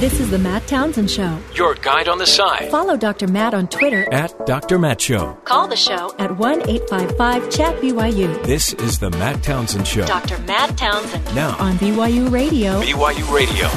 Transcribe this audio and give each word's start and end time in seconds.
This 0.00 0.18
is 0.18 0.30
the 0.30 0.38
Matt 0.38 0.66
Townsend 0.66 1.10
Show. 1.10 1.38
Your 1.54 1.74
guide 1.74 2.08
on 2.08 2.16
the 2.16 2.24
side. 2.24 2.70
Follow 2.70 2.96
Dr. 2.96 3.28
Matt 3.28 3.52
on 3.52 3.68
Twitter 3.68 4.10
At 4.10 4.46
Dr. 4.46 4.78
Matt 4.78 4.98
Show. 4.98 5.34
Call 5.44 5.68
the 5.68 5.76
show 5.76 6.14
at 6.18 6.38
1 6.38 6.70
855 6.70 7.50
Chat 7.50 7.76
BYU. 7.82 8.42
This 8.44 8.72
is 8.72 8.98
the 8.98 9.10
Matt 9.10 9.42
Townsend 9.42 9.86
Show. 9.86 10.06
Dr. 10.06 10.38
Matt 10.44 10.78
Townsend 10.78 11.22
Now, 11.34 11.54
on 11.58 11.74
BYU 11.74 12.30
Radio. 12.32 12.80
BYU 12.80 13.30
Radio. 13.30 13.68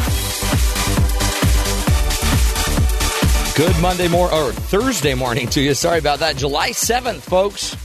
Good 3.58 3.82
Monday 3.82 4.08
morning 4.08 4.40
or 4.40 4.54
Thursday 4.54 5.16
morning 5.16 5.50
to 5.50 5.60
you. 5.60 5.74
Sorry 5.74 6.00
about 6.00 6.20
that. 6.20 6.38
July 6.38 6.70
7th, 6.70 7.20
folks. 7.20 7.76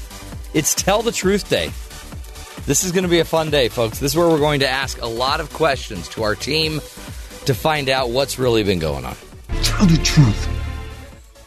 It's 0.54 0.76
Tell 0.76 1.02
the 1.02 1.10
Truth 1.10 1.50
Day. 1.50 1.72
This 2.66 2.84
is 2.84 2.92
going 2.92 3.02
to 3.02 3.10
be 3.10 3.18
a 3.18 3.24
fun 3.24 3.50
day, 3.50 3.68
folks. 3.68 3.98
This 3.98 4.12
is 4.12 4.16
where 4.16 4.28
we're 4.28 4.38
going 4.38 4.60
to 4.60 4.68
ask 4.68 5.02
a 5.02 5.08
lot 5.08 5.40
of 5.40 5.52
questions 5.52 6.06
to 6.10 6.22
our 6.22 6.36
team 6.36 6.80
to 7.48 7.54
find 7.54 7.88
out 7.88 8.10
what's 8.10 8.38
really 8.38 8.62
been 8.62 8.78
going 8.78 9.06
on. 9.06 9.16
Tell 9.62 9.86
the 9.86 9.96
truth. 10.04 10.48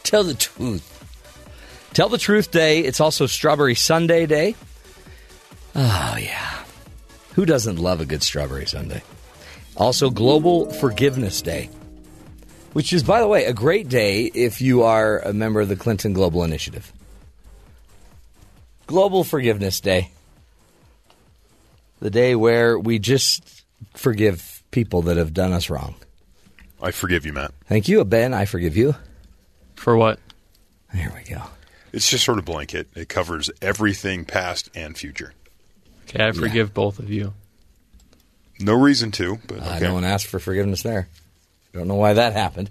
Tell 0.02 0.24
the 0.24 0.34
truth. 0.34 0.88
Tell 1.92 2.08
the 2.08 2.18
Truth 2.18 2.50
Day. 2.50 2.80
It's 2.80 3.00
also 3.00 3.26
Strawberry 3.26 3.76
Sundae 3.76 4.26
Day. 4.26 4.56
Oh, 5.76 6.16
yeah. 6.18 6.64
Who 7.34 7.46
doesn't 7.46 7.76
love 7.76 8.00
a 8.00 8.04
good 8.04 8.24
Strawberry 8.24 8.66
Sundae? 8.66 9.02
Also, 9.76 10.10
Global 10.10 10.72
Forgiveness 10.72 11.40
Day, 11.40 11.70
which 12.72 12.92
is, 12.92 13.04
by 13.04 13.20
the 13.20 13.28
way, 13.28 13.44
a 13.44 13.52
great 13.52 13.88
day 13.88 14.24
if 14.24 14.60
you 14.60 14.82
are 14.82 15.20
a 15.20 15.32
member 15.32 15.60
of 15.60 15.68
the 15.68 15.76
Clinton 15.76 16.14
Global 16.14 16.42
Initiative. 16.42 16.92
Global 18.88 19.22
Forgiveness 19.22 19.80
Day. 19.80 20.10
The 22.00 22.10
day 22.10 22.34
where 22.34 22.76
we 22.76 22.98
just 22.98 23.62
forgive 23.94 24.51
people 24.72 25.02
that 25.02 25.16
have 25.16 25.32
done 25.32 25.52
us 25.52 25.70
wrong. 25.70 25.94
I 26.82 26.90
forgive 26.90 27.24
you, 27.24 27.32
Matt. 27.32 27.52
Thank 27.66 27.86
you, 27.86 28.04
Ben. 28.04 28.34
I 28.34 28.44
forgive 28.44 28.76
you. 28.76 28.96
For 29.76 29.96
what? 29.96 30.18
There 30.92 31.12
we 31.16 31.32
go. 31.32 31.42
It's 31.92 32.10
just 32.10 32.24
sort 32.24 32.38
of 32.38 32.44
blanket. 32.44 32.88
It 32.96 33.08
covers 33.08 33.50
everything 33.60 34.24
past 34.24 34.68
and 34.74 34.96
future. 34.98 35.32
Okay, 36.08 36.26
I 36.26 36.32
forgive 36.32 36.74
both 36.74 36.98
of 36.98 37.08
you. 37.10 37.34
No 38.58 38.74
reason 38.74 39.10
to, 39.12 39.38
but 39.46 39.58
Uh, 39.60 39.74
okay. 39.76 39.80
no 39.80 39.94
one 39.94 40.04
asked 40.04 40.26
for 40.26 40.38
forgiveness 40.40 40.82
there. 40.82 41.08
Don't 41.72 41.88
know 41.88 41.94
why 41.94 42.14
that 42.14 42.32
happened. 42.32 42.70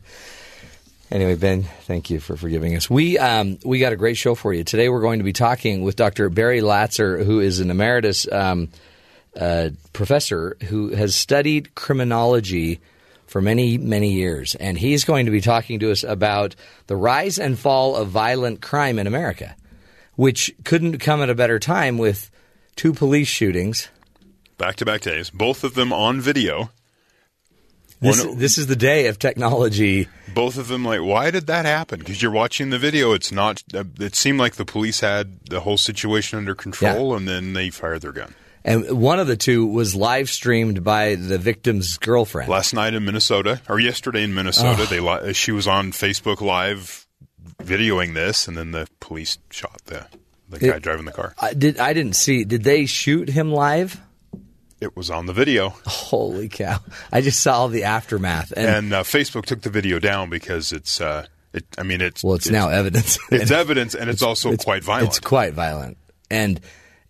Anyway, 1.10 1.36
Ben, 1.36 1.64
thank 1.84 2.10
you 2.10 2.20
for 2.20 2.38
forgiving 2.38 2.76
us. 2.76 2.90
We 2.90 3.18
um, 3.18 3.58
we 3.66 3.80
got 3.80 3.92
a 3.92 3.98
great 3.98 4.16
show 4.16 4.34
for 4.36 4.54
you 4.54 4.64
today. 4.64 4.88
We're 4.90 5.02
going 5.02 5.20
to 5.20 5.26
be 5.26 5.34
talking 5.34 5.82
with 5.84 5.96
Dr. 5.98 6.30
Barry 6.30 6.62
Latzer, 6.62 7.26
who 7.26 7.40
is 7.42 7.60
an 7.60 7.70
emeritus 7.70 8.32
um, 8.32 8.70
uh, 9.40 9.70
professor 9.94 10.58
who 10.68 10.90
has 10.90 11.16
studied 11.16 11.74
criminology 11.76 12.80
for 13.28 13.42
many 13.42 13.78
many 13.78 14.12
years, 14.12 14.56
and 14.56 14.78
he's 14.78 15.06
going 15.06 15.26
to 15.26 15.32
be 15.32 15.42
talking 15.42 15.80
to 15.80 15.92
us 15.92 16.04
about 16.04 16.56
the 16.88 16.96
rise 16.96 17.40
and 17.40 17.58
fall 17.58 17.96
of 17.96 18.10
violent 18.10 18.62
crime 18.62 19.00
in 19.00 19.08
America, 19.08 19.56
which 20.16 20.54
couldn't 20.66 21.00
come 21.00 21.22
at 21.22 21.30
a 21.30 21.36
better 21.36 21.58
time 21.58 21.98
with 21.98 22.30
two 22.76 22.94
police 22.94 23.30
shootings. 23.30 23.90
Back 24.58 24.76
to 24.78 24.86
back 24.86 25.02
days, 25.02 25.30
both 25.30 25.64
of 25.64 25.76
them 25.76 25.94
on 25.94 26.20
video. 26.20 26.72
This, 28.02 28.26
One- 28.26 28.38
this 28.38 28.58
is 28.58 28.68
the 28.68 28.76
day 28.76 29.08
of 29.08 29.20
technology. 29.20 30.10
Both 30.34 30.58
of 30.58 30.68
them, 30.68 30.84
like, 30.84 31.02
why 31.02 31.30
did 31.30 31.48
that 31.48 31.66
happen? 31.66 32.00
Because 32.00 32.22
you're 32.22 32.32
watching 32.32 32.72
the 32.72 32.80
video. 32.80 33.14
It's 33.14 33.32
not. 33.32 33.64
It 33.74 34.16
seemed 34.16 34.40
like 34.40 34.56
the 34.56 34.66
police 34.66 35.00
had 35.02 35.46
the 35.46 35.60
whole 35.60 35.78
situation 35.78 36.38
under 36.38 36.56
control, 36.56 37.16
and 37.16 37.28
then 37.28 37.54
they 37.54 37.70
fired 37.70 38.02
their 38.02 38.12
gun. 38.12 38.34
And 38.64 39.00
one 39.02 39.20
of 39.20 39.28
the 39.28 39.38
two 39.38 39.66
was 39.66 39.96
live 39.96 40.30
streamed 40.30 40.84
by 40.84 41.16
the 41.16 41.38
victim's 41.38 41.98
girlfriend. 41.98 42.50
Last 42.50 42.74
night 42.74 42.94
in 42.94 43.04
Minnesota, 43.06 43.62
or 43.68 43.80
yesterday 43.80 44.24
in 44.24 44.34
Minnesota, 44.34 44.86
they 44.88 45.00
li- 45.00 45.34
she 45.34 45.52
was 45.52 45.68
on 45.68 45.92
Facebook 45.92 46.42
Live 46.42 47.08
videoing 47.64 48.14
this, 48.14 48.48
and 48.48 48.56
then 48.56 48.72
the 48.72 48.88
police 49.00 49.38
shot 49.50 49.82
the 49.86 50.06
the 50.50 50.60
guy 50.60 50.80
driving 50.80 51.06
the 51.06 51.12
car. 51.12 51.34
I 51.40 51.54
did 51.54 51.80
I 51.80 51.94
didn't 51.94 52.16
see. 52.16 52.44
Did 52.44 52.64
they 52.64 52.86
shoot 52.86 53.30
him 53.30 53.52
live? 53.52 54.00
It 54.80 54.96
was 54.96 55.12
on 55.12 55.28
the 55.28 55.34
video, 55.34 55.70
Holy 55.86 56.50
cow! 56.50 56.80
I 57.12 57.22
just 57.22 57.40
saw 57.40 57.68
the 57.68 57.84
aftermath, 57.84 58.52
and, 58.56 58.68
and 58.68 58.94
uh, 58.94 59.04
Facebook 59.04 59.46
took 59.46 59.62
the 59.62 59.70
video 59.70 60.00
down 60.00 60.30
because 60.30 60.72
it's. 60.72 61.00
Uh, 61.00 61.28
it, 61.54 61.66
I 61.78 61.84
mean, 61.84 62.02
it's 62.02 62.24
well, 62.24 62.36
it's, 62.36 62.50
now 62.50 62.70
evidence. 62.70 63.20
It's 63.30 63.52
evidence, 63.52 63.94
and 63.94 64.10
it's, 64.10 64.22
also 64.22 64.56
quite 64.56 64.84
violent. 64.84 65.10
It's 65.10 65.20
quite 65.20 65.54
violent, 65.54 65.98
and 66.30 66.60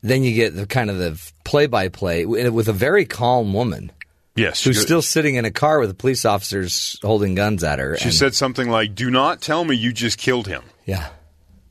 then 0.02 0.24
you 0.24 0.34
get 0.34 0.56
the 0.56 0.66
kind 0.66 0.90
of 0.90 0.98
the 0.98 1.32
play-by-play 1.44 2.26
with 2.26 2.68
a 2.68 2.74
very 2.74 3.06
calm 3.06 3.54
woman 3.54 3.92
yes, 4.36 4.64
who's 4.64 4.82
still 4.82 5.02
sitting 5.02 5.36
in 5.36 5.46
a 5.46 5.52
car 5.52 5.80
with 5.80 5.90
the 5.90 5.96
police 5.96 6.26
officers 6.26 6.98
holding 7.02 7.36
guns 7.36 7.64
at 7.64 7.80
her. 7.80 7.98
She 7.98 8.06
and- 8.06 8.14
said 8.14 8.36
something 8.36 8.70
like, 8.70 8.96
"Do 8.96 9.12
not 9.12 9.42
tell 9.42 9.64
me 9.64 9.76
you 9.76 9.92
just 9.94 10.18
killed 10.18 10.48
him," 10.48 10.64
"Yeah." 10.86 11.10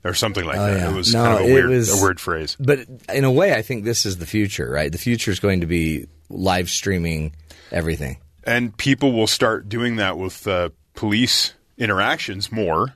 or 0.03 0.15
something 0.15 0.47
like 0.47 0.57
Oh, 0.57 0.65
that. 0.67 0.79
yeah. 0.79 0.91
It 0.91 0.95
was 0.97 1.13
No, 1.13 1.23
kind 1.25 1.45
of 1.45 1.51
a 1.51 1.53
weird, 1.53 1.69
was- 1.69 2.01
a 2.01 2.03
weird 2.03 2.19
phrase. 2.19 2.57
But 2.59 2.87
in 3.13 3.25
a 3.25 3.31
way, 3.31 3.53
I 3.53 3.61
think 3.61 3.85
this 3.85 4.07
is 4.07 4.17
the 4.17 4.25
future, 4.25 4.71
right? 4.71 4.91
The 4.91 4.97
future 4.97 5.31
is 5.31 5.41
going 5.41 5.61
to 5.61 5.67
be 5.67 6.07
live 6.31 6.71
streaming 6.71 7.33
everything. 7.71 8.17
And 8.45 8.75
people 8.79 9.13
will 9.13 9.27
start 9.27 9.69
doing 9.69 9.97
that 9.97 10.17
with 10.17 10.47
uh, 10.47 10.71
police 10.95 11.53
interactions 11.77 12.51
more 12.51 12.95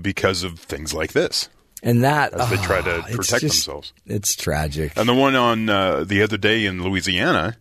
because 0.00 0.42
of 0.42 0.58
things 0.58 0.94
like 0.94 1.12
this, 1.12 1.50
And 1.82 2.04
that 2.04 2.32
as 2.32 2.48
they 2.50 2.56
try 2.58 2.80
to 2.80 2.90
oh, 2.96 2.98
it's 3.08 3.16
protect 3.16 3.40
just- 3.42 3.66
themselves. 3.66 3.92
It's 4.06 4.34
tragic. 4.36 4.92
And 4.96 5.08
the 5.08 5.14
one 5.14 5.34
on 5.34 5.68
uh, 5.68 6.04
the 6.04 6.22
other 6.22 6.36
day 6.36 6.64
in 6.64 6.82
Louisiana, 6.82 7.56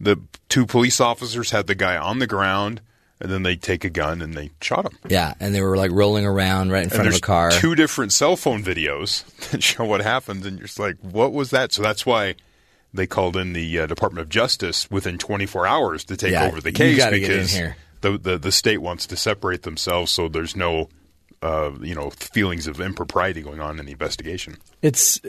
the 0.00 0.18
two 0.48 0.66
police 0.66 1.00
officers 1.00 1.50
had 1.52 1.66
the 1.66 1.74
guy 1.74 1.96
on 1.96 2.18
the 2.18 2.26
ground, 2.26 2.82
and 3.20 3.30
then 3.32 3.44
they 3.44 3.56
take 3.56 3.84
a 3.84 3.88
gun 3.90 4.20
and 4.20 4.34
they 4.34 4.50
shot 4.60 4.84
him. 4.84 4.98
yeah, 5.08 5.32
and 5.40 5.54
they 5.54 5.62
were 5.62 5.76
like 5.76 5.90
rolling 5.92 6.26
around 6.26 6.70
right 6.70 6.80
in 6.80 6.84
And 6.84 6.92
front 6.92 7.08
of 7.08 7.14
a 7.14 7.20
car. 7.20 7.50
two 7.50 7.74
different 7.74 8.12
cell 8.12 8.36
phone 8.36 8.62
videos 8.62 9.24
that 9.50 9.62
show 9.62 9.84
what 9.84 10.02
happened, 10.02 10.44
and 10.44 10.58
you're 10.58 10.66
just 10.66 10.78
like, 10.78 10.96
"What 11.00 11.32
was 11.32 11.48
that?" 11.50 11.72
So 11.72 11.80
that's 11.82 12.04
why 12.04 12.34
they 12.92 13.06
called 13.06 13.36
in 13.38 13.54
the 13.54 13.78
uh, 13.78 13.86
Department 13.86 14.20
of 14.22 14.28
Justice 14.28 14.90
within 14.90 15.16
24 15.16 15.66
hours 15.66 16.04
to 16.04 16.16
take 16.16 16.32
Yeah, 16.32 16.44
over 16.44 16.60
the 16.60 16.72
case 16.72 16.98
gotta 16.98 17.18
get 17.20 17.30
in 17.30 17.38
because. 17.46 17.58
The, 18.02 18.18
the 18.18 18.36
the 18.36 18.52
state 18.52 18.78
wants 18.82 19.06
to 19.06 19.16
separate 19.16 19.62
themselves, 19.62 20.10
so 20.12 20.28
there's 20.28 20.56
no. 20.56 20.88
Uh, 21.42 21.72
you 21.80 21.94
know, 21.94 22.10
feelings 22.10 22.68
of 22.68 22.80
impropriety 22.80 23.42
going 23.42 23.58
on 23.60 23.80
in 23.80 23.86
the 23.86 23.92
investigation. 23.92 24.56
it's. 24.80 25.20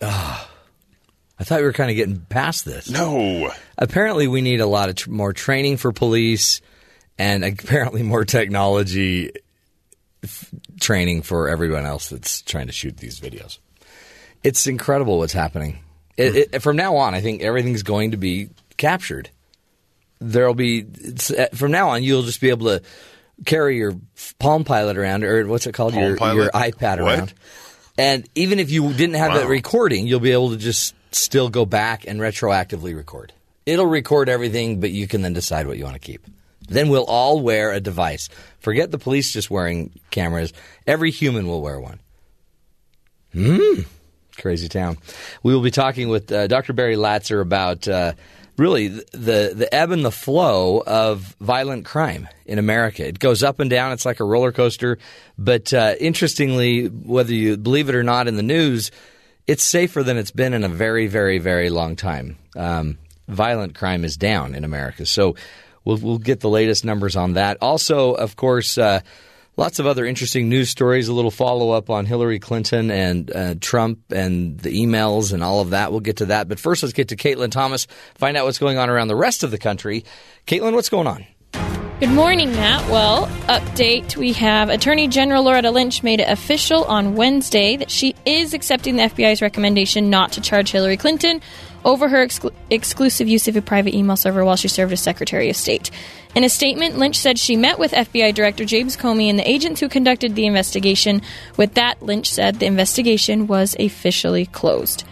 Uh, 0.00 0.44
I 1.40 1.44
thought 1.44 1.60
we 1.60 1.64
were 1.66 1.72
kind 1.72 1.90
of 1.90 1.96
getting 1.96 2.20
past 2.20 2.64
this. 2.64 2.90
No, 2.90 3.50
Apparently, 3.78 4.26
we 4.28 4.40
need 4.42 4.60
a 4.60 4.66
lot 4.66 4.88
of 4.88 4.96
tr- 4.96 5.10
more 5.10 5.32
training 5.32 5.76
for 5.76 5.92
police, 5.92 6.60
and 7.16 7.44
apparently 7.60 8.02
more 8.02 8.24
technology 8.24 9.30
f- 10.22 10.50
training 10.80 11.22
for 11.22 11.48
everyone 11.48 11.86
else 11.86 12.08
that's 12.08 12.42
trying 12.42 12.66
to 12.66 12.72
shoot 12.72 12.96
these 12.96 13.20
videos. 13.20 13.58
It's 14.42 14.66
incredible 14.66 15.18
what's 15.18 15.32
happening. 15.32 15.78
It, 16.16 16.48
it, 16.52 16.62
from 16.62 16.76
now 16.76 16.96
on, 16.96 17.14
I 17.14 17.20
think 17.20 17.42
everything's 17.42 17.84
going 17.84 18.10
to 18.10 18.16
be 18.16 18.50
captured. 18.76 19.30
There'll 20.18 20.54
be 20.54 20.84
it's, 20.94 21.30
uh, 21.30 21.46
from 21.54 21.70
now 21.70 21.90
on, 21.90 22.02
you'll 22.02 22.24
just 22.24 22.40
be 22.40 22.50
able 22.50 22.66
to 22.66 22.82
carry 23.44 23.76
your 23.76 23.94
Palm 24.38 24.64
Pilot 24.64 24.96
around, 24.96 25.24
or 25.24 25.46
what's 25.46 25.66
it 25.66 25.72
called, 25.72 25.94
your 25.94 26.10
your 26.10 26.50
iPad 26.50 27.00
What? 27.02 27.18
around. 27.18 27.34
And 27.96 28.28
even 28.34 28.58
if 28.60 28.70
you 28.70 28.92
didn't 28.92 29.16
have 29.16 29.34
that 29.34 29.48
recording, 29.48 30.06
you'll 30.06 30.20
be 30.20 30.32
able 30.32 30.50
to 30.50 30.56
just 30.56 30.94
still 31.10 31.48
go 31.48 31.64
back 31.66 32.06
and 32.06 32.20
retroactively 32.20 32.96
record. 32.96 33.32
It'll 33.66 33.86
record 33.86 34.28
everything, 34.28 34.80
but 34.80 34.90
you 34.90 35.08
can 35.08 35.22
then 35.22 35.32
decide 35.32 35.66
what 35.66 35.78
you 35.78 35.84
want 35.84 35.94
to 35.96 36.00
keep. 36.00 36.24
Then 36.68 36.90
we'll 36.90 37.04
all 37.04 37.40
wear 37.40 37.72
a 37.72 37.80
device. 37.80 38.28
Forget 38.60 38.90
the 38.90 38.98
police 38.98 39.32
just 39.32 39.50
wearing 39.50 39.98
cameras. 40.10 40.52
Every 40.86 41.10
human 41.10 41.46
will 41.46 41.60
wear 41.62 41.80
one. 41.80 41.98
Hmm. 43.32 43.82
Crazy 44.38 44.68
town. 44.68 44.98
We 45.42 45.52
will 45.52 45.62
be 45.62 45.70
talking 45.70 46.08
with 46.08 46.30
uh, 46.30 46.46
Dr. 46.46 46.72
Barry 46.72 46.96
Latzer 46.96 47.40
about 47.40 47.88
uh, 47.88 48.12
really 48.58 48.88
the 48.88 49.52
the 49.54 49.68
ebb 49.72 49.90
and 49.90 50.04
the 50.04 50.10
flow 50.10 50.82
of 50.86 51.36
violent 51.40 51.84
crime 51.84 52.28
in 52.44 52.58
America. 52.58 53.06
It 53.06 53.18
goes 53.18 53.42
up 53.42 53.60
and 53.60 53.70
down. 53.70 53.92
It's 53.92 54.04
like 54.04 54.20
a 54.20 54.24
roller 54.24 54.52
coaster. 54.52 54.98
But 55.38 55.72
uh, 55.72 55.94
interestingly, 56.00 56.86
whether 56.86 57.32
you 57.32 57.56
believe 57.56 57.88
it 57.88 57.94
or 57.94 58.02
not, 58.02 58.28
in 58.28 58.36
the 58.36 58.42
news, 58.42 58.90
it's 59.46 59.62
safer 59.62 60.02
than 60.02 60.16
it's 60.16 60.32
been 60.32 60.52
in 60.54 60.64
a 60.64 60.68
very, 60.68 61.06
very, 61.06 61.38
very 61.38 61.70
long 61.70 61.96
time. 61.96 62.36
Um, 62.56 62.98
violent 63.28 63.74
crime 63.74 64.04
is 64.04 64.16
down 64.16 64.54
in 64.54 64.64
America. 64.64 65.06
So 65.06 65.36
we'll 65.84 65.98
we'll 65.98 66.18
get 66.18 66.40
the 66.40 66.50
latest 66.50 66.84
numbers 66.84 67.16
on 67.16 67.34
that. 67.34 67.58
Also, 67.60 68.12
of 68.12 68.36
course. 68.36 68.76
Uh, 68.76 69.00
Lots 69.58 69.80
of 69.80 69.88
other 69.88 70.06
interesting 70.06 70.48
news 70.48 70.70
stories, 70.70 71.08
a 71.08 71.12
little 71.12 71.32
follow 71.32 71.72
up 71.72 71.90
on 71.90 72.06
Hillary 72.06 72.38
Clinton 72.38 72.92
and 72.92 73.28
uh, 73.34 73.54
Trump 73.60 73.98
and 74.12 74.56
the 74.60 74.70
emails 74.70 75.32
and 75.32 75.42
all 75.42 75.60
of 75.60 75.70
that. 75.70 75.90
We'll 75.90 75.98
get 75.98 76.18
to 76.18 76.26
that. 76.26 76.46
But 76.46 76.60
first, 76.60 76.84
let's 76.84 76.92
get 76.92 77.08
to 77.08 77.16
Caitlin 77.16 77.50
Thomas, 77.50 77.88
find 78.14 78.36
out 78.36 78.44
what's 78.44 78.58
going 78.58 78.78
on 78.78 78.88
around 78.88 79.08
the 79.08 79.16
rest 79.16 79.42
of 79.42 79.50
the 79.50 79.58
country. 79.58 80.04
Caitlin, 80.46 80.74
what's 80.74 80.88
going 80.88 81.08
on? 81.08 81.26
Good 81.98 82.10
morning, 82.10 82.52
Matt. 82.52 82.88
Well, 82.88 83.26
update. 83.48 84.16
We 84.16 84.32
have 84.34 84.68
Attorney 84.68 85.08
General 85.08 85.42
Loretta 85.42 85.72
Lynch 85.72 86.04
made 86.04 86.20
it 86.20 86.30
official 86.30 86.84
on 86.84 87.16
Wednesday 87.16 87.76
that 87.78 87.90
she 87.90 88.14
is 88.24 88.54
accepting 88.54 88.94
the 88.94 89.02
FBI's 89.02 89.42
recommendation 89.42 90.08
not 90.08 90.30
to 90.34 90.40
charge 90.40 90.70
Hillary 90.70 90.96
Clinton 90.96 91.40
over 91.84 92.08
her 92.08 92.26
exclu- 92.26 92.52
exclusive 92.70 93.28
use 93.28 93.48
of 93.48 93.56
a 93.56 93.62
private 93.62 93.94
email 93.94 94.16
server 94.16 94.44
while 94.44 94.56
she 94.56 94.68
served 94.68 94.92
as 94.92 95.00
Secretary 95.00 95.48
of 95.48 95.56
State. 95.56 95.90
In 96.34 96.44
a 96.44 96.48
statement, 96.48 96.98
Lynch 96.98 97.18
said 97.18 97.38
she 97.38 97.56
met 97.56 97.78
with 97.78 97.92
FBI 97.92 98.34
Director 98.34 98.64
James 98.64 98.96
Comey 98.96 99.30
and 99.30 99.38
the 99.38 99.48
agents 99.48 99.80
who 99.80 99.88
conducted 99.88 100.34
the 100.34 100.46
investigation. 100.46 101.22
With 101.56 101.74
that, 101.74 102.02
Lynch 102.02 102.30
said 102.30 102.56
the 102.56 102.66
investigation 102.66 103.46
was 103.46 103.74
officially 103.78 104.46
closed. 104.46 105.04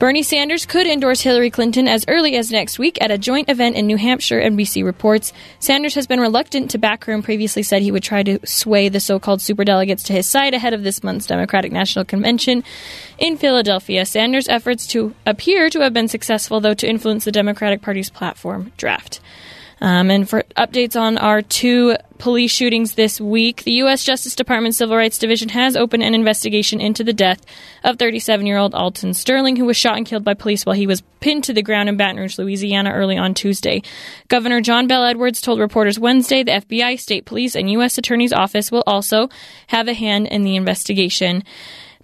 Bernie 0.00 0.22
Sanders 0.22 0.64
could 0.64 0.86
endorse 0.86 1.20
Hillary 1.20 1.50
Clinton 1.50 1.86
as 1.86 2.06
early 2.08 2.34
as 2.34 2.50
next 2.50 2.78
week 2.78 2.96
at 3.02 3.10
a 3.10 3.18
joint 3.18 3.50
event 3.50 3.76
in 3.76 3.86
New 3.86 3.98
Hampshire, 3.98 4.40
NBC 4.40 4.82
reports. 4.82 5.30
Sanders 5.58 5.94
has 5.94 6.06
been 6.06 6.20
reluctant 6.20 6.70
to 6.70 6.78
back 6.78 7.04
her 7.04 7.12
and 7.12 7.22
previously 7.22 7.62
said 7.62 7.82
he 7.82 7.92
would 7.92 8.02
try 8.02 8.22
to 8.22 8.38
sway 8.46 8.88
the 8.88 8.98
so 8.98 9.18
called 9.18 9.40
superdelegates 9.40 10.02
to 10.06 10.14
his 10.14 10.26
side 10.26 10.54
ahead 10.54 10.72
of 10.72 10.84
this 10.84 11.04
month's 11.04 11.26
Democratic 11.26 11.70
National 11.70 12.06
Convention 12.06 12.64
in 13.18 13.36
Philadelphia. 13.36 14.06
Sanders' 14.06 14.48
efforts 14.48 14.86
to 14.86 15.14
appear 15.26 15.68
to 15.68 15.80
have 15.80 15.92
been 15.92 16.08
successful, 16.08 16.60
though, 16.60 16.72
to 16.72 16.88
influence 16.88 17.26
the 17.26 17.30
Democratic 17.30 17.82
Party's 17.82 18.08
platform 18.08 18.72
draft. 18.78 19.20
Um, 19.80 20.10
and 20.10 20.28
for 20.28 20.42
updates 20.56 21.00
on 21.00 21.16
our 21.16 21.40
two 21.40 21.96
police 22.18 22.50
shootings 22.50 22.94
this 22.94 23.18
week, 23.18 23.64
the 23.64 23.72
U.S. 23.72 24.04
Justice 24.04 24.34
Department 24.34 24.74
Civil 24.74 24.96
Rights 24.96 25.16
Division 25.16 25.48
has 25.48 25.74
opened 25.74 26.02
an 26.02 26.14
investigation 26.14 26.80
into 26.80 27.02
the 27.02 27.14
death 27.14 27.40
of 27.82 27.98
37 27.98 28.46
year 28.46 28.58
old 28.58 28.74
Alton 28.74 29.14
Sterling, 29.14 29.56
who 29.56 29.64
was 29.64 29.78
shot 29.78 29.96
and 29.96 30.06
killed 30.06 30.24
by 30.24 30.34
police 30.34 30.66
while 30.66 30.76
he 30.76 30.86
was 30.86 31.00
pinned 31.20 31.44
to 31.44 31.54
the 31.54 31.62
ground 31.62 31.88
in 31.88 31.96
Baton 31.96 32.18
Rouge, 32.18 32.38
Louisiana, 32.38 32.92
early 32.92 33.16
on 33.16 33.32
Tuesday. 33.32 33.82
Governor 34.28 34.60
John 34.60 34.86
Bell 34.86 35.04
Edwards 35.04 35.40
told 35.40 35.58
reporters 35.58 35.98
Wednesday 35.98 36.42
the 36.42 36.52
FBI, 36.52 37.00
state 37.00 37.24
police, 37.24 37.56
and 37.56 37.70
U.S. 37.72 37.96
Attorney's 37.96 38.34
Office 38.34 38.70
will 38.70 38.84
also 38.86 39.30
have 39.68 39.88
a 39.88 39.94
hand 39.94 40.26
in 40.26 40.42
the 40.42 40.56
investigation. 40.56 41.42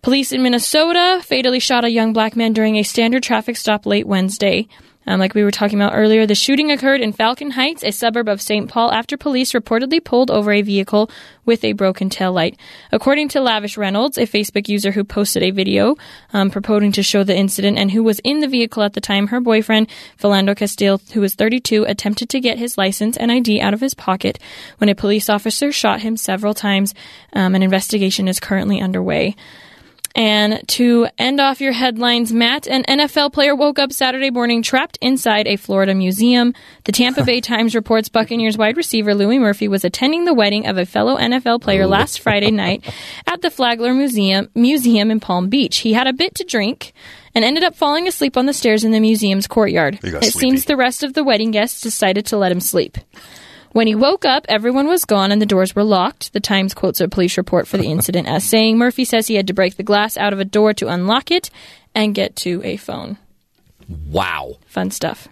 Police 0.01 0.33
in 0.33 0.43
Minnesota 0.43 1.21
fatally 1.23 1.59
shot 1.59 1.85
a 1.85 1.91
young 1.91 2.13
black 2.13 2.37
man 2.37 2.53
during 2.53 2.77
a 2.77 2.85
standard 2.85 3.23
traffic 3.23 3.57
stop 3.57 3.85
late 3.85 4.07
Wednesday. 4.07 4.69
Um, 5.07 5.21
like 5.21 5.35
we 5.35 5.45
were 5.45 5.51
talking 5.51 5.81
about 5.81 5.95
earlier, 5.95 6.27
the 6.27 6.35
shooting 6.35 6.71
occurred 6.71 7.01
in 7.01 7.13
Falcon 7.13 7.53
Heights, 7.53 7.85
a 7.85 7.93
suburb 7.93 8.29
of 8.29 8.43
St. 8.43 8.69
Paul, 8.69 8.93
after 8.93 9.17
police 9.17 9.53
reportedly 9.53 10.03
pulled 10.03 10.31
over 10.31 10.53
a 10.53 10.63
vehicle 10.63 11.11
with 11.45 11.65
a 11.65 11.73
broken 11.73 12.11
taillight. 12.11 12.57
According 12.91 13.29
to 13.29 13.41
Lavish 13.41 13.77
Reynolds, 13.77 14.19
a 14.19 14.27
Facebook 14.27 14.69
user 14.69 14.93
who 14.93 15.05
posted 15.05 15.43
a 15.43 15.51
video 15.51 15.97
um, 16.33 16.51
purporting 16.51 16.93
to 16.93 17.03
show 17.03 17.23
the 17.23 17.37
incident 17.37 17.79
and 17.79 17.91
who 17.91 18.03
was 18.03 18.19
in 18.21 18.41
the 18.41 18.49
vehicle 18.49 18.83
at 18.83 18.95
the 18.95 19.01
time, 19.01 19.29
her 19.29 19.41
boyfriend, 19.41 19.89
Philando 20.21 20.57
Castile, 20.57 21.01
who 21.13 21.21
was 21.21 21.35
32, 21.35 21.85
attempted 21.85 22.29
to 22.31 22.41
get 22.41 22.59
his 22.59 22.77
license 22.77 23.17
and 23.17 23.31
ID 23.31 23.61
out 23.61 23.75
of 23.75 23.81
his 23.81 23.95
pocket 23.95 24.39
when 24.79 24.89
a 24.89 24.95
police 24.95 25.29
officer 25.29 25.71
shot 25.71 26.01
him 26.01 26.17
several 26.17 26.55
times. 26.55 26.95
Um, 27.33 27.55
an 27.55 27.63
investigation 27.63 28.27
is 28.27 28.41
currently 28.41 28.81
underway. 28.81 29.37
And 30.17 30.67
to 30.69 31.09
end 31.19 31.41
off 31.41 31.61
your 31.61 31.73
headlines, 31.73 32.33
Matt, 32.33 32.67
an 32.67 32.85
NFL 32.85 33.35
player 33.35 33.55
woke 33.55 33.79
up 33.79 33.93
Saturday 33.93 34.31
morning 34.31 34.63
trapped 34.63 34.97
inside 35.03 35.47
a 35.47 35.57
Florida 35.57 35.95
museum. 35.95 36.55
The 36.85 36.93
Tampa 36.93 37.23
Bay 37.23 37.41
Times 37.43 37.75
reports 37.75 38.09
Buccaneers 38.09 38.57
wide 38.57 38.79
receiver 38.79 39.15
Louis 39.15 39.39
Murphy 39.39 39.69
was 39.69 39.85
attending 39.85 40.25
the 40.25 40.33
wedding 40.33 40.67
of 40.67 40.79
a 40.79 40.87
fellow 40.87 41.19
NFL 41.19 41.61
player 41.61 41.87
last 41.87 42.21
Friday 42.21 42.51
night 42.51 42.83
at 43.27 43.43
the 43.43 43.51
Flagler 43.51 43.93
Museum 43.93 44.49
Museum 44.55 45.11
in 45.11 45.21
Palm 45.21 45.51
Beach. 45.51 45.79
He 45.79 45.93
had 45.93 46.07
a 46.07 46.15
bit 46.15 46.35
to 46.37 46.45
drink 46.45 46.95
and 47.35 47.45
ended 47.45 47.63
up 47.63 47.77
falling 47.77 48.09
asleep 48.09 48.39
on 48.39 48.47
the 48.47 48.55
stairs 48.55 48.85
in 48.85 48.93
the 48.93 49.01
museum's 49.01 49.47
courtyard. 49.47 50.01
It 50.03 50.13
sleepy. 50.13 50.31
seems 50.31 50.65
the 50.65 50.79
rest 50.79 51.03
of 51.03 51.13
the 51.13 51.25
wedding 51.25 51.51
guests 51.51 51.83
decided 51.83 52.25
to 52.27 52.39
let 52.39 52.51
him 52.51 52.61
sleep. 52.61 52.97
When 53.77 53.87
he 53.87 53.95
woke 53.95 54.25
up, 54.25 54.47
everyone 54.49 54.87
was 54.87 55.05
gone 55.05 55.31
and 55.33 55.43
the 55.43 55.45
doors 55.45 55.77
were 55.77 55.85
locked. 55.85 56.33
The 56.33 56.41
Times 56.41 56.73
quotes 56.73 56.99
a 57.03 57.09
police 57.09 57.37
report 57.37 57.69
for 57.69 57.77
the 57.77 57.85
incident 57.91 58.27
as 58.27 58.43
saying 58.43 58.79
Murphy 58.79 59.05
says 59.05 59.27
he 59.27 59.35
had 59.35 59.49
to 59.49 59.53
break 59.53 59.77
the 59.77 59.83
glass 59.83 60.17
out 60.17 60.33
of 60.33 60.41
a 60.41 60.47
door 60.47 60.73
to 60.73 60.89
unlock 60.89 61.31
it 61.31 61.51
and 61.95 62.15
get 62.15 62.37
to 62.37 62.63
a 62.65 62.79
phone. 62.79 63.19
Wow. 64.07 64.57
Fun 64.65 64.91
stuff. 64.93 65.29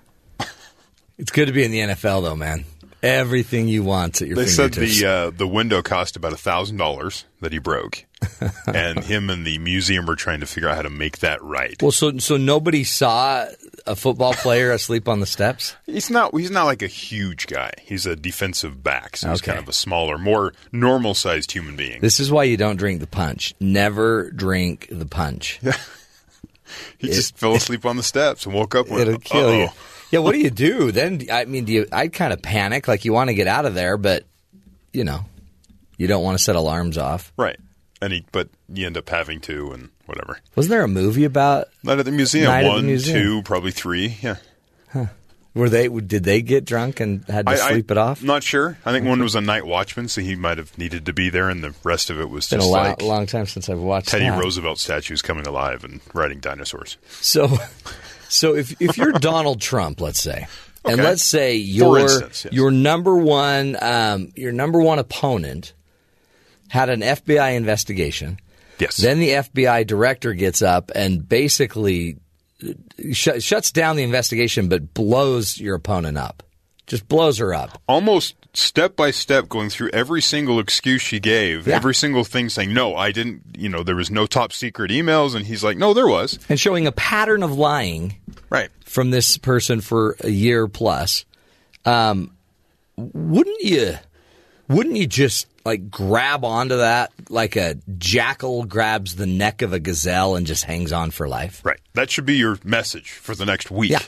It's 1.16 1.30
good 1.30 1.46
to 1.46 1.52
be 1.52 1.64
in 1.64 1.70
the 1.70 1.94
NFL, 1.94 2.22
though, 2.22 2.36
man. 2.36 2.66
Everything 3.02 3.66
you 3.66 3.82
want 3.82 4.20
at 4.20 4.28
your 4.28 4.36
fingertips. 4.36 4.76
They 4.76 4.88
said 4.88 5.04
the 5.04 5.10
uh, 5.10 5.30
the 5.30 5.46
window 5.46 5.80
cost 5.80 6.14
about 6.16 6.34
a 6.34 6.36
thousand 6.36 6.76
dollars 6.76 7.24
that 7.40 7.52
he 7.52 7.58
broke, 7.58 8.04
and 8.66 9.04
him 9.04 9.30
and 9.30 9.46
the 9.46 9.56
museum 9.58 10.04
were 10.04 10.16
trying 10.16 10.40
to 10.40 10.46
figure 10.46 10.68
out 10.68 10.76
how 10.76 10.82
to 10.82 10.90
make 10.90 11.20
that 11.20 11.42
right. 11.42 11.80
well, 11.82 11.92
so 11.92 12.18
so 12.18 12.36
nobody 12.36 12.82
saw 12.82 13.46
a 13.86 13.94
football 13.94 14.32
player 14.32 14.70
asleep 14.72 15.08
on 15.08 15.20
the 15.20 15.26
steps. 15.26 15.76
He's 15.86 16.08
not 16.10 16.34
he's 16.34 16.50
not 16.50 16.64
like 16.64 16.82
a 16.82 16.86
huge 16.86 17.46
guy. 17.46 17.72
He's 17.82 18.06
a 18.06 18.16
defensive 18.16 18.82
back, 18.82 19.16
so 19.16 19.30
he's 19.30 19.40
Okay. 19.42 19.52
kind 19.52 19.62
of 19.62 19.68
a 19.68 19.72
smaller, 19.72 20.16
more 20.18 20.52
normal 20.72 21.14
sized 21.14 21.52
human 21.52 21.76
being. 21.76 22.00
This 22.00 22.18
is 22.20 22.30
why 22.30 22.44
you 22.44 22.56
don't 22.56 22.76
drink 22.76 23.00
the 23.00 23.06
punch. 23.06 23.54
Never 23.60 24.30
drink 24.30 24.88
the 24.90 25.06
punch. 25.06 25.60
he 26.98 27.08
just 27.08 27.36
fell 27.36 27.54
asleep 27.54 27.84
on 27.84 27.96
the 27.96 28.02
steps 28.02 28.46
and 28.46 28.54
woke 28.54 28.74
up. 28.74 28.86
And 28.86 28.96
went, 28.96 29.08
It'll 29.08 29.20
kill 29.20 29.54
you. 29.54 29.64
"Uh-oh." 29.64 29.76
Yeah, 30.10 30.20
what 30.20 30.32
do 30.32 30.38
you 30.38 30.50
do 30.50 30.92
then? 30.92 31.22
I 31.32 31.44
mean, 31.44 31.64
do 31.64 31.72
you? 31.72 31.86
I'd 31.90 32.12
kind 32.12 32.32
of 32.32 32.40
panic, 32.40 32.86
like 32.86 33.04
you 33.04 33.12
want 33.12 33.28
to 33.28 33.34
get 33.34 33.48
out 33.48 33.66
of 33.66 33.74
there, 33.74 33.96
but 33.96 34.24
you 34.92 35.02
know, 35.04 35.24
you 35.98 36.06
don't 36.06 36.22
want 36.22 36.38
to 36.38 36.42
set 36.44 36.54
alarms 36.56 36.96
off. 36.96 37.32
Right, 37.36 37.58
and 38.00 38.12
he 38.12 38.24
but 38.30 38.48
you 38.72 38.86
end 38.86 38.96
up 38.96 39.08
having 39.08 39.40
to 39.42 39.72
and 39.72 39.90
whatever. 40.06 40.38
Wasn't 40.56 40.70
there 40.70 40.82
a 40.82 40.88
movie 40.88 41.24
about? 41.24 41.68
Night 41.82 41.98
at 41.98 42.04
the 42.04 42.12
museum, 42.12 42.46
Night 42.46 42.60
at 42.60 42.62
the 42.64 42.68
one, 42.70 42.86
museum. 42.86 43.18
two, 43.18 43.42
probably 43.42 43.70
three. 43.70 44.16
Yeah, 44.22 44.36
Were 45.54 45.68
they? 45.68 45.88
Did 45.88 46.24
they 46.24 46.42
get 46.42 46.64
drunk 46.64 46.98
and 46.98 47.24
had 47.26 47.46
to 47.46 47.56
sleep 47.56 47.90
it 47.90 47.96
off? 47.96 48.22
Not 48.22 48.42
sure. 48.42 48.76
I 48.84 48.90
think 48.90 49.06
one 49.06 49.22
was 49.22 49.36
a 49.36 49.40
night 49.40 49.64
watchman, 49.64 50.08
so 50.08 50.20
he 50.20 50.34
might 50.34 50.58
have 50.58 50.76
needed 50.76 51.06
to 51.06 51.12
be 51.12 51.30
there, 51.30 51.48
and 51.48 51.62
the 51.62 51.74
rest 51.84 52.10
of 52.10 52.20
it 52.20 52.28
was 52.28 52.48
been 52.48 52.58
a 52.58 52.62
just 52.62 52.72
long, 52.72 52.84
like 52.84 53.02
long 53.02 53.26
time 53.26 53.46
since 53.46 53.68
I've 53.68 53.78
watched 53.78 54.08
Teddy 54.08 54.28
that. 54.28 54.40
Roosevelt 54.40 54.80
statues 54.80 55.22
coming 55.22 55.46
alive 55.46 55.84
and 55.84 56.00
riding 56.12 56.40
dinosaurs. 56.40 56.96
So, 57.20 57.56
so 58.28 58.56
if 58.56 58.80
if 58.82 58.96
you're 58.98 59.12
Donald 59.12 59.60
Trump, 59.60 60.00
let's 60.00 60.20
say, 60.20 60.48
and 60.84 60.96
let's 60.96 61.24
say 61.24 61.54
your 61.54 62.00
instance, 62.00 62.46
yes. 62.46 62.52
your 62.52 62.72
number 62.72 63.16
one 63.16 63.76
um, 63.80 64.32
your 64.34 64.52
number 64.52 64.80
one 64.80 64.98
opponent 64.98 65.72
had 66.68 66.88
an 66.88 67.00
FBI 67.00 67.54
investigation. 67.54 68.40
Yes. 68.78 68.96
Then 68.96 69.18
the 69.20 69.30
FBI 69.30 69.86
director 69.86 70.34
gets 70.34 70.62
up 70.62 70.90
and 70.94 71.28
basically 71.28 72.16
sh- 73.12 73.28
shuts 73.40 73.70
down 73.70 73.96
the 73.96 74.02
investigation, 74.02 74.68
but 74.68 74.94
blows 74.94 75.58
your 75.58 75.74
opponent 75.76 76.18
up. 76.18 76.42
Just 76.86 77.08
blows 77.08 77.38
her 77.38 77.54
up. 77.54 77.80
almost 77.88 78.34
step 78.56 78.94
by 78.94 79.10
step 79.10 79.48
going 79.48 79.68
through 79.68 79.88
every 79.92 80.20
single 80.22 80.60
excuse 80.60 81.02
she 81.02 81.18
gave, 81.18 81.66
Yeah. 81.66 81.74
every 81.76 81.94
single 81.94 82.22
thing 82.24 82.48
saying, 82.48 82.72
no, 82.74 82.94
I 82.94 83.10
didn't, 83.10 83.42
you 83.58 83.68
know, 83.68 83.82
there 83.82 83.96
was 83.96 84.10
no 84.12 84.26
top 84.26 84.52
secret 84.52 84.90
emails. 84.92 85.34
And 85.34 85.44
he's 85.46 85.64
like, 85.64 85.76
no, 85.76 85.92
there 85.94 86.06
was. 86.06 86.38
And 86.48 86.60
showing 86.60 86.86
a 86.86 86.92
pattern 86.92 87.42
of 87.42 87.52
lying 87.56 88.16
Right. 88.50 88.70
from 88.84 89.10
this 89.10 89.38
person 89.38 89.80
for 89.80 90.14
a 90.20 90.28
year 90.28 90.68
plus. 90.68 91.24
Um, 91.84 92.30
wouldn't 92.96 93.60
you? 93.62 93.94
Wouldn't 94.68 94.96
you 94.96 95.06
just 95.06 95.46
like 95.64 95.90
grab 95.90 96.44
onto 96.44 96.76
that 96.76 97.12
like 97.28 97.56
a 97.56 97.76
jackal 97.98 98.64
grabs 98.64 99.16
the 99.16 99.26
neck 99.26 99.62
of 99.62 99.72
a 99.72 99.78
gazelle 99.78 100.36
and 100.36 100.46
just 100.46 100.64
hangs 100.64 100.92
on 100.92 101.10
for 101.10 101.28
life? 101.28 101.62
Right. 101.64 101.80
That 101.94 102.10
should 102.10 102.26
be 102.26 102.36
your 102.36 102.58
message 102.64 103.12
for 103.12 103.34
the 103.34 103.46
next 103.46 103.70
week. 103.70 103.90
Yeah. 103.90 104.02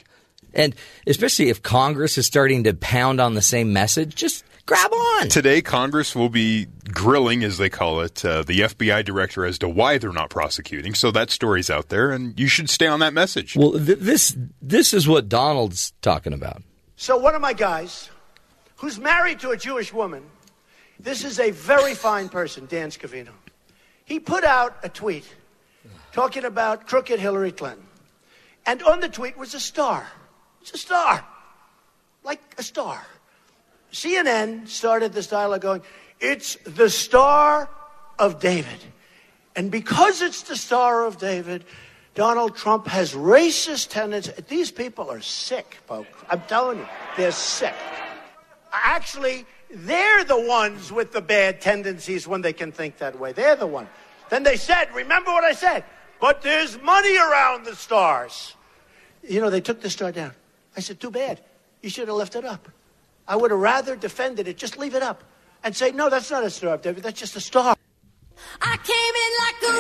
And 0.55 0.75
especially 1.07 1.51
if 1.51 1.63
Congress 1.63 2.17
is 2.19 2.27
starting 2.27 2.65
to 2.65 2.75
pound 2.75 3.21
on 3.21 3.35
the 3.35 3.43
same 3.43 3.73
message, 3.73 4.15
just 4.15 4.43
grab 4.65 4.93
on. 4.93 5.29
Today, 5.29 5.63
Congress 5.63 6.15
will 6.17 6.29
be 6.29 6.67
grilling, 6.93 7.45
as 7.45 7.59
they 7.59 7.69
call 7.69 8.01
it, 8.01 8.25
uh, 8.25 8.43
the 8.43 8.61
FBI 8.61 9.05
director 9.05 9.45
as 9.45 9.59
to 9.59 9.69
why 9.69 9.99
they're 9.99 10.13
not 10.13 10.31
prosecuting. 10.31 10.95
So 10.95 11.11
that 11.11 11.31
story's 11.31 11.71
out 11.71 11.89
there, 11.91 12.11
and 12.11 12.39
you 12.39 12.49
should 12.49 12.69
stay 12.71 12.87
on 12.87 13.01
that 13.01 13.13
message. 13.13 13.57
Well, 13.57 13.73
th- 13.73 13.99
this 13.99 14.37
this 14.63 14.93
is 14.93 15.07
what 15.07 15.29
Donald's 15.29 15.93
talking 16.03 16.33
about. 16.33 16.63
So 16.97 17.17
one 17.17 17.35
of 17.35 17.43
my 17.43 17.53
guys, 17.53 18.11
who's 18.77 18.99
married 18.99 19.41
to 19.41 19.51
a 19.51 19.57
Jewish 19.57 19.93
woman, 19.93 20.25
this 21.01 21.25
is 21.25 21.39
a 21.39 21.51
very 21.51 21.95
fine 21.95 22.29
person, 22.29 22.67
Dan 22.67 22.91
Scavino. 22.91 23.33
He 24.05 24.21
put 24.21 24.45
out 24.45 24.77
a 24.83 24.89
tweet 24.89 25.27
talking 26.13 26.45
about 26.45 26.87
crooked 26.87 27.19
Hillary 27.21 27.53
Clinton. 27.53 27.85
And 28.65 28.83
on 28.83 29.01
the 29.01 29.09
tweet 29.09 29.37
was 29.37 29.55
a 29.55 29.61
star. 29.61 30.07
It's 30.63 30.73
a 30.73 30.79
star. 30.79 31.25
Like 32.25 32.41
a 32.59 32.63
star. 32.63 33.05
CNN 33.93 34.69
started 34.69 35.13
this 35.13 35.29
dialogue 35.29 35.61
going, 35.61 35.83
it's 36.21 36.57
the 36.65 36.91
Star 36.91 37.69
of 38.19 38.41
David. 38.41 38.79
And 39.55 39.71
because 39.71 40.23
it's 40.23 40.43
the 40.43 40.57
Star 40.57 41.05
of 41.05 41.19
David, 41.19 41.65
Donald 42.15 42.57
Trump 42.57 42.87
has 42.89 43.15
racist 43.15 43.91
tendencies. 43.91 44.35
These 44.49 44.71
people 44.71 45.11
are 45.11 45.21
sick, 45.21 45.79
folks. 45.87 46.09
I'm 46.29 46.43
telling 46.43 46.79
you, 46.79 46.87
they're 47.17 47.33
sick. 47.33 47.75
Actually, 48.73 49.47
they're 49.85 50.25
the 50.25 50.41
ones 50.41 50.91
with 50.91 51.13
the 51.13 51.21
bad 51.21 51.61
tendencies 51.61 52.27
when 52.27 52.41
they 52.41 52.53
can 52.53 52.73
think 52.73 52.99
that 52.99 53.19
way. 53.19 53.33
They're 53.33 53.57
the 53.57 53.67
one. 53.67 53.89
Then 54.31 54.43
they 54.43 54.57
said, 54.57 54.95
remember 54.95 55.31
what 55.31 55.45
I 55.45 55.53
said? 55.53 55.85
But 56.21 56.43
there's 56.43 56.81
money 56.81 57.17
around 57.17 57.67
the 57.67 57.77
stars. 57.77 58.55
You 59.23 59.41
know, 59.41 59.51
they 59.51 59.61
took 59.61 59.83
the 59.83 59.91
star 59.91 60.13
down. 60.13 60.33
I 60.77 60.81
said, 60.81 60.99
too 61.01 61.11
bad. 61.11 61.41
You 61.83 61.91
should 61.91 62.09
have 62.09 62.17
left 62.17 62.37
it 62.37 62.45
up. 62.45 62.69
I 63.29 63.37
would 63.37 63.51
have 63.51 63.61
rather 63.61 63.97
defended 63.97 64.49
it. 64.49 64.57
Just 64.57 64.79
leave 64.79 64.95
it 64.95 65.03
up 65.03 65.23
and 65.63 65.77
say, 65.77 65.91
no, 65.91 66.09
that's 66.09 66.31
not 66.31 66.45
a 66.45 66.51
Star 66.51 66.75
of 66.75 66.83
David. 66.83 67.03
That's 67.03 67.19
just 67.19 67.37
a 67.37 67.41
star. 67.41 67.77
I 68.61 68.77
came 68.79 69.15
in 69.25 69.33
like 69.45 69.63
a 69.63 69.73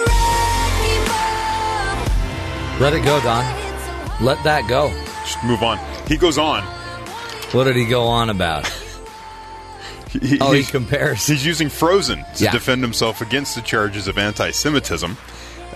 wrecking 0.90 1.06
ball. 2.68 2.80
Let 2.80 2.92
it 2.92 3.04
go, 3.04 3.20
Don. 3.20 4.24
Let 4.24 4.42
that 4.44 4.68
go. 4.68 4.90
Just 5.24 5.42
move 5.44 5.62
on. 5.62 5.78
He 6.06 6.16
goes 6.16 6.38
on. 6.38 6.62
What 7.52 7.64
did 7.64 7.76
he 7.76 7.84
go 7.86 8.02
on 8.04 8.30
about? 8.30 8.70
He, 10.20 10.38
Oh, 10.40 10.52
he 10.52 10.58
he's- 10.58 10.70
compares. 10.70 11.26
He's 11.26 11.44
using 11.44 11.68
Frozen 11.68 12.24
to 12.36 12.44
Yeah. 12.44 12.52
defend 12.52 12.82
himself 12.82 13.20
against 13.20 13.54
the 13.54 13.60
charges 13.62 14.08
of 14.08 14.18
anti-Semitism. 14.18 15.16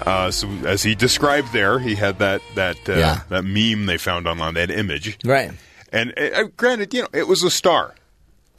Uh, 0.07 0.31
so, 0.31 0.49
as 0.65 0.83
he 0.83 0.95
described 0.95 1.53
there, 1.53 1.79
he 1.79 1.95
had 1.95 2.19
that 2.21 2.41
that 2.55 2.77
uh, 2.89 2.95
Yeah. 2.95 3.21
that 3.29 3.43
meme 3.45 3.87
they 3.87 3.99
found 3.99 4.27
online, 4.27 4.55
that 4.55 4.71
image. 4.71 5.19
Right. 5.25 5.53
And 5.93 6.15
uh, 6.19 6.45
granted, 6.57 6.95
you 6.95 7.03
know, 7.03 7.09
it 7.13 7.29
was 7.29 7.43
a 7.43 7.51
star 7.51 7.95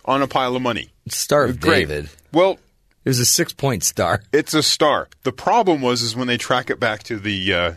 on 0.06 0.22
a 0.22 0.28
pile 0.28 0.56
of 0.56 0.62
money. 0.62 0.90
Star 1.10 1.46
of 1.46 1.60
Great. 1.60 1.88
David. 1.88 2.10
Well, 2.32 2.60
It 3.06 3.10
was 3.10 3.20
a 3.20 3.26
six 3.26 3.54
point 3.54 3.84
star. 3.84 4.22
it's 4.32 4.54
a 4.54 4.62
star. 4.62 5.08
The 5.24 5.32
problem 5.32 5.82
was 5.82 6.04
is 6.04 6.16
when 6.16 6.28
they 6.28 6.38
track 6.38 6.70
it 6.70 6.80
back 6.80 7.02
to 7.04 7.18
the 7.18 7.54
uh, 7.54 7.72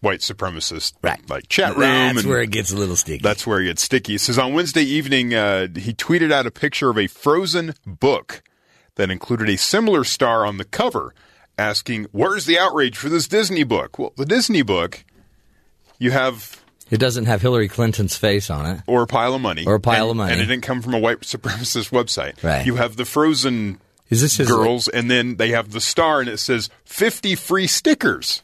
white 0.00 0.20
supremacist 0.20 0.92
like 1.28 1.48
chat 1.48 1.70
room. 1.72 1.80
That's 1.80 2.20
and 2.20 2.28
where 2.28 2.40
it 2.40 2.50
gets 2.50 2.70
a 2.72 2.76
little 2.76 2.96
sticky. 2.96 3.22
That's 3.22 3.46
where 3.46 3.60
it 3.60 3.66
gets 3.66 3.82
sticky. 3.82 4.14
It 4.16 4.20
says 4.20 4.38
on 4.38 4.54
Wednesday 4.54 4.82
evening, 4.82 5.34
uh, 5.34 5.68
he 5.76 5.92
tweeted 5.92 6.32
out 6.32 6.46
a 6.46 6.50
picture 6.50 6.88
of 6.90 6.98
a 6.98 7.06
frozen 7.08 7.74
book 7.86 8.42
that 8.94 9.10
included 9.10 9.48
a 9.48 9.56
similar 9.56 10.04
star 10.04 10.46
on 10.46 10.56
the 10.58 10.64
cover, 10.64 11.14
asking, 11.58 12.06
"Where's 12.12 12.46
the 12.46 12.58
outrage 12.58 12.96
for 12.96 13.08
this 13.08 13.26
Disney 13.28 13.64
book?" 13.64 13.98
Well, 13.98 14.12
the 14.16 14.24
Disney 14.26 14.62
book, 14.62 15.04
you 15.98 16.10
have 16.12 16.60
It 16.90 16.98
doesn't 16.98 17.26
have 17.26 17.42
Hillary 17.42 17.68
Clinton's 17.68 18.16
face 18.16 18.48
on 18.50 18.66
it. 18.66 18.80
or 18.86 19.02
a 19.02 19.06
pile 19.06 19.34
of 19.34 19.40
money, 19.42 19.64
Or 19.66 19.74
a 19.74 19.80
pile 19.80 20.04
and- 20.04 20.10
of 20.12 20.16
money. 20.16 20.32
and 20.32 20.40
it 20.40 20.46
didn't 20.46 20.62
come 20.62 20.80
from 20.80 20.94
a 20.94 20.98
white 20.98 21.20
supremacist 21.20 21.90
website. 21.90 22.42
Right. 22.42 22.64
You 22.64 22.76
have 22.76 22.96
the 22.96 23.04
frozen 23.04 23.78
Is 24.10 24.22
this 24.22 24.36
his 24.38 24.48
girls, 24.48 24.88
and 24.88 25.10
then 25.10 25.36
they 25.36 25.50
have 25.50 25.72
the 25.72 25.80
star, 25.82 26.20
and 26.20 26.28
it 26.30 26.38
says 26.38 26.70
fifty 26.84 27.34
free 27.34 27.66
stickers. 27.66 28.42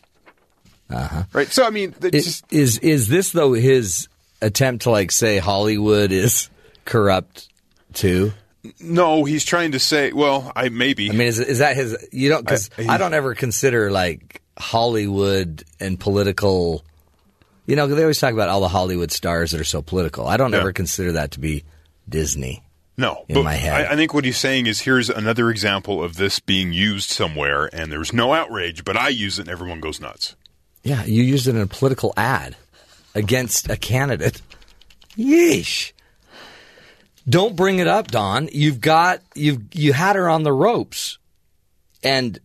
Uh-huh. 0.91 1.23
Right. 1.33 1.49
So 1.49 1.64
I 1.67 1.71
mean, 1.71 1.95
Is, 2.03 2.25
just, 2.25 2.53
is 2.53 2.79
is 2.79 3.09
this 3.09 3.33
though 3.33 3.53
his 3.55 4.09
attempt 4.43 4.83
to 4.85 4.91
like 4.91 5.11
say 5.11 5.38
Hollywood 5.38 6.12
is 6.12 6.50
corrupt 6.85 7.49
too? 7.93 8.33
no, 8.81 9.25
he's 9.25 9.45
trying 9.45 9.73
to 9.73 9.79
say. 9.79 10.12
Well, 10.12 10.50
I 10.57 10.69
maybe. 10.71 11.11
I 11.11 11.12
mean, 11.12 11.29
is 11.29 11.38
is 11.38 11.59
that 11.59 11.76
his? 11.76 11.97
You 12.12 12.29
don't 12.31 12.45
because 12.45 12.71
I- 12.79 12.88
I, 12.95 12.99
don't 12.99 13.14
ever 13.14 13.35
consider 13.35 13.91
like 13.91 14.41
Hollywood 14.59 15.64
and 15.81 15.99
political. 15.99 16.85
You 17.67 17.76
know, 17.76 17.87
they 17.87 18.03
always 18.03 18.21
talk 18.21 18.33
about 18.35 18.50
all 18.50 18.61
the 18.61 18.69
Hollywood 18.69 19.11
stars 19.11 19.53
that 19.53 19.61
are 19.61 19.64
so 19.64 19.81
political. 19.83 20.26
I 20.26 20.37
don't 20.37 20.53
Yeah. 20.53 20.59
ever 20.59 20.73
consider 20.73 21.12
that 21.12 21.31
to 21.33 21.41
be 21.41 21.64
Disney. 22.09 22.62
No, 22.97 23.25
in 23.29 23.35
but 23.35 23.43
my 23.45 23.55
head. 23.55 23.87
I, 23.87 23.93
I 23.93 23.97
think 23.97 24.14
what 24.14 24.25
he's 24.25 24.37
saying 24.38 24.67
is 24.67 24.81
here's 24.83 25.11
another 25.11 25.50
example 25.50 26.05
of 26.05 26.17
this 26.17 26.38
being 26.41 26.73
used 26.73 27.11
somewhere, 27.11 27.69
and 27.73 27.91
there's 27.91 28.12
no 28.12 28.33
outrage, 28.35 28.85
but 28.85 28.97
I 28.97 29.09
use 29.09 29.38
it, 29.38 29.43
and 29.43 29.50
everyone 29.50 29.81
goes 29.81 30.00
nuts. 30.00 30.37
Yeah, 30.85 31.05
you 31.05 31.23
used 31.23 31.49
it 31.49 31.57
in 31.57 31.61
a 31.61 31.67
political 31.67 32.12
ad 32.17 32.57
against 33.14 33.69
a 33.69 33.76
candidate. 33.76 34.41
Yeesh. 35.17 35.93
Don't 37.29 37.57
bring 37.57 37.79
it 37.79 37.88
up, 37.88 38.11
Don. 38.11 38.49
You've 38.53 38.81
got 38.81 39.21
you've 39.35 39.62
you 39.75 39.95
had 39.95 40.14
her 40.14 40.29
on 40.29 40.43
the 40.43 40.53
ropes. 40.53 41.19
And 42.03 42.38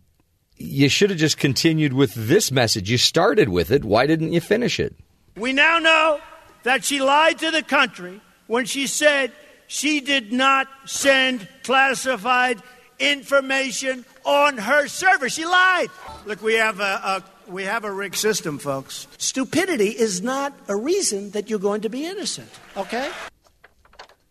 you 0.55 0.87
should 0.87 1.09
have 1.09 1.19
just 1.19 1.37
continued 1.37 1.93
with 1.93 2.13
this 2.13 2.49
message. 2.51 2.89
You 2.89 2.97
started 2.97 3.49
with 3.49 3.71
it. 3.71 3.83
Why 3.83 4.07
didn't 4.07 4.31
you 4.31 4.39
finish 4.39 4.79
it? 4.79 4.95
We 5.35 5.51
now 5.51 5.79
know 5.79 6.19
that 6.63 6.85
she 6.85 7.01
lied 7.01 7.39
to 7.39 7.51
the 7.51 7.63
country 7.63 8.21
when 8.47 8.65
she 8.65 8.87
said 8.87 9.33
she 9.67 9.99
did 9.99 10.31
not 10.31 10.67
send 10.85 11.47
classified 11.63 12.61
information 12.99 14.05
on 14.25 14.57
her 14.57 14.87
server. 14.87 15.29
She 15.29 15.45
lied. 15.45 15.89
Look, 16.25 16.41
we 16.41 16.55
have 16.55 16.79
a, 16.79 16.83
a 16.83 17.23
we 17.49 17.63
have 17.63 17.83
a 17.83 17.91
rigged 17.91 18.15
system, 18.15 18.59
folks. 18.59 19.07
Stupidity 19.17 19.89
is 19.89 20.21
not 20.21 20.53
a 20.67 20.75
reason 20.75 21.31
that 21.31 21.49
you're 21.49 21.59
going 21.59 21.81
to 21.81 21.89
be 21.89 22.05
innocent. 22.05 22.49
Okay? 22.77 23.09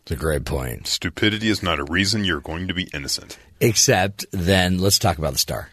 It's 0.02 0.12
a 0.12 0.16
great 0.16 0.44
point. 0.44 0.86
Stupidity 0.86 1.48
is 1.48 1.62
not 1.62 1.78
a 1.78 1.84
reason 1.84 2.24
you're 2.24 2.40
going 2.40 2.68
to 2.68 2.74
be 2.74 2.84
innocent. 2.94 3.38
Except 3.60 4.24
then 4.32 4.78
let's 4.78 4.98
talk 4.98 5.18
about 5.18 5.32
the 5.32 5.38
star. 5.38 5.70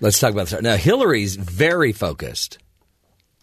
Let's 0.00 0.18
talk 0.18 0.32
about 0.32 0.42
the 0.42 0.48
star. 0.48 0.62
Now 0.62 0.76
Hillary's 0.76 1.36
very 1.36 1.92
focused. 1.92 2.58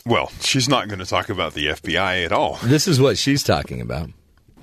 Well, 0.06 0.32
she's 0.41 0.68
not 0.68 0.88
going 0.88 1.00
to 1.00 1.06
talk 1.06 1.30
about 1.30 1.53
the 1.53 1.68
FBI 1.68 2.25
at 2.25 2.32
all. 2.32 2.58
This 2.63 2.88
is 2.88 3.00
what 3.00 3.18
she's 3.18 3.44
talking 3.44 3.82
about. 3.82 4.10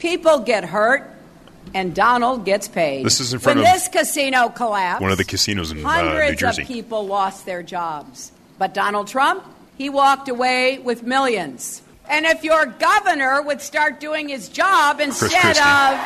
People 0.01 0.41
get 0.41 0.65
hurt, 0.65 1.09
and 1.75 1.95
Donald 1.95 2.45
gets 2.45 2.67
paid. 2.67 3.07
This 3.07 3.21
is 3.21 3.33
in 3.33 3.39
front 3.39 3.61
when 3.61 3.67
of 3.69 3.73
this 3.73 3.89
casino 3.89 4.49
collapsed. 4.49 5.03
One 5.03 5.13
of 5.13 5.19
the 5.19 5.25
casinos 5.25 5.71
in 5.71 5.79
uh, 5.79 5.81
New 5.81 5.87
hundreds 5.87 6.41
Jersey. 6.41 6.63
of 6.63 6.69
people 6.69 7.07
lost 7.07 7.47
their 7.47 7.63
jobs, 7.63 8.33
but 8.59 8.75
Donald 8.75 9.09
Trump, 9.09 9.45
he 9.77 9.89
walked 9.91 10.29
away 10.29 10.79
with 10.79 11.03
millions. 11.03 11.83
And 12.11 12.25
if 12.27 12.43
your 12.43 12.67
governor 12.67 13.43
would 13.43 13.61
start 13.61 14.01
doing 14.01 14.29
his 14.29 14.49
job 14.49 14.99
instead 15.01 15.59
of 15.59 15.99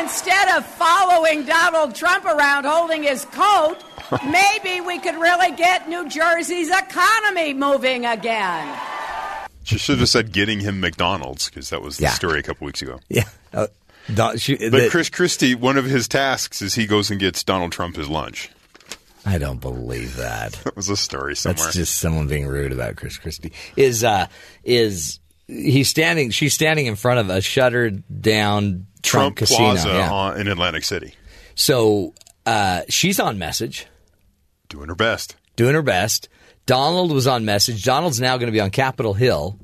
instead 0.00 0.56
of 0.56 0.66
following 0.66 1.44
Donald 1.44 1.94
Trump 1.94 2.24
around 2.24 2.64
holding 2.64 3.02
his 3.02 3.24
coat, 3.26 3.76
maybe 4.30 4.80
we 4.80 4.98
could 4.98 5.14
really 5.16 5.52
get 5.56 5.88
New 5.88 6.08
Jersey's 6.08 6.70
economy 6.70 7.54
moving 7.54 8.04
again. 8.04 8.78
She 9.64 9.78
should 9.78 9.98
have 9.98 10.08
said 10.08 10.32
getting 10.32 10.60
him 10.60 10.80
McDonald's 10.80 11.48
because 11.48 11.70
that 11.70 11.82
was 11.82 11.96
the 11.98 12.04
Yeah. 12.04 12.10
story 12.14 12.40
a 12.40 12.42
couple 12.42 12.64
weeks 12.66 12.82
ago. 12.82 13.00
Yeah. 13.08 13.24
Uh, 13.52 13.66
Don, 14.14 14.38
she, 14.38 14.56
But 14.56 14.70
the- 14.72 14.88
Chris 14.90 15.10
Christie, 15.10 15.54
one 15.54 15.76
of 15.76 15.84
his 15.84 16.08
tasks 16.08 16.62
is 16.62 16.74
he 16.74 16.86
goes 16.86 17.10
and 17.10 17.20
gets 17.20 17.44
Donald 17.44 17.72
Trump 17.72 17.96
his 17.96 18.08
lunch. 18.08 18.50
I 19.28 19.36
don't 19.38 19.60
believe 19.60 20.16
that. 20.16 20.58
That 20.64 20.74
was 20.76 20.88
a 20.88 20.96
story 20.96 21.36
somewhere. 21.36 21.64
That's 21.64 21.76
just 21.76 21.98
someone 21.98 22.28
being 22.28 22.46
rude 22.46 22.72
about 22.72 22.96
Chris 22.96 23.18
Christie. 23.18 23.52
Is 23.76 24.02
uh 24.02 24.26
is 24.64 25.20
he's 25.46 25.88
standing? 25.88 26.30
She's 26.30 26.54
standing 26.54 26.86
in 26.86 26.96
front 26.96 27.20
of 27.20 27.28
a 27.30 27.40
shuttered 27.40 28.02
down 28.22 28.86
Trump, 29.02 29.36
Trump 29.36 29.36
casino. 29.36 29.58
Plaza 29.58 29.88
yeah. 29.88 30.10
on, 30.10 30.40
in 30.40 30.48
Atlantic 30.48 30.84
City, 30.84 31.14
So 31.54 32.14
uh, 32.46 32.82
she's 32.88 33.20
on 33.20 33.38
message, 33.38 33.86
doing 34.68 34.88
her 34.88 34.94
best. 34.94 35.36
doing 35.56 35.74
her 35.74 35.82
best. 35.82 36.28
Donald 36.66 37.12
was 37.12 37.26
on 37.26 37.44
message. 37.44 37.84
Donald's 37.84 38.20
now 38.20 38.36
going 38.36 38.48
to 38.48 38.52
be 38.52 38.60
on 38.60 38.70
Capitol 38.70 39.14
Hill 39.14 39.58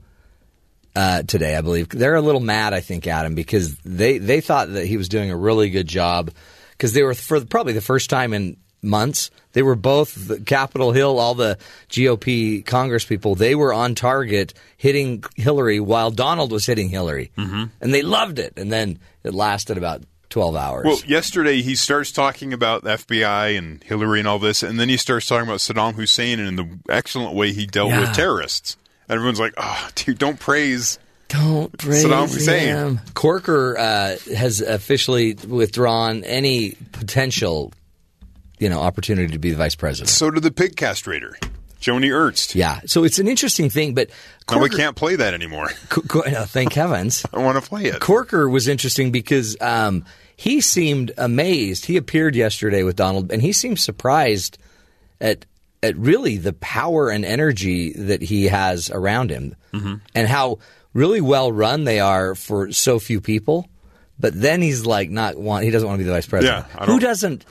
uh, 0.96 1.22
today, 1.22 1.56
I 1.56 1.60
believe. 1.60 1.88
They're 1.88 2.14
a 2.14 2.22
little 2.22 2.40
mad, 2.40 2.72
I 2.74 2.80
think, 2.80 3.06
at 3.06 3.26
him 3.26 3.34
because 3.34 3.76
they 3.78 4.18
they 4.18 4.40
thought 4.40 4.72
that 4.72 4.86
he 4.86 4.96
was 4.96 5.08
doing 5.08 5.30
a 5.30 5.36
really 5.36 5.70
good 5.70 5.88
job 5.88 6.30
because 6.72 6.92
they 6.92 7.02
were 7.02 7.14
for 7.14 7.44
probably 7.44 7.72
the 7.72 7.80
first 7.80 8.10
time 8.10 8.32
in 8.32 8.56
months. 8.84 9.30
They 9.52 9.62
were 9.62 9.76
both 9.76 10.28
the 10.28 10.40
Capitol 10.40 10.92
Hill, 10.92 11.18
all 11.18 11.34
the 11.34 11.58
GOP 11.88 12.64
Congress 12.64 13.04
people. 13.04 13.34
They 13.34 13.54
were 13.54 13.72
on 13.72 13.94
target 13.94 14.52
hitting 14.76 15.24
Hillary 15.36 15.80
while 15.80 16.10
Donald 16.10 16.50
was 16.52 16.66
hitting 16.66 16.88
Hillary, 16.88 17.30
mm-hmm. 17.38 17.64
and 17.80 17.94
they 17.94 18.02
loved 18.02 18.38
it. 18.38 18.54
And 18.56 18.72
then 18.72 18.98
it 19.22 19.32
lasted 19.34 19.78
about 19.78 20.02
twelve 20.28 20.56
hours. 20.56 20.84
Well, 20.84 20.98
yesterday 21.06 21.62
he 21.62 21.76
starts 21.76 22.10
talking 22.10 22.52
about 22.52 22.82
the 22.82 22.90
FBI 22.90 23.56
and 23.56 23.82
Hillary 23.84 24.18
and 24.18 24.26
all 24.28 24.38
this, 24.40 24.62
and 24.64 24.78
then 24.80 24.88
he 24.88 24.96
starts 24.96 25.26
talking 25.26 25.46
about 25.46 25.60
Saddam 25.60 25.94
Hussein 25.94 26.40
and 26.40 26.58
the 26.58 26.68
excellent 26.88 27.34
way 27.34 27.52
he 27.52 27.66
dealt 27.66 27.90
Yeah. 27.90 28.00
with 28.00 28.14
terrorists. 28.14 28.76
And 29.08 29.16
everyone's 29.16 29.38
like, 29.40 29.54
"Oh, 29.56 29.88
dude, 29.94 30.18
don't 30.18 30.40
praise." 30.40 30.98
Don't 31.28 31.76
praise 31.78 32.04
Saddam 32.04 32.32
Hussein. 32.32 32.66
him. 32.68 33.00
Corker 33.14 33.76
uh, 33.78 34.16
has 34.36 34.60
officially 34.60 35.34
withdrawn 35.34 36.22
any 36.24 36.76
potential, 36.92 37.72
you 38.64 38.70
know, 38.70 38.80
opportunity 38.80 39.32
to 39.32 39.38
be 39.38 39.50
the 39.50 39.56
vice 39.56 39.74
president. 39.76 40.08
So 40.08 40.30
did 40.30 40.42
the 40.42 40.50
pig 40.50 40.74
castrator, 40.76 41.34
Joni 41.80 42.10
Ernst. 42.10 42.54
Yeah, 42.54 42.80
so 42.86 43.04
it's 43.04 43.18
an 43.18 43.28
interesting 43.28 43.68
thing, 43.68 43.92
but 43.94 44.08
Now 44.50 44.58
we 44.62 44.70
can't 44.70 44.96
play 44.96 45.16
that 45.16 45.34
anymore. 45.34 45.68
Co- 45.90 46.00
Co- 46.00 46.22
no, 46.30 46.44
thank 46.44 46.72
heavens. 46.72 47.24
I 47.32 47.38
want 47.40 47.62
to 47.62 47.68
play 47.68 47.84
it. 47.84 48.00
Corker 48.00 48.48
was 48.48 48.66
interesting 48.68 49.12
because 49.12 49.56
um, 49.60 50.04
he 50.36 50.60
seemed 50.62 51.12
amazed. 51.18 51.84
He 51.84 51.96
appeared 51.98 52.34
yesterday 52.34 52.82
with 52.82 52.96
Donald, 52.96 53.30
and 53.30 53.42
he 53.42 53.52
seemed 53.52 53.78
surprised 53.78 54.56
at 55.20 55.44
at 55.82 55.94
really 55.98 56.38
the 56.38 56.54
power 56.54 57.10
and 57.10 57.26
energy 57.26 57.92
that 57.92 58.22
he 58.22 58.44
has 58.44 58.90
around 58.90 59.28
him, 59.30 59.54
Mm-hmm. 59.74 59.94
and 60.14 60.26
how 60.28 60.58
really 60.94 61.20
well 61.20 61.52
run 61.52 61.84
they 61.84 62.00
are 62.00 62.34
for 62.34 62.72
so 62.72 62.98
few 62.98 63.20
people. 63.20 63.68
But 64.18 64.32
then 64.40 64.62
he's 64.62 64.86
like, 64.86 65.10
not 65.10 65.36
want. 65.36 65.64
He 65.64 65.70
doesn't 65.70 65.86
want 65.88 65.98
to 65.98 66.04
be 66.04 66.08
the 66.08 66.14
vice 66.14 66.26
president. 66.26 66.66
Yeah, 66.72 66.86
Who 66.86 67.00
doesn't 67.00 67.44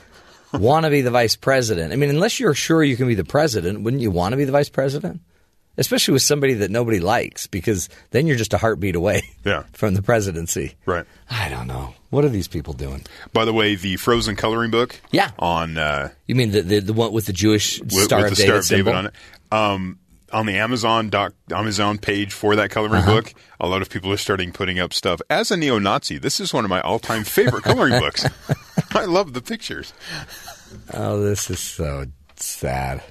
want 0.60 0.86
to 0.86 0.90
be 0.90 1.02
the 1.02 1.12
vice 1.12 1.36
president? 1.36 1.94
I 1.94 1.96
mean, 1.96 2.10
unless 2.10 2.40
you're 2.40 2.54
sure 2.54 2.84
you 2.84 2.96
can 2.98 3.08
be 3.08 3.16
the 3.16 3.24
president, 3.24 3.82
wouldn't 3.82 4.02
you 4.02 4.12
want 4.12 4.34
to 4.34 4.38
be 4.38 4.46
the 4.46 4.52
vice 4.52 4.70
president? 4.70 5.22
Especially 5.76 6.12
with 6.12 6.22
somebody 6.22 6.54
that 6.54 6.70
nobody 6.70 7.00
likes, 7.00 7.48
because 7.48 7.90
then 8.12 8.28
you're 8.28 8.38
just 8.38 8.54
a 8.54 8.60
heartbeat 8.60 8.96
away 8.96 9.24
Yeah. 9.46 9.64
from 9.74 9.96
the 9.96 10.04
presidency. 10.04 10.76
Right. 10.86 11.06
I 11.32 11.50
don't 11.50 11.66
know. 11.66 11.96
What 12.12 12.24
are 12.24 12.30
these 12.30 12.48
people 12.48 12.74
doing? 12.74 13.04
By 13.34 13.46
the 13.46 13.54
way, 13.54 13.74
the 13.74 13.96
Frozen 13.96 14.36
coloring 14.36 14.70
book. 14.70 15.02
Yeah. 15.12 15.32
On 15.40 15.78
uh, 15.80 16.10
You 16.28 16.36
mean 16.36 16.52
the 16.52 16.62
the, 16.62 16.80
the 16.80 16.94
one 16.94 17.12
with 17.12 17.26
the 17.26 17.34
Jewish 17.34 17.80
with, 17.80 17.92
Star 17.92 18.22
with 18.22 18.34
of 18.34 18.38
the 18.38 18.44
David 18.44 18.48
Star 18.50 18.58
of 18.58 18.66
symbol? 18.66 18.92
David 18.94 18.98
on 18.98 19.06
it. 19.08 19.14
Um, 19.52 20.00
on 20.34 20.46
the 20.46 20.58
Amazon 20.58 21.10
doc, 21.10 21.34
Amazon 21.52 21.98
page 21.98 22.34
for 22.34 22.56
that 22.56 22.70
coloring 22.72 22.96
Uh-huh. 23.04 23.22
book, 23.22 23.34
a 23.60 23.68
lot 23.68 23.82
of 23.82 23.90
people 23.90 24.12
are 24.12 24.18
starting 24.18 24.52
putting 24.52 24.80
up 24.80 24.94
stuff. 24.94 25.22
As 25.30 25.52
a 25.52 25.58
neo-Nazi, 25.58 26.18
this 26.18 26.40
is 26.40 26.54
one 26.54 26.66
of 26.66 26.70
my 26.70 26.82
all-time 26.82 27.24
favorite 27.24 27.64
coloring 27.64 28.00
books. 28.00 28.26
I 28.96 29.06
love 29.06 29.34
the 29.34 29.42
pictures. 29.42 29.94
Oh, 30.94 31.22
this 31.22 31.50
is 31.50 31.60
so 31.60 32.06
sad. 32.36 33.04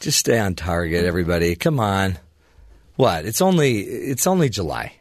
Just 0.00 0.18
stay 0.18 0.38
on 0.38 0.54
target, 0.54 1.04
everybody. 1.04 1.54
Come 1.56 1.80
on. 1.80 2.18
What? 2.96 3.24
It's 3.24 3.40
only 3.40 3.80
it's 3.80 4.26
only 4.26 4.48
July. 4.48 4.92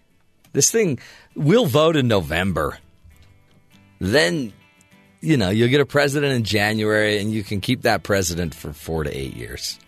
This 0.53 0.71
thing 0.71 0.99
we'll 1.35 1.65
vote 1.65 1.95
in 1.95 2.07
November. 2.07 2.77
Then 3.99 4.53
you 5.19 5.35
know, 5.37 5.49
you'll 5.49 5.69
get 5.69 5.81
a 5.81 5.85
president 5.85 6.33
in 6.33 6.43
January 6.43 7.17
and 7.19 7.31
you 7.31 7.43
can 7.43 7.59
keep 7.59 7.81
that 7.81 8.03
president 8.03 8.53
for 8.53 8.71
4 8.71 9.05
to 9.05 9.09
8 9.17 9.35
years. 9.35 9.79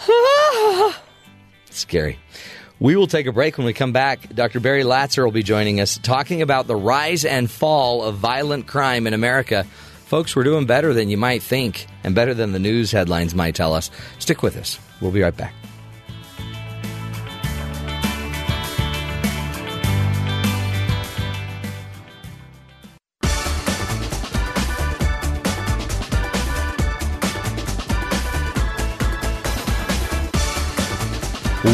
Scary. 1.70 2.18
We 2.78 2.96
will 2.96 3.06
take 3.06 3.26
a 3.26 3.32
break 3.32 3.58
when 3.58 3.66
we 3.66 3.72
come 3.74 3.92
back. 3.92 4.34
Dr. 4.34 4.58
Barry 4.58 4.84
Latzer 4.84 5.22
will 5.24 5.32
be 5.32 5.42
joining 5.42 5.80
us 5.80 5.98
talking 5.98 6.40
about 6.40 6.66
the 6.66 6.76
rise 6.76 7.24
and 7.24 7.50
fall 7.50 8.02
of 8.02 8.16
violent 8.16 8.66
crime 8.66 9.06
in 9.06 9.12
America. 9.12 9.64
Folks, 10.06 10.34
we're 10.34 10.44
doing 10.44 10.66
better 10.66 10.94
than 10.94 11.10
you 11.10 11.18
might 11.18 11.42
think 11.42 11.86
and 12.02 12.14
better 12.14 12.34
than 12.34 12.52
the 12.52 12.58
news 12.58 12.90
headlines 12.90 13.34
might 13.34 13.54
tell 13.54 13.74
us. 13.74 13.90
Stick 14.18 14.42
with 14.42 14.56
us. 14.56 14.78
We'll 15.00 15.12
be 15.12 15.22
right 15.22 15.36
back. 15.36 15.54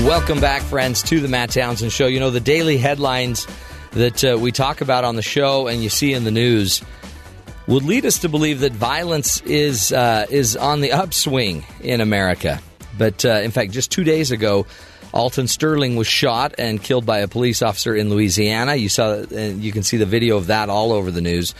Welcome 0.04 0.40
back, 0.40 0.62
friends, 0.62 1.02
to 1.04 1.20
the 1.20 1.28
Matt 1.28 1.50
Townsend 1.50 1.92
Show. 1.92 2.06
You 2.06 2.20
know, 2.20 2.30
the 2.30 2.38
daily 2.40 2.76
headlines 2.78 3.46
that 3.92 4.24
uh, 4.24 4.38
we 4.38 4.52
talk 4.52 4.80
about 4.80 5.04
on 5.04 5.16
the 5.16 5.22
show 5.22 5.66
and 5.66 5.82
you 5.82 5.88
see 5.88 6.12
in 6.12 6.24
the 6.24 6.30
news 6.30 6.82
would 7.66 7.82
lead 7.82 8.06
us 8.06 8.20
to 8.20 8.28
believe 8.28 8.60
that 8.60 8.72
violence 8.72 9.40
is 9.42 9.92
uh, 9.92 10.26
is 10.30 10.56
on 10.56 10.80
the 10.80 10.92
upswing 10.92 11.64
in 11.80 12.00
America. 12.00 12.60
But 12.96 13.24
uh, 13.24 13.40
in 13.42 13.50
fact, 13.50 13.72
just 13.72 13.90
two 13.90 14.04
days 14.04 14.30
ago, 14.30 14.66
Alton 15.12 15.48
Sterling 15.48 15.96
was 15.96 16.06
shot 16.06 16.54
and 16.58 16.82
killed 16.82 17.06
by 17.06 17.18
a 17.18 17.28
police 17.28 17.62
officer 17.62 17.94
in 17.94 18.10
Louisiana. 18.10 18.76
You 18.76 18.88
saw, 18.88 19.14
and 19.14 19.62
you 19.62 19.72
can 19.72 19.82
see 19.82 19.96
the 19.96 20.06
video 20.06 20.36
of 20.36 20.48
that 20.48 20.68
all 20.68 20.92
over 20.92 21.10
the 21.10 21.20
news. 21.20 21.54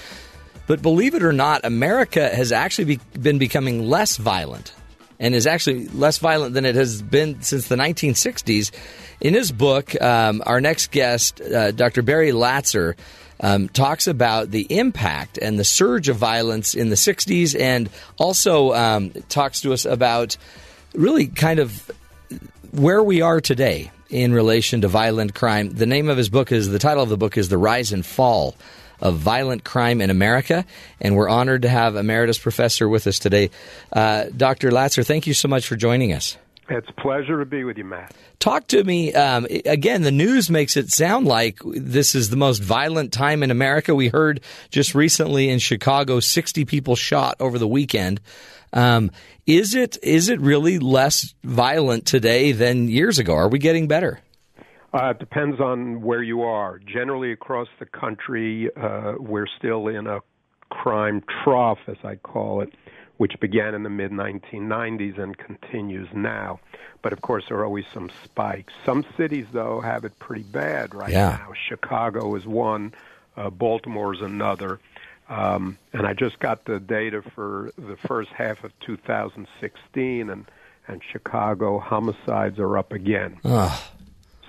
But 0.67 0.83
believe 0.83 1.15
it 1.15 1.23
or 1.23 1.33
not, 1.33 1.65
America 1.65 2.29
has 2.29 2.53
actually 2.53 2.97
be, 2.97 3.01
been 3.19 3.39
becoming 3.39 3.89
less 3.89 4.17
violent 4.17 4.73
and 5.19 5.35
is 5.35 5.47
actually 5.47 5.89
less 5.89 6.19
violent 6.19 6.55
than 6.55 6.65
it 6.65 6.75
has 6.75 7.03
been 7.03 7.41
since 7.43 7.69
the 7.69 7.77
1960s. 7.77 8.71
In 9.21 9.35
his 9.35 9.53
book, 9.53 10.01
um, 10.01 10.43
our 10.45 10.61
next 10.61 10.91
guest, 10.91 11.41
uh, 11.41 11.71
Dr. 11.71 12.03
Barry 12.03 12.33
Latzer, 12.33 12.95
um, 13.41 13.69
talks 13.69 14.07
about 14.07 14.51
the 14.51 14.67
impact 14.71 15.39
and 15.39 15.59
the 15.59 15.65
surge 15.65 16.09
of 16.09 16.17
violence 16.17 16.75
in 16.75 16.89
the 16.89 16.97
60s 16.97 17.59
and 17.59 17.91
also 18.19 18.73
um, 18.73 19.11
talks 19.29 19.61
to 19.63 19.73
us 19.73 19.85
about 19.85 20.37
really 20.95 21.27
kind 21.27 21.59
of 21.59 21.91
where 22.73 23.03
we 23.03 23.21
are 23.21 23.41
today 23.41 23.91
in 24.09 24.33
relation 24.33 24.83
to 24.83 24.89
violent 24.89 25.35
crime. 25.35 25.71
The 25.71 25.87
name 25.87 26.09
of 26.09 26.17
his 26.17 26.29
book 26.29 26.53
is 26.53 26.69
the 26.69 26.79
title 26.79 27.03
of 27.03 27.09
the 27.09 27.17
book 27.17 27.37
is 27.37 27.49
The 27.49 27.59
Rise 27.59 27.93
and 27.93 28.05
Fall 28.05 28.55
of 29.01 29.17
Violent 29.17 29.65
Crime 29.65 30.01
in 30.01 30.11
America, 30.11 30.65
and 31.01 31.17
we're 31.17 31.29
honored 31.29 31.63
to 31.63 31.69
have 31.69 31.97
emeritus 31.97 32.39
professor 32.39 32.89
with 32.89 33.07
us 33.07 33.19
today. 33.19 33.51
Uh, 33.93 34.27
Dr. 34.37 34.71
Latzer, 34.71 35.07
thank 35.07 35.27
you 35.27 35.35
so 35.35 35.49
much 35.49 35.67
for 35.67 35.77
joining 35.77 36.13
us. 36.13 36.37
It's 36.69 36.89
a 36.89 37.01
pleasure 37.01 37.39
to 37.39 37.45
be 37.45 37.63
with 37.63 37.79
you, 37.79 37.85
Matt. 37.85 38.13
Talk 38.41 38.67
to 38.69 38.83
me 38.83 39.15
um, 39.15 39.47
again. 39.65 40.03
The 40.03 40.11
news 40.11 40.51
makes 40.51 40.77
it 40.77 40.91
sound 40.91 41.27
like 41.27 41.61
this 41.65 42.17
is 42.17 42.29
the 42.29 42.37
most 42.37 42.61
violent 42.61 43.13
time 43.13 43.45
in 43.45 43.53
America. 43.53 43.95
We 43.95 44.09
heard 44.09 44.41
just 44.71 44.95
recently 44.95 45.49
in 45.49 45.61
Chicago, 45.61 46.19
sixty 46.19 46.65
people 46.65 46.97
shot 46.97 47.37
over 47.39 47.59
the 47.59 47.69
weekend. 47.69 48.21
Um, 48.73 49.13
is 49.47 49.77
it 49.77 49.97
is 50.03 50.29
it 50.29 50.41
really 50.41 50.81
less 50.81 51.35
violent 51.45 52.05
today 52.05 52.51
than 52.51 52.89
years 52.89 53.21
ago? 53.21 53.35
Are 53.35 53.49
we 53.49 53.61
getting 53.61 53.87
better? 53.87 54.21
Uh, 54.95 55.11
it 55.11 55.19
depends 55.19 55.61
on 55.61 56.01
where 56.03 56.23
you 56.23 56.43
are. 56.43 56.79
Generally, 56.79 57.33
across 57.33 57.69
the 57.79 57.87
country, 57.87 58.71
uh, 58.77 59.15
we're 59.19 59.47
still 59.59 59.89
in 59.89 60.07
a 60.07 60.21
crime 60.71 61.23
trough, 61.43 61.79
as 61.87 61.97
I 62.05 62.17
call 62.17 62.61
it, 62.61 62.73
which 63.19 63.39
began 63.41 63.75
in 63.75 63.83
the 63.83 63.91
mid 63.91 64.11
1990s 64.11 65.19
and 65.19 65.37
continues 65.37 66.09
now. 66.15 66.61
But 67.03 67.13
of 67.13 67.21
course, 67.23 67.45
there 67.49 67.59
are 67.59 67.65
always 67.65 67.85
some 67.93 68.11
spikes. 68.25 68.73
Some 68.85 69.05
cities, 69.17 69.47
though, 69.53 69.81
have 69.81 70.05
it 70.05 70.19
pretty 70.19 70.43
bad 70.45 70.95
right 70.95 71.13
Yeah. 71.13 71.39
now. 71.47 71.53
Chicago 71.69 72.35
is 72.37 72.47
one, 72.47 72.95
uh, 73.37 73.51
Baltimore 73.51 74.15
is 74.15 74.21
another. 74.23 74.81
Um, 75.29 75.77
and 75.93 76.07
I 76.07 76.13
just 76.15 76.39
got 76.39 76.65
the 76.67 76.79
data 76.79 77.21
for 77.35 77.73
the 77.77 77.97
first 78.07 78.31
half 78.31 78.63
of 78.65 78.73
2016, 78.81 80.31
and, 80.31 80.47
and 80.87 81.03
Chicago 81.13 81.81
homicides 81.81 82.59
are 82.61 82.79
up 82.79 82.93
again. 82.93 83.39
Ugh. 83.45 83.79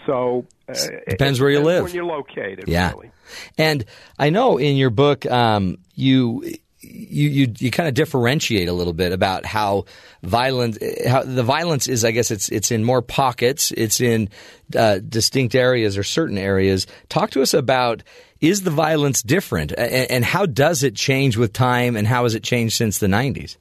So 0.07 0.45
uh, 0.67 0.73
Depends 1.07 1.39
it 1.39 1.43
where 1.43 1.51
you 1.51 1.57
depends 1.59 1.65
live. 1.65 1.83
When 1.83 1.93
you're 1.93 2.03
located, 2.05 2.67
Yeah. 2.67 2.91
really. 2.93 3.11
And 3.57 3.85
I 4.17 4.31
know 4.31 4.57
in 4.57 4.75
your 4.77 4.89
book, 4.89 5.25
um, 5.27 5.77
you 5.93 6.43
you 6.79 7.29
you, 7.29 7.53
you 7.57 7.71
kind 7.71 7.89
of 7.89 7.93
differentiate 7.95 8.69
a 8.69 8.73
little 8.73 8.93
bit 8.93 9.11
about 9.11 9.45
how 9.45 9.85
violent 10.23 10.77
how 11.05 11.23
the 11.23 11.43
violence 11.43 11.87
is. 11.87 12.05
I 12.05 12.11
guess 12.11 12.31
it's 12.31 12.49
it's 12.49 12.71
in 12.71 12.83
more 12.83 13.01
pockets. 13.01 13.71
It's 13.75 13.99
in 13.99 14.29
uh, 14.75 14.99
distinct 15.07 15.55
areas 15.55 15.97
or 15.97 16.03
certain 16.03 16.37
areas. 16.37 16.87
Talk 17.09 17.31
to 17.31 17.41
us 17.41 17.53
about 17.53 18.03
is 18.39 18.61
the 18.61 18.71
violence 18.71 19.21
different, 19.23 19.73
and, 19.77 20.09
and 20.11 20.25
how 20.25 20.45
does 20.45 20.83
it 20.83 20.95
change 20.95 21.35
with 21.37 21.51
time, 21.51 21.95
and 21.97 22.07
how 22.07 22.23
has 22.23 22.35
it 22.35 22.43
changed 22.43 22.75
since 22.75 22.99
the 22.99 23.07
'90s? 23.07 23.57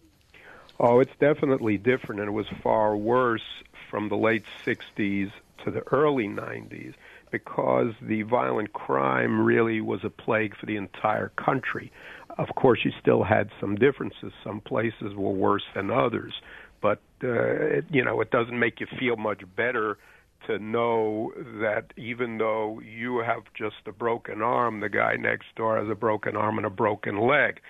Oh, 0.79 1.01
it's 1.01 1.17
definitely 1.19 1.79
different, 1.79 2.21
and 2.21 2.29
it 2.29 2.33
was 2.33 2.47
far 2.63 2.97
worse 2.97 3.43
from 3.91 4.11
the 4.11 4.17
late 4.17 4.45
60s 4.67 5.33
to 5.64 5.71
the 5.71 5.83
early 5.92 6.27
90s 6.27 6.95
because 7.31 7.92
the 8.01 8.23
violent 8.23 8.73
crime 8.73 9.40
really 9.40 9.81
was 9.81 10.01
a 10.05 10.11
plague 10.11 10.57
for 10.59 10.66
the 10.66 10.77
entire 10.77 11.31
country. 11.31 11.92
Of 12.38 12.49
course, 12.57 12.81
you 12.85 12.92
still 13.01 13.25
had 13.25 13.51
some 13.61 13.77
differences. 13.77 14.33
Some 14.45 14.61
places 14.61 15.14
were 15.14 15.33
worse 15.33 15.64
than 15.75 15.90
others, 15.90 16.35
but 16.81 17.01
uh, 17.25 17.79
it, 17.79 17.85
you 17.90 18.05
know 18.05 18.21
it 18.21 18.31
doesn't 18.31 18.59
make 18.59 18.81
you 18.81 18.87
feel 18.99 19.16
much 19.16 19.42
better 19.57 19.99
to 20.47 20.59
know 20.59 21.33
that 21.61 21.93
even 21.97 22.39
though 22.39 22.81
you 22.81 23.19
have 23.19 23.43
just 23.55 23.77
a 23.87 23.93
broken 23.93 24.43
arm, 24.43 24.81
the 24.81 24.89
guy 24.89 25.17
next 25.17 25.47
door 25.57 25.79
has 25.79 25.89
a 25.91 25.95
broken 25.95 26.37
arm 26.37 26.57
and 26.59 26.67
a 26.67 26.71
broken 26.71 27.27
leg. 27.27 27.61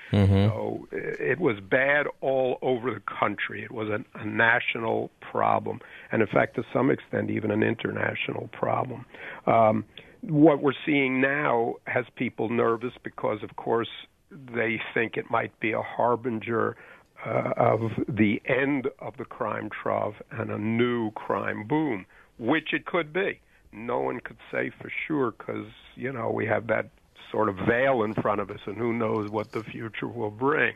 So 0.49 0.87
uh, 0.93 0.97
it 0.97 1.39
was 1.39 1.57
bad 1.61 2.07
all 2.21 2.59
over 2.63 2.91
the 2.93 3.03
country. 3.19 3.63
It 3.63 3.73
was 3.73 3.89
a, 3.89 4.05
a 4.19 4.25
national 4.25 5.11
problem, 5.21 5.81
and 6.13 6.23
in 6.23 6.29
fact, 6.29 6.57
to 6.57 6.65
some 6.73 6.91
extent, 6.91 7.31
even 7.31 7.51
an 7.51 7.63
international 7.63 8.49
problem. 8.53 9.05
Um, 9.47 9.85
what 10.23 10.63
we're 10.63 10.73
seeing 10.85 11.21
now 11.21 11.75
has 11.87 12.05
people 12.17 12.49
nervous 12.49 12.93
because, 13.03 13.43
of 13.43 13.57
course, 13.57 13.89
they 14.31 14.81
think 14.93 15.17
it 15.17 15.31
might 15.31 15.59
be 15.61 15.73
a 15.73 15.83
harbinger 15.83 16.77
uh, 17.25 17.53
of 17.57 17.81
the 18.09 18.41
end 18.47 18.89
of 18.99 19.17
the 19.17 19.25
crime 19.25 19.71
trough 19.71 20.15
and 20.31 20.51
a 20.51 20.59
new 20.59 21.11
crime 21.13 21.67
boom, 21.67 22.07
which 22.39 22.73
it 22.73 22.87
could 22.87 23.13
be. 23.13 23.41
No 23.73 24.01
one 24.01 24.21
could 24.21 24.39
say 24.51 24.71
for 24.81 24.91
sure 25.07 25.33
because, 25.33 25.67
you 25.95 26.13
know, 26.13 26.31
we 26.31 26.47
have 26.47 26.69
that 26.69 26.91
sort 27.31 27.49
of 27.49 27.57
veil 27.67 28.03
in 28.03 28.15
front 28.15 28.41
of 28.41 28.51
us, 28.51 28.61
and 28.67 28.77
who 28.77 28.93
knows 28.93 29.31
what 29.31 29.53
the 29.53 29.63
future 29.65 30.09
will 30.09 30.31
bring. 30.31 30.75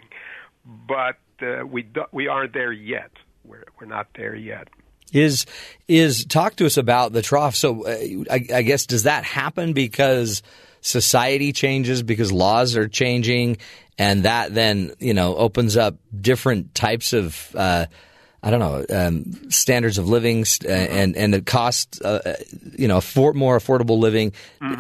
But 0.64 1.18
uh, 1.40 1.66
we, 1.66 1.82
do, 1.82 2.04
we 2.12 2.28
aren't 2.28 2.52
there 2.52 2.72
yet. 2.72 3.10
We're, 3.44 3.64
we're 3.80 3.86
not 3.86 4.08
there 4.14 4.34
yet. 4.34 4.68
Is 5.12 5.46
is 5.88 6.24
talk 6.24 6.56
to 6.56 6.66
us 6.66 6.76
about 6.76 7.12
the 7.12 7.22
trough? 7.22 7.56
So 7.56 7.84
uh, 7.84 7.96
I, 8.30 8.46
I 8.54 8.62
guess 8.62 8.86
does 8.86 9.04
that 9.04 9.24
happen 9.24 9.72
because 9.72 10.42
society 10.82 11.52
changes 11.52 12.02
because 12.04 12.30
laws 12.30 12.76
are 12.76 12.86
changing, 12.86 13.56
and 13.98 14.22
that 14.22 14.54
then 14.54 14.92
you 15.00 15.14
know 15.14 15.34
opens 15.34 15.76
up 15.76 15.96
different 16.20 16.76
types 16.76 17.12
of 17.12 17.54
uh, 17.56 17.86
I 18.42 18.50
don't 18.50 18.60
know 18.60 18.84
um, 18.88 19.50
standards 19.50 19.98
of 19.98 20.08
living 20.08 20.44
st- 20.46 20.70
uh, 20.70 20.74
and 20.74 21.16
and 21.16 21.34
it 21.34 21.44
costs 21.46 22.00
uh, 22.00 22.36
you 22.76 22.88
know 22.88 23.00
for, 23.00 23.34
more 23.34 23.58
affordable 23.58 23.98
living. 23.98 24.32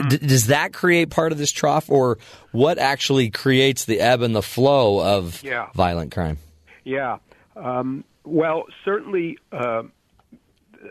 D- 0.08 0.16
does 0.18 0.46
that 0.46 0.72
create 0.72 1.10
part 1.10 1.32
of 1.32 1.38
this 1.38 1.52
trough, 1.52 1.90
or 1.90 2.18
what 2.52 2.78
actually 2.78 3.28
creates 3.30 3.84
the 3.84 4.00
ebb 4.00 4.22
and 4.22 4.34
the 4.34 4.42
flow 4.42 5.00
of 5.18 5.42
Yeah. 5.42 5.68
violent 5.74 6.12
crime? 6.12 6.38
Yeah. 6.84 7.18
Um, 7.54 8.04
well, 8.24 8.64
certainly, 8.84 9.36
uh, 9.52 9.82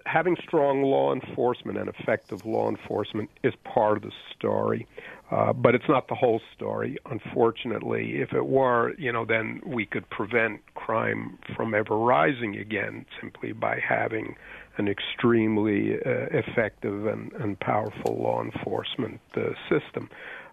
having 0.06 0.36
strong 0.44 0.84
law 0.84 1.14
enforcement 1.14 1.78
and 1.80 1.90
effective 1.90 2.46
law 2.46 2.70
enforcement 2.70 3.30
is 3.44 3.54
part 3.64 3.98
of 3.98 4.04
the 4.04 4.12
story, 4.36 4.86
uh, 5.32 5.54
but 5.54 5.76
it's 5.76 5.88
not 5.88 6.08
the 6.08 6.16
whole 6.16 6.42
story. 6.56 6.98
Unfortunately, 7.10 8.22
if 8.22 8.34
it 8.34 8.46
were, 8.46 8.94
you 8.98 9.12
know, 9.12 9.26
then 9.26 9.62
we 9.66 9.86
could 9.86 10.10
prevent 10.10 10.62
crime 10.74 11.38
from 11.56 11.74
ever 11.74 11.98
rising 11.98 12.56
again 12.58 13.06
simply 13.22 13.52
by 13.52 13.80
having 13.80 14.36
an 14.78 14.88
extremely 14.88 15.96
uh, 15.96 16.28
effective 16.32 17.06
and, 17.06 17.32
and 17.34 17.60
powerful 17.60 18.18
law 18.18 18.42
enforcement 18.42 19.20
uh, 19.36 19.50
system. 19.70 20.10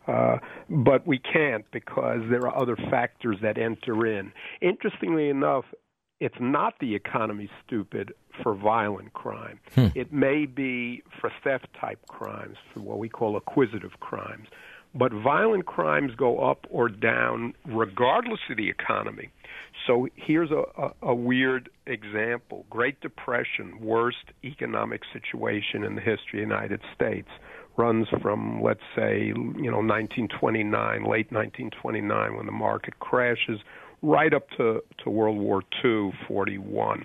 Uh, 0.06 0.38
but 0.68 1.06
we 1.06 1.18
can't 1.18 1.64
because 1.72 2.20
there 2.30 2.46
are 2.46 2.56
other 2.56 2.76
factors 2.76 3.38
that 3.42 3.58
enter 3.58 4.06
in. 4.06 4.30
Interestingly 4.60 5.28
enough, 5.28 5.64
it's 6.20 6.36
not 6.40 6.74
the 6.80 6.94
economy 6.94 7.50
stupid 7.64 8.12
for 8.42 8.54
violent 8.54 9.12
crime. 9.12 9.60
Hmm. 9.74 9.88
It 9.94 10.12
may 10.12 10.46
be 10.46 11.02
for 11.20 11.30
theft 11.44 11.68
type 11.78 12.06
crimes, 12.08 12.56
for 12.72 12.80
what 12.80 12.98
we 12.98 13.08
call 13.08 13.36
acquisitive 13.36 14.00
crimes. 14.00 14.48
But 14.94 15.12
violent 15.12 15.66
crimes 15.66 16.12
go 16.16 16.38
up 16.38 16.66
or 16.70 16.88
down 16.88 17.52
regardless 17.66 18.40
of 18.48 18.56
the 18.56 18.70
economy. 18.70 19.28
So 19.86 20.08
here's 20.16 20.50
a, 20.50 20.62
a, 20.78 21.10
a 21.10 21.14
weird 21.14 21.68
example 21.86 22.64
Great 22.70 23.00
Depression, 23.02 23.78
worst 23.80 24.32
economic 24.42 25.02
situation 25.12 25.84
in 25.84 25.96
the 25.96 26.00
history 26.00 26.42
of 26.42 26.48
the 26.48 26.54
United 26.54 26.80
States 26.94 27.28
runs 27.76 28.08
from 28.22 28.62
let's 28.62 28.80
say 28.94 29.26
you 29.26 29.70
know 29.70 29.84
1929 29.84 30.72
late 31.02 31.30
1929 31.30 32.34
when 32.34 32.46
the 32.46 32.52
market 32.52 32.98
crashes 33.00 33.60
right 34.02 34.32
up 34.34 34.48
to 34.56 34.82
to 35.02 35.10
World 35.10 35.38
War 35.38 35.62
II 35.84 36.12
41 36.28 37.04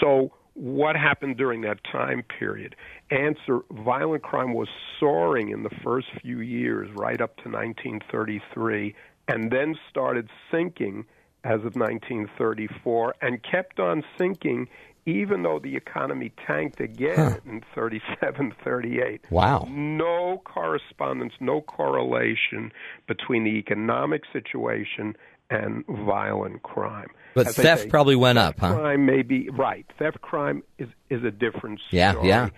so 0.00 0.32
what 0.54 0.96
happened 0.96 1.36
during 1.36 1.60
that 1.62 1.78
time 1.84 2.22
period 2.38 2.74
answer 3.10 3.60
violent 3.70 4.22
crime 4.22 4.52
was 4.54 4.68
soaring 4.98 5.50
in 5.50 5.62
the 5.62 5.70
first 5.84 6.08
few 6.22 6.40
years 6.40 6.88
right 6.96 7.20
up 7.20 7.36
to 7.38 7.48
1933 7.50 8.94
and 9.28 9.50
then 9.50 9.76
started 9.90 10.28
sinking 10.50 11.04
as 11.44 11.60
of 11.60 11.76
1934 11.76 13.14
and 13.22 13.42
kept 13.42 13.78
on 13.78 14.02
sinking 14.18 14.68
even 15.06 15.42
though 15.42 15.58
the 15.58 15.74
economy 15.76 16.32
tanked 16.46 16.80
again 16.80 17.16
Huh. 17.16 17.36
in 17.46 17.62
37, 17.74 18.52
38. 18.62 19.22
Wow. 19.30 19.66
No 19.70 20.42
correspondence, 20.44 21.32
no 21.40 21.62
correlation 21.62 22.70
between 23.06 23.44
the 23.44 23.50
economic 23.58 24.24
situation 24.32 25.16
and 25.50 25.84
violent 25.86 26.62
crime. 26.62 27.08
But 27.34 27.48
As 27.48 27.56
theft 27.56 27.82
say, 27.82 27.88
probably 27.88 28.16
went 28.16 28.38
up, 28.38 28.58
huh? 28.58 28.74
Crime 28.74 29.06
may 29.06 29.22
be 29.22 29.48
right. 29.50 29.86
Theft 29.98 30.20
crime 30.20 30.62
is 30.78 30.88
is 31.10 31.24
a 31.24 31.30
different 31.30 31.80
story. 31.88 31.98
Yeah, 31.98 32.22
yeah. 32.22 32.48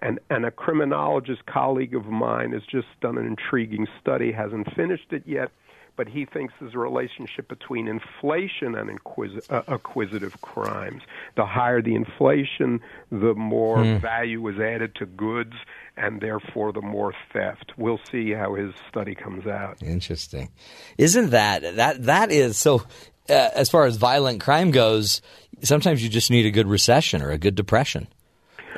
And 0.00 0.20
and 0.30 0.44
a 0.44 0.50
criminologist 0.50 1.44
colleague 1.46 1.94
of 1.94 2.06
mine 2.06 2.52
has 2.52 2.62
just 2.70 2.86
done 3.00 3.18
an 3.18 3.26
intriguing 3.26 3.86
study. 4.00 4.32
hasn't 4.32 4.72
finished 4.74 5.12
it 5.12 5.24
yet, 5.26 5.50
but 5.98 6.08
he 6.08 6.24
thinks 6.24 6.54
there's 6.60 6.74
a 6.74 6.78
relationship 6.78 7.46
between 7.48 7.88
inflation 7.88 8.74
and 8.74 8.88
inquis- 8.88 9.42
uh, 9.50 9.62
acquisitive 9.68 10.40
crimes. 10.40 11.02
The 11.36 11.44
higher 11.44 11.82
the 11.82 11.94
inflation, 11.94 12.80
the 13.12 13.34
more 13.34 13.84
Hmm. 13.84 13.98
value 13.98 14.48
is 14.48 14.58
added 14.58 14.94
to 14.94 15.04
goods, 15.06 15.52
and 15.96 16.20
therefore 16.22 16.72
the 16.72 16.80
more 16.80 17.12
theft. 17.34 17.72
We'll 17.76 18.00
see 18.10 18.30
how 18.32 18.54
his 18.54 18.72
study 18.88 19.14
comes 19.14 19.46
out. 19.46 19.82
Interesting. 19.82 20.48
Isn't 20.96 21.30
that 21.30 21.76
that 21.76 22.04
that 22.04 22.30
is 22.32 22.56
so? 22.56 22.82
Uh, 23.28 23.50
as 23.54 23.68
far 23.68 23.84
as 23.84 23.98
violent 23.98 24.40
crime 24.40 24.70
goes, 24.70 25.20
sometimes 25.62 26.02
you 26.02 26.08
just 26.08 26.30
need 26.30 26.46
a 26.46 26.50
good 26.50 26.66
recession 26.66 27.20
or 27.20 27.30
a 27.30 27.36
good 27.36 27.54
depression, 27.56 28.08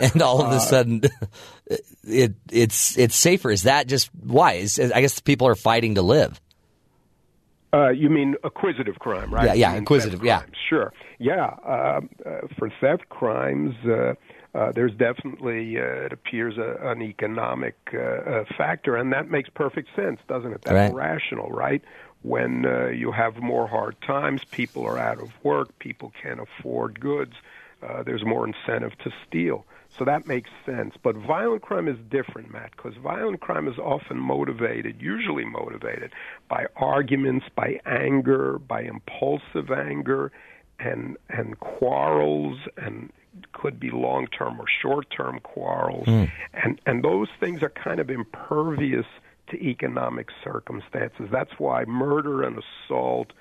and 0.00 0.20
all 0.22 0.42
of 0.42 0.50
a 0.52 0.58
sudden, 0.58 1.02
it 2.02 2.34
it's 2.50 2.98
it's 2.98 3.14
safer. 3.14 3.50
Is 3.50 3.62
that 3.64 3.86
just 3.86 4.08
why? 4.14 4.54
Is, 4.54 4.78
I 4.80 5.00
guess 5.02 5.20
people 5.20 5.46
are 5.46 5.54
fighting 5.54 5.94
to 5.96 6.02
live. 6.02 6.40
Uh, 7.72 7.90
you 7.90 8.10
mean 8.10 8.34
acquisitive 8.42 8.98
crime, 8.98 9.32
right? 9.32 9.46
Yeah, 9.46 9.54
yeah, 9.54 9.74
acquisitive, 9.74 10.24
yeah. 10.24 10.38
crimes. 10.40 10.56
Sure. 10.68 10.92
Yeah. 11.18 11.54
Uh, 11.64 12.00
uh, 12.26 12.40
for 12.58 12.70
theft 12.80 13.08
crimes, 13.08 13.74
uh, 13.86 14.14
uh, 14.54 14.72
there's 14.72 14.92
definitely, 14.94 15.78
uh, 15.78 16.06
it 16.06 16.12
appears, 16.12 16.58
a, 16.58 16.76
an 16.88 17.00
economic 17.02 17.76
uh, 17.94 17.98
uh, 17.98 18.44
factor, 18.58 18.96
and 18.96 19.12
that 19.12 19.30
makes 19.30 19.48
perfect 19.50 19.88
sense, 19.94 20.18
doesn't 20.26 20.52
it? 20.52 20.62
That's 20.62 20.74
Right. 20.74 20.92
rational, 20.92 21.50
right? 21.50 21.82
When 22.22 22.66
uh, 22.66 22.88
you 22.88 23.12
have 23.12 23.36
more 23.36 23.68
hard 23.68 23.96
times, 24.02 24.42
people 24.50 24.84
are 24.84 24.98
out 24.98 25.22
of 25.22 25.32
work, 25.44 25.78
people 25.78 26.12
can't 26.20 26.40
afford 26.40 26.98
goods, 26.98 27.34
uh, 27.82 28.02
there's 28.02 28.24
more 28.24 28.46
incentive 28.46 28.98
to 28.98 29.12
steal. 29.26 29.64
So 29.98 30.04
that 30.04 30.26
makes 30.26 30.50
sense. 30.64 30.94
But 31.02 31.16
violent 31.16 31.62
crime 31.62 31.88
is 31.88 31.96
different, 32.10 32.52
Matt, 32.52 32.70
because 32.76 32.94
violent 33.02 33.40
crime 33.40 33.68
is 33.68 33.78
often 33.78 34.18
motivated, 34.18 35.00
usually 35.00 35.44
motivated, 35.44 36.12
by 36.48 36.66
arguments, 36.76 37.46
by 37.54 37.80
anger, 37.84 38.58
by 38.58 38.82
impulsive 38.82 39.70
anger, 39.70 40.32
and 40.78 41.16
and 41.28 41.58
quarrels, 41.60 42.58
and 42.76 43.12
could 43.52 43.78
be 43.78 43.90
long-term 43.90 44.60
or 44.60 44.66
short-term 44.82 45.40
quarrels, 45.40 46.06
hmm. 46.06 46.24
and 46.54 46.80
and 46.86 47.04
those 47.04 47.28
things 47.38 47.62
are 47.62 47.70
kind 47.70 48.00
of 48.00 48.10
impervious 48.10 49.06
to 49.50 49.56
economic 49.62 50.28
circumstances. 50.42 51.28
That's 51.30 51.52
why 51.58 51.84
murder 51.84 52.42
and 52.42 52.58
assault 52.58 53.32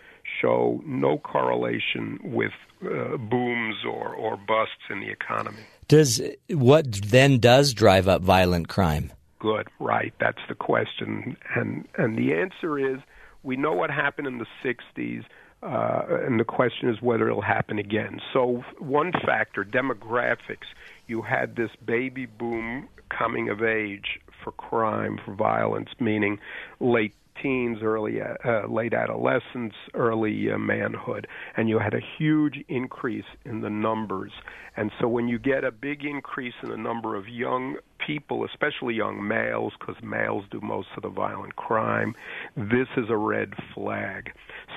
show 0.42 0.82
no 0.86 1.18
correlation 1.18 2.20
with 2.24 2.52
uh, 2.84 3.18
booms 3.18 3.76
or, 3.86 4.13
or 4.13 4.38
busts 4.38 4.89
in 4.89 5.00
the 5.02 5.10
economy. 5.10 5.62
Does 5.88 6.22
what 6.50 6.92
then 6.92 7.39
does 7.39 7.74
drive 7.74 8.08
up 8.08 8.22
violent 8.22 8.70
crime? 8.70 9.12
Good, 9.39 9.68
right? 9.80 10.13
That's 10.20 10.42
the 10.48 10.56
question, 10.56 11.38
and 11.56 11.88
and 11.98 12.18
the 12.18 12.34
answer 12.34 12.78
is 12.78 13.00
we 13.42 13.56
know 13.56 13.74
what 13.74 13.89
happened 13.89 14.28
in 14.28 14.38
the 14.38 14.46
'60s, 14.63 15.24
uh, 15.63 16.26
and 16.26 16.39
the 16.39 16.44
question 16.46 16.89
is 16.89 17.02
whether 17.02 17.28
it'll 17.28 17.42
happen 17.42 17.80
again. 17.80 18.20
So 18.34 18.63
one 18.78 19.12
factor, 19.26 19.63
demographics. 19.63 20.68
You 21.08 21.22
had 21.24 21.56
this 21.56 21.72
baby 21.84 22.28
boom 22.28 22.88
coming 23.10 23.50
of 23.50 23.63
age 23.63 24.20
for 24.44 24.52
crime, 24.52 25.20
for 25.26 25.34
violence, 25.34 25.89
meaning 26.00 26.39
late 26.80 27.15
teens, 27.41 27.80
early 27.82 28.19
uh, 28.21 28.67
late 28.67 28.93
adolescence, 28.93 29.73
early 29.93 30.52
uh, 30.52 30.58
manhood, 30.58 31.28
and 31.58 31.69
you 31.69 31.80
had 31.80 31.93
a 31.93 32.02
huge 32.17 32.63
increase 32.67 33.25
in 33.45 33.62
the 33.62 33.69
numbers. 33.69 34.32
And 34.75 34.91
so 34.99 35.08
when 35.08 35.28
you 35.28 35.39
get 35.39 35.63
a 35.63 35.71
big 35.71 36.06
increase 36.06 36.54
in 36.63 36.69
the 36.69 36.78
number 36.78 37.15
of 37.15 37.28
young 37.28 37.78
people, 38.06 38.45
especially 38.45 38.93
young 38.93 39.28
males, 39.28 39.73
because 39.80 40.02
males 40.02 40.45
do 40.52 40.62
most 40.62 40.88
of 40.95 41.04
the 41.04 41.10
violent 41.10 41.56
crime, 41.56 42.15
this 42.56 42.88
is 42.95 43.06
a 43.10 43.17
red 43.17 43.54
flag. 43.73 44.32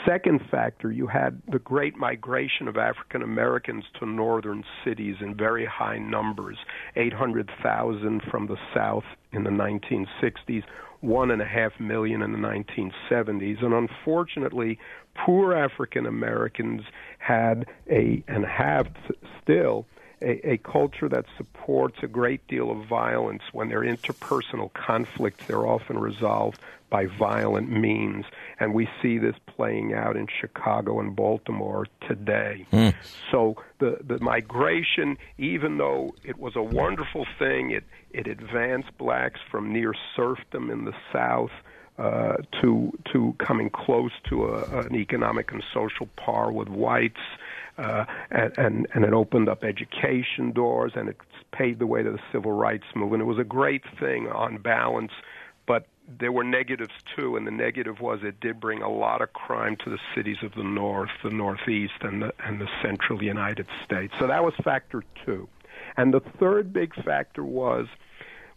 Second 0.06 0.40
factor, 0.50 0.90
you 0.90 1.06
had 1.06 1.40
the 1.50 1.60
great 1.60 1.96
migration 1.96 2.66
of 2.68 2.76
African 2.76 3.22
Americans 3.22 3.84
to 4.00 4.06
northern 4.06 4.64
cities 4.84 5.16
in 5.20 5.36
very 5.36 5.64
high 5.64 5.98
numbers 5.98 6.58
800,000 6.96 8.22
from 8.30 8.46
the 8.46 8.56
south 8.74 9.04
in 9.32 9.44
the 9.44 9.50
1960s, 9.50 10.64
one 11.02 11.30
and 11.30 11.42
a 11.42 11.46
half 11.46 11.78
million 11.78 12.22
in 12.22 12.32
the 12.32 12.38
1970s. 12.38 13.62
And 13.62 13.74
unfortunately, 13.74 14.78
poor 15.14 15.52
African 15.52 16.06
Americans 16.06 16.82
had 17.18 17.66
a, 17.90 18.22
and 18.28 18.46
have 18.46 18.88
still, 19.42 19.86
a, 20.22 20.52
a 20.52 20.56
culture 20.58 21.08
that 21.08 21.26
supports 21.36 21.98
a 22.02 22.06
great 22.06 22.46
deal 22.46 22.70
of 22.70 22.86
violence. 22.86 23.42
When 23.52 23.68
there 23.68 23.80
are 23.80 23.84
interpersonal 23.84 24.72
conflicts, 24.72 25.46
they're 25.46 25.66
often 25.66 25.98
resolved 25.98 26.60
by 26.92 27.06
violent 27.06 27.70
means. 27.70 28.26
And 28.60 28.74
we 28.74 28.88
see 29.00 29.18
this 29.18 29.34
playing 29.46 29.94
out 29.94 30.14
in 30.16 30.26
Chicago 30.40 31.00
and 31.00 31.16
Baltimore 31.16 31.86
today. 32.06 32.66
Hmm. 32.70 32.90
So 33.30 33.56
the, 33.78 33.98
the 34.04 34.20
migration, 34.20 35.16
even 35.38 35.78
though 35.78 36.14
it 36.22 36.38
was 36.38 36.54
a 36.54 36.62
wonderful 36.62 37.26
thing, 37.38 37.70
it, 37.70 37.84
it 38.12 38.26
advanced 38.26 38.96
blacks 38.98 39.40
from 39.50 39.72
near 39.72 39.94
serfdom 40.16 40.70
in 40.70 40.84
the 40.84 40.94
South 41.12 41.50
uh, 41.98 42.36
to 42.60 42.92
to 43.12 43.34
coming 43.38 43.70
close 43.70 44.12
to 44.28 44.46
a, 44.46 44.80
an 44.80 44.94
economic 44.94 45.52
and 45.52 45.62
social 45.74 46.08
par 46.16 46.50
with 46.50 46.68
whites, 46.68 47.20
uh, 47.78 48.04
and, 48.30 48.52
and 48.58 48.86
and 48.94 49.04
it 49.04 49.12
opened 49.12 49.48
up 49.48 49.62
education 49.62 50.52
doors 50.52 50.92
and 50.94 51.08
it 51.08 51.16
paved 51.52 51.78
the 51.78 51.86
way 51.86 52.02
to 52.02 52.10
the 52.10 52.20
civil 52.32 52.52
rights 52.52 52.86
movement. 52.94 53.22
It 53.22 53.26
was 53.26 53.38
a 53.38 53.44
great 53.44 53.82
thing 54.00 54.28
on 54.28 54.56
balance, 54.58 55.12
but 55.66 55.86
there 56.18 56.32
were 56.32 56.44
negatives 56.44 56.94
too, 57.16 57.36
and 57.36 57.46
the 57.46 57.50
negative 57.50 58.00
was 58.00 58.20
it 58.22 58.40
did 58.40 58.58
bring 58.60 58.82
a 58.82 58.90
lot 58.90 59.22
of 59.22 59.32
crime 59.32 59.76
to 59.84 59.90
the 59.90 59.98
cities 60.14 60.38
of 60.42 60.54
the 60.54 60.64
north, 60.64 61.10
the 61.22 61.30
northeast, 61.30 62.00
and 62.00 62.22
the 62.22 62.32
and 62.44 62.60
the 62.60 62.68
central 62.82 63.22
United 63.22 63.66
States. 63.84 64.12
So 64.18 64.26
that 64.26 64.42
was 64.42 64.54
factor 64.64 65.04
two, 65.24 65.48
and 65.96 66.12
the 66.14 66.20
third 66.20 66.72
big 66.72 66.94
factor 67.04 67.44
was 67.44 67.86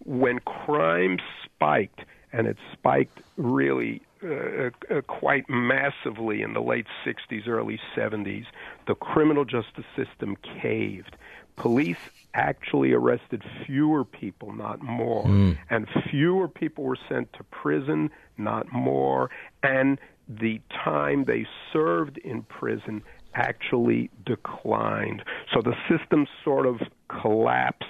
when 0.03 0.39
crime 0.39 1.17
spiked, 1.43 2.01
and 2.31 2.47
it 2.47 2.57
spiked 2.73 3.21
really 3.37 4.01
uh, 4.23 4.69
uh, 4.89 5.01
quite 5.07 5.49
massively 5.49 6.41
in 6.41 6.53
the 6.53 6.61
late 6.61 6.87
60s, 7.05 7.47
early 7.47 7.79
70s. 7.95 8.45
The 8.87 8.95
criminal 8.95 9.45
justice 9.45 9.85
system 9.95 10.35
caved. 10.61 11.15
Police 11.55 11.97
actually 12.33 12.91
arrested 12.91 13.43
fewer 13.65 14.03
people, 14.03 14.51
not 14.51 14.81
more. 14.81 15.25
Mm. 15.25 15.57
And 15.69 15.87
fewer 16.09 16.47
people 16.47 16.83
were 16.83 16.97
sent 17.07 17.31
to 17.33 17.43
prison, 17.45 18.09
not 18.37 18.71
more. 18.73 19.29
And 19.63 19.99
the 20.27 20.59
time 20.83 21.25
they 21.25 21.45
served 21.71 22.17
in 22.17 22.43
prison 22.43 23.03
actually 23.35 24.09
declined. 24.25 25.23
So 25.53 25.61
the 25.61 25.75
system 25.89 26.27
sort 26.43 26.65
of 26.65 26.79
collapsed. 27.09 27.85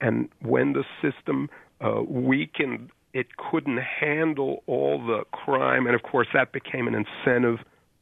And 0.00 0.28
when 0.40 0.72
the 0.72 0.84
system 1.00 1.48
uh, 1.80 2.02
weakened, 2.06 2.90
it 3.12 3.36
couldn't 3.36 3.78
handle 3.78 4.62
all 4.66 5.04
the 5.04 5.24
crime. 5.32 5.86
And 5.86 5.94
of 5.94 6.02
course, 6.02 6.28
that 6.34 6.52
became 6.52 6.86
an 6.86 6.94
incentive 6.94 7.58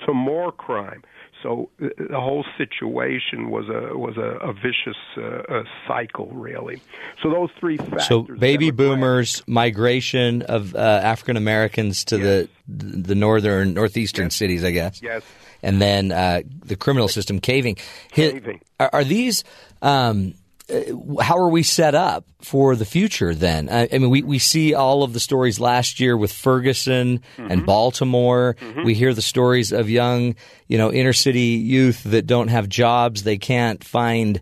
to 0.07 0.15
more 0.15 0.53
crime. 0.53 1.03
So 1.43 1.71
uh, 1.83 1.89
the 2.11 2.21
whole 2.21 2.45
situation 2.59 3.51
was 3.51 3.67
a 3.69 3.97
was 3.97 4.17
a, 4.17 4.49
a 4.49 4.53
vicious 4.53 4.97
uh, 5.17 5.23
uh, 5.53 5.63
cycle, 5.89 6.29
really. 6.33 6.83
So 7.23 7.31
those 7.31 7.49
three 7.59 7.79
factors. 7.79 8.07
So 8.07 8.23
baby 8.23 8.71
boomers, 8.71 9.43
migration 9.47 10.43
of 10.43 10.75
uh, 10.75 10.79
African 10.79 11.37
Americans 11.37 12.05
to 12.07 12.19
the 12.19 12.49
the 12.69 13.15
northern 13.15 13.75
northeastern 13.75 14.31
cities, 14.31 14.65
I 14.65 14.71
guess. 14.71 15.03
Yes. 15.03 15.23
And 15.63 15.81
then 15.81 16.13
uh, 16.13 16.43
the 16.65 16.77
criminal 16.77 17.09
system 17.09 17.41
caving. 17.41 17.77
Caving. 18.13 18.61
Are, 18.79 18.91
are 18.93 19.05
these? 19.05 19.45
Um, 19.83 20.35
uh, 20.71 21.23
how 21.23 21.37
are 21.37 21.49
we 21.49 21.63
set 21.63 21.95
up 21.95 22.25
for 22.41 22.77
the 22.77 22.85
future 22.85 23.35
then? 23.35 23.69
I, 23.69 23.89
I 23.93 23.99
mean, 23.99 24.11
we, 24.11 24.23
we 24.23 24.39
see 24.39 24.75
all 24.75 25.03
of 25.03 25.13
the 25.13 25.21
stories 25.21 25.59
last 25.59 26.01
year 26.01 26.17
with 26.17 26.33
Ferguson 26.33 27.23
and 27.37 27.67
Baltimore. 27.67 28.57
We 28.85 28.95
hear 28.95 29.13
the 29.13 29.23
stories 29.23 29.73
of 29.73 29.91
young, 29.91 30.37
you 30.69 30.79
know, 30.79 30.93
inner 30.93 31.13
city 31.13 31.41
youth 31.41 32.05
that 32.05 32.27
don't 32.27 32.49
have 32.49 32.69
jobs. 32.69 33.25
They 33.25 33.39
can't 33.39 33.83
find, 33.83 34.41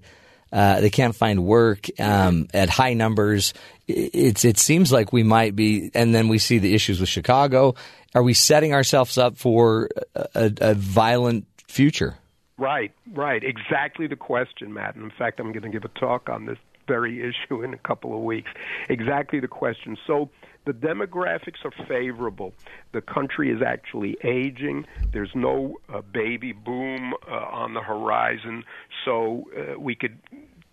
uh, 0.53 0.81
they 0.81 0.91
can't 0.91 1.17
find 1.17 1.45
work 1.45 1.87
um, 1.99 2.49
at 2.53 2.69
high 2.69 2.95
numbers. 2.95 3.55
It's 3.87 4.45
it 4.45 4.59
seems 4.59 4.93
like 4.93 5.15
we 5.15 5.23
might 5.23 5.57
be, 5.57 5.91
and 5.95 6.15
then 6.15 6.29
we 6.29 6.37
see 6.39 6.59
the 6.59 6.75
issues 6.75 7.01
with 7.01 7.09
Chicago. 7.09 7.75
Are 8.15 8.23
we 8.23 8.35
setting 8.35 8.73
ourselves 8.73 9.19
up 9.19 9.37
for 9.37 9.91
a, 10.15 10.53
a, 10.61 10.75
violent 10.75 11.47
future? 11.69 12.17
Right, 12.57 12.93
right. 13.13 13.43
Exactly 13.45 14.07
the 14.07 14.17
question, 14.17 14.73
Matt. 14.73 14.95
And 14.95 15.05
in 15.05 15.13
fact, 15.17 15.39
I'm 15.41 15.53
going 15.53 15.63
to 15.63 15.69
give 15.69 15.85
a 15.85 16.01
talk 16.01 16.29
on 16.29 16.47
this 16.47 16.59
very 16.89 17.21
issue 17.21 17.63
in 17.63 17.75
a 17.75 17.79
couple 17.79 18.15
of 18.15 18.23
weeks. 18.23 18.51
Exactly 18.89 19.39
the 19.39 19.49
question. 19.49 19.97
So 20.07 20.31
the 20.65 20.73
demographics 20.73 21.65
are 21.65 21.87
favorable. 21.87 22.55
The 22.93 23.03
country 23.03 23.51
is 23.53 23.63
actually 23.65 24.17
aging. 24.25 24.87
There's 25.13 25.31
no 25.35 25.77
uh, 25.93 26.01
baby 26.01 26.53
boom 26.53 27.15
uh, 27.31 27.35
on 27.35 27.75
the 27.75 27.83
horizon. 27.83 28.65
So 29.05 29.45
uh, 29.57 29.79
we 29.79 29.95
could 29.95 30.19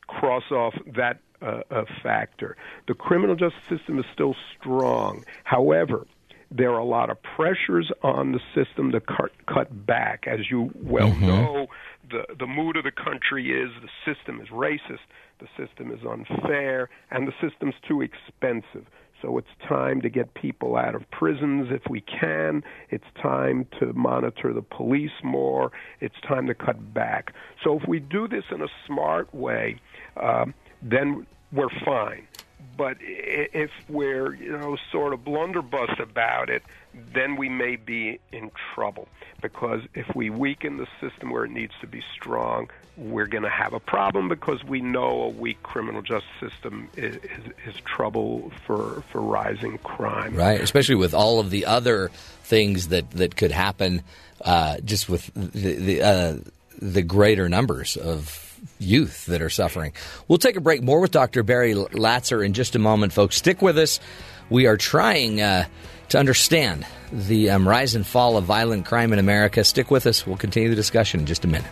cross 0.08 0.52
off 0.52 0.74
that 0.96 1.20
uh, 1.42 1.62
uh, 1.70 1.84
factor. 2.02 2.56
The 2.88 2.94
criminal 2.94 3.36
justice 3.36 3.62
system 3.70 4.00
is 4.00 4.06
still 4.14 4.36
strong. 4.58 5.26
However, 5.44 6.08
there 6.52 6.72
are 6.72 6.80
a 6.80 6.86
lot 6.86 7.10
of 7.10 7.18
pressures 7.36 7.92
on 8.04 8.32
the 8.32 8.40
system 8.54 8.92
to 8.92 9.00
cut, 9.00 9.32
cut 9.48 9.86
back. 9.86 10.26
As 10.28 10.50
you 10.50 10.72
well 10.76 11.14
know, 11.16 11.68
the, 12.10 12.26
the 12.38 12.48
mood 12.48 12.78
of 12.78 12.84
the 12.84 12.92
country 12.92 13.52
is 13.52 13.70
the 13.82 14.14
system 14.14 14.42
is 14.42 14.50
racist, 14.50 15.06
the 15.40 15.48
system 15.58 15.92
is 15.92 16.00
unfair, 16.06 16.90
and 17.12 17.28
the 17.28 17.34
system's 17.42 17.76
too 17.88 18.02
expensive. 18.02 18.86
So 19.22 19.38
it's 19.38 19.48
time 19.68 20.02
to 20.02 20.10
get 20.10 20.34
people 20.34 20.76
out 20.76 20.94
of 20.94 21.10
prisons 21.10 21.70
if 21.72 21.82
we 21.90 22.02
can. 22.02 22.64
It's 22.90 23.06
time 23.22 23.66
to 23.80 23.92
monitor 23.94 24.54
the 24.54 24.62
police 24.62 25.24
more. 25.24 25.72
It's 26.00 26.16
time 26.28 26.48
to 26.48 26.54
cut 26.54 26.94
back. 26.94 27.34
So 27.64 27.80
if 27.80 27.88
we 27.88 28.00
do 28.00 28.28
this 28.28 28.44
in 28.52 28.62
a 28.62 28.68
smart 28.86 29.34
way, 29.34 29.80
um, 30.22 30.54
then 30.82 31.26
we're 31.52 31.70
fine. 31.84 32.28
But 32.78 32.98
if 33.00 33.72
we're, 33.88 34.34
you 34.36 34.58
know, 34.58 34.78
sort 34.92 35.14
of 35.14 35.24
blunderbuss 35.24 36.00
about 36.00 36.50
it, 36.50 36.64
then 36.94 37.36
we 37.36 37.50
may 37.50 37.76
be 37.76 38.20
in 38.32 38.52
trouble. 38.74 39.08
Because 39.42 39.82
if 39.94 40.14
we 40.16 40.30
weaken 40.30 40.78
the 40.78 40.88
system 41.00 41.30
where 41.30 41.46
it 41.46 41.52
needs 41.52 41.74
to 41.82 41.88
be 41.88 42.02
strong, 42.14 42.70
we're 42.98 43.28
going 43.28 43.44
to 43.44 43.50
have 43.50 43.74
a 43.74 43.80
problem 43.80 44.30
because 44.30 44.64
we 44.64 44.82
know 44.82 45.24
a 45.24 45.30
weak 45.30 45.62
criminal 45.64 46.02
justice 46.02 46.30
system 46.40 46.90
is, 46.96 47.16
is, 47.16 47.54
is 47.68 47.76
trouble 47.86 48.52
for, 48.66 49.04
for 49.12 49.22
rising 49.22 49.78
crime. 49.80 50.36
right? 50.36 50.62
Especially 50.62 50.96
with 50.96 51.14
all 51.14 51.40
of 51.40 51.50
the 51.50 51.66
other 51.66 52.10
things 52.44 52.90
that, 52.90 53.12
that 53.12 53.36
could 53.36 53.52
happen, 53.52 54.02
uh, 54.42 54.78
just 54.84 55.10
with 55.10 55.32
the 55.34 55.76
the, 55.76 56.02
uh, 56.02 56.38
the 56.82 57.02
greater 57.02 57.50
numbers 57.50 57.98
of 57.98 58.45
youth 58.80 59.26
that 59.28 59.42
are 59.42 59.50
suffering. 59.50 59.94
We'll 60.28 60.38
take 60.38 60.56
a 60.56 60.62
break. 60.62 60.82
More 60.82 61.00
with 61.00 61.12
Dr. 61.12 61.44
Barry 61.44 61.74
Latzer 61.74 62.46
in 62.46 62.54
just 62.54 62.76
a 62.76 62.80
moment, 62.80 63.14
folks. 63.14 63.36
Stick 63.36 63.62
with 63.62 63.78
us. 63.78 64.00
We 64.50 64.68
are 64.68 64.78
trying 64.78 65.42
uh, 65.42 65.66
to 66.10 66.20
understand 66.20 66.86
the 67.12 67.50
um, 67.50 67.68
rise 67.68 67.96
and 67.96 68.06
fall 68.06 68.38
of 68.38 68.46
violent 68.46 68.86
crime 68.86 69.14
in 69.14 69.20
America. 69.20 69.64
Stick 69.64 69.92
with 69.92 70.06
us. 70.06 70.26
We'll 70.26 70.38
continue 70.38 70.70
the 70.70 70.76
discussion 70.76 71.22
in 71.22 71.26
just 71.26 71.46
a 71.46 71.48
minute. 71.48 71.72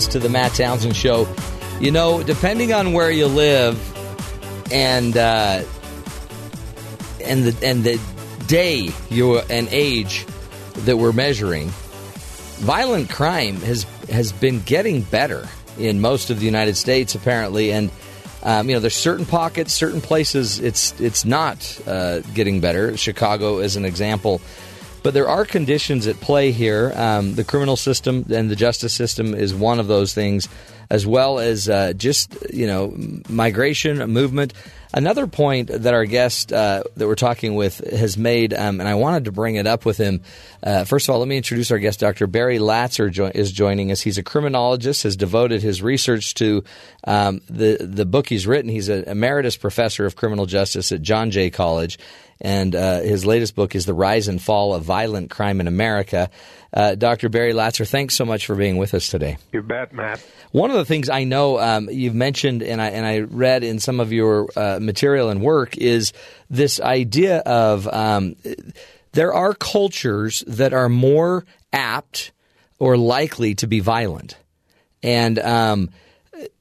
To 0.00 0.18
the 0.18 0.28
Matt 0.28 0.54
Townsend 0.54 0.96
Show. 0.96 1.28
You 1.80 1.90
know, 1.90 2.22
depending 2.22 2.72
on 2.72 2.92
where 2.92 3.10
you 3.10 3.26
live 3.26 3.78
and 4.72 5.16
uh, 5.16 5.62
and 7.24 7.44
the 7.44 7.66
and 7.66 7.84
the 7.84 8.00
day 8.46 8.90
you 9.10 9.38
and 9.38 9.68
age 9.70 10.26
that 10.84 10.96
we're 10.96 11.12
measuring, 11.12 11.68
violent 12.58 13.10
crime 13.10 13.56
has 13.56 13.84
has 14.10 14.32
been 14.32 14.60
getting 14.60 15.02
better 15.02 15.48
in 15.78 16.00
most 16.00 16.30
of 16.30 16.38
the 16.38 16.46
United 16.46 16.76
States, 16.76 17.14
apparently, 17.14 17.72
and. 17.72 17.90
Um, 18.44 18.68
you 18.68 18.74
know, 18.74 18.80
there's 18.80 18.96
certain 18.96 19.24
pockets, 19.24 19.72
certain 19.72 20.00
places. 20.00 20.58
It's 20.58 21.00
it's 21.00 21.24
not 21.24 21.80
uh, 21.86 22.22
getting 22.34 22.58
better. 22.58 22.96
Chicago 22.96 23.60
is 23.60 23.76
an 23.76 23.84
example. 23.84 24.40
But 25.02 25.14
there 25.14 25.28
are 25.28 25.44
conditions 25.44 26.06
at 26.06 26.20
play 26.20 26.52
here. 26.52 26.92
Um, 26.94 27.34
the 27.34 27.44
criminal 27.44 27.76
system 27.76 28.24
and 28.32 28.50
the 28.50 28.56
justice 28.56 28.92
system 28.92 29.34
is 29.34 29.54
one 29.54 29.80
of 29.80 29.88
those 29.88 30.14
things, 30.14 30.48
as 30.90 31.06
well 31.06 31.38
as 31.38 31.68
uh, 31.68 31.92
just 31.94 32.36
you 32.52 32.66
know 32.66 32.94
migration, 33.28 33.98
movement. 34.10 34.52
Another 34.94 35.26
point 35.26 35.68
that 35.68 35.94
our 35.94 36.04
guest 36.04 36.52
uh, 36.52 36.82
that 36.96 37.06
we're 37.06 37.14
talking 37.14 37.54
with 37.54 37.78
has 37.90 38.18
made, 38.18 38.52
um, 38.52 38.78
and 38.78 38.88
I 38.88 38.94
wanted 38.94 39.24
to 39.24 39.32
bring 39.32 39.56
it 39.56 39.66
up 39.66 39.86
with 39.86 39.96
him. 39.96 40.20
Uh, 40.62 40.84
first 40.84 41.08
of 41.08 41.14
all, 41.14 41.18
let 41.18 41.28
me 41.28 41.38
introduce 41.38 41.70
our 41.70 41.78
guest. 41.78 42.00
Dr. 42.00 42.26
Barry 42.26 42.58
Latzer 42.58 43.10
jo- 43.10 43.32
is 43.34 43.52
joining 43.52 43.90
us. 43.90 44.02
He's 44.02 44.18
a 44.18 44.22
criminologist, 44.22 45.04
has 45.04 45.16
devoted 45.16 45.62
his 45.62 45.82
research 45.82 46.34
to 46.34 46.64
um, 47.04 47.40
the 47.48 47.78
the 47.80 48.04
book 48.04 48.28
he's 48.28 48.46
written. 48.46 48.70
He's 48.70 48.90
an 48.90 49.04
emeritus 49.04 49.56
professor 49.56 50.04
of 50.04 50.14
criminal 50.14 50.44
justice 50.44 50.92
at 50.92 51.00
John 51.00 51.30
Jay 51.30 51.48
College, 51.48 51.98
and 52.42 52.74
uh, 52.74 53.00
his 53.00 53.24
latest 53.24 53.54
book 53.54 53.74
is 53.74 53.86
The 53.86 53.94
Rise 53.94 54.28
and 54.28 54.42
Fall 54.42 54.74
of 54.74 54.82
Violent 54.82 55.30
Crime 55.30 55.60
in 55.60 55.68
America. 55.68 56.28
Uh, 56.74 56.94
Dr. 56.94 57.28
Barry 57.28 57.52
Latzer, 57.52 57.86
thanks 57.86 58.16
so 58.16 58.24
much 58.24 58.46
for 58.46 58.54
being 58.54 58.78
with 58.78 58.94
us 58.94 59.08
today. 59.08 59.36
You 59.52 59.62
bet, 59.62 59.92
Matt. 59.92 60.24
One 60.52 60.70
of 60.70 60.76
the 60.76 60.84
things 60.84 61.08
I 61.08 61.24
know 61.24 61.58
um, 61.60 61.88
you've 61.90 62.14
mentioned, 62.14 62.62
and 62.62 62.80
I 62.80 62.88
and 62.88 63.06
I 63.06 63.20
read 63.20 63.62
in 63.62 63.78
some 63.78 64.00
of 64.00 64.12
your 64.12 64.48
uh, 64.56 64.78
material 64.82 65.30
and 65.30 65.40
work, 65.40 65.76
is 65.76 66.12
this 66.50 66.80
idea 66.80 67.38
of 67.38 67.86
um, 67.88 68.36
there 69.12 69.32
are 69.32 69.54
cultures 69.54 70.44
that 70.46 70.72
are 70.72 70.88
more 70.88 71.44
apt 71.72 72.32
or 72.78 72.96
likely 72.96 73.54
to 73.56 73.66
be 73.66 73.80
violent, 73.80 74.36
and 75.02 75.38
um, 75.38 75.90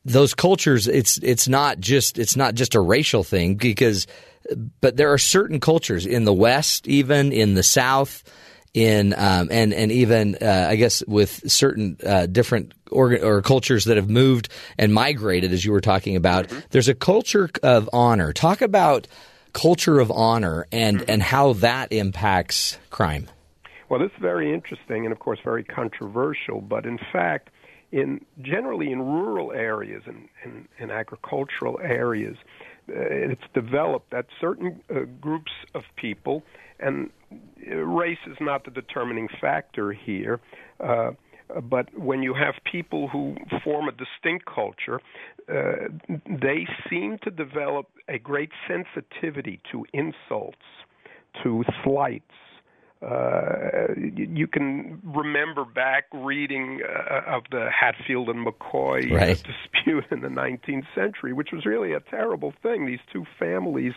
those 0.06 0.34
cultures, 0.34 0.88
it's 0.88 1.18
it's 1.20 1.48
not 1.48 1.80
just 1.80 2.18
it's 2.18 2.36
not 2.36 2.56
just 2.56 2.76
a 2.76 2.82
racial 2.82 3.24
thing 3.24 3.56
because, 3.56 4.08
but 4.80 4.98
there 4.98 5.12
are 5.12 5.18
certain 5.18 5.60
cultures 5.60 6.06
in 6.06 6.24
the 6.24 6.34
West, 6.34 6.88
even 6.88 7.32
in 7.32 7.56
the 7.56 7.64
South 7.64 8.24
in 8.74 9.14
um, 9.18 9.50
and 9.52 9.74
and 9.74 9.92
even 9.92 10.38
uh, 10.42 10.68
I 10.70 10.76
guess 10.76 11.04
with 11.08 11.52
certain 11.52 11.98
uh, 12.06 12.26
different 12.26 12.74
or 12.92 13.42
cultures 13.42 13.86
that 13.86 13.98
have 13.98 14.10
moved 14.10 14.50
and 14.78 14.94
migrated, 14.94 15.54
as 15.54 15.64
you 15.64 15.72
were 15.72 15.82
talking 15.82 16.16
about, 16.16 16.48
there's 16.72 16.90
a 16.90 16.94
culture 16.94 17.50
of 17.64 17.90
honor. 17.94 18.34
Talk 18.34 18.62
about 18.62 19.08
culture 19.54 20.00
of 20.00 20.12
honor 20.12 20.68
and 20.72 21.04
and 21.10 21.22
how 21.22 21.54
that 21.54 21.92
impacts 21.92 22.78
crime. 22.90 23.30
Well, 23.90 24.00
this 24.00 24.12
is 24.12 24.22
very 24.22 24.54
interesting 24.54 25.06
and, 25.06 25.12
of 25.12 25.20
course, 25.20 25.40
very 25.44 25.66
controversial. 25.66 26.62
But 26.62 26.86
in 26.86 26.98
fact, 27.12 27.50
in 27.92 28.24
generally 28.42 28.90
in 28.90 29.02
rural 29.02 29.52
areas 29.52 30.04
and 30.06 30.30
in, 30.46 30.52
in, 30.52 30.68
in, 30.86 30.92
agricultural 30.92 31.78
areas, 31.84 32.38
uh, 32.88 32.94
it's 32.96 33.44
developed 33.54 34.12
that 34.12 34.28
certain 34.40 34.82
uh, 34.90 35.02
groups 35.20 35.52
of 35.76 35.84
people, 35.98 36.42
and 36.80 37.10
race 37.68 38.20
is 38.28 38.38
not 38.40 38.66
the 38.66 38.72
determining 38.72 39.28
factor 39.40 39.92
here. 39.92 40.40
Uh, 40.80 41.12
but 41.70 41.88
when 41.98 42.24
you 42.24 42.34
have 42.34 42.56
people 42.70 43.10
who 43.10 43.36
form 43.64 43.90
a 43.90 43.92
distinct 43.92 44.46
culture, 44.46 45.02
uh, 45.50 45.90
they 46.26 46.66
seem 46.90 47.18
to 47.24 47.30
develop 47.30 47.88
a 48.08 48.18
great 48.18 48.52
sensitivity 48.68 49.60
to 49.72 49.86
insults, 49.94 50.58
to 51.44 51.64
slights, 51.84 52.32
uh, 53.02 53.88
you 53.98 54.46
can 54.46 55.02
remember 55.04 55.66
back 55.66 56.06
reading 56.14 56.82
uh, 56.86 57.36
of 57.36 57.44
the 57.50 57.68
Hatfield 57.72 58.30
and 58.30 58.46
McCoy 58.46 59.12
right. 59.12 59.44
dispute 59.44 60.06
in 60.12 60.22
the 60.22 60.28
19th 60.28 60.86
century, 60.94 61.34
which 61.34 61.50
was 61.52 61.66
really 61.66 61.94
a 61.94 62.00
terrible 62.00 62.54
thing. 62.62 62.86
These 62.86 63.00
two 63.12 63.26
families 63.40 63.94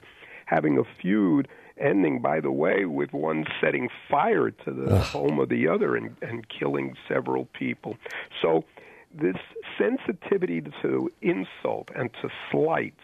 having 0.47 0.79
a 0.79 0.85
feud, 1.03 1.49
ending, 1.79 2.21
by 2.21 2.41
the 2.41 2.51
way, 2.51 2.85
with 2.85 3.13
one 3.13 3.45
setting 3.61 3.89
fire 4.11 4.51
to 4.51 4.71
the 4.71 4.97
Ugh. 4.97 5.07
home 5.07 5.39
of 5.41 5.49
the 5.49 5.69
other 5.69 5.97
and, 5.97 6.17
and 6.23 6.47
killing 6.49 6.97
several 7.09 7.47
people. 7.47 7.97
So, 8.41 8.65
this 9.13 9.37
sensitivity 9.79 10.61
to 10.83 11.11
insult 11.23 11.89
and 11.95 12.11
to 12.21 12.29
slights 12.51 13.01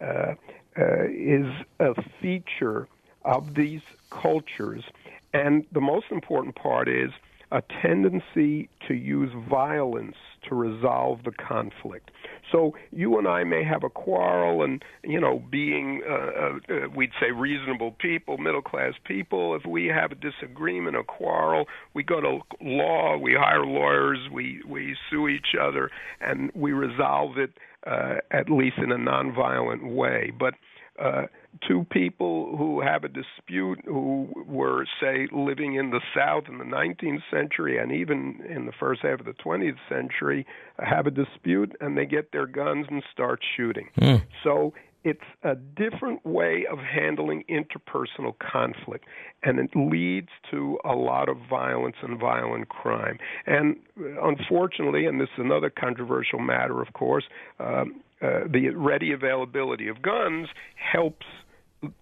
uh, 0.00 0.34
uh, 0.78 1.04
is 1.08 1.46
a 1.80 1.94
feature 2.20 2.86
of 3.24 3.54
these 3.54 3.80
cultures 4.10 4.84
and 5.32 5.66
the 5.72 5.80
most 5.80 6.06
important 6.10 6.54
part 6.56 6.88
is 6.88 7.10
a 7.50 7.62
tendency 7.82 8.68
to 8.86 8.94
use 8.94 9.30
violence 9.48 10.16
to 10.48 10.54
resolve 10.54 11.24
the 11.24 11.32
conflict. 11.32 12.10
So 12.50 12.74
you 12.90 13.18
and 13.18 13.26
I 13.26 13.44
may 13.44 13.64
have 13.64 13.84
a 13.84 13.90
quarrel, 13.90 14.62
and 14.62 14.82
you 15.02 15.20
know, 15.20 15.42
being 15.50 16.02
uh, 16.08 16.12
uh, 16.12 16.58
uh, 16.68 16.88
we'd 16.94 17.10
say 17.20 17.30
reasonable 17.30 17.92
people, 17.92 18.38
middle 18.38 18.62
class 18.62 18.94
people, 19.04 19.54
if 19.54 19.66
we 19.66 19.86
have 19.86 20.12
a 20.12 20.14
disagreement, 20.14 20.96
a 20.96 21.04
quarrel, 21.04 21.66
we 21.94 22.02
go 22.02 22.20
to 22.20 22.40
law, 22.60 23.16
we 23.16 23.34
hire 23.34 23.66
lawyers, 23.66 24.18
we 24.32 24.62
we 24.66 24.96
sue 25.10 25.28
each 25.28 25.54
other, 25.60 25.90
and 26.20 26.50
we 26.54 26.72
resolve 26.72 27.38
it 27.38 27.52
uh, 27.86 28.16
at 28.30 28.50
least 28.50 28.78
in 28.78 28.92
a 28.92 28.96
nonviolent 28.96 29.94
way. 29.94 30.32
But 30.38 30.54
uh, 30.98 31.26
two 31.66 31.86
people 31.90 32.56
who 32.56 32.80
have 32.80 33.04
a 33.04 33.08
dispute 33.08 33.80
who 33.84 34.28
were, 34.46 34.86
say, 35.00 35.28
living 35.32 35.74
in 35.74 35.90
the 35.90 36.00
South 36.16 36.44
in 36.48 36.58
the 36.58 36.64
19th 36.64 37.22
century 37.30 37.78
and 37.78 37.92
even 37.92 38.40
in 38.48 38.66
the 38.66 38.72
first 38.78 39.02
half 39.02 39.20
of 39.20 39.26
the 39.26 39.34
20th 39.34 39.78
century 39.88 40.46
have 40.78 41.06
a 41.06 41.10
dispute 41.10 41.74
and 41.80 41.96
they 41.96 42.06
get 42.06 42.32
their 42.32 42.46
guns 42.46 42.86
and 42.90 43.02
start 43.12 43.40
shooting. 43.56 43.88
Mm. 44.00 44.22
So 44.44 44.72
it's 45.04 45.20
a 45.42 45.54
different 45.54 46.24
way 46.26 46.66
of 46.70 46.78
handling 46.78 47.44
interpersonal 47.48 48.34
conflict, 48.38 49.04
and 49.42 49.58
it 49.58 49.70
leads 49.74 50.28
to 50.50 50.78
a 50.84 50.94
lot 50.94 51.28
of 51.28 51.36
violence 51.48 51.96
and 52.02 52.18
violent 52.18 52.68
crime. 52.68 53.18
And 53.46 53.76
unfortunately, 53.96 55.06
and 55.06 55.20
this 55.20 55.28
is 55.36 55.44
another 55.44 55.70
controversial 55.70 56.40
matter, 56.40 56.82
of 56.82 56.92
course, 56.94 57.24
um, 57.60 58.02
uh, 58.20 58.40
the 58.50 58.70
ready 58.70 59.12
availability 59.12 59.86
of 59.86 60.02
guns 60.02 60.48
helps 60.74 61.26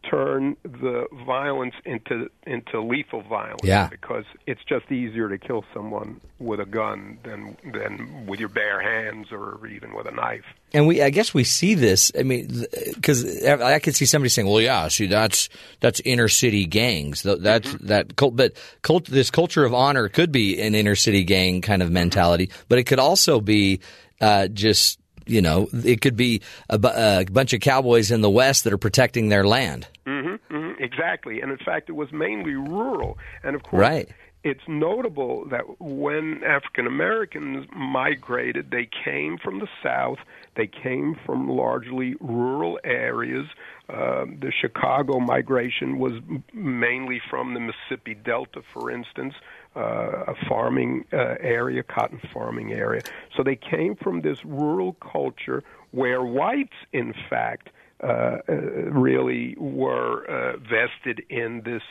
turn 0.09 0.57
the 0.62 1.07
violence 1.27 1.75
into 1.85 2.31
into 2.47 2.81
lethal 2.81 3.21
violence 3.23 3.61
yeah. 3.62 3.89
because 3.89 4.25
it's 4.47 4.62
just 4.67 4.91
easier 4.91 5.29
to 5.29 5.37
kill 5.37 5.65
someone 5.75 6.19
with 6.39 6.61
a 6.61 6.65
gun 6.65 7.19
than 7.25 7.57
than 7.75 8.27
with 8.27 8.41
your 8.41 8.49
bare 8.49 8.81
hands 8.81 9.29
or 9.31 9.67
even 9.67 9.95
with 9.95 10.07
a 10.07 10.12
knife. 10.12 10.45
And 10.73 10.87
we 10.87 11.03
I 11.03 11.11
guess 11.11 11.35
we 11.35 11.45
see 11.45 11.75
this 11.75 12.11
I 12.19 12.23
mean 12.23 12.65
cuz 13.03 13.45
I 13.45 13.79
could 13.79 13.95
see 13.95 14.07
somebody 14.07 14.31
saying 14.31 14.49
well 14.49 14.62
yeah 14.62 14.89
see 14.89 15.07
that's 15.07 15.51
that's 15.81 16.01
inner 16.01 16.29
city 16.29 16.65
gangs 16.65 17.23
that's 17.23 17.69
mm-hmm. 17.69 17.87
that 17.87 18.17
cult 18.17 18.35
but 18.35 18.55
cult, 18.81 19.05
this 19.07 19.31
culture 19.31 19.65
of 19.65 19.75
honor 19.75 20.09
could 20.09 20.33
be 20.33 20.59
an 20.61 20.75
inner 20.75 20.97
city 20.97 21.23
gang 21.23 21.61
kind 21.61 21.83
of 21.83 21.91
mentality 21.91 22.51
but 22.69 22.79
it 22.79 22.85
could 22.85 22.99
also 22.99 23.41
be 23.41 23.81
uh, 24.23 24.49
just 24.49 24.99
you 25.27 25.43
know, 25.43 25.69
it 25.73 26.01
could 26.01 26.17
be 26.17 26.43
a, 26.69 26.79
a, 26.83 27.25
bunch 27.31 27.53
of 27.53 27.61
cowboys 27.61 28.11
in 28.11 28.21
the 28.21 28.31
West 28.31 28.65
that 28.65 28.73
are 28.73 28.79
protecting 28.79 29.29
their 29.29 29.45
land. 29.45 29.89
Mm-hmm, 30.07 30.55
mm-hmm, 30.55 30.83
exactly. 30.83 31.41
And 31.41 31.51
in 31.51 31.59
fact, 31.59 31.89
it 31.89 31.93
was 31.93 32.12
mainly 32.12 32.55
rural. 32.55 33.19
And 33.43 33.57
of 33.57 33.62
course, 33.62 33.81
right. 33.81 34.09
it's 34.45 34.62
notable 34.69 35.47
that 35.51 35.81
when 35.81 36.43
African 36.45 36.87
Americans 36.87 37.67
migrated, 37.75 38.71
they 38.71 38.89
came 39.05 39.37
from 39.39 39.59
the 39.59 39.69
South, 39.83 40.19
they 40.57 40.69
came 40.69 41.17
from 41.27 41.49
largely 41.49 42.15
rural 42.21 42.79
areas. 42.85 43.47
Uh, 43.89 44.25
the 44.25 44.53
Chicago 44.61 45.21
migration 45.21 45.99
was 45.99 46.12
mainly 46.53 47.21
from 47.29 47.55
the 47.55 47.61
Mississippi 47.61 48.15
Delta, 48.15 48.62
for 48.73 48.91
instance 48.91 49.35
uh, 49.77 50.25
a 50.29 50.35
farming 50.49 51.05
uh, 51.12 51.35
area, 51.41 51.83
cotton 51.83 52.21
farming 52.33 52.73
area. 52.73 53.03
So 53.37 53.43
they 53.43 53.57
came 53.57 53.95
from 53.97 54.23
this 54.23 54.45
rural 54.45 54.95
culture 54.95 55.62
where 55.91 56.25
whites, 56.25 56.77
in 56.93 57.15
fact, 57.29 57.71
uh, 58.03 58.39
uh 58.49 58.53
really 58.91 59.55
were 59.59 60.27
uh, 60.27 60.57
vested 60.59 61.25
in 61.31 61.62
this 61.65 61.83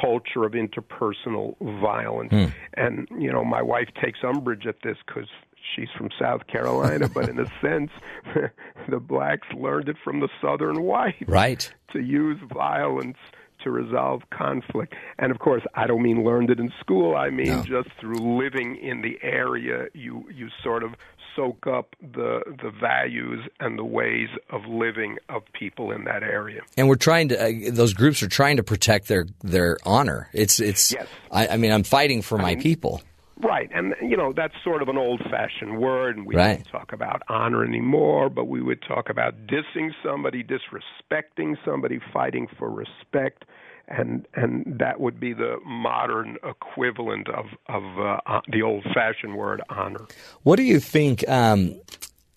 culture 0.00 0.44
of 0.44 0.52
interpersonal 0.52 1.56
violence. 1.80 2.32
Mm. 2.32 2.52
And, 2.74 3.08
you 3.18 3.30
know, 3.30 3.44
my 3.44 3.62
wife 3.62 3.88
takes 4.02 4.20
umbrage 4.24 4.66
at 4.66 4.76
this 4.82 4.96
because 5.06 5.28
she's 5.74 5.88
from 5.96 6.10
South 6.18 6.46
Carolina, 6.46 7.08
but 7.08 7.28
in 7.28 7.38
a 7.38 7.46
sense, 7.60 7.90
the 8.88 9.00
blacks 9.00 9.48
learned 9.56 9.88
it 9.88 9.96
from 10.02 10.20
the 10.20 10.28
southern 10.40 10.82
whites. 10.82 11.22
Right. 11.26 11.72
To 11.92 12.00
use 12.00 12.38
violence 12.52 13.18
to 13.64 13.70
resolve 13.70 14.22
conflict. 14.30 14.94
And 15.18 15.32
of 15.32 15.38
course, 15.38 15.62
I 15.74 15.86
don't 15.86 16.02
mean 16.02 16.24
learned 16.24 16.50
it 16.50 16.60
in 16.60 16.72
school. 16.80 17.16
I 17.16 17.30
mean 17.30 17.48
no. 17.48 17.62
just 17.62 17.88
through 18.00 18.38
living 18.38 18.76
in 18.76 19.02
the 19.02 19.18
area, 19.22 19.86
you 19.92 20.24
you 20.32 20.48
sort 20.62 20.82
of 20.82 20.94
soak 21.34 21.66
up 21.66 21.96
the 22.00 22.42
the 22.62 22.70
values 22.70 23.40
and 23.60 23.78
the 23.78 23.84
ways 23.84 24.28
of 24.50 24.64
living 24.66 25.18
of 25.28 25.42
people 25.52 25.90
in 25.90 26.04
that 26.04 26.22
area. 26.22 26.60
And 26.76 26.88
we're 26.88 26.94
trying 26.96 27.28
to; 27.30 27.42
uh, 27.42 27.70
those 27.72 27.92
groups 27.92 28.22
are 28.22 28.28
trying 28.28 28.56
to 28.56 28.62
protect 28.62 29.08
their 29.08 29.26
their 29.42 29.78
honor. 29.84 30.28
It's 30.32 30.60
it's. 30.60 30.92
Yes. 30.92 31.06
I, 31.30 31.48
I 31.48 31.56
mean, 31.56 31.72
I'm 31.72 31.82
fighting 31.82 32.22
for 32.22 32.38
I 32.38 32.42
my 32.42 32.54
mean, 32.54 32.62
people. 32.62 33.02
Right, 33.42 33.68
and 33.74 33.94
you 34.00 34.16
know 34.16 34.32
that's 34.32 34.54
sort 34.62 34.80
of 34.80 34.88
an 34.88 34.96
old-fashioned 34.96 35.78
word, 35.78 36.16
and 36.16 36.24
we 36.24 36.36
right. 36.36 36.62
don't 36.62 36.70
talk 36.70 36.92
about 36.92 37.22
honor 37.28 37.64
anymore. 37.64 38.30
But 38.30 38.44
we 38.44 38.62
would 38.62 38.80
talk 38.82 39.10
about 39.10 39.34
dissing 39.46 39.90
somebody, 40.04 40.44
disrespecting 40.44 41.56
somebody, 41.64 41.98
fighting 42.12 42.46
for 42.58 42.70
respect, 42.70 43.44
and 43.88 44.26
and 44.34 44.76
that 44.78 45.00
would 45.00 45.20
be 45.20 45.32
the 45.32 45.56
modern 45.64 46.36
equivalent 46.44 47.28
of 47.28 47.46
of 47.68 47.82
uh, 47.98 48.40
the 48.48 48.62
old-fashioned 48.62 49.36
word 49.36 49.62
honor. 49.68 50.06
What 50.42 50.56
do 50.56 50.62
you 50.62 50.80
think 50.80 51.28
um, 51.28 51.80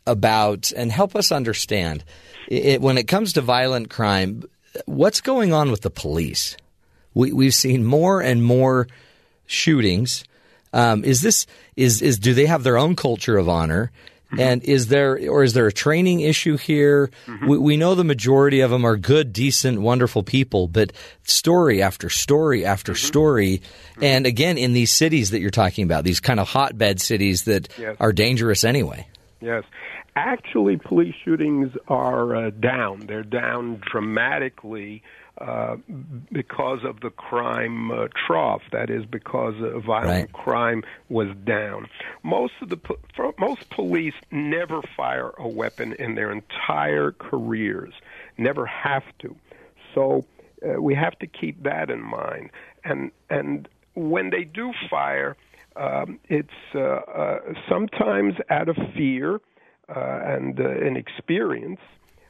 about, 0.05 0.71
and 0.75 0.91
help 0.91 1.15
us 1.15 1.31
understand, 1.31 2.03
it, 2.47 2.81
when 2.81 2.97
it 2.97 3.07
comes 3.07 3.33
to 3.33 3.41
violent 3.41 3.89
crime, 3.89 4.43
what's 4.85 5.21
going 5.21 5.53
on 5.53 5.71
with 5.71 5.81
the 5.81 5.89
police? 5.89 6.57
We, 7.13 7.31
we've 7.31 7.55
seen 7.55 7.83
more 7.83 8.21
and 8.21 8.43
more 8.43 8.87
shootings 9.47 10.23
um, 10.73 11.03
is 11.03 11.21
this 11.21 11.47
is 11.75 12.01
is 12.01 12.19
do 12.19 12.33
they 12.33 12.45
have 12.45 12.63
their 12.63 12.77
own 12.77 12.95
culture 12.95 13.37
of 13.37 13.49
honor? 13.49 13.91
Mm-hmm. 14.27 14.39
And 14.41 14.63
is 14.63 14.87
there 14.87 15.17
or 15.29 15.43
is 15.43 15.53
there 15.53 15.67
a 15.67 15.71
training 15.71 16.19
issue 16.19 16.57
here? 16.57 17.09
Mm-hmm. 17.27 17.47
We, 17.47 17.57
we, 17.57 17.77
know 17.77 17.95
the 17.95 18.03
majority 18.03 18.59
of 18.59 18.71
them 18.71 18.83
are 18.83 18.97
good, 18.97 19.31
decent, 19.31 19.79
wonderful 19.79 20.21
people, 20.21 20.67
but 20.67 20.91
story 21.23 21.81
after 21.81 22.09
story 22.09 22.65
after 22.65 22.91
mm-hmm. 22.91 23.07
story, 23.07 23.57
mm-hmm. 23.59 24.03
and 24.03 24.25
again 24.25 24.57
in 24.57 24.73
these 24.73 24.91
cities 24.91 25.31
that 25.31 25.39
you're 25.39 25.49
talking 25.49 25.85
about, 25.85 26.03
these 26.03 26.19
kind 26.19 26.41
of 26.41 26.47
hotbed 26.49 26.99
cities 26.99 27.43
that 27.43 27.69
yes. 27.79 27.95
are 28.01 28.11
dangerous 28.11 28.65
anyway. 28.65 29.07
Yes, 29.39 29.63
actually, 30.17 30.75
police 30.75 31.15
shootings 31.23 31.71
are 31.87 32.35
uh, 32.35 32.49
down. 32.49 33.05
They're 33.07 33.23
down 33.23 33.81
dramatically 33.89 35.03
uh, 35.39 35.75
because 36.31 36.79
of 36.83 36.99
the 37.01 37.09
crime 37.09 37.91
uh, 37.91 38.07
trough. 38.25 38.61
That 38.71 38.89
is 38.89 39.05
because 39.05 39.55
uh, 39.61 39.79
violent 39.79 40.07
right. 40.07 40.33
crime 40.33 40.83
was 41.09 41.27
down. 41.45 41.87
Most 42.23 42.53
of 42.61 42.69
the 42.69 42.79
most 43.37 43.69
police 43.69 44.15
never 44.31 44.81
fire 44.95 45.31
a 45.37 45.47
weapon 45.47 45.93
in 45.93 46.15
their 46.15 46.31
entire 46.31 47.11
careers. 47.11 47.93
Never 48.37 48.65
have 48.65 49.03
to. 49.19 49.35
So 49.93 50.25
uh, 50.65 50.81
we 50.81 50.95
have 50.95 51.17
to 51.19 51.27
keep 51.27 51.63
that 51.63 51.89
in 51.89 52.01
mind. 52.01 52.49
And 52.83 53.11
and 53.29 53.67
when 53.93 54.29
they 54.29 54.43
do 54.43 54.73
fire, 54.89 55.35
um, 55.75 56.19
it's 56.29 56.49
uh, 56.73 56.79
uh, 56.79 57.39
sometimes 57.69 58.35
out 58.49 58.69
of 58.69 58.77
fear 58.95 59.35
uh, 59.89 60.19
and 60.23 60.59
inexperience, 60.59 61.79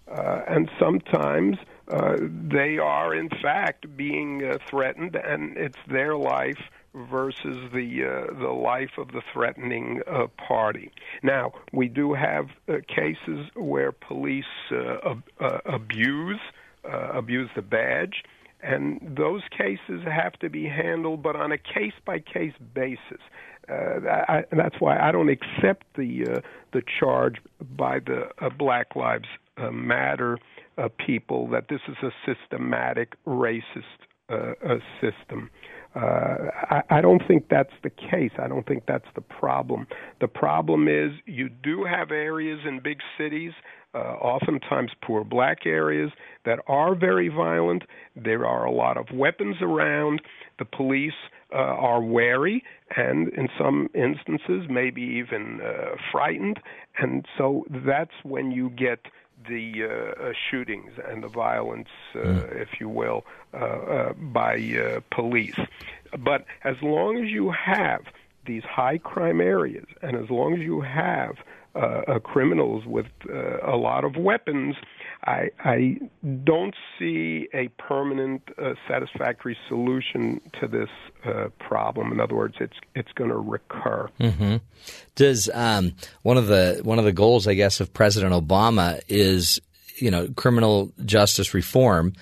and 0.07 0.69
sometimes 0.79 1.57
uh, 1.87 2.17
they 2.19 2.77
are 2.77 3.15
in 3.15 3.29
fact 3.29 3.95
being 3.95 4.43
uh, 4.43 4.57
threatened, 4.69 5.15
and 5.15 5.57
it's 5.57 5.77
their 5.87 6.15
life 6.17 6.59
versus 6.93 7.71
the 7.73 8.03
uh, 8.03 8.33
the 8.39 8.49
life 8.49 8.97
of 8.97 9.11
the 9.11 9.21
threatening 9.33 10.01
uh, 10.07 10.27
party. 10.47 10.91
Now, 11.23 11.53
we 11.71 11.87
do 11.87 12.13
have 12.13 12.49
uh, 12.67 12.77
cases 12.87 13.49
where 13.55 13.91
police 13.91 14.45
uh, 14.71 15.11
ab- 15.11 15.23
uh, 15.39 15.59
abuse 15.65 16.41
abuse 16.83 17.49
the 17.53 17.61
badge, 17.61 18.23
and 18.63 19.13
those 19.17 19.41
cases 19.51 20.03
have 20.05 20.33
to 20.39 20.49
be 20.49 20.65
handled, 20.65 21.21
but 21.21 21.35
on 21.35 21.51
a 21.51 21.57
case 21.57 21.93
by 22.05 22.19
case 22.19 22.53
basis. 22.73 23.21
I, 23.69 24.45
that's 24.53 24.79
why 24.79 24.97
I 24.97 25.11
don't 25.11 25.27
accept 25.27 25.85
the 25.97 26.41
the 26.71 26.81
charge 26.99 27.41
by 27.59 27.99
the 27.99 28.29
Black 28.57 28.95
Lives 28.95 29.27
Matter 29.57 30.37
uh, 30.77 30.89
people 31.05 31.47
that 31.49 31.67
this 31.69 31.81
is 31.87 31.97
a 32.03 32.11
systematic 32.25 33.15
racist 33.25 34.07
uh, 34.29 34.53
uh, 34.65 34.79
system. 35.01 35.49
Uh, 35.95 36.51
I, 36.69 36.81
I 36.89 37.01
don't 37.01 37.21
think 37.27 37.45
that's 37.49 37.73
the 37.81 37.89
case. 37.89 38.31
I 38.37 38.47
don't 38.47 38.67
think 38.67 38.83
that's 38.87 39.07
the 39.15 39.21
problem. 39.21 39.87
The 40.21 40.27
problem 40.27 40.87
is 40.87 41.11
you 41.25 41.49
do 41.49 41.85
have 41.85 42.11
areas 42.11 42.59
in 42.67 42.81
big 42.81 42.99
cities, 43.17 43.53
uh, 43.95 43.97
oftentimes 43.97 44.91
poor 45.01 45.23
black 45.23 45.65
areas, 45.65 46.11
that 46.45 46.59
are 46.67 46.93
very 46.93 47.29
violent. 47.29 47.83
There 48.15 48.45
are 48.45 48.65
a 48.65 48.71
lot 48.71 48.97
of 48.97 49.07
weapons 49.13 49.55
around. 49.61 50.21
The 50.59 50.65
police 50.65 51.13
uh, 51.53 51.57
are 51.57 52.01
wary 52.01 52.63
and, 52.95 53.29
in 53.29 53.47
some 53.57 53.89
instances, 53.95 54.67
maybe 54.69 55.01
even 55.01 55.61
uh, 55.63 55.95
frightened. 56.11 56.59
And 56.99 57.25
so 57.37 57.63
that's 57.85 58.11
when 58.23 58.51
you 58.51 58.69
get 58.71 58.99
the 59.47 59.83
uh, 59.83 59.87
uh, 60.27 60.33
shootings 60.49 60.91
and 61.07 61.23
the 61.23 61.27
violence, 61.27 61.89
uh, 62.15 62.45
if 62.51 62.79
you 62.79 62.89
will, 62.89 63.25
uh, 63.53 63.57
uh, 63.57 64.13
by 64.13 64.55
uh, 64.55 64.99
police. 65.11 65.59
But 66.17 66.45
as 66.63 66.75
long 66.81 67.17
as 67.23 67.29
you 67.29 67.51
have 67.51 68.01
these 68.45 68.63
high 68.63 68.97
crime 68.97 69.41
areas, 69.41 69.85
and 70.01 70.15
as 70.15 70.29
long 70.29 70.53
as 70.53 70.59
you 70.59 70.81
have 70.81 71.35
uh, 71.75 71.79
uh, 72.07 72.19
criminals 72.19 72.85
with 72.85 73.05
uh, 73.29 73.59
a 73.61 73.77
lot 73.77 74.03
of 74.03 74.15
weapons, 74.15 74.75
I, 75.25 75.49
I 75.63 75.99
don't 76.43 76.75
see 76.97 77.47
a 77.53 77.69
permanent, 77.79 78.43
uh, 78.57 78.73
satisfactory 78.87 79.57
solution 79.67 80.41
to 80.59 80.67
this 80.67 80.89
uh, 81.25 81.49
problem. 81.59 82.11
In 82.11 82.19
other 82.19 82.35
words, 82.35 82.55
it's 82.59 82.77
it's 82.95 83.11
going 83.13 83.29
to 83.29 83.37
recur. 83.37 84.09
hmm 84.19 84.57
Does 85.15 85.49
um, 85.53 85.93
one 86.21 86.37
of 86.37 86.47
the 86.47 86.81
one 86.83 86.99
of 86.99 87.05
the 87.05 87.11
goals, 87.11 87.47
I 87.47 87.55
guess, 87.55 87.79
of 87.79 87.93
President 87.93 88.33
Obama 88.33 89.01
is 89.07 89.59
you 89.97 90.11
know 90.11 90.27
criminal 90.35 90.91
justice 91.05 91.53
reform, 91.53 92.13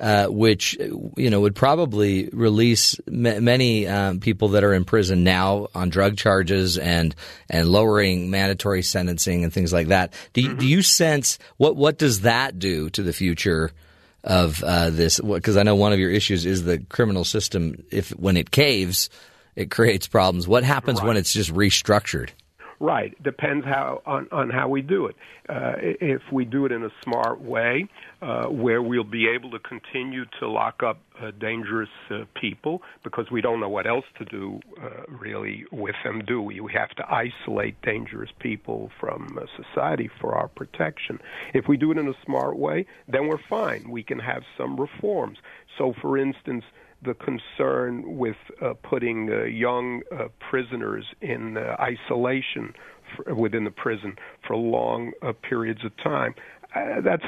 uh, 0.00 0.26
which 0.26 0.76
you 1.16 1.30
know 1.30 1.40
would 1.40 1.54
probably 1.54 2.28
release 2.32 2.96
ma- 3.06 3.40
many 3.40 3.86
um, 3.86 4.20
people 4.20 4.48
that 4.48 4.64
are 4.64 4.74
in 4.74 4.84
prison 4.84 5.22
now 5.24 5.68
on 5.74 5.88
drug 5.90 6.16
charges 6.16 6.78
and 6.78 7.14
and 7.48 7.68
lowering 7.68 8.30
mandatory 8.30 8.82
sentencing 8.82 9.44
and 9.44 9.52
things 9.52 9.72
like 9.72 9.88
that. 9.88 10.12
Do 10.32 10.40
you, 10.42 10.54
do 10.54 10.66
you 10.66 10.82
sense 10.82 11.38
what 11.56 11.76
what 11.76 11.98
does 11.98 12.22
that 12.22 12.58
do 12.58 12.90
to 12.90 13.02
the 13.02 13.12
future? 13.12 13.70
Of 14.22 14.62
uh, 14.62 14.90
this, 14.90 15.18
because 15.18 15.56
I 15.56 15.62
know 15.62 15.76
one 15.76 15.94
of 15.94 15.98
your 15.98 16.10
issues 16.10 16.44
is 16.44 16.64
the 16.64 16.76
criminal 16.90 17.24
system. 17.24 17.84
If 17.90 18.10
when 18.10 18.36
it 18.36 18.50
caves, 18.50 19.08
it 19.56 19.70
creates 19.70 20.06
problems. 20.06 20.46
What 20.46 20.62
happens 20.62 21.00
when 21.00 21.16
it's 21.16 21.32
just 21.32 21.50
restructured? 21.54 22.28
Right. 22.80 23.22
Depends 23.22 23.66
how 23.66 24.00
on, 24.06 24.26
on 24.32 24.48
how 24.48 24.68
we 24.68 24.80
do 24.80 25.04
it. 25.04 25.14
Uh, 25.50 25.74
if 25.78 26.22
we 26.32 26.46
do 26.46 26.64
it 26.64 26.72
in 26.72 26.82
a 26.82 26.88
smart 27.04 27.42
way, 27.42 27.86
uh, 28.22 28.46
where 28.46 28.80
we'll 28.80 29.04
be 29.04 29.28
able 29.28 29.50
to 29.50 29.58
continue 29.58 30.24
to 30.40 30.48
lock 30.48 30.82
up 30.82 30.98
uh, 31.20 31.30
dangerous 31.38 31.90
uh, 32.10 32.24
people 32.40 32.80
because 33.04 33.30
we 33.30 33.42
don't 33.42 33.60
know 33.60 33.68
what 33.68 33.86
else 33.86 34.06
to 34.18 34.24
do 34.24 34.60
uh, 34.82 35.02
really 35.08 35.66
with 35.70 35.94
them, 36.04 36.22
do 36.26 36.40
we? 36.40 36.60
We 36.60 36.72
have 36.72 36.88
to 36.96 37.04
isolate 37.12 37.80
dangerous 37.82 38.30
people 38.38 38.90
from 38.98 39.38
uh, 39.38 39.44
society 39.62 40.08
for 40.18 40.34
our 40.34 40.48
protection. 40.48 41.18
If 41.52 41.68
we 41.68 41.76
do 41.76 41.92
it 41.92 41.98
in 41.98 42.08
a 42.08 42.14
smart 42.24 42.56
way, 42.56 42.86
then 43.06 43.28
we're 43.28 43.42
fine. 43.48 43.90
We 43.90 44.02
can 44.02 44.20
have 44.20 44.42
some 44.56 44.80
reforms. 44.80 45.36
So, 45.76 45.92
for 46.00 46.16
instance, 46.16 46.64
the 47.04 47.14
concern 47.14 48.18
with 48.18 48.36
uh, 48.62 48.74
putting 48.82 49.30
uh, 49.30 49.44
young 49.44 50.02
uh, 50.12 50.28
prisoners 50.50 51.04
in 51.20 51.56
uh, 51.56 51.76
isolation 51.80 52.72
for, 53.16 53.34
within 53.34 53.64
the 53.64 53.70
prison 53.70 54.16
for 54.46 54.56
long 54.56 55.12
uh, 55.22 55.32
periods 55.48 55.80
of 55.84 55.96
time. 56.02 56.34
Uh, 56.74 57.00
that 57.00 57.20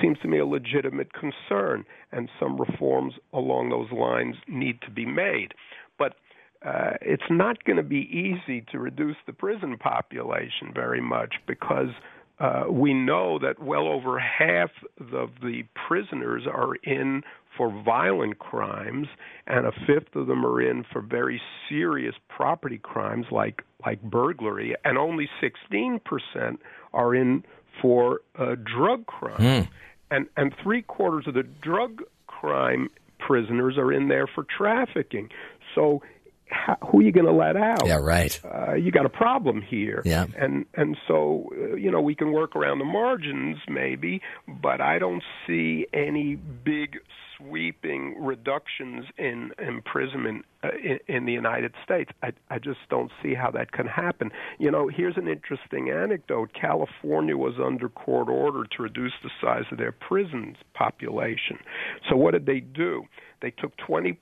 seems 0.00 0.18
to 0.22 0.28
me 0.28 0.38
a 0.38 0.46
legitimate 0.46 1.12
concern, 1.12 1.84
and 2.12 2.28
some 2.40 2.58
reforms 2.58 3.14
along 3.32 3.68
those 3.68 3.90
lines 3.92 4.36
need 4.48 4.80
to 4.80 4.90
be 4.90 5.04
made. 5.04 5.52
But 5.98 6.14
it's 7.02 7.30
not 7.30 7.62
going 7.64 7.76
to 7.76 7.82
be 7.82 8.08
easy 8.10 8.64
to 8.72 8.78
reduce 8.78 9.16
the 9.26 9.32
prison 9.32 9.76
population 9.76 10.72
very 10.74 11.00
much 11.00 11.34
because 11.46 11.90
uh, 12.40 12.64
we 12.70 12.94
know 12.94 13.38
that 13.38 13.60
well 13.60 13.88
over 13.88 14.18
half 14.18 14.70
of 15.12 15.30
the 15.42 15.64
prisoners 15.88 16.44
are 16.46 16.76
in 16.84 17.22
for 17.58 17.82
violent 17.84 18.38
crimes, 18.38 19.08
and 19.48 19.66
a 19.66 19.72
fifth 19.86 20.14
of 20.14 20.28
them 20.28 20.46
are 20.46 20.62
in 20.62 20.84
for 20.90 21.02
very 21.02 21.42
serious 21.68 22.14
property 22.28 22.78
crimes 22.78 23.26
like 23.30 23.62
like 23.84 24.00
burglary, 24.02 24.74
and 24.84 24.96
only 24.96 25.28
16% 25.42 26.00
are 26.94 27.14
in 27.14 27.44
for 27.82 28.20
uh, 28.38 28.54
drug 28.64 29.06
crimes, 29.06 29.66
and 30.10 30.26
and 30.36 30.54
three 30.62 30.82
quarters 30.82 31.26
of 31.26 31.34
the 31.34 31.42
drug 31.42 32.02
crime 32.28 32.88
prisoners 33.18 33.76
are 33.76 33.92
in 33.92 34.08
there 34.08 34.26
for 34.26 34.46
trafficking. 34.56 35.28
So. 35.74 36.00
How, 36.50 36.78
who 36.80 37.00
are 37.00 37.02
you 37.02 37.12
going 37.12 37.26
to 37.26 37.32
let 37.32 37.56
out? 37.58 37.86
Yeah, 37.86 37.96
right. 37.96 38.40
uh, 38.42 38.72
you 38.72 38.90
got 38.90 39.04
a 39.04 39.10
problem 39.10 39.60
here. 39.60 40.00
Yeah. 40.06 40.24
And 40.34 40.64
and 40.72 40.96
so 41.06 41.50
uh, 41.52 41.74
you 41.74 41.90
know 41.90 42.00
we 42.00 42.14
can 42.14 42.32
work 42.32 42.56
around 42.56 42.78
the 42.78 42.86
margins 42.86 43.58
maybe, 43.68 44.22
but 44.46 44.80
I 44.80 44.98
don't 44.98 45.22
see 45.46 45.86
any 45.92 46.36
big 46.36 47.00
sweeping 47.38 48.16
reductions 48.18 49.06
in 49.16 49.52
imprisonment 49.58 50.44
uh, 50.64 50.70
in, 50.82 50.98
in 51.06 51.26
the 51.26 51.32
United 51.32 51.72
States. 51.84 52.10
I 52.22 52.32
I 52.50 52.58
just 52.58 52.80
don't 52.90 53.10
see 53.22 53.34
how 53.34 53.50
that 53.52 53.72
can 53.72 53.86
happen. 53.86 54.30
You 54.58 54.70
know, 54.70 54.88
here's 54.88 55.16
an 55.16 55.28
interesting 55.28 55.90
anecdote. 55.90 56.50
California 56.52 57.36
was 57.36 57.54
under 57.64 57.88
court 57.88 58.28
order 58.28 58.64
to 58.76 58.82
reduce 58.82 59.12
the 59.22 59.30
size 59.40 59.64
of 59.70 59.78
their 59.78 59.92
prisons 59.92 60.56
population. 60.74 61.58
So 62.08 62.16
what 62.16 62.32
did 62.32 62.46
they 62.46 62.60
do? 62.60 63.04
They 63.40 63.50
took 63.50 63.76
20% 63.76 64.16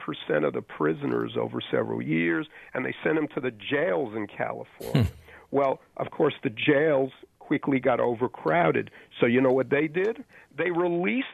of 0.46 0.52
the 0.52 0.62
prisoners 0.62 1.32
over 1.40 1.60
several 1.70 2.02
years 2.02 2.46
and 2.74 2.84
they 2.84 2.94
sent 3.02 3.16
them 3.16 3.28
to 3.34 3.40
the 3.40 3.50
jails 3.50 4.14
in 4.14 4.26
California. 4.26 5.10
well, 5.50 5.80
of 5.96 6.10
course, 6.10 6.34
the 6.42 6.50
jails 6.50 7.12
quickly 7.38 7.78
got 7.78 8.00
overcrowded. 8.00 8.90
So, 9.20 9.26
you 9.26 9.40
know 9.40 9.52
what 9.52 9.70
they 9.70 9.86
did? 9.86 10.24
They 10.56 10.70
released 10.70 11.26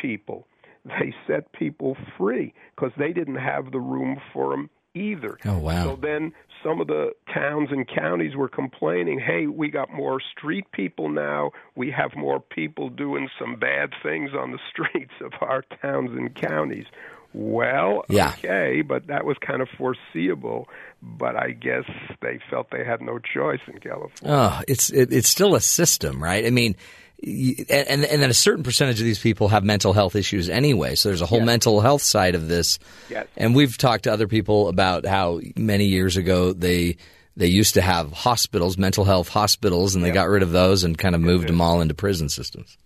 people. 0.00 0.46
They 1.00 1.14
set 1.26 1.50
people 1.52 1.96
free 2.18 2.52
because 2.74 2.92
they 2.98 3.12
didn't 3.12 3.36
have 3.36 3.72
the 3.72 3.80
room 3.80 4.20
for 4.32 4.50
them 4.50 4.68
either. 4.94 5.38
Oh, 5.44 5.58
wow. 5.58 5.84
So 5.84 5.98
then 6.00 6.32
some 6.62 6.80
of 6.80 6.86
the 6.88 7.12
towns 7.32 7.70
and 7.72 7.88
counties 7.88 8.36
were 8.36 8.48
complaining, 8.48 9.18
hey, 9.18 9.46
we 9.46 9.70
got 9.70 9.90
more 9.92 10.20
street 10.36 10.66
people 10.72 11.08
now. 11.08 11.50
We 11.74 11.90
have 11.90 12.10
more 12.16 12.38
people 12.38 12.90
doing 12.90 13.28
some 13.38 13.56
bad 13.56 13.90
things 14.02 14.30
on 14.38 14.52
the 14.52 14.58
streets 14.70 15.12
of 15.22 15.32
our 15.40 15.64
towns 15.82 16.10
and 16.12 16.34
counties. 16.34 16.86
Well, 17.32 18.04
Yeah. 18.08 18.34
okay, 18.38 18.82
but 18.82 19.08
that 19.08 19.24
was 19.24 19.36
kind 19.44 19.60
of 19.62 19.68
foreseeable. 19.76 20.68
But 21.02 21.34
I 21.36 21.50
guess 21.50 21.84
they 22.22 22.38
felt 22.48 22.68
they 22.70 22.84
had 22.84 23.00
no 23.00 23.18
choice 23.18 23.60
in 23.66 23.80
California. 23.80 24.10
Oh, 24.24 24.60
it's 24.68 24.90
it, 24.90 25.12
it's 25.12 25.28
still 25.28 25.54
a 25.56 25.60
system, 25.60 26.22
right? 26.22 26.46
I 26.46 26.50
mean, 26.50 26.76
and 27.24 28.04
and 28.04 28.22
then 28.22 28.30
a 28.30 28.34
certain 28.34 28.62
percentage 28.62 29.00
of 29.00 29.04
these 29.04 29.18
people 29.18 29.48
have 29.48 29.64
mental 29.64 29.92
health 29.92 30.16
issues 30.16 30.48
anyway. 30.48 30.94
So 30.94 31.08
there's 31.08 31.20
a 31.20 31.26
whole 31.26 31.40
mental 31.40 31.80
health 31.80 32.02
side 32.02 32.34
of 32.34 32.48
this. 32.48 32.78
Yes. 33.08 33.26
And 33.36 33.54
we've 33.54 33.76
talked 33.78 34.04
to 34.04 34.12
other 34.12 34.28
people 34.28 34.68
about 34.68 35.06
how 35.06 35.40
many 35.56 35.86
years 35.86 36.16
ago 36.16 36.52
they 36.52 36.96
they 37.36 37.46
used 37.46 37.74
to 37.74 37.80
have 37.80 38.12
hospitals, 38.12 38.78
mental 38.78 39.04
health 39.04 39.28
hospitals, 39.28 39.94
and 39.94 40.04
they 40.04 40.10
got 40.10 40.28
rid 40.28 40.42
of 40.42 40.52
those 40.52 40.84
and 40.84 40.96
kind 40.96 41.14
of 41.14 41.20
moved 41.20 41.48
them 41.48 41.60
all 41.60 41.80
into 41.80 41.94
prison 41.94 42.28
systems. 42.28 42.76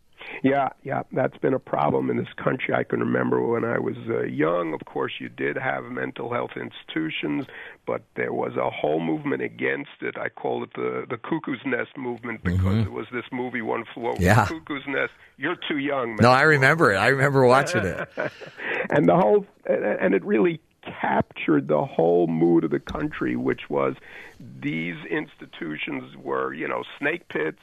Yeah, 0.43 0.68
yeah, 0.84 1.03
that's 1.12 1.36
been 1.39 1.55
a 1.55 1.59
problem 1.59 2.11
in 2.11 2.16
this 2.16 2.32
country. 2.43 2.74
I 2.74 2.84
can 2.84 3.01
remember 3.01 3.43
when 3.45 3.64
I 3.64 3.78
was 3.78 3.97
uh, 4.09 4.22
young, 4.24 4.72
of 4.74 4.84
course, 4.84 5.12
you 5.18 5.28
did 5.28 5.57
have 5.57 5.84
mental 5.84 6.32
health 6.32 6.53
institutions, 6.57 7.47
but 7.86 8.03
there 8.16 8.32
was 8.32 8.53
a 8.57 8.70
whole 8.70 9.01
movement 9.01 9.43
against 9.43 9.91
it. 10.01 10.16
I 10.16 10.28
call 10.28 10.62
it 10.62 10.70
the 10.74 11.07
the 11.09 11.16
cuckoo's 11.16 11.61
nest 11.66 11.97
movement 11.97 12.45
because 12.45 12.78
it 12.86 12.93
was 12.93 13.07
this 13.12 13.24
movie 13.32 13.62
One 13.62 13.84
Flew 13.95 14.09
Over 14.09 14.22
Yeah. 14.22 14.45
the 14.45 14.55
Cuckoo's 14.55 14.84
Nest. 14.86 15.12
You're 15.36 15.57
too 15.68 15.78
young, 15.78 16.11
man. 16.11 16.18
No, 16.22 16.30
I 16.30 16.43
remember 16.43 16.93
it. 16.93 16.97
I 16.97 17.09
remember 17.09 17.45
watching 17.47 17.84
it. 17.84 18.09
and 18.91 19.09
the 19.09 19.16
whole 19.16 19.47
and 19.66 20.14
it 20.14 20.24
really 20.24 20.61
captured 21.01 21.68
the 21.68 21.84
whole 21.84 22.26
mood 22.28 22.64
of 22.64 22.70
the 22.70 22.78
country 22.80 23.36
which 23.36 23.68
was 23.68 23.95
these 24.61 24.97
institutions 25.11 26.16
were 26.16 26.55
you 26.55 26.66
know 26.66 26.82
snake 26.99 27.28
pits 27.28 27.59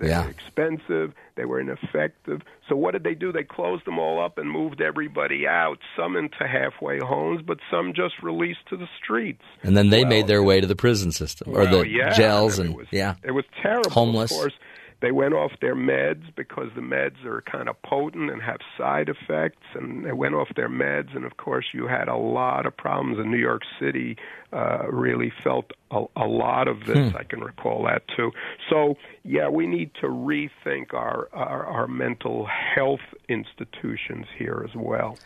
They 0.00 0.08
Yeah. 0.08 0.24
were 0.24 0.30
expensive. 0.30 1.12
They 1.36 1.44
were 1.44 1.60
ineffective. 1.60 2.40
So 2.68 2.74
what 2.76 2.92
did 2.92 3.04
they 3.04 3.14
do? 3.14 3.32
They 3.32 3.42
closed 3.44 3.84
them 3.86 3.98
all 3.98 4.22
up 4.22 4.38
and 4.38 4.50
moved 4.50 4.80
everybody 4.80 5.46
out. 5.46 5.78
Some 5.96 6.16
into 6.16 6.46
halfway 6.46 6.98
homes, 6.98 7.42
but 7.46 7.58
some 7.70 7.92
just 7.94 8.14
released 8.22 8.60
to 8.70 8.76
the 8.76 8.88
streets. 9.02 9.42
And 9.62 9.76
then 9.76 9.90
they 9.90 10.00
Well, 10.00 10.08
made 10.10 10.26
their 10.26 10.42
way 10.42 10.60
to 10.60 10.66
the 10.66 10.76
prison 10.76 11.12
system 11.12 11.50
or 11.50 11.62
well, 11.64 11.78
the 11.80 11.88
yeah, 11.88 12.10
jails 12.14 12.58
and 12.58 12.70
and 12.70 12.74
it 12.74 12.78
was, 12.78 12.86
yeah. 12.90 13.14
it 13.22 13.30
was 13.32 13.44
terrible. 13.62 13.90
Homeless. 13.90 14.30
Of 14.32 14.36
course, 14.38 14.54
they 15.00 15.12
went 15.12 15.34
off 15.34 15.52
their 15.60 15.74
meds 15.74 16.24
because 16.36 16.68
the 16.74 16.82
meds 16.82 17.24
are 17.24 17.42
kind 17.42 17.68
of 17.68 17.80
potent 17.82 18.30
and 18.30 18.42
have 18.42 18.58
side 18.76 19.08
effects, 19.08 19.62
and 19.74 20.04
they 20.04 20.12
went 20.12 20.34
off 20.34 20.48
their 20.56 20.68
meds. 20.68 21.16
And 21.16 21.24
of 21.24 21.36
course, 21.38 21.64
you 21.72 21.86
had 21.86 22.08
a 22.08 22.16
lot 22.16 22.66
of 22.66 22.76
problems 22.76 23.18
in 23.18 23.30
New 23.30 23.38
York 23.38 23.62
City. 23.80 24.16
Uh, 24.52 24.88
really 24.90 25.32
felt 25.44 25.70
a, 25.92 26.04
a 26.16 26.26
lot 26.26 26.66
of 26.66 26.80
this. 26.84 27.12
Hmm. 27.12 27.16
I 27.16 27.22
can 27.22 27.40
recall 27.40 27.84
that 27.84 28.02
too. 28.16 28.32
So 28.68 28.96
yeah, 29.24 29.48
we 29.48 29.68
need 29.68 29.92
to 30.00 30.08
rethink 30.08 30.92
our 30.92 31.28
our, 31.32 31.64
our 31.66 31.86
mental 31.86 32.46
health 32.46 33.00
institutions 33.28 34.26
here 34.36 34.66
as 34.68 34.74
well. 34.74 35.18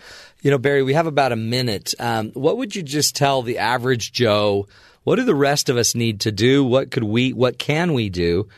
You 0.42 0.50
know, 0.50 0.58
Barry, 0.58 0.82
we 0.82 0.92
have 0.92 1.06
about 1.06 1.32
a 1.32 1.36
minute. 1.36 1.94
Um, 1.98 2.32
what 2.32 2.58
would 2.58 2.76
you 2.76 2.82
just 2.82 3.16
tell 3.16 3.40
the 3.40 3.58
average 3.58 4.12
Joe? 4.12 4.68
What 5.04 5.16
do 5.16 5.24
the 5.24 5.34
rest 5.34 5.68
of 5.68 5.78
us 5.78 5.94
need 5.94 6.20
to 6.20 6.32
do? 6.32 6.62
What 6.62 6.90
could 6.90 7.04
we? 7.04 7.32
What 7.32 7.58
can 7.58 7.94
we 7.94 8.10
do 8.10 8.48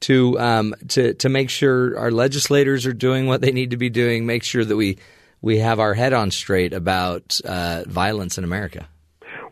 to 0.00 0.38
um, 0.38 0.74
to 0.88 1.14
to 1.14 1.28
make 1.28 1.50
sure 1.50 1.98
our 1.98 2.10
legislators 2.10 2.86
are 2.86 2.92
doing 2.92 3.26
what 3.26 3.40
they 3.40 3.52
need 3.52 3.70
to 3.70 3.76
be 3.76 3.90
doing? 3.90 4.26
Make 4.26 4.44
sure 4.44 4.64
that 4.64 4.76
we 4.76 4.98
we 5.40 5.58
have 5.58 5.80
our 5.80 5.94
head 5.94 6.12
on 6.12 6.30
straight 6.30 6.72
about 6.72 7.40
uh, 7.44 7.84
violence 7.86 8.38
in 8.38 8.44
America. 8.44 8.88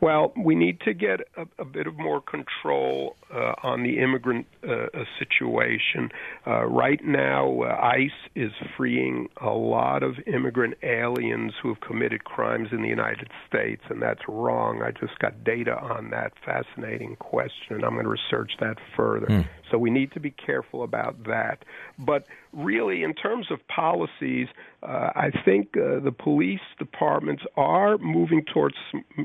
Well, 0.05 0.34
we 0.36 0.55
need 0.55 0.80
to 0.80 0.92
get 0.92 1.20
a, 1.34 1.46
a 1.59 1.64
bit 1.64 1.86
of 1.86 1.96
more 1.96 2.20
control 2.20 3.16
uh, 3.34 3.55
on 3.62 3.84
the 3.84 4.00
immigrant 4.00 4.46
uh, 4.62 4.72
uh, 4.72 5.05
situation. 5.18 6.11
Uh, 6.46 6.66
right 6.66 7.02
now, 7.02 7.62
uh, 7.62 7.80
ICE 7.82 8.11
is 8.34 8.52
freeing 8.76 9.30
a 9.40 9.48
lot 9.48 10.02
of 10.02 10.16
immigrant 10.26 10.74
aliens 10.82 11.55
who 11.62 11.70
have 11.70 11.80
committed 11.80 12.24
crimes 12.24 12.68
in 12.70 12.82
the 12.82 12.88
United 12.88 13.30
States, 13.48 13.80
and 13.88 14.02
that's 14.02 14.20
wrong. 14.28 14.82
I 14.82 14.90
just 14.90 15.18
got 15.20 15.42
data 15.42 15.78
on 15.80 16.11
that 16.11 16.34
fascinating 16.44 17.16
question, 17.16 17.76
and 17.76 17.82
I'm 17.82 17.94
going 17.94 18.05
to 18.05 18.11
research 18.11 18.52
that 18.61 18.76
further. 18.94 19.48
So 19.70 19.78
we 19.78 19.88
need 19.88 20.12
to 20.12 20.20
be 20.20 20.32
careful 20.32 20.82
about 20.82 21.24
that. 21.24 21.64
But 21.98 22.26
really, 22.55 23.02
in 23.02 23.14
terms 23.14 23.46
of 23.50 23.59
policies, 23.68 24.48
uh, 24.82 25.11
I 25.14 25.30
think 25.44 25.76
uh, 25.76 26.00
the 26.00 26.12
police 26.12 26.61
departments 26.78 27.42
are 27.57 27.98
moving 27.98 28.44
towards, 28.52 28.76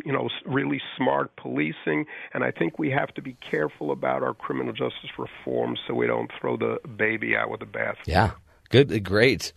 you 0.06 0.12
know, 0.12 0.30
really 0.46 0.82
smart 0.98 1.36
policing, 1.36 2.06
and 2.34 2.44
I 2.44 2.52
think 2.52 2.80
we 2.80 2.90
have 2.92 3.14
to 3.16 3.22
be 3.22 3.38
careful 3.50 3.92
about 3.92 4.24
our 4.24 4.34
criminal 4.34 4.74
justice 4.74 5.12
reform 5.18 5.78
so 5.88 5.94
we 5.94 6.08
don't 6.08 6.32
throw 6.40 6.58
the 6.58 6.78
baby 6.98 7.36
out 7.36 7.50
with 7.50 7.60
the 7.60 7.66
bath. 7.66 7.98
Yeah. 8.06 8.32
Good, 8.70 9.04
great, 9.04 9.52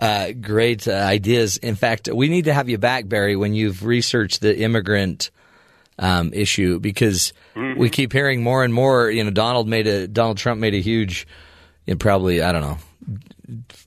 uh, 0.00 0.32
great 0.32 0.88
uh, 0.88 0.90
ideas. 0.90 1.56
In 1.56 1.76
fact, 1.76 2.08
we 2.12 2.28
need 2.28 2.46
to 2.46 2.52
have 2.52 2.68
you 2.68 2.78
back, 2.78 3.08
Barry, 3.08 3.36
when 3.36 3.54
you've 3.54 3.84
researched 3.84 4.40
the 4.40 4.58
immigrant 4.58 5.30
um, 5.98 6.32
issue 6.32 6.78
because 6.80 7.32
we 7.54 7.90
keep 7.90 8.12
hearing 8.12 8.42
more 8.42 8.64
and 8.64 8.74
more. 8.74 9.10
You 9.10 9.24
know, 9.24 9.30
Donald 9.30 9.68
made 9.68 9.86
a 9.86 10.08
Donald 10.08 10.38
Trump 10.38 10.60
made 10.60 10.74
a 10.74 10.80
huge, 10.80 11.26
you 11.86 11.94
know, 11.94 11.98
probably 11.98 12.42
I 12.42 12.52
don't 12.52 12.60
know, 12.62 12.78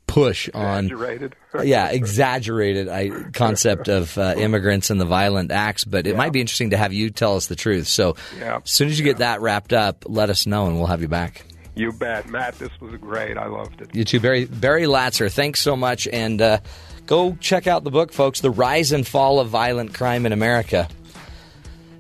push 0.08 0.50
on 0.54 0.86
Exaggerated. 0.86 1.36
yeah, 1.64 1.90
exaggerated 1.90 2.88
I, 2.88 3.10
concept 3.34 3.88
of 3.88 4.18
uh, 4.18 4.36
immigrants 4.38 4.90
and 4.90 5.00
the 5.00 5.06
violent 5.06 5.52
acts. 5.52 5.84
But 5.84 6.08
it 6.08 6.16
might 6.16 6.32
be 6.34 6.42
interesting 6.42 6.72
to 6.72 6.78
have 6.78 6.94
you 6.94 7.10
tell 7.10 7.36
us 7.36 7.48
the 7.48 7.56
truth. 7.56 7.88
So 7.88 8.16
Yeah. 8.40 8.58
as 8.64 8.70
soon 8.72 8.90
as 8.90 8.98
you 9.00 9.06
get 9.06 9.18
that 9.18 9.42
wrapped 9.42 9.74
up, 9.74 10.06
let 10.08 10.30
us 10.30 10.46
know 10.46 10.68
and 10.68 10.78
we'll 10.78 10.88
have 10.88 11.02
you 11.02 11.08
back. 11.08 11.46
You 11.76 11.92
bet, 11.94 12.28
Matt. 12.30 12.60
This 12.60 12.72
was 12.82 12.96
great. 13.00 13.38
I 13.38 13.48
loved 13.48 13.82
it. 13.82 13.94
You 13.96 14.04
too, 14.04 14.20
Barry 14.20 14.46
Barry 14.46 14.84
Latzer. 14.84 15.32
Thanks 15.32 15.62
so 15.62 15.78
much, 15.78 16.08
and 16.08 16.42
uh, 16.42 16.60
go 17.06 17.38
check 17.40 17.68
out 17.68 17.86
the 17.86 17.92
book, 17.92 18.12
folks. 18.12 18.42
The 18.42 18.50
Rise 18.52 18.92
and 18.92 19.08
Fall 19.08 19.40
of 19.40 19.48
Violent 19.50 19.94
Crime 19.94 20.26
in 20.26 20.34
America. 20.34 20.90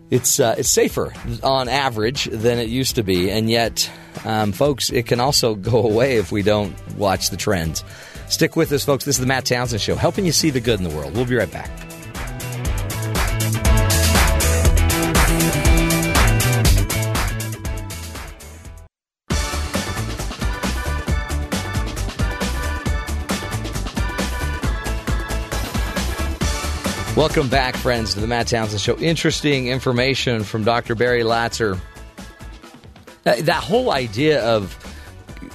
It's 0.10 0.40
uh, 0.40 0.56
it's 0.58 0.70
safer 0.70 1.14
on 1.44 1.70
average 1.70 2.26
than 2.26 2.58
it 2.58 2.68
used 2.68 2.96
to 2.96 3.04
be, 3.04 3.30
and 3.30 3.50
yet, 3.50 3.90
um, 4.26 4.52
folks, 4.52 4.90
it 4.90 5.06
can 5.06 5.20
also 5.20 5.56
go 5.72 5.84
away 5.84 6.18
if 6.18 6.32
we 6.32 6.42
don't 6.42 6.74
watch 6.98 7.30
the 7.30 7.38
trends. 7.38 7.84
Stick 8.28 8.56
with 8.56 8.72
us, 8.72 8.86
folks. 8.86 9.06
This 9.06 9.16
is 9.16 9.22
the 9.22 9.28
Matt 9.28 9.46
Townsend 9.46 9.82
Show, 9.82 9.96
helping 9.96 10.26
you 10.26 10.32
see 10.32 10.50
the 10.50 10.60
good 10.60 10.80
in 10.80 10.88
the 10.88 10.96
world. 10.96 11.16
We'll 11.16 11.26
be 11.26 11.36
right 11.36 11.52
back. 11.52 11.70
Welcome 27.20 27.50
back, 27.50 27.76
friends, 27.76 28.14
to 28.14 28.22
the 28.22 28.28
Matt 28.28 28.48
Townsend 28.48 28.80
Show. 28.80 28.98
Interesting 28.98 29.68
information 29.68 30.46
from 30.46 30.64
Dr. 30.64 30.96
Barry 30.96 31.24
Latzer. 31.24 31.78
Uh, 33.26 33.36
That 33.42 33.62
whole 33.62 33.92
idea 33.92 34.42
of, 34.42 34.74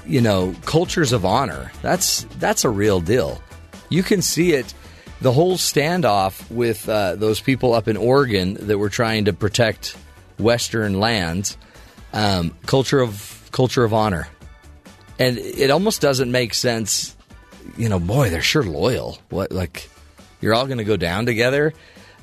you 0.04 0.20
know, 0.20 0.54
cultures 0.66 1.12
of 1.12 1.24
honor, 1.24 1.72
that's, 1.80 2.24
that's 2.38 2.66
a 2.66 2.68
real 2.68 3.00
deal. 3.00 3.42
You 3.88 4.02
can 4.02 4.20
see 4.20 4.52
it, 4.52 4.74
the 5.22 5.32
whole 5.32 5.56
standoff 5.56 6.50
with 6.50 6.86
uh, 6.86 7.14
those 7.14 7.40
people 7.40 7.72
up 7.72 7.88
in 7.88 7.96
Oregon 7.96 8.58
that 8.66 8.76
were 8.76 8.90
trying 8.90 9.24
to 9.24 9.32
protect 9.32 9.96
Western 10.38 11.00
lands, 11.00 11.56
um, 12.12 12.54
culture 12.66 13.00
of 13.00 13.48
culture 13.52 13.84
of 13.84 13.94
honor. 13.94 14.28
And 15.18 15.38
it 15.38 15.70
almost 15.70 16.02
doesn't 16.02 16.30
make 16.30 16.52
sense 16.52 17.16
you 17.78 17.88
know, 17.88 17.98
boy, 17.98 18.28
they're 18.28 18.42
sure 18.42 18.62
loyal. 18.62 19.18
What 19.30 19.50
like 19.50 19.88
you're 20.44 20.54
all 20.54 20.66
going 20.66 20.78
to 20.78 20.84
go 20.84 20.96
down 20.98 21.24
together? 21.24 21.72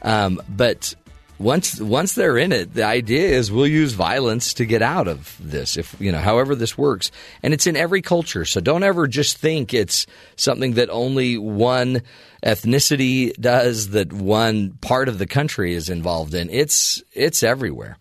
Um, 0.03 0.41
but 0.47 0.95
once 1.39 1.81
once 1.81 2.13
they're 2.13 2.37
in 2.37 2.51
it, 2.51 2.73
the 2.73 2.83
idea 2.83 3.27
is 3.27 3.51
we'll 3.51 3.65
use 3.65 3.93
violence 3.93 4.53
to 4.53 4.65
get 4.65 4.83
out 4.83 5.07
of 5.07 5.35
this. 5.39 5.75
If 5.75 5.95
you 5.99 6.11
know, 6.11 6.19
however 6.19 6.53
this 6.53 6.77
works, 6.77 7.11
and 7.41 7.53
it's 7.53 7.65
in 7.65 7.75
every 7.75 8.03
culture. 8.03 8.45
So 8.45 8.61
don't 8.61 8.83
ever 8.83 9.07
just 9.07 9.37
think 9.37 9.73
it's 9.73 10.05
something 10.35 10.73
that 10.73 10.91
only 10.91 11.39
one 11.39 12.03
ethnicity 12.43 13.33
does, 13.39 13.89
that 13.89 14.13
one 14.13 14.73
part 14.81 15.09
of 15.09 15.17
the 15.17 15.25
country 15.25 15.73
is 15.73 15.89
involved 15.89 16.35
in. 16.35 16.49
It's 16.51 17.01
it's 17.13 17.41
everywhere. 17.41 17.97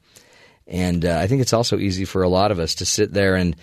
And 0.66 1.04
uh, 1.04 1.18
I 1.18 1.26
think 1.26 1.40
it's 1.40 1.54
also 1.54 1.78
easy 1.78 2.04
for 2.04 2.22
a 2.22 2.28
lot 2.28 2.52
of 2.52 2.60
us 2.60 2.76
to 2.76 2.86
sit 2.86 3.12
there 3.12 3.34
and 3.34 3.56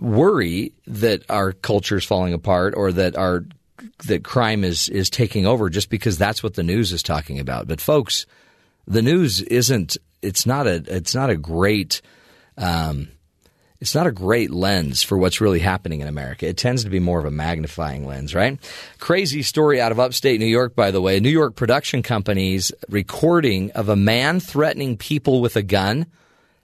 worry 0.00 0.72
that 0.86 1.22
our 1.28 1.52
culture 1.52 1.96
is 1.96 2.04
falling 2.04 2.32
apart 2.32 2.74
or 2.76 2.92
that 2.92 3.16
our 3.16 3.44
that 4.06 4.24
crime 4.24 4.64
is 4.64 4.88
is 4.88 5.10
taking 5.10 5.46
over 5.46 5.70
just 5.70 5.90
because 5.90 6.18
that's 6.18 6.42
what 6.42 6.54
the 6.54 6.62
news 6.62 6.92
is 6.92 7.02
talking 7.02 7.38
about. 7.38 7.68
But 7.68 7.80
folks, 7.80 8.26
the 8.86 9.02
news 9.02 9.42
isn't. 9.42 9.96
It's 10.22 10.46
not 10.46 10.66
a. 10.66 10.82
It's 10.86 11.14
not 11.14 11.30
a 11.30 11.36
great. 11.36 12.02
Um, 12.56 13.08
it's 13.80 13.94
not 13.94 14.06
a 14.06 14.12
great 14.12 14.50
lens 14.50 15.02
for 15.02 15.18
what's 15.18 15.40
really 15.40 15.58
happening 15.58 16.00
in 16.00 16.08
America. 16.08 16.46
It 16.48 16.56
tends 16.56 16.84
to 16.84 16.90
be 16.90 16.98
more 16.98 17.18
of 17.18 17.26
a 17.26 17.30
magnifying 17.30 18.06
lens, 18.06 18.34
right? 18.34 18.58
Crazy 18.98 19.42
story 19.42 19.80
out 19.80 19.92
of 19.92 20.00
upstate 20.00 20.40
New 20.40 20.46
York, 20.46 20.74
by 20.74 20.90
the 20.90 21.02
way. 21.02 21.20
New 21.20 21.28
York 21.28 21.56
production 21.56 22.02
company's 22.02 22.72
recording 22.88 23.70
of 23.72 23.90
a 23.90 23.96
man 23.96 24.40
threatening 24.40 24.96
people 24.96 25.42
with 25.42 25.56
a 25.56 25.62
gun 25.62 26.06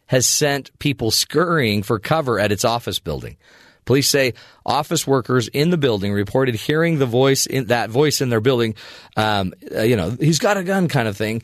has 0.06 0.26
sent 0.26 0.76
people 0.78 1.10
scurrying 1.10 1.82
for 1.82 1.98
cover 1.98 2.38
at 2.38 2.52
its 2.52 2.64
office 2.64 2.98
building. 2.98 3.36
Police 3.84 4.08
say 4.08 4.34
office 4.64 5.06
workers 5.06 5.48
in 5.48 5.70
the 5.70 5.76
building 5.76 6.12
reported 6.12 6.54
hearing 6.54 6.98
the 6.98 7.06
voice 7.06 7.46
in 7.46 7.66
that 7.66 7.90
voice 7.90 8.20
in 8.20 8.28
their 8.28 8.40
building. 8.40 8.74
Um, 9.16 9.54
uh, 9.74 9.82
you 9.82 9.96
know, 9.96 10.10
he's 10.10 10.38
got 10.38 10.56
a 10.56 10.64
gun, 10.64 10.88
kind 10.88 11.08
of 11.08 11.16
thing. 11.16 11.42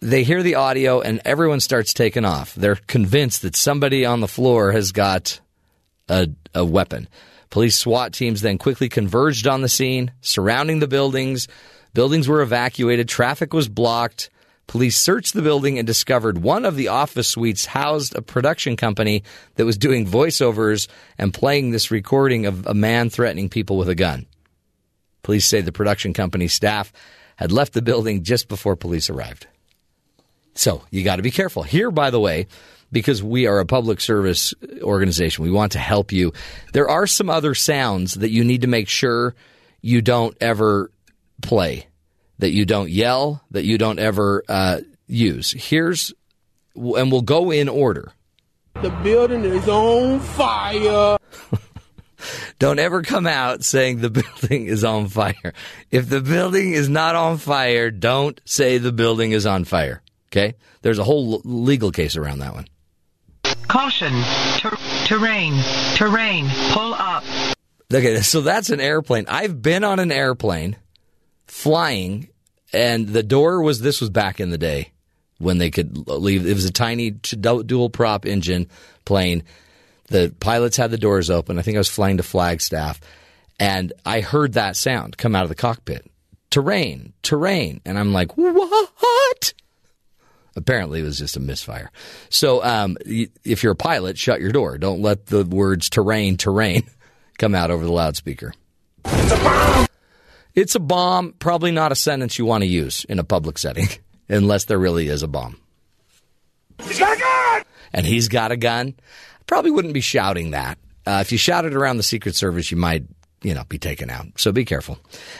They 0.00 0.22
hear 0.22 0.42
the 0.42 0.54
audio 0.54 1.00
and 1.00 1.20
everyone 1.24 1.60
starts 1.60 1.92
taking 1.92 2.24
off. 2.24 2.54
They're 2.54 2.76
convinced 2.76 3.42
that 3.42 3.56
somebody 3.56 4.06
on 4.06 4.20
the 4.20 4.28
floor 4.28 4.72
has 4.72 4.92
got 4.92 5.40
a, 6.08 6.28
a 6.54 6.64
weapon. 6.64 7.08
Police 7.50 7.76
SWAT 7.76 8.12
teams 8.12 8.40
then 8.40 8.58
quickly 8.58 8.88
converged 8.88 9.46
on 9.46 9.60
the 9.60 9.68
scene, 9.68 10.12
surrounding 10.20 10.78
the 10.78 10.88
buildings. 10.88 11.48
Buildings 11.92 12.28
were 12.28 12.42
evacuated. 12.42 13.08
Traffic 13.08 13.52
was 13.52 13.68
blocked. 13.68 14.30
Police 14.70 15.00
searched 15.00 15.34
the 15.34 15.42
building 15.42 15.78
and 15.78 15.86
discovered 15.86 16.38
one 16.38 16.64
of 16.64 16.76
the 16.76 16.86
office 16.86 17.26
suites 17.26 17.66
housed 17.66 18.14
a 18.14 18.22
production 18.22 18.76
company 18.76 19.24
that 19.56 19.64
was 19.66 19.76
doing 19.76 20.06
voiceovers 20.06 20.86
and 21.18 21.34
playing 21.34 21.72
this 21.72 21.90
recording 21.90 22.46
of 22.46 22.68
a 22.68 22.72
man 22.72 23.10
threatening 23.10 23.48
people 23.48 23.76
with 23.76 23.88
a 23.88 23.96
gun. 23.96 24.26
Police 25.24 25.44
say 25.44 25.60
the 25.60 25.72
production 25.72 26.14
company 26.14 26.46
staff 26.46 26.92
had 27.34 27.50
left 27.50 27.72
the 27.72 27.82
building 27.82 28.22
just 28.22 28.46
before 28.46 28.76
police 28.76 29.10
arrived. 29.10 29.48
So 30.54 30.84
you 30.92 31.02
got 31.02 31.16
to 31.16 31.22
be 31.22 31.32
careful. 31.32 31.64
Here, 31.64 31.90
by 31.90 32.10
the 32.10 32.20
way, 32.20 32.46
because 32.92 33.24
we 33.24 33.48
are 33.48 33.58
a 33.58 33.66
public 33.66 34.00
service 34.00 34.54
organization, 34.82 35.42
we 35.42 35.50
want 35.50 35.72
to 35.72 35.80
help 35.80 36.12
you. 36.12 36.32
There 36.74 36.88
are 36.88 37.08
some 37.08 37.28
other 37.28 37.56
sounds 37.56 38.14
that 38.14 38.30
you 38.30 38.44
need 38.44 38.60
to 38.60 38.68
make 38.68 38.88
sure 38.88 39.34
you 39.80 40.00
don't 40.00 40.36
ever 40.40 40.92
play, 41.42 41.88
that 42.40 42.50
you 42.50 42.66
don't 42.66 42.90
yell, 42.90 43.42
that 43.50 43.64
you 43.64 43.78
don't 43.78 43.98
ever 43.98 44.42
uh, 44.48 44.80
use. 45.06 45.52
Here's, 45.52 46.12
and 46.74 47.12
we'll 47.12 47.22
go 47.22 47.50
in 47.50 47.68
order. 47.68 48.12
The 48.82 48.90
building 49.02 49.44
is 49.44 49.68
on 49.68 50.20
fire. 50.20 51.18
Don't 52.58 52.78
ever 52.78 53.00
come 53.00 53.26
out 53.26 53.64
saying 53.64 54.00
the 54.00 54.10
building 54.10 54.66
is 54.66 54.84
on 54.84 55.08
fire. 55.08 55.54
If 55.90 56.10
the 56.10 56.20
building 56.20 56.72
is 56.72 56.86
not 56.88 57.16
on 57.16 57.38
fire, 57.38 57.90
don't 57.90 58.38
say 58.44 58.76
the 58.76 58.92
building 58.92 59.32
is 59.32 59.46
on 59.46 59.64
fire. 59.64 60.02
Okay? 60.28 60.54
There's 60.82 60.98
a 60.98 61.04
whole 61.04 61.34
l- 61.36 61.40
legal 61.44 61.90
case 61.90 62.16
around 62.16 62.40
that 62.40 62.52
one. 62.52 62.66
Caution. 63.68 64.12
Ter- 64.58 64.76
terrain. 65.06 65.54
Terrain. 65.94 66.46
Pull 66.72 66.92
up. 66.92 67.24
Okay, 67.92 68.20
so 68.20 68.42
that's 68.42 68.68
an 68.68 68.80
airplane. 68.80 69.24
I've 69.26 69.62
been 69.62 69.82
on 69.82 69.98
an 69.98 70.12
airplane 70.12 70.76
flying, 71.50 72.28
and 72.72 73.08
the 73.08 73.22
door 73.22 73.60
was 73.60 73.80
this 73.80 74.00
was 74.00 74.08
back 74.08 74.40
in 74.40 74.50
the 74.50 74.58
day 74.58 74.92
when 75.38 75.58
they 75.58 75.70
could 75.70 76.08
leave. 76.08 76.46
It 76.46 76.54
was 76.54 76.64
a 76.64 76.72
tiny 76.72 77.10
dual 77.10 77.90
prop 77.90 78.24
engine 78.24 78.68
plane. 79.04 79.42
The 80.08 80.34
pilots 80.40 80.76
had 80.76 80.90
the 80.90 80.98
doors 80.98 81.30
open. 81.30 81.58
I 81.58 81.62
think 81.62 81.76
I 81.76 81.80
was 81.80 81.88
flying 81.88 82.16
to 82.18 82.22
Flagstaff, 82.22 83.00
and 83.58 83.92
I 84.06 84.20
heard 84.20 84.54
that 84.54 84.76
sound 84.76 85.18
come 85.18 85.34
out 85.34 85.42
of 85.42 85.48
the 85.48 85.54
cockpit. 85.54 86.06
Terrain, 86.50 87.12
terrain, 87.22 87.80
and 87.84 87.98
I'm 87.98 88.12
like, 88.12 88.36
what? 88.36 89.52
Apparently, 90.56 91.00
it 91.00 91.04
was 91.04 91.18
just 91.18 91.36
a 91.36 91.40
misfire. 91.40 91.92
So, 92.28 92.62
um, 92.64 92.96
if 93.04 93.62
you're 93.62 93.72
a 93.72 93.76
pilot, 93.76 94.18
shut 94.18 94.40
your 94.40 94.50
door. 94.50 94.78
Don't 94.78 95.00
let 95.00 95.26
the 95.26 95.44
words 95.44 95.88
terrain, 95.88 96.36
terrain 96.36 96.82
come 97.38 97.54
out 97.54 97.70
over 97.70 97.84
the 97.84 97.92
loudspeaker. 97.92 98.52
It's 99.04 99.32
a 99.32 99.36
bomb. 99.36 99.89
It's 100.60 100.74
a 100.74 100.80
bomb. 100.80 101.32
Probably 101.38 101.70
not 101.70 101.90
a 101.90 101.94
sentence 101.94 102.38
you 102.38 102.44
want 102.44 102.62
to 102.62 102.66
use 102.66 103.06
in 103.06 103.18
a 103.18 103.24
public 103.24 103.56
setting, 103.56 103.88
unless 104.28 104.66
there 104.66 104.78
really 104.78 105.08
is 105.08 105.22
a 105.22 105.28
bomb. 105.28 105.58
He's 106.82 106.98
got 106.98 107.16
a 107.16 107.20
gun. 107.20 107.62
And 107.94 108.06
he's 108.06 108.28
got 108.28 108.52
a 108.52 108.58
gun. 108.58 108.94
Probably 109.46 109.70
wouldn't 109.70 109.94
be 109.94 110.02
shouting 110.02 110.50
that. 110.50 110.76
Uh, 111.06 111.20
if 111.22 111.32
you 111.32 111.38
shout 111.38 111.64
it 111.64 111.74
around 111.74 111.96
the 111.96 112.02
Secret 112.02 112.34
Service, 112.36 112.70
you 112.70 112.76
might, 112.76 113.04
you 113.42 113.54
know, 113.54 113.64
be 113.70 113.78
taken 113.78 114.10
out. 114.10 114.26
So 114.36 114.52
be 114.52 114.66
careful. 114.66 114.98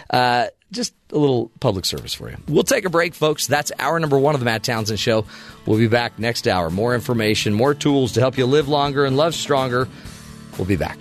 Uh, 0.09 0.47
just 0.73 0.95
a 1.12 1.18
little 1.18 1.51
public 1.61 1.85
service 1.85 2.14
for 2.14 2.31
you. 2.31 2.39
We'll 2.49 2.62
take 2.62 2.87
a 2.87 2.91
break, 2.91 3.14
folks. 3.14 3.47
That's 3.47 3.71
hour 3.79 4.01
number 4.01 4.18
one 4.18 4.35
of 4.35 4.41
the 4.41 4.47
Matt 4.47 4.62
Townsend 4.62 4.99
Show. 5.01 5.27
We'll 5.66 5.79
be 5.79 5.87
back 5.87 6.18
next 6.18 6.49
hour. 6.49 6.71
More 6.71 6.95
information, 6.95 7.53
more 7.53 7.75
tools 7.75 8.12
to 8.12 8.21
help 8.21 8.39
you 8.39 8.47
live 8.47 8.68
longer 8.68 9.05
and 9.05 9.18
love 9.18 9.35
stronger. 9.35 9.87
We'll 10.57 10.66
be 10.66 10.77
back. 10.77 10.99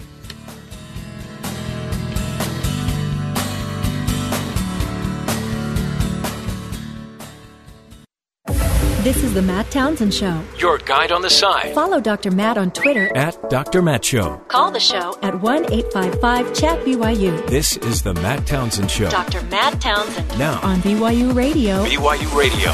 This 9.04 9.24
is 9.24 9.34
the 9.34 9.42
Matt 9.42 9.72
Townsend 9.72 10.14
Show. 10.14 10.44
Your 10.58 10.78
guide 10.78 11.14
on 11.14 11.22
the 11.22 11.30
side. 11.30 11.74
Follow 11.74 12.02
Dr. 12.02 12.32
Matt 12.32 12.58
on 12.58 12.70
Twitter 12.70 13.10
At 13.16 13.50
Dr. 13.50 13.82
Matt 13.82 14.04
Show. 14.04 14.42
Call 14.50 14.72
the 14.72 14.80
show 14.82 15.18
at 15.22 15.40
1 15.40 15.72
855 15.72 16.54
Chat 16.54 16.84
BYU 16.84 17.48
This 17.48 17.78
is 17.78 18.02
the 18.02 18.14
Matt 18.16 18.46
Townsend 18.46 18.92
Show. 18.92 19.10
Dr. 19.10 19.42
Matt 19.44 19.80
Townsend 19.80 20.38
Now, 20.38 20.60
on 20.64 20.82
BYU 20.82 21.34
Radio. 21.34 21.86
BYU 21.86 22.38
Radio. 22.38 22.72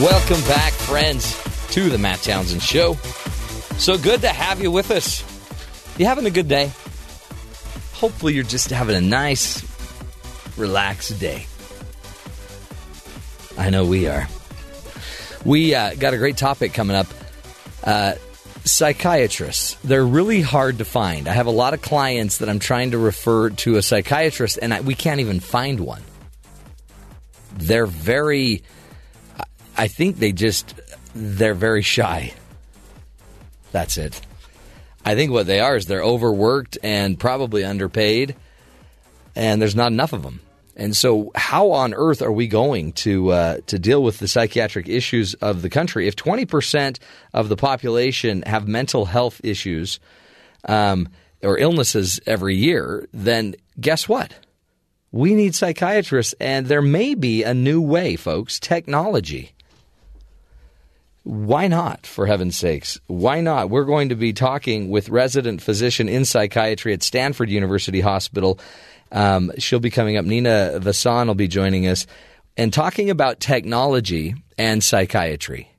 Welcome 0.00 0.40
back, 0.46 0.72
friends, 0.72 1.36
to 1.72 1.88
the 1.90 1.98
Matt 1.98 2.22
Townsend 2.22 2.62
Show. 2.62 2.94
So 3.76 3.98
good 3.98 4.20
to 4.20 4.28
have 4.28 4.62
you 4.62 4.70
with 4.70 4.92
us. 4.92 5.24
You 5.98 6.06
having 6.06 6.26
a 6.26 6.30
good 6.30 6.46
day? 6.46 6.66
Hopefully, 7.94 8.34
you're 8.34 8.44
just 8.44 8.70
having 8.70 8.94
a 8.94 9.00
nice, 9.00 9.64
relaxed 10.56 11.18
day. 11.18 11.46
I 13.58 13.70
know 13.70 13.84
we 13.84 14.08
are. 14.08 14.28
We 15.44 15.74
uh, 15.74 15.94
got 15.94 16.14
a 16.14 16.18
great 16.18 16.36
topic 16.36 16.72
coming 16.72 16.96
up. 16.96 17.06
Uh, 17.82 18.14
psychiatrists. 18.64 19.74
They're 19.84 20.06
really 20.06 20.40
hard 20.40 20.78
to 20.78 20.84
find. 20.84 21.28
I 21.28 21.32
have 21.32 21.46
a 21.46 21.52
lot 21.52 21.74
of 21.74 21.82
clients 21.82 22.38
that 22.38 22.48
I'm 22.48 22.58
trying 22.58 22.92
to 22.92 22.98
refer 22.98 23.50
to 23.50 23.76
a 23.76 23.82
psychiatrist, 23.82 24.58
and 24.60 24.72
I, 24.72 24.80
we 24.80 24.94
can't 24.94 25.20
even 25.20 25.40
find 25.40 25.80
one. 25.80 26.02
They're 27.56 27.86
very. 27.86 28.62
I 29.76 29.88
think 29.88 30.18
they 30.18 30.32
just 30.32 30.80
they're 31.14 31.54
very 31.54 31.82
shy. 31.82 32.34
That's 33.72 33.96
it. 33.96 34.20
I 35.04 35.14
think 35.14 35.32
what 35.32 35.46
they 35.46 35.60
are 35.60 35.76
is 35.76 35.86
they're 35.86 36.02
overworked 36.02 36.78
and 36.82 37.18
probably 37.18 37.64
underpaid, 37.64 38.36
and 39.34 39.60
there's 39.60 39.74
not 39.74 39.92
enough 39.92 40.12
of 40.12 40.22
them. 40.22 40.40
And 40.76 40.96
so, 40.96 41.30
how 41.34 41.70
on 41.72 41.92
earth 41.92 42.22
are 42.22 42.32
we 42.32 42.46
going 42.46 42.92
to 42.94 43.30
uh, 43.30 43.58
to 43.66 43.78
deal 43.78 44.02
with 44.02 44.18
the 44.18 44.28
psychiatric 44.28 44.88
issues 44.88 45.34
of 45.34 45.62
the 45.62 45.68
country 45.68 46.08
if 46.08 46.16
20 46.16 46.46
percent 46.46 46.98
of 47.34 47.48
the 47.48 47.56
population 47.56 48.42
have 48.42 48.66
mental 48.66 49.04
health 49.04 49.40
issues 49.44 50.00
um, 50.64 51.08
or 51.42 51.58
illnesses 51.58 52.20
every 52.26 52.56
year? 52.56 53.06
Then 53.12 53.54
guess 53.80 54.08
what? 54.08 54.34
We 55.10 55.34
need 55.34 55.54
psychiatrists, 55.54 56.34
and 56.40 56.66
there 56.66 56.80
may 56.80 57.14
be 57.14 57.42
a 57.42 57.52
new 57.52 57.82
way, 57.82 58.16
folks. 58.16 58.58
Technology. 58.58 59.52
Why 61.24 61.68
not, 61.68 62.06
for 62.06 62.26
heaven's 62.26 62.56
sakes? 62.56 62.98
Why 63.06 63.42
not? 63.42 63.70
We're 63.70 63.84
going 63.84 64.08
to 64.08 64.16
be 64.16 64.32
talking 64.32 64.88
with 64.88 65.08
resident 65.08 65.62
physician 65.62 66.08
in 66.08 66.24
psychiatry 66.24 66.92
at 66.92 67.02
Stanford 67.02 67.48
University 67.48 68.00
Hospital. 68.00 68.58
Um, 69.12 69.52
she'll 69.58 69.78
be 69.78 69.90
coming 69.90 70.16
up. 70.16 70.24
Nina 70.24 70.80
Vasan 70.80 71.26
will 71.26 71.34
be 71.34 71.48
joining 71.48 71.86
us 71.86 72.06
and 72.56 72.72
talking 72.72 73.10
about 73.10 73.40
technology 73.40 74.34
and 74.58 74.82
psychiatry. 74.82 75.70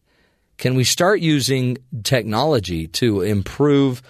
Can 0.58 0.76
we 0.76 0.84
start 0.84 1.20
using 1.20 1.78
technology 2.04 2.88
to 2.88 3.22
improve 3.22 4.02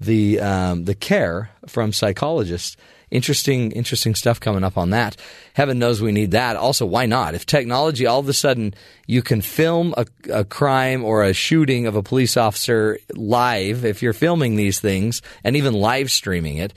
the 0.00 0.40
um, 0.40 0.84
the 0.84 0.94
care 0.94 1.50
from 1.66 1.92
psychologists? 1.92 2.76
Interesting, 3.10 3.70
interesting 3.70 4.16
stuff 4.16 4.40
coming 4.40 4.64
up 4.64 4.76
on 4.76 4.90
that. 4.90 5.16
Heaven 5.52 5.78
knows 5.78 6.02
we 6.02 6.10
need 6.10 6.32
that. 6.32 6.56
Also, 6.56 6.84
why 6.84 7.06
not? 7.06 7.36
If 7.36 7.46
technology 7.46 8.06
all 8.06 8.18
of 8.18 8.28
a 8.28 8.32
sudden 8.32 8.74
you 9.06 9.22
can 9.22 9.40
film 9.40 9.94
a, 9.96 10.06
a 10.32 10.44
crime 10.44 11.04
or 11.04 11.22
a 11.22 11.32
shooting 11.32 11.86
of 11.86 11.94
a 11.94 12.02
police 12.02 12.36
officer 12.36 12.98
live, 13.14 13.84
if 13.84 14.02
you're 14.02 14.14
filming 14.14 14.56
these 14.56 14.80
things 14.80 15.22
and 15.44 15.54
even 15.54 15.74
live 15.74 16.10
streaming 16.10 16.56
it, 16.56 16.74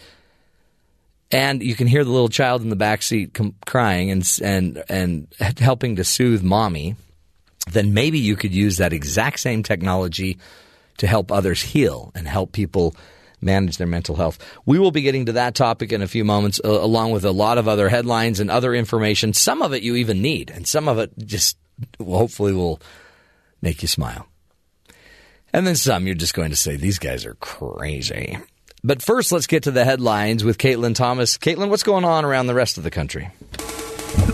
and 1.31 1.61
you 1.61 1.75
can 1.75 1.87
hear 1.87 2.03
the 2.03 2.11
little 2.11 2.29
child 2.29 2.61
in 2.61 2.69
the 2.69 2.75
back 2.75 3.01
seat 3.01 3.33
com- 3.33 3.55
crying 3.65 4.11
and 4.11 4.39
and 4.43 4.83
and 4.89 5.27
helping 5.59 5.95
to 5.97 6.03
soothe 6.03 6.43
mommy, 6.43 6.95
then 7.71 7.93
maybe 7.93 8.19
you 8.19 8.35
could 8.35 8.53
use 8.53 8.77
that 8.77 8.93
exact 8.93 9.39
same 9.39 9.63
technology 9.63 10.37
to 10.97 11.07
help 11.07 11.31
others 11.31 11.61
heal 11.61 12.11
and 12.15 12.27
help 12.27 12.51
people 12.51 12.95
manage 13.41 13.77
their 13.77 13.87
mental 13.87 14.15
health. 14.15 14.39
We 14.65 14.79
will 14.79 14.91
be 14.91 15.01
getting 15.01 15.27
to 15.27 15.33
that 15.33 15.53
topic 15.53 15.91
in 15.91 16.01
a 16.01 16.07
few 16.07 16.25
moments, 16.25 16.59
uh, 16.63 16.69
along 16.69 17.11
with 17.11 17.23
a 17.23 17.31
lot 17.31 17.57
of 17.57 17.67
other 17.67 17.87
headlines 17.89 18.39
and 18.39 18.49
other 18.49 18.73
information. 18.73 19.33
Some 19.33 19.61
of 19.61 19.73
it 19.73 19.83
you 19.83 19.95
even 19.95 20.21
need, 20.21 20.49
and 20.49 20.67
some 20.67 20.87
of 20.87 20.97
it 20.97 21.11
just 21.19 21.57
hopefully 22.03 22.53
will 22.53 22.81
make 23.61 23.81
you 23.81 23.87
smile. 23.87 24.27
And 25.53 25.65
then 25.65 25.75
some 25.75 26.05
you're 26.05 26.15
just 26.15 26.33
going 26.33 26.49
to 26.49 26.55
say, 26.55 26.75
these 26.75 26.99
guys 26.99 27.25
are 27.25 27.35
crazy. 27.35 28.37
But 28.87 29.01
first, 29.01 29.33
let's 29.33 29.47
get 29.47 29.63
to 29.63 29.71
the 29.71 29.83
headlines 29.83 30.45
with 30.45 30.57
Caitlin 30.57 30.95
Thomas. 30.95 31.37
Caitlin, 31.37 31.67
what's 31.67 31.83
going 31.83 32.05
on 32.05 32.23
around 32.23 32.47
the 32.47 32.53
rest 32.53 32.77
of 32.77 32.85
the 32.85 32.89
country? 32.89 33.29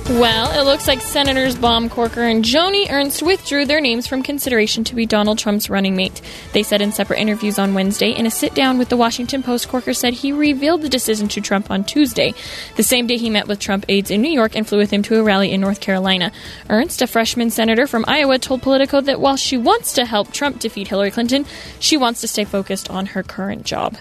Well, 0.10 0.52
it 0.52 0.64
looks 0.64 0.88
like 0.88 1.02
Senators 1.02 1.56
Bob, 1.56 1.90
Corker, 1.90 2.22
and 2.22 2.46
Joni 2.46 2.86
Ernst 2.92 3.24
withdrew 3.24 3.66
their 3.66 3.82
names 3.82 4.06
from 4.06 4.22
consideration 4.22 4.84
to 4.84 4.94
be 4.94 5.08
Donald 5.08 5.40
Trump's 5.40 5.72
running 5.72 5.96
mate. 5.96 6.22
They 6.52 6.62
said 6.62 6.84
in 6.84 6.92
separate 6.92 7.18
interviews 7.18 7.58
on 7.58 7.74
Wednesday. 7.74 8.12
In 8.12 8.28
a 8.28 8.30
sit 8.30 8.54
down 8.54 8.78
with 8.78 8.90
the 8.90 8.98
Washington 8.98 9.42
Post, 9.42 9.70
Corker 9.70 9.96
said 9.96 10.14
he 10.14 10.32
revealed 10.32 10.84
the 10.84 10.90
decision 10.90 11.28
to 11.30 11.42
Trump 11.42 11.72
on 11.72 11.84
Tuesday, 11.84 12.36
the 12.76 12.84
same 12.84 13.08
day 13.08 13.18
he 13.18 13.32
met 13.32 13.48
with 13.48 13.60
Trump 13.60 13.86
aides 13.90 14.12
in 14.12 14.22
New 14.22 14.32
York 14.32 14.56
and 14.56 14.68
flew 14.68 14.78
with 14.78 14.92
him 14.92 15.02
to 15.02 15.20
a 15.20 15.24
rally 15.24 15.52
in 15.52 15.62
North 15.62 15.82
Carolina. 15.82 16.32
Ernst, 16.70 17.02
a 17.02 17.08
freshman 17.08 17.50
senator 17.50 17.88
from 17.88 18.06
Iowa, 18.08 18.38
told 18.38 18.62
Politico 18.62 19.02
that 19.02 19.20
while 19.20 19.36
she 19.36 19.58
wants 19.58 19.94
to 19.94 20.06
help 20.06 20.32
Trump 20.32 20.60
defeat 20.60 20.90
Hillary 20.90 21.10
Clinton, 21.10 21.48
she 21.80 21.98
wants 21.98 22.22
to 22.22 22.28
stay 22.28 22.44
focused 22.44 22.88
on 22.92 23.08
her 23.08 23.24
current 23.24 23.64
job. 23.64 23.98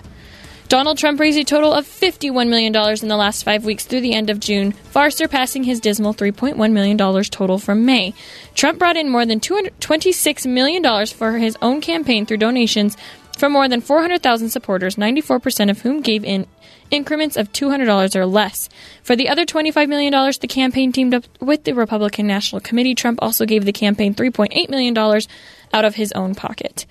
Donald 0.72 0.96
Trump 0.96 1.20
raised 1.20 1.38
a 1.38 1.44
total 1.44 1.74
of 1.74 1.84
$51 1.84 2.48
million 2.48 2.74
in 2.74 3.08
the 3.08 3.16
last 3.18 3.42
five 3.42 3.62
weeks 3.62 3.84
through 3.84 4.00
the 4.00 4.14
end 4.14 4.30
of 4.30 4.40
June, 4.40 4.72
far 4.72 5.10
surpassing 5.10 5.64
his 5.64 5.80
dismal 5.80 6.14
$3.1 6.14 6.72
million 6.72 6.96
total 6.96 7.58
from 7.58 7.84
May. 7.84 8.14
Trump 8.54 8.78
brought 8.78 8.96
in 8.96 9.10
more 9.10 9.26
than 9.26 9.38
$226 9.38 10.46
million 10.46 11.06
for 11.08 11.36
his 11.36 11.58
own 11.60 11.82
campaign 11.82 12.24
through 12.24 12.38
donations 12.38 12.96
from 13.36 13.52
more 13.52 13.68
than 13.68 13.82
400,000 13.82 14.48
supporters, 14.48 14.96
94% 14.96 15.68
of 15.68 15.82
whom 15.82 16.00
gave 16.00 16.24
in 16.24 16.46
increments 16.90 17.36
of 17.36 17.52
$200 17.52 18.16
or 18.16 18.24
less. 18.24 18.70
For 19.02 19.14
the 19.14 19.28
other 19.28 19.44
$25 19.44 19.90
million, 19.90 20.32
the 20.40 20.48
campaign 20.48 20.90
teamed 20.90 21.12
up 21.12 21.24
with 21.38 21.64
the 21.64 21.74
Republican 21.74 22.26
National 22.26 22.62
Committee. 22.62 22.94
Trump 22.94 23.18
also 23.20 23.44
gave 23.44 23.66
the 23.66 23.72
campaign 23.72 24.14
$3.8 24.14 24.70
million 24.70 24.96
out 24.96 25.84
of 25.84 25.96
his 25.96 26.12
own 26.12 26.34
pocket. 26.34 26.86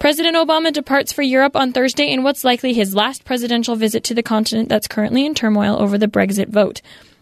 President 0.00 0.34
Obama 0.34 0.72
departs 0.72 1.12
for 1.12 1.20
Europe 1.20 1.54
on 1.54 1.74
Thursday 1.74 2.10
in 2.10 2.22
what's 2.22 2.42
likely 2.42 2.72
his 2.72 2.94
last 2.94 3.26
presidential 3.26 3.76
visit 3.76 4.02
to 4.04 4.14
the 4.14 4.22
continent 4.22 4.70
that's 4.70 4.88
currently 4.88 5.26
in 5.26 5.34
turmoil 5.34 5.76
over 5.78 5.98
the 5.98 6.08
Brexit 6.08 6.48
vote. 6.48 6.80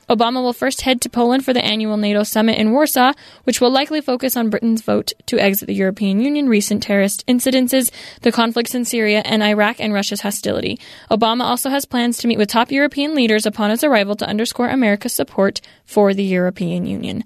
Obama 0.08 0.40
will 0.40 0.52
first 0.52 0.82
head 0.82 1.00
to 1.00 1.08
Poland 1.08 1.44
for 1.44 1.52
the 1.52 1.64
annual 1.64 1.96
NATO 1.96 2.22
summit 2.22 2.56
in 2.56 2.70
Warsaw, 2.70 3.14
which 3.42 3.60
will 3.60 3.72
likely 3.72 4.00
focus 4.00 4.36
on 4.36 4.48
Britain's 4.48 4.82
vote 4.82 5.12
to 5.26 5.40
exit 5.40 5.66
the 5.66 5.74
European 5.74 6.20
Union, 6.20 6.48
recent 6.48 6.80
terrorist 6.80 7.26
incidences, 7.26 7.90
the 8.22 8.30
conflicts 8.30 8.76
in 8.76 8.84
Syria 8.84 9.22
and 9.24 9.42
Iraq, 9.42 9.80
and 9.80 9.92
Russia's 9.92 10.20
hostility. 10.20 10.78
Obama 11.10 11.42
also 11.42 11.70
has 11.70 11.84
plans 11.84 12.16
to 12.18 12.28
meet 12.28 12.38
with 12.38 12.48
top 12.48 12.70
European 12.70 13.16
leaders 13.16 13.44
upon 13.44 13.70
his 13.70 13.82
arrival 13.82 14.14
to 14.14 14.28
underscore 14.28 14.68
America's 14.68 15.12
support 15.12 15.60
for 15.84 16.14
the 16.14 16.22
European 16.22 16.86
Union. 16.86 17.24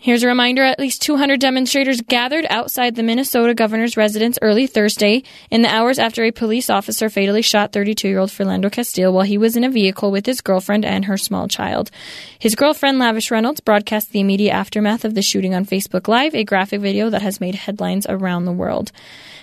Here's 0.00 0.22
a 0.22 0.28
reminder 0.28 0.62
at 0.62 0.78
least 0.78 1.02
200 1.02 1.40
demonstrators 1.40 2.00
gathered 2.02 2.46
outside 2.50 2.94
the 2.94 3.02
Minnesota 3.02 3.52
governor's 3.52 3.96
residence 3.96 4.38
early 4.40 4.68
Thursday 4.68 5.24
in 5.50 5.62
the 5.62 5.68
hours 5.68 5.98
after 5.98 6.22
a 6.22 6.30
police 6.30 6.70
officer 6.70 7.10
fatally 7.10 7.42
shot 7.42 7.72
32 7.72 8.06
year 8.06 8.20
old 8.20 8.30
Philando 8.30 8.70
Castile 8.70 9.12
while 9.12 9.24
he 9.24 9.36
was 9.36 9.56
in 9.56 9.64
a 9.64 9.70
vehicle 9.70 10.12
with 10.12 10.24
his 10.24 10.40
girlfriend 10.40 10.84
and 10.84 11.06
her 11.06 11.16
small 11.16 11.48
child. 11.48 11.90
His 12.38 12.54
girlfriend, 12.54 13.00
Lavish 13.00 13.32
Reynolds, 13.32 13.58
broadcast 13.58 14.12
the 14.12 14.20
immediate 14.20 14.52
aftermath 14.52 15.04
of 15.04 15.14
the 15.14 15.22
shooting 15.22 15.52
on 15.52 15.66
Facebook 15.66 16.06
Live, 16.06 16.32
a 16.32 16.44
graphic 16.44 16.80
video 16.80 17.10
that 17.10 17.22
has 17.22 17.40
made 17.40 17.56
headlines 17.56 18.06
around 18.08 18.44
the 18.44 18.52
world. 18.52 18.92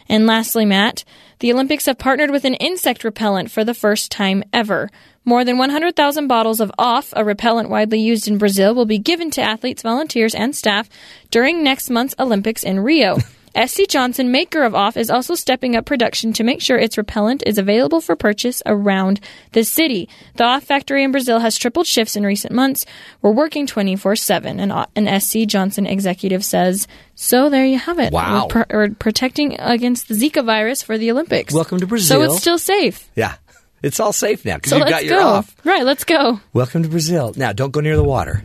And 0.07 0.25
lastly, 0.27 0.65
Matt, 0.65 1.03
the 1.39 1.51
Olympics 1.51 1.85
have 1.87 1.97
partnered 1.97 2.31
with 2.31 2.45
an 2.45 2.53
insect 2.55 3.03
repellent 3.03 3.51
for 3.51 3.63
the 3.63 3.73
first 3.73 4.11
time 4.11 4.43
ever. 4.53 4.89
More 5.23 5.43
than 5.43 5.57
100,000 5.57 6.27
bottles 6.27 6.59
of 6.59 6.71
OFF, 6.77 7.11
a 7.15 7.25
repellent 7.25 7.69
widely 7.69 7.99
used 7.99 8.27
in 8.27 8.37
Brazil, 8.37 8.75
will 8.75 8.85
be 8.85 8.99
given 8.99 9.31
to 9.31 9.41
athletes, 9.41 9.81
volunteers, 9.81 10.35
and 10.35 10.55
staff 10.55 10.87
during 11.31 11.63
next 11.63 11.89
month's 11.89 12.15
Olympics 12.19 12.63
in 12.63 12.79
Rio. 12.79 13.17
SC 13.55 13.87
Johnson, 13.87 14.31
maker 14.31 14.63
of 14.63 14.75
OFF, 14.75 14.97
is 14.97 15.09
also 15.09 15.33
stepping 15.35 15.75
up 15.75 15.85
production 15.85 16.33
to 16.33 16.43
make 16.43 16.61
sure 16.61 16.77
its 16.77 16.97
repellent 16.97 17.41
is 17.45 17.57
available 17.57 18.01
for 18.01 18.15
purchase 18.15 18.61
around 18.65 19.19
the 19.53 19.63
city. 19.63 20.09
The 20.35 20.43
OFF 20.43 20.63
factory 20.65 21.03
in 21.03 21.11
Brazil 21.11 21.39
has 21.39 21.57
tripled 21.57 21.87
shifts 21.87 22.15
in 22.15 22.25
recent 22.25 22.53
months. 22.53 22.85
We're 23.21 23.31
working 23.31 23.65
24 23.65 24.15
7, 24.17 24.59
an, 24.59 25.19
SC 25.21 25.39
Johnson 25.47 25.85
executive 25.87 26.43
says. 26.43 26.87
So 27.15 27.49
there 27.49 27.65
you 27.65 27.79
have 27.79 27.99
it. 27.99 28.11
Wow. 28.11 28.49
We're, 28.53 28.65
we're 28.69 28.89
protecting 28.89 29.55
against 29.59 30.09
the 30.09 30.15
Zika 30.15 30.43
virus 30.45 30.83
for 30.83 30.97
the 30.97 31.11
Olympics. 31.11 31.53
Welcome 31.53 31.79
to 31.79 31.87
Brazil. 31.87 32.17
So 32.19 32.23
it's 32.23 32.41
still 32.41 32.59
safe. 32.59 33.09
Yeah. 33.15 33.35
It's 33.81 33.99
all 33.99 34.13
safe 34.13 34.43
now 34.43 34.55
because 34.55 34.71
So 34.71 34.77
you've 34.77 34.89
got 34.89 35.05
your 35.05 35.19
go. 35.19 35.27
off. 35.27 35.55
Right, 35.63 35.83
let's 35.85 36.03
go. 36.03 36.39
Welcome 36.53 36.83
to 36.83 36.89
Brazil. 36.89 37.33
Now, 37.37 37.53
don't 37.53 37.71
go 37.71 37.81
near 37.81 37.95
the 37.95 38.03
water. 38.03 38.41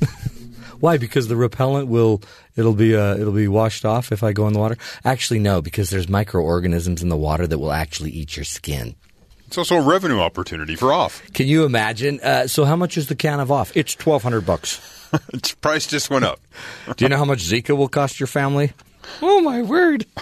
Why? 0.80 0.96
Because 0.96 1.26
the 1.28 1.36
repellent 1.36 1.88
will 1.88 2.22
it'll 2.56 2.74
be 2.74 2.96
uh, 2.96 3.16
it'll 3.16 3.32
be 3.32 3.48
washed 3.48 3.84
off 3.84 4.12
if 4.12 4.22
I 4.22 4.32
go 4.32 4.46
in 4.46 4.52
the 4.52 4.58
water. 4.58 4.76
Actually, 5.04 5.40
no, 5.40 5.62
because 5.62 5.90
there's 5.90 6.08
microorganisms 6.08 7.02
in 7.02 7.08
the 7.08 7.16
water 7.16 7.46
that 7.46 7.58
will 7.58 7.72
actually 7.72 8.10
eat 8.10 8.36
your 8.36 8.44
skin. 8.44 8.96
It's 9.46 9.58
also 9.58 9.76
a 9.76 9.80
revenue 9.82 10.18
opportunity 10.18 10.74
for 10.74 10.92
off. 10.92 11.22
Can 11.32 11.46
you 11.46 11.64
imagine? 11.64 12.20
Uh, 12.20 12.48
so, 12.48 12.64
how 12.64 12.74
much 12.76 12.96
is 12.96 13.06
the 13.06 13.14
can 13.14 13.38
of 13.38 13.52
off? 13.52 13.76
It's 13.76 13.94
twelve 13.94 14.22
hundred 14.22 14.44
bucks. 14.44 14.80
its 15.32 15.54
price 15.54 15.86
just 15.86 16.10
went 16.10 16.24
up. 16.24 16.40
Do 16.96 17.04
you 17.04 17.08
know 17.08 17.16
how 17.16 17.24
much 17.24 17.38
Zika 17.38 17.76
will 17.76 17.88
cost 17.88 18.18
your 18.18 18.26
family? 18.26 18.72
Oh 19.22 19.40
my 19.40 19.62
word! 19.62 20.06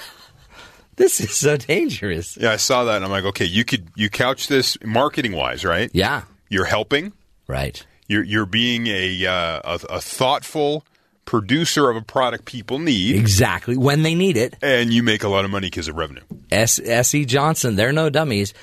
This 0.96 1.20
is 1.20 1.34
so 1.34 1.56
dangerous. 1.56 2.36
Yeah, 2.36 2.52
I 2.52 2.56
saw 2.56 2.84
that 2.84 2.96
and 2.96 3.04
I'm 3.04 3.10
like, 3.10 3.24
okay, 3.24 3.44
you 3.44 3.64
could 3.64 3.88
you 3.96 4.08
couch 4.08 4.46
this 4.46 4.78
marketing 4.84 5.32
wise, 5.32 5.64
right? 5.64 5.90
Yeah. 5.92 6.22
You're 6.48 6.66
helping. 6.66 7.12
Right. 7.48 7.84
You're 8.06 8.22
you're 8.22 8.46
being 8.46 8.86
a 8.86 9.26
uh, 9.26 9.60
a, 9.64 9.94
a 9.96 10.00
thoughtful 10.00 10.84
producer 11.24 11.88
of 11.90 11.96
a 11.96 12.02
product 12.02 12.44
people 12.44 12.78
need, 12.78 13.16
Exactly 13.16 13.76
when 13.76 14.02
they 14.02 14.14
need 14.14 14.36
it. 14.36 14.54
and 14.62 14.92
you 14.92 15.02
make 15.02 15.22
a 15.24 15.28
lot 15.28 15.44
of 15.44 15.50
money 15.50 15.68
because 15.68 15.88
of 15.88 15.96
revenue. 15.96 16.22
S. 16.50 16.78
S. 16.78 17.14
E. 17.14 17.24
Johnson, 17.24 17.76
they're 17.76 17.92
no 17.92 18.10
dummies. 18.10 18.54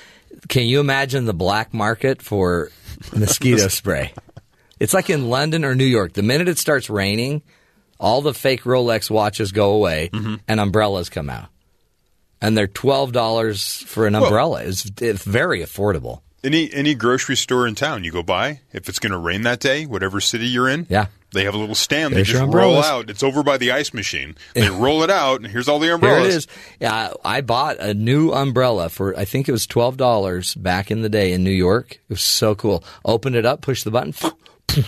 Can 0.48 0.64
you 0.64 0.80
imagine 0.80 1.24
the 1.24 1.34
black 1.34 1.74
market 1.74 2.22
for 2.22 2.70
mosquito 3.16 3.68
spray? 3.68 4.12
It's 4.80 4.94
like 4.94 5.10
in 5.10 5.28
London 5.28 5.64
or 5.64 5.74
New 5.74 5.84
York. 5.84 6.12
The 6.14 6.22
minute 6.22 6.48
it 6.48 6.58
starts 6.58 6.88
raining, 6.90 7.42
all 8.00 8.22
the 8.22 8.34
fake 8.34 8.62
Rolex 8.64 9.10
watches 9.10 9.52
go 9.52 9.72
away 9.74 10.10
mm-hmm. 10.12 10.36
and 10.48 10.58
umbrellas 10.60 11.08
come 11.08 11.30
out. 11.30 11.48
And 12.40 12.56
they're 12.58 12.66
twelve 12.66 13.12
dollars 13.12 13.76
for 13.86 14.06
an 14.06 14.14
Well- 14.14 14.24
umbrella. 14.24 14.62
It's, 14.64 14.90
it's 15.00 15.22
very 15.24 15.60
affordable. 15.60 16.22
Any 16.42 16.72
any 16.72 16.96
grocery 16.96 17.36
store 17.36 17.68
in 17.68 17.76
town 17.76 18.02
you 18.02 18.10
go 18.10 18.24
by, 18.24 18.60
if 18.72 18.88
it's 18.88 18.98
going 18.98 19.12
to 19.12 19.18
rain 19.18 19.42
that 19.42 19.60
day, 19.60 19.86
whatever 19.86 20.20
city 20.20 20.46
you're 20.46 20.68
in, 20.68 20.86
Yeah. 20.90 21.06
They 21.32 21.44
have 21.44 21.54
a 21.54 21.58
little 21.58 21.74
stand. 21.74 22.14
There's 22.14 22.28
they 22.28 22.34
just 22.34 22.52
roll 22.54 22.82
out. 22.82 23.10
It's 23.10 23.22
over 23.22 23.42
by 23.42 23.56
the 23.58 23.72
ice 23.72 23.92
machine. 23.94 24.36
They 24.54 24.68
roll 24.68 25.02
it 25.02 25.10
out, 25.10 25.40
and 25.40 25.50
here's 25.50 25.68
all 25.68 25.78
the 25.78 25.92
umbrellas. 25.92 26.22
Here 26.22 26.28
it 26.32 26.36
is. 26.36 26.46
Yeah, 26.80 27.12
I 27.24 27.40
bought 27.40 27.78
a 27.80 27.94
new 27.94 28.30
umbrella 28.32 28.88
for 28.88 29.18
I 29.18 29.24
think 29.24 29.48
it 29.48 29.52
was 29.52 29.66
twelve 29.66 29.96
dollars 29.96 30.54
back 30.54 30.90
in 30.90 31.02
the 31.02 31.08
day 31.08 31.32
in 31.32 31.42
New 31.44 31.50
York. 31.50 31.92
It 31.92 32.00
was 32.08 32.22
so 32.22 32.54
cool. 32.54 32.84
Opened 33.04 33.36
it 33.36 33.46
up, 33.46 33.60
pushed 33.62 33.84
the 33.84 33.90
button, 33.90 34.14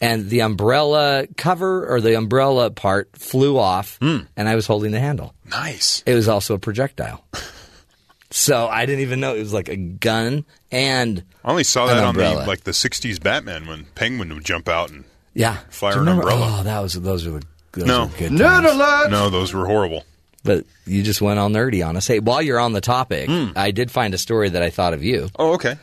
and 0.00 0.28
the 0.30 0.40
umbrella 0.42 1.26
cover 1.36 1.86
or 1.92 2.00
the 2.00 2.16
umbrella 2.16 2.70
part 2.70 3.10
flew 3.16 3.58
off, 3.58 3.98
Hmm. 4.00 4.18
and 4.36 4.48
I 4.48 4.54
was 4.54 4.66
holding 4.66 4.92
the 4.92 5.00
handle. 5.00 5.34
Nice. 5.50 6.02
It 6.06 6.14
was 6.14 6.28
also 6.28 6.54
a 6.54 6.58
projectile. 6.58 7.24
so 8.30 8.66
I 8.68 8.84
didn't 8.86 9.00
even 9.02 9.20
know 9.20 9.34
it 9.34 9.38
was 9.40 9.54
like 9.54 9.68
a 9.68 9.76
gun 9.76 10.44
and 10.70 11.24
I 11.44 11.50
only 11.50 11.64
saw 11.64 11.86
that 11.86 11.96
on 12.04 12.14
the 12.14 12.34
like 12.46 12.64
the 12.64 12.72
'60s 12.72 13.22
Batman 13.22 13.66
when 13.66 13.86
Penguin 13.94 14.34
would 14.34 14.44
jump 14.44 14.68
out 14.68 14.90
and 14.90 15.04
yeah, 15.38 15.56
Fire 15.70 15.92
an 15.94 15.98
remember- 16.00 16.22
umbrella. 16.22 16.58
Oh, 16.60 16.62
that 16.64 16.80
was 16.80 16.94
those 16.94 17.26
were 17.26 17.40
the 17.40 17.46
those 17.72 17.86
No. 17.86 18.06
were 18.06 18.10
good 18.18 18.38
times. 18.38 19.10
no, 19.10 19.30
those 19.30 19.52
were 19.54 19.66
horrible. 19.66 20.04
But 20.44 20.64
you 20.86 21.02
just 21.02 21.20
went 21.20 21.38
all 21.38 21.48
nerdy 21.50 21.86
on 21.86 21.96
us. 21.96 22.06
Hey, 22.06 22.18
while 22.20 22.40
you're 22.42 22.58
on 22.60 22.72
the 22.72 22.80
topic, 22.80 23.28
Hmm. 23.28 23.48
I 23.56 23.70
did 23.70 23.90
find 23.90 24.14
a 24.14 24.18
story 24.18 24.48
that 24.48 24.62
I 24.62 24.70
thought 24.70 24.94
of 24.94 25.02
you. 25.04 25.28
Oh, 25.38 25.54
okay. 25.54 25.76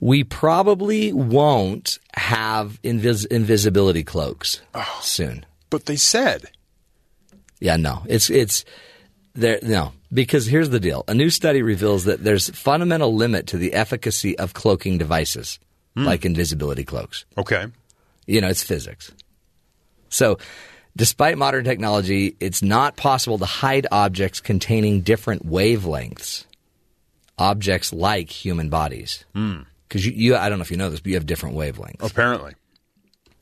We 0.00 0.24
probably 0.24 1.12
won't 1.12 1.98
have 2.14 2.78
invis- 2.82 3.26
invisibility 3.26 4.04
cloaks 4.04 4.60
Oh. 4.74 4.98
soon. 5.02 5.44
But 5.70 5.86
they 5.86 5.96
said 5.96 6.50
Yeah, 7.60 7.76
no, 7.76 8.02
it's 8.06 8.28
it's 8.30 8.64
there. 9.34 9.58
No, 9.62 9.92
because 10.12 10.46
here's 10.46 10.68
the 10.70 10.80
deal: 10.80 11.04
a 11.08 11.14
new 11.14 11.30
study 11.30 11.62
reveals 11.62 12.04
that 12.04 12.22
there's 12.22 12.50
fundamental 12.50 13.14
limit 13.14 13.46
to 13.48 13.56
the 13.56 13.72
efficacy 13.72 14.36
of 14.38 14.52
cloaking 14.54 14.98
devices, 14.98 15.58
Hmm. 15.96 16.04
like 16.04 16.24
invisibility 16.26 16.84
cloaks. 16.84 17.24
okay. 17.38 17.66
You 18.26 18.40
know, 18.40 18.48
it's 18.48 18.62
physics. 18.62 19.12
So, 20.08 20.38
despite 20.96 21.36
modern 21.38 21.64
technology, 21.64 22.36
it's 22.40 22.62
not 22.62 22.96
possible 22.96 23.38
to 23.38 23.44
hide 23.44 23.86
objects 23.90 24.40
containing 24.40 25.00
different 25.00 25.46
wavelengths. 25.46 26.44
Objects 27.36 27.92
like 27.92 28.30
human 28.30 28.68
bodies, 28.68 29.24
hmm. 29.34 29.62
because 29.88 30.06
you, 30.06 30.12
you, 30.12 30.36
I 30.36 30.48
don't 30.48 30.58
know 30.58 30.62
if 30.62 30.70
you 30.70 30.76
know 30.76 30.88
this, 30.88 31.00
but 31.00 31.08
you 31.08 31.14
have 31.16 31.26
different 31.26 31.56
wavelengths. 31.56 32.08
Apparently, 32.08 32.54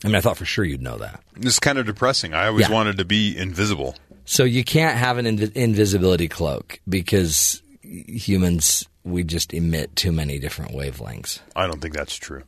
I 0.03 0.09
mean, 0.09 0.15
I 0.17 0.23
thought 0.23 0.39
for 0.39 0.47
sure 0.47 0.65
you'd 0.65 0.81
know 0.81 0.97
that. 0.97 1.23
It's 1.37 1.59
kind 1.61 1.77
of 1.77 1.85
depressing. 1.85 2.33
I 2.33 2.47
always 2.47 2.69
Yeah. 2.69 2.75
wanted 2.75 2.97
to 2.99 3.05
be 3.05 3.37
invisible. 3.37 3.95
So 4.25 4.45
you 4.45 4.65
can't 4.65 4.97
have 4.97 5.19
an 5.19 5.27
invi- 5.27 5.53
invisibility 5.53 6.27
cloak 6.29 6.81
because 6.89 7.61
humans 7.83 8.89
we 9.05 9.25
just 9.25 9.53
emit 9.53 9.95
too 9.97 10.13
many 10.13 10.39
different 10.39 10.73
wavelengths. 10.73 11.41
I 11.55 11.67
don't 11.67 11.83
think 11.83 11.95
that's 11.95 12.15
true. 12.17 12.45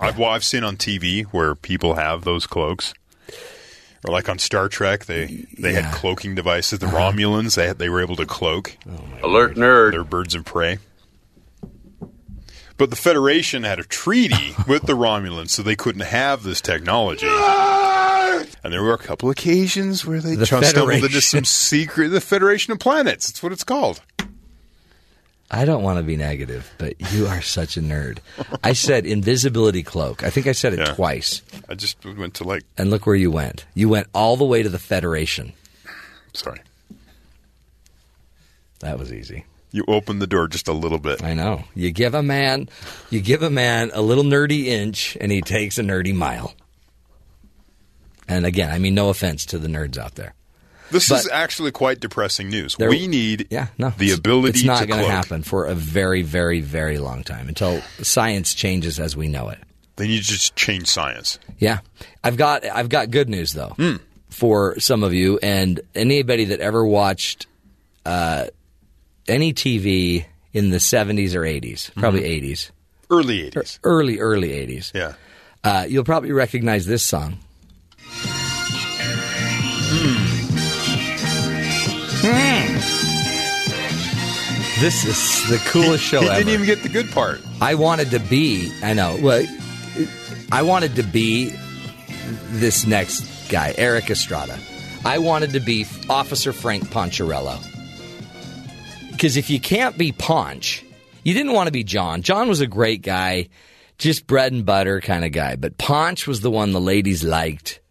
I've 0.00 0.18
well, 0.18 0.30
I've 0.30 0.44
seen 0.44 0.64
on 0.64 0.76
TV 0.76 1.24
where 1.26 1.54
people 1.54 1.94
have 1.94 2.24
those 2.24 2.46
cloaks, 2.46 2.94
or 4.06 4.12
like 4.12 4.28
on 4.28 4.38
Star 4.38 4.68
Trek, 4.68 5.04
they 5.04 5.46
they 5.58 5.72
Yeah. 5.74 5.82
had 5.82 5.94
cloaking 5.94 6.34
devices. 6.34 6.78
The 6.78 6.86
Romulans 6.86 7.54
they 7.56 7.66
had, 7.66 7.78
they 7.78 7.88
were 7.88 8.00
able 8.00 8.16
to 8.16 8.26
cloak. 8.26 8.76
Alert 9.22 9.56
nerd. 9.56 9.92
They're 9.92 10.04
birds 10.04 10.34
of 10.34 10.44
prey. 10.44 10.78
But 12.76 12.88
the 12.88 12.96
Federation 12.96 13.62
had 13.62 13.78
a 13.78 13.84
treaty 13.84 14.54
with 14.66 14.84
the 14.86 14.94
Romulans, 14.94 15.50
so 15.50 15.62
they 15.62 15.76
couldn't 15.76 16.00
have 16.00 16.42
this 16.44 16.62
technology. 16.62 17.26
And 18.62 18.72
there 18.72 18.82
were 18.82 18.94
a 18.94 18.98
couple 18.98 19.28
occasions 19.30 20.06
where 20.06 20.20
they 20.20 20.34
The 20.34 20.46
stumbled 20.46 20.90
into 20.90 21.20
some 21.20 21.44
secret. 21.44 22.08
The 22.08 22.20
Federation 22.22 22.72
of 22.72 22.78
Planets. 22.78 23.26
That's 23.30 23.42
what 23.42 23.52
it's 23.52 23.64
called. 23.64 24.00
I 25.50 25.64
don't 25.64 25.82
want 25.82 25.98
to 25.98 26.04
be 26.04 26.16
negative, 26.16 26.72
but 26.78 26.94
you 27.12 27.26
are 27.26 27.42
such 27.42 27.76
a 27.76 27.80
nerd. 27.80 28.18
I 28.62 28.72
said 28.72 29.04
invisibility 29.04 29.82
cloak. 29.82 30.22
I 30.22 30.30
think 30.30 30.46
I 30.46 30.52
said 30.52 30.72
it 30.74 30.78
Yeah. 30.78 30.94
twice. 30.94 31.42
I 31.68 31.74
just 31.74 32.04
went 32.04 32.34
to 32.34 32.44
like. 32.44 32.62
And 32.78 32.88
look 32.90 33.04
where 33.04 33.16
you 33.16 33.32
went. 33.32 33.64
You 33.74 33.88
went 33.88 34.06
all 34.14 34.36
the 34.36 34.44
way 34.44 34.62
to 34.62 34.68
the 34.68 34.78
Federation. 34.78 35.52
Sorry, 36.32 36.60
That 38.78 38.96
was 38.98 39.12
easy. 39.12 39.44
you 39.72 39.84
opened 39.88 40.22
the 40.22 40.26
door 40.28 40.46
just 40.46 40.68
a 40.68 40.72
little 40.72 40.98
bit. 40.98 41.22
I 41.22 41.34
know. 41.34 41.64
You 41.74 41.90
give 41.90 42.14
a 42.14 42.22
man, 42.22 42.68
you 43.10 43.20
give 43.20 43.42
a 43.42 43.50
man 43.50 43.90
a 43.92 44.02
little 44.02 44.24
nerdy 44.24 44.66
inch, 44.66 45.16
and 45.20 45.32
he 45.32 45.40
takes 45.42 45.78
a 45.78 45.82
nerdy 45.82 46.14
mile. 46.14 46.54
And 48.28 48.46
again, 48.46 48.70
I 48.70 48.78
mean, 48.78 48.94
no 48.94 49.08
offense 49.08 49.44
to 49.46 49.58
the 49.58 49.66
nerds 49.68 49.98
out 49.98 50.14
there. 50.14 50.34
This 50.90 51.08
But- 51.08 51.20
is 51.20 51.28
actually 51.32 51.70
quite 51.72 52.00
depressing 52.00 52.48
news. 52.50 52.74
There- 52.78 52.90
we 52.90 53.06
need 53.06 53.46
Yeah, 53.50 53.68
no, 53.78 53.92
the 53.96 54.10
ability 54.12 54.60
It's 54.60 54.64
not 54.66 54.86
going 54.88 55.00
to 55.04 55.10
happen 55.10 55.42
for 55.42 55.66
a 55.66 55.74
very, 55.74 56.22
very, 56.22 56.60
very 56.60 56.98
long 56.98 57.22
time 57.24 57.48
until 57.48 57.82
science 58.02 58.54
changes 58.54 58.98
as 58.98 59.16
we 59.16 59.28
know 59.28 59.48
it. 59.48 59.58
They 59.96 60.08
need 60.08 60.22
to 60.22 60.28
just 60.28 60.56
change 60.56 60.86
science. 60.88 61.38
Yeah, 61.58 61.80
I've 62.24 62.36
got 62.36 62.64
I've 62.64 62.88
got 62.88 63.10
good 63.10 63.28
news 63.28 63.52
though 63.52 63.76
for 64.30 64.78
some 64.80 65.02
of 65.02 65.12
you 65.12 65.38
and 65.42 65.80
anybody 65.94 66.46
that 66.46 66.60
ever 66.60 66.84
watched 66.86 67.46
uh, 68.06 68.46
any 69.28 69.52
TV 69.52 70.24
in 70.52 70.70
the 70.70 70.80
seventies 70.80 71.34
or 71.34 71.44
eighties, 71.44 71.90
probably 71.96 72.24
eighties, 72.24 72.72
Early 73.10 73.50
80s. 73.50 73.78
early 73.84 74.18
early 74.20 74.52
eighties. 74.52 74.90
Yeah. 74.94 75.14
Uh, 75.62 75.84
you'll 75.88 76.04
probably 76.04 76.32
recognize 76.32 76.86
this 76.86 77.02
song. 77.04 77.38
This 84.80 85.04
is 85.04 85.50
the 85.50 85.58
coolest 85.68 86.02
show 86.02 86.20
he 86.20 86.26
ever. 86.26 86.38
didn't 86.38 86.54
even 86.54 86.64
get 86.64 86.82
the 86.82 86.88
good 86.88 87.10
part. 87.10 87.42
I 87.60 87.74
wanted 87.74 88.12
to 88.12 88.18
be. 88.18 88.72
I 88.82 88.94
know. 88.94 89.18
Well, 89.20 89.46
I 90.50 90.62
wanted 90.62 90.96
to 90.96 91.02
be 91.02 91.54
this 92.48 92.86
next 92.86 93.50
guy, 93.50 93.74
Erik 93.76 94.08
Estrada. 94.08 94.58
I 95.04 95.18
wanted 95.18 95.52
to 95.52 95.60
be 95.60 95.84
Officer 96.08 96.54
Frank 96.54 96.84
Poncherello. 96.84 97.62
Because 99.10 99.36
if 99.36 99.50
you 99.50 99.60
can't 99.60 99.98
be 99.98 100.12
Ponch, 100.12 100.82
you 101.24 101.34
didn't 101.34 101.52
want 101.52 101.66
to 101.66 101.72
be 101.72 101.84
John. 101.84 102.22
John 102.22 102.48
was 102.48 102.62
a 102.62 102.66
great 102.66 103.02
guy, 103.02 103.50
just 103.98 104.26
bread 104.26 104.52
and 104.52 104.64
butter 104.64 105.02
kind 105.02 105.26
of 105.26 105.32
guy. 105.32 105.56
But 105.56 105.76
Ponch 105.76 106.26
was 106.26 106.40
the 106.40 106.50
one 106.50 106.72
the 106.72 106.80
ladies 106.80 107.22
liked. 107.22 107.82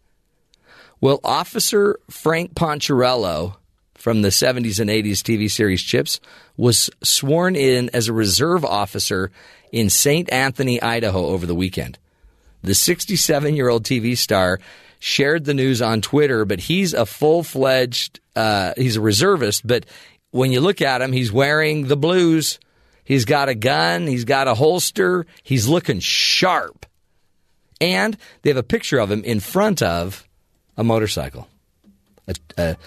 Well, 1.02 1.20
Officer 1.24 2.00
Frank 2.10 2.56
Poncherello 2.56 3.58
from 4.00 4.22
the 4.22 4.30
70s 4.30 4.80
and 4.80 4.90
80s 4.90 5.22
TV 5.22 5.52
series 5.52 5.84
CHiPs 5.84 6.20
was 6.56 6.90
sworn 7.04 7.56
in 7.56 7.90
as 7.94 8.08
a 8.08 8.14
reserve 8.14 8.64
officer 8.64 9.30
in 9.74 9.90
St. 9.90 10.32
Anthony, 10.32 10.82
Idaho 10.82 11.28
over 11.28 11.46
the 11.46 11.54
weekend. 11.54 12.00
The 12.64 12.74
67 12.74 13.56
year 13.56 13.68
old 13.70 13.84
TV 13.84 14.18
star 14.18 14.60
shared 15.00 15.44
the 15.44 15.54
news 15.54 15.82
on 15.82 16.02
Twitter, 16.02 16.46
but 16.46 16.62
he's 16.62 16.94
a 16.94 17.06
full 17.06 17.44
fledged, 17.44 18.22
uh, 18.36 18.74
he's 18.78 18.96
a 18.96 19.02
reservist. 19.02 19.68
But 19.68 19.86
when 20.32 20.52
you 20.52 20.62
look 20.62 20.82
at 20.82 21.02
him, 21.02 21.12
he's 21.12 21.32
wearing 21.32 21.88
the 21.88 21.98
blues. 21.98 22.60
He's 23.04 23.26
got 23.26 23.50
a 23.50 23.56
gun, 23.56 24.08
he's 24.08 24.26
got 24.26 24.48
a 24.48 24.54
holster, 24.54 25.26
he's 25.44 25.68
looking 25.68 26.00
sharp. 26.00 26.86
And 27.82 28.16
they 28.44 28.50
have 28.50 28.58
a 28.58 28.64
picture 28.64 29.00
of 29.00 29.12
him 29.12 29.24
in 29.24 29.40
front 29.40 29.82
of 29.82 30.28
a 30.78 30.84
motorcycle. 30.84 31.48
A, 32.28 32.36
a, 32.58 32.78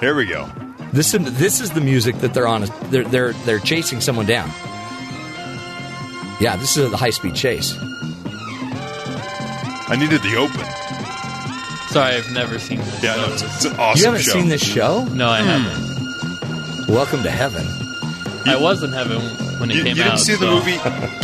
Here 0.00 0.14
we 0.14 0.26
go. 0.26 0.48
this 0.92 1.12
is 1.14 1.38
this 1.38 1.60
is 1.60 1.70
the 1.72 1.80
music 1.80 2.16
that 2.18 2.32
they're 2.34 2.46
on. 2.48 2.66
They're 2.90 3.04
they're 3.04 3.32
they're 3.44 3.58
chasing 3.58 4.00
someone 4.00 4.26
down. 4.26 4.48
Yeah, 6.40 6.56
this 6.56 6.76
is 6.76 6.92
a 6.92 6.96
high 6.96 7.10
speed 7.10 7.34
chase. 7.34 7.74
I 9.90 9.96
needed 9.98 10.22
the 10.22 10.36
open. 10.36 10.64
Sorry, 11.92 12.14
I've 12.16 12.30
never 12.32 12.58
seen 12.58 12.78
this. 12.78 13.02
Yeah, 13.02 13.14
show. 13.14 13.26
no, 13.26 13.32
it's, 13.32 13.42
it's 13.42 13.64
an 13.64 13.76
awesome 13.80 13.98
you 13.98 14.04
haven't 14.04 14.20
show. 14.22 14.32
seen 14.32 14.48
this 14.48 14.62
show? 14.64 15.04
No, 15.06 15.28
I 15.28 15.40
Hmm. 15.40 15.48
haven't. 15.48 16.94
Welcome 16.94 17.22
to 17.22 17.30
heaven. 17.30 17.66
I 18.46 18.56
was 18.60 18.82
in 18.82 18.92
heaven 18.92 19.20
when 19.58 19.70
it 19.70 19.74
You, 19.74 19.78
you 19.80 19.84
came 19.86 19.96
didn't 19.96 20.12
out. 20.12 20.20
see 20.20 20.34
the 20.34 20.46
movie 20.46 20.76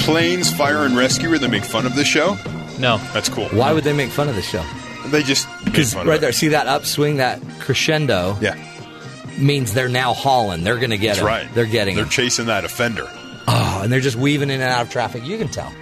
Planes, 0.04 0.50
Fire, 0.52 0.84
and 0.84 0.96
Rescue 0.96 1.28
where 1.30 1.38
they 1.38 1.48
make 1.48 1.64
fun 1.64 1.86
of 1.86 1.94
the 1.94 2.04
show? 2.04 2.36
No. 2.78 2.98
That's 3.12 3.28
cool. 3.28 3.48
Why 3.48 3.72
would 3.72 3.84
they 3.84 3.92
make 3.92 4.10
fun 4.10 4.28
of 4.28 4.34
the 4.34 4.42
show? 4.42 4.64
They 5.08 5.22
just 5.22 5.46
make 5.63 5.63
Because 5.74 5.94
right 5.96 6.20
there, 6.20 6.32
see 6.32 6.48
that 6.48 6.66
upswing, 6.66 7.16
that 7.18 7.40
crescendo, 7.60 8.36
Yeah, 8.40 8.54
means 9.38 9.74
they're 9.74 9.88
now 9.88 10.12
hauling. 10.14 10.64
They're 10.64 10.78
going 10.78 10.90
to 10.90 10.98
get 10.98 11.08
that's 11.16 11.20
him. 11.20 11.26
right. 11.26 11.54
They're 11.54 11.66
getting 11.66 11.96
They're 11.96 12.04
him. 12.04 12.10
chasing 12.10 12.46
that 12.46 12.64
offender. 12.64 13.06
Oh, 13.46 13.80
and 13.82 13.92
they're 13.92 14.00
just 14.00 14.16
weaving 14.16 14.48
in 14.50 14.60
and 14.60 14.70
out 14.70 14.82
of 14.86 14.90
traffic. 14.90 15.24
You 15.24 15.36
can 15.38 15.48
tell. 15.48 15.72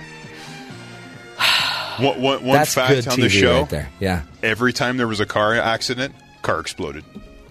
One, 1.99 2.20
one, 2.22 2.45
one 2.45 2.64
fact 2.64 3.07
on 3.07 3.16
TV 3.18 3.22
the 3.22 3.28
show: 3.28 3.61
right 3.61 3.68
there. 3.70 3.90
Yeah. 4.01 4.22
every 4.43 4.72
time 4.72 4.97
there 4.97 5.07
was 5.07 5.20
a 5.20 5.26
car 5.26 5.55
accident, 5.55 6.14
car 6.40 6.59
exploded. 6.59 7.05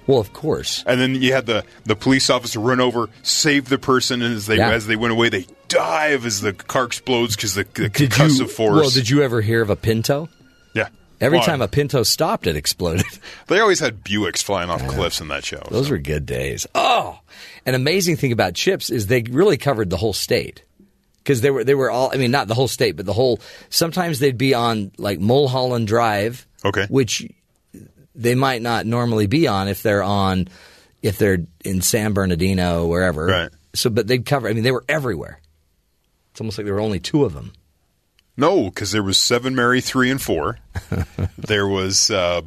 Well, 0.07 0.17
of 0.19 0.33
course. 0.33 0.83
And 0.87 0.99
then 0.99 1.13
you 1.21 1.31
had 1.31 1.45
the, 1.45 1.63
the 1.85 1.95
police 1.95 2.29
officer 2.29 2.59
run 2.59 2.79
over, 2.81 3.07
save 3.21 3.69
the 3.69 3.77
person, 3.77 4.21
and 4.23 4.33
as 4.35 4.47
they 4.47 4.57
Yeah. 4.57 4.71
as 4.71 4.87
they 4.87 4.95
went 4.95 5.13
away, 5.13 5.29
they 5.29 5.45
dive 5.67 6.25
as 6.25 6.41
the 6.41 6.53
car 6.53 6.85
explodes 6.85 7.35
because 7.35 7.53
the, 7.53 7.63
the 7.75 7.87
Did 7.89 8.09
concussive 8.11 8.39
you? 8.39 8.47
force. 8.47 8.81
Well, 8.81 8.89
did 8.89 9.09
you 9.09 9.21
ever 9.21 9.41
hear 9.41 9.61
of 9.61 9.69
a 9.69 9.75
Pinto? 9.75 10.27
yeah. 10.73 10.89
Every 11.21 11.37
Well, 11.37 11.45
time 11.45 11.61
a 11.61 11.67
Pinto 11.67 12.01
stopped, 12.03 12.47
it 12.47 12.55
exploded. 12.55 13.05
they 13.47 13.59
always 13.59 13.79
had 13.79 14.03
Buicks 14.03 14.41
flying 14.43 14.69
off 14.71 14.85
cliffs 14.87 15.21
in 15.21 15.27
that 15.29 15.45
show. 15.45 15.61
Those 15.69 15.89
were 15.91 15.99
good 15.99 16.25
days. 16.25 16.65
Oh, 16.75 17.19
an 17.65 17.75
amazing 17.75 18.17
thing 18.17 18.31
about 18.31 18.53
CHiPs 18.55 18.89
is 18.91 19.05
they 19.07 19.21
really 19.21 19.57
covered 19.57 19.89
the 19.91 19.97
whole 19.97 20.13
state 20.13 20.63
because 21.19 21.41
they 21.41 21.51
were 21.51 21.63
they 21.63 21.75
were 21.75 21.91
all. 21.91 22.09
I 22.11 22.17
mean, 22.17 22.31
not 22.31 22.47
the 22.47 22.55
whole 22.55 22.67
state, 22.67 22.97
but 22.97 23.05
the 23.05 23.13
whole. 23.13 23.39
Sometimes 23.69 24.17
they'd 24.19 24.37
be 24.37 24.53
on 24.55 24.91
like 24.97 25.19
Mulholland 25.19 25.87
Drive, 25.87 26.47
Okay. 26.65 26.87
which 26.89 27.27
they 28.15 28.33
might 28.35 28.61
not 28.63 28.85
normally 28.87 29.27
be 29.27 29.47
on 29.47 29.67
if 29.67 29.83
they're 29.83 30.03
on 30.03 30.47
if 31.03 31.17
they're 31.19 31.45
in 31.63 31.81
San 31.81 32.13
Bernardino 32.13 32.87
wherever. 32.87 33.25
Right. 33.27 33.49
So, 33.73 33.89
but 33.91 34.07
they'd 34.07 34.25
cover. 34.25 34.49
I 34.49 34.53
mean, 34.53 34.63
they 34.63 34.71
were 34.71 34.83
everywhere. 34.89 35.39
It's 36.31 36.41
almost 36.41 36.57
like 36.57 36.65
there 36.65 36.73
were 36.73 36.79
only 36.81 36.99
two 36.99 37.25
of 37.25 37.33
them. 37.33 37.53
No, 38.41 38.65
because 38.65 38.91
there 38.91 39.03
was 39.03 39.17
Seven 39.17 39.55
Mary 39.55 39.79
three 39.81 40.11
and 40.11 40.21
four. 40.21 40.59
there 41.37 41.67
was. 41.67 42.11
Uh, 42.11 42.41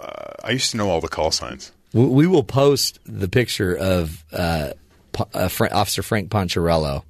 uh, 0.00 0.32
I 0.42 0.52
used 0.52 0.70
to 0.70 0.76
know 0.78 0.88
all 0.88 1.00
the 1.02 1.08
call 1.08 1.30
signs. 1.30 1.72
We- 1.92 2.06
We 2.06 2.26
will 2.26 2.44
post 2.44 2.98
the 3.04 3.28
picture 3.28 3.74
of 3.76 4.24
uh, 4.32 4.72
uh, 5.34 5.48
Officer 5.72 6.02
Frank 6.02 6.30
Poncherello. 6.30 7.02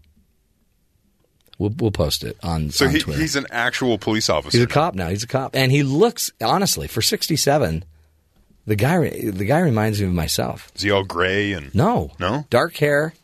We'll, 1.59 1.75
we'll 1.77 1.91
post 1.91 2.25
it 2.25 2.39
on, 2.43 2.71
So 2.71 2.87
on 2.87 2.93
he, 2.95 3.01
he's 3.01 3.37
an 3.37 3.47
actual 3.51 3.99
police 3.99 4.31
officer. 4.31 4.57
He's 4.57 4.65
a 4.65 4.69
cop 4.69 4.95
now. 4.95 5.09
He's 5.11 5.23
a 5.23 5.27
cop, 5.27 5.55
and 5.55 5.71
he 5.71 5.83
looks 5.83 6.33
honestly 6.41 6.89
for 6.89 7.03
sixty-seven. 7.03 7.85
The 8.67 8.77
guy, 8.77 8.99
the 9.09 9.45
guy 9.45 9.59
reminds 9.61 10.01
me 10.01 10.07
of 10.07 10.13
myself. 10.15 10.71
Is 10.77 10.83
he 10.83 10.91
all 10.91 11.05
gray 11.05 11.53
and 11.53 11.75
No, 11.75 12.13
No? 12.19 12.47
dark 12.51 12.77
hair. 12.77 13.15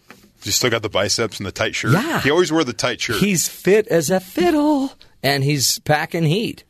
He's 0.42 0.56
still 0.56 0.70
got 0.70 0.82
the 0.82 0.88
biceps 0.88 1.38
and 1.38 1.46
the 1.46 1.52
tight 1.52 1.74
shirt. 1.74 1.92
Yeah. 1.92 2.20
he 2.20 2.30
always 2.30 2.52
wore 2.52 2.62
the 2.64 2.72
tight 2.72 3.00
shirt. 3.00 3.16
He's 3.16 3.48
fit 3.48 3.86
as 3.88 4.10
a 4.10 4.20
fiddle, 4.20 4.92
and 5.22 5.42
he's 5.44 5.78
packing 5.80 6.24
heat. 6.24 6.64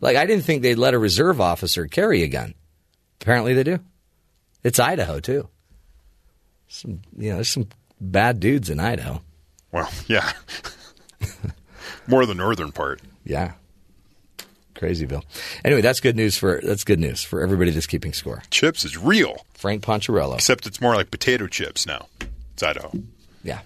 Like 0.00 0.16
I 0.16 0.26
didn't 0.26 0.44
think 0.44 0.62
they'd 0.62 0.76
let 0.76 0.94
a 0.94 0.98
reserve 0.98 1.40
officer 1.40 1.86
carry 1.86 2.22
a 2.22 2.28
gun. 2.28 2.54
Apparently, 3.20 3.54
they 3.54 3.64
do. 3.64 3.78
It's 4.62 4.78
Idaho 4.78 5.20
too. 5.20 5.48
Some, 6.68 7.00
you 7.16 7.30
know, 7.30 7.36
there's 7.36 7.48
some 7.48 7.68
bad 8.00 8.40
dudes 8.40 8.68
in 8.70 8.80
Idaho. 8.80 9.22
well, 9.72 9.90
yeah, 10.06 10.32
more 12.06 12.26
the 12.26 12.34
northern 12.34 12.72
part. 12.72 13.00
Yeah. 13.24 13.52
Crazyville. 14.74 15.22
Anyway, 15.64 15.80
that's 15.80 16.00
good 16.00 16.16
news 16.16 16.36
for 16.36 16.60
that's 16.62 16.84
good 16.84 17.00
news 17.00 17.22
for 17.22 17.40
everybody 17.40 17.70
that's 17.70 17.86
keeping 17.86 18.12
score. 18.12 18.42
CHiPs 18.50 18.84
is 18.84 18.98
real, 18.98 19.46
Frank 19.54 19.82
Poncherello. 19.82 20.34
except 20.34 20.66
it's 20.66 20.82
more 20.82 20.94
like 20.94 21.10
potato 21.10 21.46
chips 21.46 21.86
now. 21.86 22.08
It's 22.52 22.62
Idaho. 22.62 22.92
Yeah. 23.42 23.60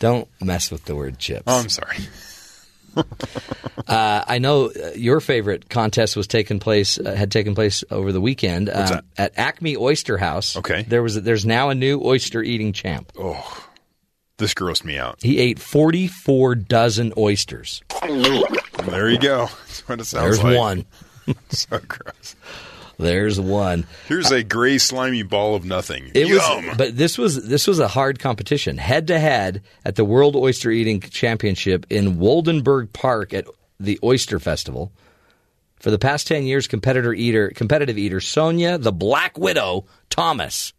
Don't 0.00 0.26
mess 0.40 0.70
with 0.72 0.84
the 0.86 0.96
word 0.96 1.18
chips. 1.18 1.44
Oh, 1.46 1.60
I'm 1.60 1.68
sorry. 1.68 1.96
Uh, 3.86 4.24
I 4.26 4.38
know 4.38 4.66
uh, 4.70 4.90
your 4.94 5.20
favorite 5.20 5.68
contest 5.68 6.16
was 6.16 6.26
taking 6.26 6.58
place 6.60 6.98
uh, 6.98 7.14
had 7.14 7.30
taken 7.30 7.54
place 7.54 7.82
over 7.90 8.12
the 8.12 8.20
weekend 8.20 8.68
um, 8.68 9.00
at 9.16 9.32
Acme 9.36 9.76
Oyster 9.76 10.18
House. 10.18 10.56
Okay. 10.56 10.82
there 10.82 11.02
was 11.02 11.20
there's 11.22 11.46
now 11.46 11.70
a 11.70 11.74
new 11.74 12.00
oyster 12.04 12.42
eating 12.42 12.72
champ. 12.72 13.10
Oh, 13.18 13.68
this 14.36 14.54
grossed 14.54 14.84
me 14.84 14.98
out. 14.98 15.18
He 15.22 15.38
ate 15.38 15.58
44 15.58 16.56
dozen 16.56 17.12
oysters. 17.16 17.82
There 18.02 19.08
you 19.08 19.18
go. 19.18 19.46
That's 19.66 19.88
what 19.88 20.00
it 20.00 20.04
sounds 20.04 20.24
There's 20.24 20.42
like. 20.42 20.56
one. 20.58 20.84
so 21.50 21.78
gross. 21.78 22.36
There's 23.00 23.40
one. 23.40 23.86
Here's 24.08 24.30
a 24.30 24.42
gray 24.42 24.78
slimy 24.78 25.22
ball 25.22 25.54
of 25.54 25.64
nothing. 25.64 26.10
It 26.14 26.28
Yum. 26.28 26.66
was, 26.66 26.76
but 26.76 26.96
this 26.96 27.16
was 27.16 27.46
this 27.48 27.66
was 27.66 27.78
a 27.78 27.88
hard 27.88 28.18
competition, 28.18 28.76
head 28.78 29.06
to 29.08 29.18
head 29.18 29.62
at 29.84 29.96
the 29.96 30.04
World 30.04 30.36
Oyster 30.36 30.70
Eating 30.70 31.00
Championship 31.00 31.86
in 31.90 32.16
Woldenberg 32.16 32.92
Park 32.92 33.32
at 33.32 33.46
the 33.78 33.98
Oyster 34.04 34.38
Festival. 34.38 34.92
For 35.76 35.90
the 35.90 35.98
past 35.98 36.26
ten 36.26 36.44
years, 36.44 36.68
competitor 36.68 37.14
eater, 37.14 37.50
competitive 37.54 37.96
eater 37.96 38.20
Sonya, 38.20 38.76
the 38.76 38.92
Black 38.92 39.38
Widow 39.38 39.86
Thomas, 40.10 40.74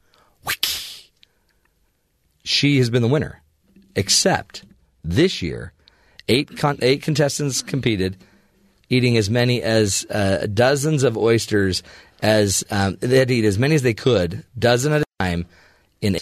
she 2.43 2.77
has 2.77 2.89
been 2.89 3.01
the 3.01 3.07
winner. 3.07 3.41
Except 3.95 4.63
this 5.03 5.41
year, 5.41 5.73
eight 6.29 6.55
con- 6.57 6.77
eight 6.81 7.01
contestants 7.01 7.61
competed, 7.61 8.15
eating 8.89 9.17
as 9.17 9.29
many 9.29 9.61
as 9.61 10.05
uh, 10.09 10.47
dozens 10.53 11.03
of 11.03 11.17
oysters 11.17 11.83
as 12.21 12.63
um, 12.69 12.97
they 12.99 13.17
had 13.17 13.27
to 13.29 13.35
eat 13.35 13.45
as 13.45 13.57
many 13.59 13.75
as 13.75 13.81
they 13.81 13.93
could, 13.93 14.43
dozen 14.57 14.93
at 14.93 15.01
a 15.01 15.05
time. 15.19 15.45
In 16.01 16.17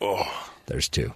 oh, 0.00 0.50
there's 0.66 0.88
two. 0.88 1.12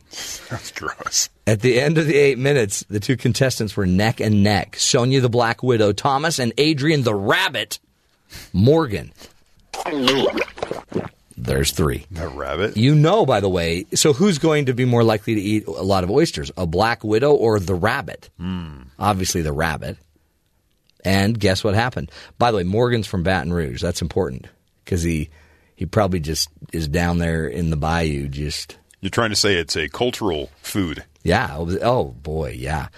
that's 0.51 0.73
gross. 0.73 1.29
At 1.47 1.61
the 1.61 1.81
end 1.81 1.99
of 1.99 2.07
the 2.07 2.17
eight 2.17 2.39
minutes, 2.39 2.85
the 2.89 3.01
two 3.01 3.17
contestants 3.17 3.77
were 3.77 3.87
neck 3.87 4.21
and 4.21 4.43
neck: 4.43 4.77
Sonya 4.77 5.21
the 5.21 5.29
Black 5.29 5.63
Widow 5.63 5.93
Thomas 5.93 6.39
and 6.39 6.53
Adrian 6.59 7.03
the 7.03 7.15
Rabbit 7.15 7.79
Morgan. 8.53 9.13
There's 11.39 11.71
three. 11.71 12.07
That 12.13 12.35
rabbit. 12.35 12.77
You 12.77 12.95
know, 12.95 13.27
by 13.27 13.41
the 13.41 13.49
way, 13.49 13.87
so 13.95 14.13
who's 14.13 14.39
going 14.39 14.67
to 14.67 14.73
be 14.73 14.85
more 14.85 15.05
likely 15.05 15.35
to 15.35 15.41
eat 15.41 15.67
a 15.67 15.71
lot 15.71 16.03
of 16.03 16.11
oysters? 16.11 16.51
A 16.57 16.67
black 16.67 17.05
widow 17.05 17.33
or 17.35 17.61
the 17.61 17.75
rabbit? 17.75 18.31
Obviously, 18.99 19.43
the 19.43 19.53
rabbit. 19.53 19.99
And 21.07 21.39
guess 21.39 21.63
what 21.63 21.75
happened? 21.77 22.11
By 22.37 22.51
the 22.51 22.57
way, 22.57 22.65
Morgan's 22.65 23.07
from 23.07 23.23
Baton 23.23 23.53
Rouge. 23.53 23.81
That's 23.81 24.03
important 24.03 24.47
because 24.85 25.03
he 25.03 25.31
he 25.77 25.87
probably 25.87 26.19
just 26.21 26.49
is 26.73 26.89
down 26.89 27.19
there 27.19 27.47
in 27.47 27.71
the 27.71 27.77
bayou. 27.77 28.27
Just 28.27 28.77
You're 29.01 29.11
trying 29.11 29.31
to 29.31 29.37
say 29.37 29.55
it's 29.55 29.77
a 29.77 29.89
cultural 29.89 30.51
food. 30.63 31.05
Yeah. 31.23 31.59
was- 31.59 31.79
Oh 31.81 32.07
boy, 32.23 32.57
yeah. 32.59 32.89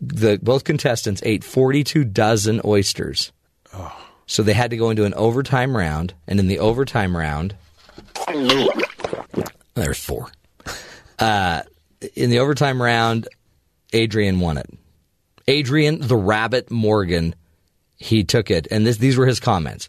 The 0.00 0.38
both 0.40 0.62
contestants 0.62 1.22
ate 1.24 1.42
42 1.42 2.04
dozen 2.04 2.60
oysters. 2.64 3.32
Oh. 3.74 4.06
So 4.26 4.44
they 4.44 4.52
had 4.52 4.70
to 4.70 4.76
go 4.76 4.90
into 4.90 5.04
an 5.04 5.14
overtime 5.14 5.76
round, 5.76 6.14
and 6.28 6.38
in 6.38 6.46
the 6.46 6.60
overtime 6.60 7.16
round, 7.16 7.56
there's 9.74 9.98
four. 9.98 10.30
Uh, 11.18 11.62
in 12.14 12.30
the 12.30 12.38
overtime 12.38 12.80
round, 12.80 13.26
Adrian 13.92 14.38
won 14.38 14.56
it. 14.56 14.70
Adrian 15.50 15.98
the 16.00 16.16
Rabbit 16.16 16.70
Morgan, 16.70 17.34
he 17.96 18.22
took 18.22 18.52
it, 18.52 18.68
and 18.70 18.86
this, 18.86 18.98
these 18.98 19.16
were 19.16 19.26
his 19.26 19.40
comments. 19.40 19.88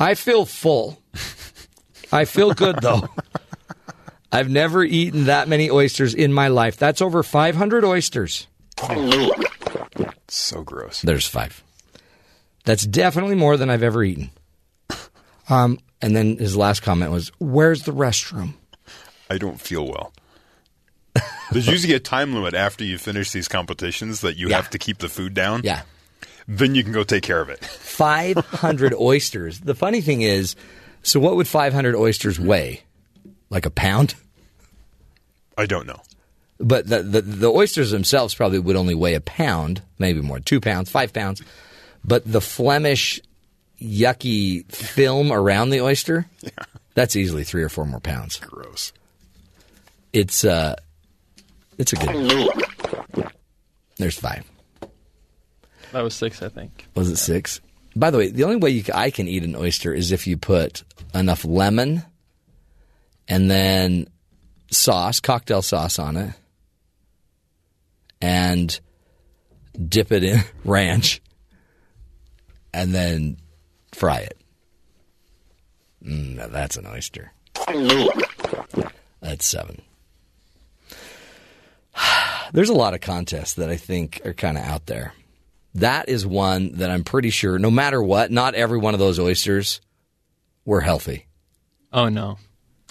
I 0.00 0.14
feel 0.14 0.46
full. 0.46 0.98
I 2.10 2.24
feel 2.24 2.54
good 2.54 2.80
though. 2.80 3.02
I've 4.32 4.48
never 4.48 4.82
eaten 4.82 5.24
that 5.26 5.48
many 5.48 5.70
oysters 5.70 6.14
in 6.14 6.32
my 6.32 6.48
life. 6.48 6.78
That's 6.78 7.02
over 7.02 7.22
500 7.22 7.84
oysters. 7.84 8.46
So 10.28 10.62
gross. 10.62 11.02
There's 11.02 11.26
five. 11.26 11.62
That's 12.64 12.86
definitely 12.86 13.36
more 13.36 13.56
than 13.56 13.70
I've 13.70 13.82
ever 13.84 14.02
eaten. 14.02 14.30
Um, 15.48 15.78
and 16.02 16.16
then 16.16 16.38
his 16.38 16.56
last 16.56 16.82
comment 16.82 17.12
was, 17.12 17.30
"Where's 17.38 17.84
the 17.84 17.92
restroom?" 17.92 18.54
I 19.30 19.38
don't 19.38 19.60
feel 19.60 19.86
well. 19.86 20.12
There's 21.52 21.66
usually 21.66 21.94
a 21.94 22.00
time 22.00 22.34
limit 22.34 22.54
after 22.54 22.84
you 22.84 22.98
finish 22.98 23.30
these 23.30 23.48
competitions 23.48 24.20
that 24.22 24.36
you 24.36 24.48
Yeah. 24.48 24.56
have 24.56 24.70
to 24.70 24.78
keep 24.78 24.98
the 24.98 25.08
food 25.08 25.34
down. 25.34 25.62
Yeah. 25.64 25.82
Then 26.48 26.74
you 26.74 26.82
can 26.84 26.92
go 26.92 27.02
take 27.04 27.22
care 27.22 27.40
of 27.40 27.48
it. 27.48 27.64
500 27.64 28.94
oysters. 28.94 29.60
The 29.60 29.74
funny 29.74 30.00
thing 30.00 30.22
is, 30.22 30.54
so 31.02 31.18
what 31.20 31.36
would 31.36 31.48
500 31.48 31.94
oysters 31.96 32.38
weigh? 32.38 32.82
Like 33.50 33.66
a 33.66 33.70
pound? 33.70 34.14
I 35.58 35.66
don't 35.66 35.86
know. 35.86 36.00
But 36.58 36.86
the, 36.88 37.02
the 37.02 37.20
the 37.20 37.50
oysters 37.50 37.90
themselves 37.90 38.34
probably 38.34 38.58
would 38.58 38.76
only 38.76 38.94
weigh 38.94 39.14
a 39.14 39.20
pound, 39.20 39.82
maybe 39.98 40.20
more, 40.22 40.40
two 40.40 40.58
pounds, 40.60 40.90
five 40.90 41.12
pounds. 41.12 41.42
But 42.02 42.22
the 42.30 42.40
Flemish 42.40 43.20
yucky 43.80 44.64
film 44.72 45.30
around 45.32 45.68
the 45.70 45.82
oyster, 45.82 46.24
yeah. 46.40 46.50
that's 46.94 47.14
easily 47.14 47.44
three 47.44 47.62
or 47.62 47.68
four 47.68 47.84
more 47.84 48.00
pounds. 48.00 48.38
Gross. 48.38 48.92
It's 50.14 50.44
uh, 50.46 50.76
it's 51.78 51.92
a 51.92 51.96
good. 51.96 53.30
There's 53.96 54.18
five. 54.18 54.44
That 55.92 56.02
was 56.02 56.14
six, 56.14 56.42
I 56.42 56.48
think. 56.48 56.86
Was 56.94 57.08
it 57.08 57.16
six? 57.16 57.60
By 57.94 58.10
the 58.10 58.18
way, 58.18 58.28
the 58.28 58.44
only 58.44 58.56
way 58.56 58.70
you, 58.70 58.84
I 58.94 59.10
can 59.10 59.28
eat 59.28 59.44
an 59.44 59.56
oyster 59.56 59.94
is 59.94 60.12
if 60.12 60.26
you 60.26 60.36
put 60.36 60.84
enough 61.14 61.44
lemon 61.44 62.02
and 63.28 63.50
then 63.50 64.08
sauce, 64.70 65.20
cocktail 65.20 65.62
sauce 65.62 65.98
on 65.98 66.16
it, 66.16 66.34
and 68.20 68.78
dip 69.88 70.12
it 70.12 70.24
in 70.24 70.40
ranch, 70.64 71.22
and 72.74 72.94
then 72.94 73.38
fry 73.92 74.20
it. 74.20 74.38
Mm, 76.04 76.36
now 76.36 76.46
that's 76.48 76.76
an 76.76 76.86
oyster. 76.86 77.32
That's 79.20 79.46
seven. 79.46 79.82
There's 82.56 82.70
a 82.70 82.74
lot 82.74 82.94
of 82.94 83.02
contests 83.02 83.52
that 83.56 83.68
I 83.68 83.76
think 83.76 84.22
are 84.24 84.32
kind 84.32 84.56
of 84.56 84.64
out 84.64 84.86
there. 84.86 85.12
That 85.74 86.08
is 86.08 86.26
one 86.26 86.76
that 86.76 86.90
I'm 86.90 87.04
pretty 87.04 87.28
sure, 87.28 87.58
no 87.58 87.70
matter 87.70 88.02
what, 88.02 88.30
not 88.30 88.54
every 88.54 88.78
one 88.78 88.94
of 88.94 88.98
those 88.98 89.20
oysters 89.20 89.82
were 90.64 90.80
healthy. 90.80 91.26
Oh 91.92 92.08
no. 92.08 92.38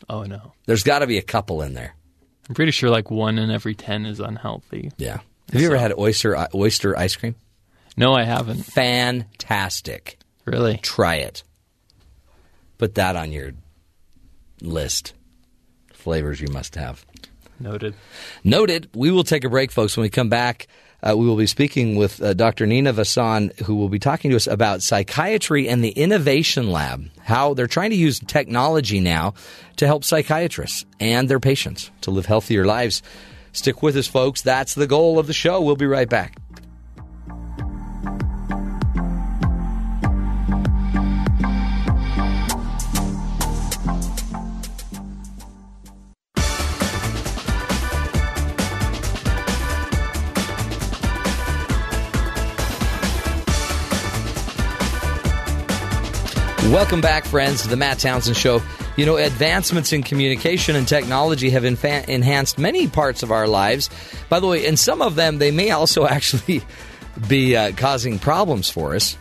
Oh 0.08 0.22
no. 0.22 0.54
There's 0.68 0.84
got 0.84 1.00
to 1.00 1.08
be 1.08 1.18
a 1.18 1.24
couple 1.24 1.64
in 1.64 1.74
there. 1.74 1.96
I'm 2.48 2.54
pretty 2.54 2.74
sure 2.74 2.92
like 2.92 3.10
one 3.10 3.40
in 3.40 3.50
every 3.50 3.74
ten 3.74 4.06
is 4.06 4.20
unhealthy. 4.20 4.92
Yeah. 4.98 5.22
Have 5.52 5.60
you 5.60 5.66
ever 5.66 5.78
had 5.78 5.98
oyster 5.98 6.36
uh, 6.36 6.46
oyster 6.54 6.96
ice 6.96 7.16
cream? 7.16 7.34
No, 7.98 8.14
I 8.14 8.22
haven't. 8.22 8.66
Fantastic. 8.66 10.20
Really? 10.46 10.78
Try 10.78 11.16
it. 11.16 11.42
Put 12.78 12.94
that 12.94 13.16
on 13.16 13.32
your 13.32 13.54
list. 14.62 15.14
Flavors 15.92 16.40
you 16.40 16.50
must 16.50 16.76
have. 16.76 17.04
Noted. 17.60 17.96
Noted. 18.44 18.90
We 18.94 19.12
will 19.12 19.24
take 19.24 19.44
a 19.44 19.50
break, 19.50 19.72
folks. 19.72 19.96
When 19.96 20.04
we 20.04 20.10
come 20.10 20.30
back, 20.30 20.68
uh, 21.02 21.16
we 21.16 21.26
will 21.26 21.38
be 21.38 21.48
speaking 21.48 21.96
with 21.96 22.22
uh, 22.22 22.34
Dr. 22.34 22.66
Nina 22.66 22.94
Vasan, 22.94 23.58
who 23.62 23.76
will 23.76 23.90
be 23.90 24.00
talking 24.00 24.32
to 24.32 24.36
us 24.36 24.48
about 24.48 24.82
psychiatry 24.82 25.70
and 25.70 25.84
the 25.84 25.90
Innovation 25.90 26.72
Lab, 26.72 27.10
how 27.22 27.54
they're 27.54 27.68
trying 27.68 27.92
to 27.92 27.96
use 27.96 28.20
technology 28.20 29.00
now 29.00 29.36
to 29.78 29.86
help 29.86 30.04
psychiatrists 30.04 30.86
and 31.00 31.30
their 31.30 31.40
patients 31.40 31.92
to 32.02 32.12
live 32.12 32.26
healthier 32.26 32.66
lives. 32.66 33.02
Stick 33.52 33.82
with 33.82 33.96
us, 33.96 34.08
folks. 34.08 34.42
That's 34.42 34.74
the 34.74 34.88
goal 34.88 35.18
of 35.18 35.28
the 35.28 35.34
show. 35.34 35.62
We'll 35.62 35.76
be 35.76 35.86
right 35.86 36.10
back. 36.10 36.38
Welcome 56.76 57.00
back, 57.00 57.24
friends, 57.24 57.62
to 57.62 57.70
the 57.70 57.78
Matt 57.78 58.00
Townsend 58.00 58.36
Show. 58.36 58.62
You 58.98 59.06
know, 59.06 59.16
advancements 59.16 59.94
in 59.94 60.04
communication 60.04 60.76
and 60.76 60.86
technology 60.86 61.52
have 61.52 61.64
enfa- 61.64 62.06
enhanced 62.10 62.58
many 62.58 62.90
parts 62.90 63.24
of 63.24 63.32
our 63.32 63.48
lives. 63.48 63.90
By 64.28 64.42
the 64.42 64.48
way, 64.48 64.68
and 64.68 64.78
some 64.78 65.02
of 65.02 65.16
them, 65.16 65.38
they 65.38 65.52
may 65.52 65.72
also 65.72 66.06
actually 66.08 66.64
be 67.30 67.56
uh, 67.56 67.72
causing 67.78 68.20
problems 68.20 68.70
for 68.70 68.94
us. 68.94 69.16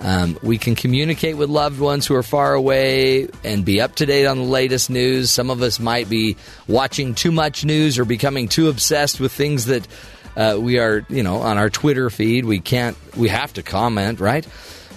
Um, 0.00 0.38
we 0.42 0.58
can 0.58 0.74
communicate 0.74 1.38
with 1.38 1.48
loved 1.48 1.80
ones 1.80 2.06
who 2.06 2.14
are 2.14 2.22
far 2.22 2.52
away 2.52 3.28
and 3.42 3.64
be 3.64 3.80
up 3.80 3.94
to 3.94 4.04
date 4.04 4.26
on 4.26 4.36
the 4.36 4.44
latest 4.44 4.90
news. 4.90 5.30
Some 5.30 5.48
of 5.48 5.62
us 5.62 5.80
might 5.80 6.10
be 6.10 6.36
watching 6.66 7.14
too 7.14 7.32
much 7.32 7.64
news 7.64 7.98
or 7.98 8.04
becoming 8.04 8.48
too 8.48 8.68
obsessed 8.68 9.18
with 9.18 9.32
things 9.32 9.64
that 9.64 9.88
uh, 10.36 10.58
we 10.60 10.78
are, 10.78 11.06
you 11.08 11.22
know, 11.22 11.36
on 11.38 11.56
our 11.56 11.70
Twitter 11.70 12.10
feed. 12.10 12.44
We 12.44 12.60
can't, 12.60 12.98
we 13.16 13.30
have 13.30 13.54
to 13.54 13.62
comment, 13.62 14.20
right? 14.20 14.46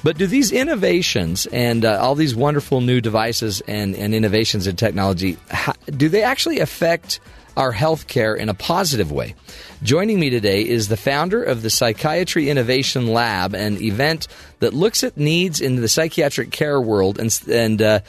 But 0.03 0.17
do 0.17 0.25
these 0.25 0.51
innovations 0.51 1.45
and 1.47 1.85
uh, 1.85 1.99
all 2.01 2.15
these 2.15 2.35
wonderful 2.35 2.81
new 2.81 3.01
devices 3.01 3.61
and, 3.67 3.95
and 3.95 4.15
innovations 4.15 4.65
in 4.65 4.75
technology, 4.75 5.37
how, 5.49 5.73
do 5.85 6.09
they 6.09 6.23
actually 6.23 6.59
affect 6.59 7.19
our 7.55 7.73
healthcare 7.73 8.35
in 8.35 8.49
a 8.49 8.53
positive 8.53 9.11
way? 9.11 9.35
Joining 9.83 10.19
me 10.19 10.29
today 10.29 10.67
is 10.67 10.87
the 10.87 10.97
founder 10.97 11.43
of 11.43 11.61
the 11.61 11.69
Psychiatry 11.69 12.49
Innovation 12.49 13.07
Lab, 13.07 13.53
an 13.53 13.81
event 13.81 14.27
that 14.59 14.73
looks 14.73 15.03
at 15.03 15.17
needs 15.17 15.61
in 15.61 15.75
the 15.75 15.87
psychiatric 15.87 16.51
care 16.51 16.79
world 16.79 17.19
and 17.19 17.41
and 17.49 17.81
uh, 17.81 17.99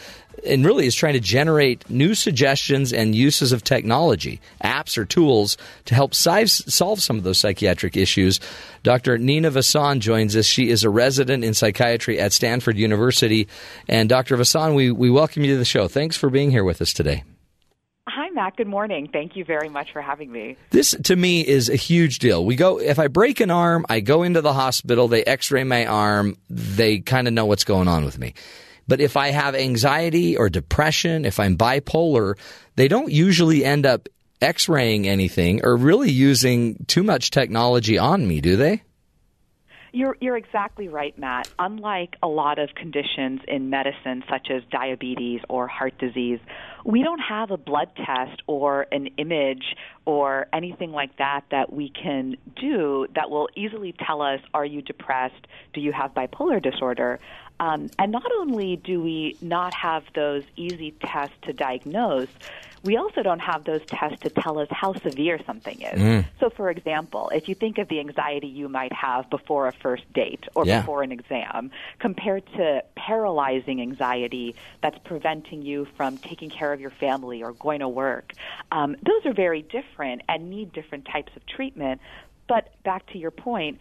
and 0.47 0.65
really 0.65 0.87
is 0.87 0.95
trying 0.95 1.15
to 1.15 1.21
generate 1.21 1.89
new 1.89 2.15
suggestions 2.15 2.93
and 2.93 3.15
uses 3.15 3.53
of 3.53 3.65
technology, 3.65 4.41
apps 4.63 4.99
or 4.99 5.05
tools 5.05 5.57
to 5.87 5.95
help 5.95 6.15
solve 6.15 7.01
some 7.01 7.17
of 7.19 7.23
those 7.23 7.39
psychiatric 7.39 7.97
issues. 7.97 8.41
Dr. 8.83 9.19
Nina 9.19 9.51
Vasan 9.51 10.01
joins 10.01 10.37
us. 10.37 10.47
She 10.47 10.71
is 10.71 10.85
a 10.85 10.91
resident 10.91 11.45
in 11.45 11.55
psychiatry 11.55 12.19
at 12.19 12.33
Stanford 12.33 12.77
University. 12.77 13.49
And 13.89 14.09
Dr. 14.09 14.37
Vasan, 14.37 14.75
we, 14.75 14.91
we 14.91 15.11
welcome 15.11 15.45
you 15.45 15.53
to 15.53 15.59
the 15.59 15.65
show. 15.65 15.89
Thanks 15.89 16.17
for 16.17 16.31
being 16.31 16.51
here 16.51 16.65
with 16.65 16.83
us 16.83 16.93
today. 16.93 17.25
Hi, 18.09 18.31
Matt. 18.31 18.57
Good 18.57 18.67
morning. 18.67 19.09
Thank 19.13 19.37
you 19.37 19.45
very 19.45 19.69
much 19.69 19.93
for 19.93 20.03
having 20.03 20.33
me. 20.33 20.57
This 20.71 20.91
to 21.05 21.15
me 21.15 21.47
is 21.47 21.69
a 21.69 21.77
huge 21.77 22.19
deal. 22.19 22.45
We 22.45 22.57
go 22.57 22.81
if 22.81 22.99
I 22.99 23.07
break 23.07 23.39
an 23.39 23.51
arm, 23.51 23.87
I 23.89 24.01
go 24.01 24.25
into 24.25 24.41
the 24.41 24.53
hospital, 24.53 25.07
they 25.07 25.23
x-ray 25.23 25.63
my 25.63 25.87
arm, 25.87 26.37
they 26.51 26.99
kind 26.99 27.29
of 27.29 27.33
know 27.33 27.47
what's 27.47 27.63
going 27.63 27.87
on 27.87 28.05
with 28.05 28.19
me. 28.19 28.35
But 28.89 29.01
if 29.01 29.17
I 29.17 29.31
have 29.31 29.55
anxiety 29.55 30.37
or 30.37 30.49
depression, 30.49 31.25
if 31.25 31.39
I'm 31.41 31.57
bipolar, 31.57 32.35
they 32.77 32.89
don't 32.89 33.13
usually 33.13 33.65
end 33.65 33.87
up 33.87 34.09
x-raying 34.41 35.07
anything 35.07 35.65
or 35.65 35.77
really 35.77 36.11
using 36.11 36.85
too 36.87 37.03
much 37.03 37.31
technology 37.31 37.97
on 37.97 38.27
me, 38.27 38.41
do 38.41 38.57
they? 38.57 38.83
You're, 39.95 40.17
you're 40.21 40.39
exactly 40.39 40.89
right, 40.89 41.17
Matt. 41.19 41.51
Unlike 41.59 42.17
a 42.23 42.27
lot 42.27 42.59
of 42.59 42.75
conditions 42.75 43.41
in 43.47 43.69
medicine, 43.69 44.25
such 44.29 44.49
as 44.51 44.63
diabetes 44.71 45.43
or 45.51 45.69
heart 45.69 45.99
disease, 45.99 46.41
we 46.83 47.03
don't 47.03 47.19
have 47.19 47.51
a 47.51 47.59
blood 47.59 47.91
test 47.95 48.43
or 48.47 48.87
an 48.91 49.09
image 49.19 49.77
or 50.07 50.47
anything 50.51 50.93
like 50.93 51.19
that 51.19 51.43
that 51.51 51.71
we 51.71 51.91
can 51.91 52.37
do 52.59 53.07
that 53.15 53.29
will 53.29 53.51
easily 53.55 53.95
tell 54.07 54.23
us 54.23 54.41
are 54.55 54.65
you 54.65 54.81
depressed? 54.81 55.47
Do 55.75 55.83
you 55.83 55.93
have 55.93 56.15
bipolar 56.15 56.63
disorder? 56.63 57.21
Um, 57.63 57.91
and 57.97 58.11
not 58.11 58.29
only 58.41 58.75
do 58.75 59.01
we 59.01 59.37
not 59.41 59.73
have 59.75 60.03
those 60.17 60.43
easy 60.57 60.91
tests 61.01 61.37
to 61.43 61.53
diagnose, 61.53 62.29
we 62.83 62.97
also 62.97 63.23
don't 63.23 63.39
have 63.39 63.63
those 63.63 63.83
tests 63.89 64.19
to 64.23 64.31
tell 64.31 64.59
us 64.59 64.67
how 64.73 64.95
severe 64.95 65.39
something 65.47 65.81
is. 65.81 66.01
Mm. 66.01 66.27
So, 66.41 66.51
for 66.51 66.71
example, 66.71 67.31
if 67.33 67.49
you 67.49 67.55
think 67.55 67.79
of 67.79 67.87
the 67.87 68.01
anxiety 68.01 68.49
you 68.49 68.69
might 68.69 68.93
have 68.93 69.31
before 69.31 69.69
a 69.69 69.73
first 69.73 70.03
date 70.13 70.45
or 70.57 70.67
Yeah. 70.67 70.81
before 70.81 71.05
an 71.05 71.13
exam, 71.13 71.71
compared 72.01 72.45
to 72.57 72.83
paralyzing 72.97 73.81
anxiety 73.81 74.57
that's 74.81 74.99
preventing 75.05 75.63
you 75.63 75.87
from 75.97 76.19
taking 76.19 76.51
care 76.51 76.73
of 76.73 76.81
your 76.81 76.91
family 76.91 77.45
or 77.45 77.53
going 77.53 77.79
to 77.79 77.89
work, 77.89 78.33
um, 78.73 78.97
those 79.05 79.25
are 79.25 79.35
very 79.35 79.63
different 79.63 80.23
and 80.29 80.51
need 80.51 80.73
different 80.73 81.05
types 81.05 81.31
of 81.37 81.47
treatment. 81.47 82.01
But 82.49 82.75
back 82.83 83.07
to 83.13 83.19
your 83.19 83.31
point, 83.31 83.79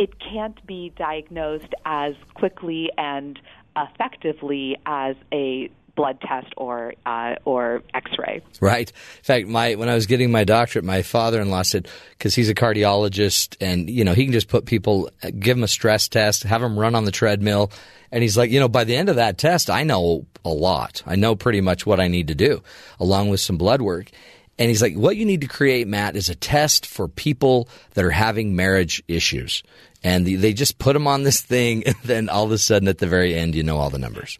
it 0.00 0.18
can't 0.18 0.66
be 0.66 0.92
diagnosed 0.96 1.74
as 1.84 2.14
quickly 2.32 2.90
and 2.96 3.38
effectively 3.76 4.78
as 4.86 5.14
a 5.30 5.70
blood 5.94 6.18
test 6.22 6.50
or 6.56 6.94
uh, 7.04 7.34
or 7.44 7.82
X-ray. 7.92 8.40
Right. 8.62 8.90
In 8.90 9.24
fact, 9.24 9.46
my 9.46 9.74
when 9.74 9.90
I 9.90 9.94
was 9.94 10.06
getting 10.06 10.32
my 10.32 10.44
doctorate, 10.44 10.86
my 10.86 11.02
father-in-law 11.02 11.62
said 11.62 11.86
because 12.12 12.34
he's 12.34 12.48
a 12.48 12.54
cardiologist 12.54 13.58
and 13.60 13.90
you 13.90 14.02
know 14.04 14.14
he 14.14 14.24
can 14.24 14.32
just 14.32 14.48
put 14.48 14.64
people, 14.64 15.10
give 15.38 15.58
them 15.58 15.64
a 15.64 15.68
stress 15.68 16.08
test, 16.08 16.44
have 16.44 16.62
them 16.62 16.78
run 16.78 16.94
on 16.94 17.04
the 17.04 17.10
treadmill, 17.10 17.70
and 18.10 18.22
he's 18.22 18.38
like, 18.38 18.50
you 18.50 18.58
know, 18.58 18.68
by 18.68 18.84
the 18.84 18.96
end 18.96 19.10
of 19.10 19.16
that 19.16 19.36
test, 19.36 19.68
I 19.68 19.82
know 19.82 20.24
a 20.46 20.50
lot. 20.50 21.02
I 21.04 21.16
know 21.16 21.36
pretty 21.36 21.60
much 21.60 21.84
what 21.84 22.00
I 22.00 22.08
need 22.08 22.28
to 22.28 22.34
do, 22.34 22.62
along 22.98 23.28
with 23.28 23.40
some 23.40 23.58
blood 23.58 23.82
work. 23.82 24.10
And 24.58 24.68
he's 24.68 24.82
like, 24.82 24.94
what 24.94 25.16
you 25.16 25.24
need 25.24 25.40
to 25.40 25.46
create, 25.46 25.88
Matt, 25.88 26.16
is 26.16 26.28
a 26.28 26.34
test 26.34 26.84
for 26.84 27.08
people 27.08 27.66
that 27.94 28.04
are 28.04 28.10
having 28.10 28.54
marriage 28.54 29.02
issues. 29.08 29.62
And 30.02 30.24
the, 30.24 30.36
they 30.36 30.52
just 30.52 30.78
put 30.78 30.94
them 30.94 31.06
on 31.06 31.22
this 31.24 31.40
thing, 31.40 31.84
and 31.86 31.96
then 32.04 32.28
all 32.28 32.44
of 32.44 32.52
a 32.52 32.58
sudden 32.58 32.88
at 32.88 32.98
the 32.98 33.06
very 33.06 33.34
end, 33.34 33.54
you 33.54 33.62
know 33.62 33.76
all 33.76 33.90
the 33.90 33.98
numbers. 33.98 34.38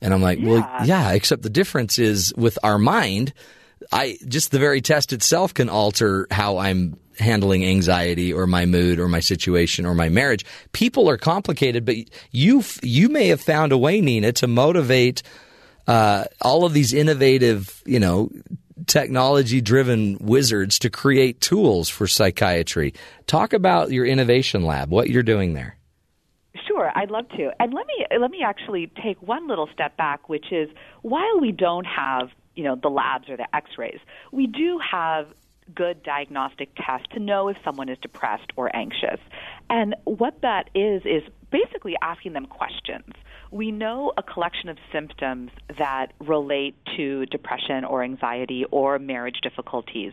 And 0.00 0.14
I'm 0.14 0.22
like, 0.22 0.38
well, 0.40 0.68
yeah, 0.84 1.10
except 1.12 1.42
the 1.42 1.50
difference 1.50 1.98
is 1.98 2.32
with 2.36 2.56
our 2.62 2.78
mind, 2.78 3.32
I 3.90 4.18
just 4.28 4.50
the 4.50 4.58
very 4.58 4.80
test 4.80 5.12
itself 5.12 5.54
can 5.54 5.68
alter 5.68 6.26
how 6.30 6.58
I'm 6.58 6.98
handling 7.18 7.64
anxiety 7.64 8.32
or 8.32 8.46
my 8.46 8.64
mood 8.66 9.00
or 9.00 9.08
my 9.08 9.20
situation 9.20 9.86
or 9.86 9.94
my 9.94 10.08
marriage. 10.08 10.44
People 10.72 11.08
are 11.08 11.16
complicated, 11.16 11.84
but 11.84 11.96
you 12.30 12.62
you 12.82 13.08
may 13.08 13.28
have 13.28 13.40
found 13.40 13.72
a 13.72 13.78
way, 13.78 14.00
Nina, 14.00 14.32
to 14.32 14.46
motivate 14.46 15.22
uh, 15.86 16.24
all 16.42 16.64
of 16.64 16.74
these 16.74 16.92
innovative, 16.92 17.82
you 17.86 17.98
know, 17.98 18.30
technology 18.86 19.60
driven 19.60 20.18
wizards 20.20 20.78
to 20.80 20.90
create 20.90 21.40
tools 21.40 21.88
for 21.88 22.06
psychiatry. 22.06 22.94
Talk 23.26 23.52
about 23.52 23.90
your 23.90 24.06
innovation 24.06 24.64
lab, 24.64 24.90
what 24.90 25.10
you're 25.10 25.22
doing 25.22 25.54
there. 25.54 25.76
Sure, 26.66 26.90
I'd 26.94 27.10
love 27.10 27.28
to. 27.30 27.50
And 27.60 27.72
let 27.72 27.86
me 27.86 28.06
let 28.18 28.30
me 28.30 28.42
actually 28.42 28.90
take 29.02 29.20
one 29.22 29.48
little 29.48 29.68
step 29.72 29.96
back, 29.96 30.28
which 30.28 30.52
is 30.52 30.68
while 31.02 31.40
we 31.40 31.52
don't 31.52 31.86
have 31.86 32.30
you 32.54 32.64
know 32.64 32.76
the 32.76 32.88
labs 32.88 33.28
or 33.28 33.36
the 33.36 33.46
X-rays, 33.54 34.00
we 34.32 34.46
do 34.46 34.78
have 34.78 35.28
good 35.74 36.02
diagnostic 36.02 36.70
tests 36.76 37.06
to 37.12 37.20
know 37.20 37.48
if 37.48 37.56
someone 37.64 37.88
is 37.88 37.98
depressed 38.00 38.50
or 38.56 38.74
anxious. 38.74 39.20
And 39.68 39.94
what 40.04 40.40
that 40.42 40.70
is 40.74 41.02
is 41.04 41.22
basically 41.50 41.94
asking 42.02 42.32
them 42.32 42.46
questions. 42.46 43.12
We 43.50 43.70
know 43.70 44.12
a 44.16 44.22
collection 44.22 44.68
of 44.68 44.76
symptoms 44.92 45.50
that 45.78 46.12
relate 46.20 46.74
to 46.96 47.26
depression 47.26 47.84
or 47.84 48.02
anxiety 48.02 48.64
or 48.70 48.98
marriage 48.98 49.40
difficulties. 49.42 50.12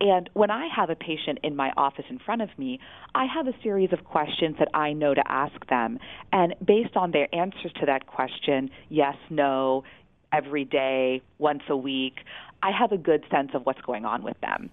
And 0.00 0.30
when 0.34 0.50
I 0.50 0.68
have 0.74 0.90
a 0.90 0.94
patient 0.94 1.40
in 1.42 1.56
my 1.56 1.72
office 1.76 2.04
in 2.08 2.18
front 2.18 2.42
of 2.42 2.50
me, 2.58 2.78
I 3.14 3.26
have 3.26 3.48
a 3.48 3.54
series 3.62 3.92
of 3.92 4.04
questions 4.04 4.56
that 4.58 4.68
I 4.74 4.92
know 4.92 5.14
to 5.14 5.22
ask 5.26 5.66
them. 5.68 5.98
And 6.32 6.54
based 6.64 6.96
on 6.96 7.10
their 7.10 7.34
answers 7.34 7.72
to 7.80 7.86
that 7.86 8.06
question, 8.06 8.70
yes, 8.88 9.16
no, 9.30 9.84
every 10.32 10.64
day, 10.64 11.22
once 11.38 11.62
a 11.68 11.76
week, 11.76 12.18
I 12.62 12.70
have 12.70 12.92
a 12.92 12.98
good 12.98 13.24
sense 13.30 13.50
of 13.54 13.64
what's 13.66 13.80
going 13.80 14.04
on 14.04 14.22
with 14.22 14.40
them. 14.40 14.70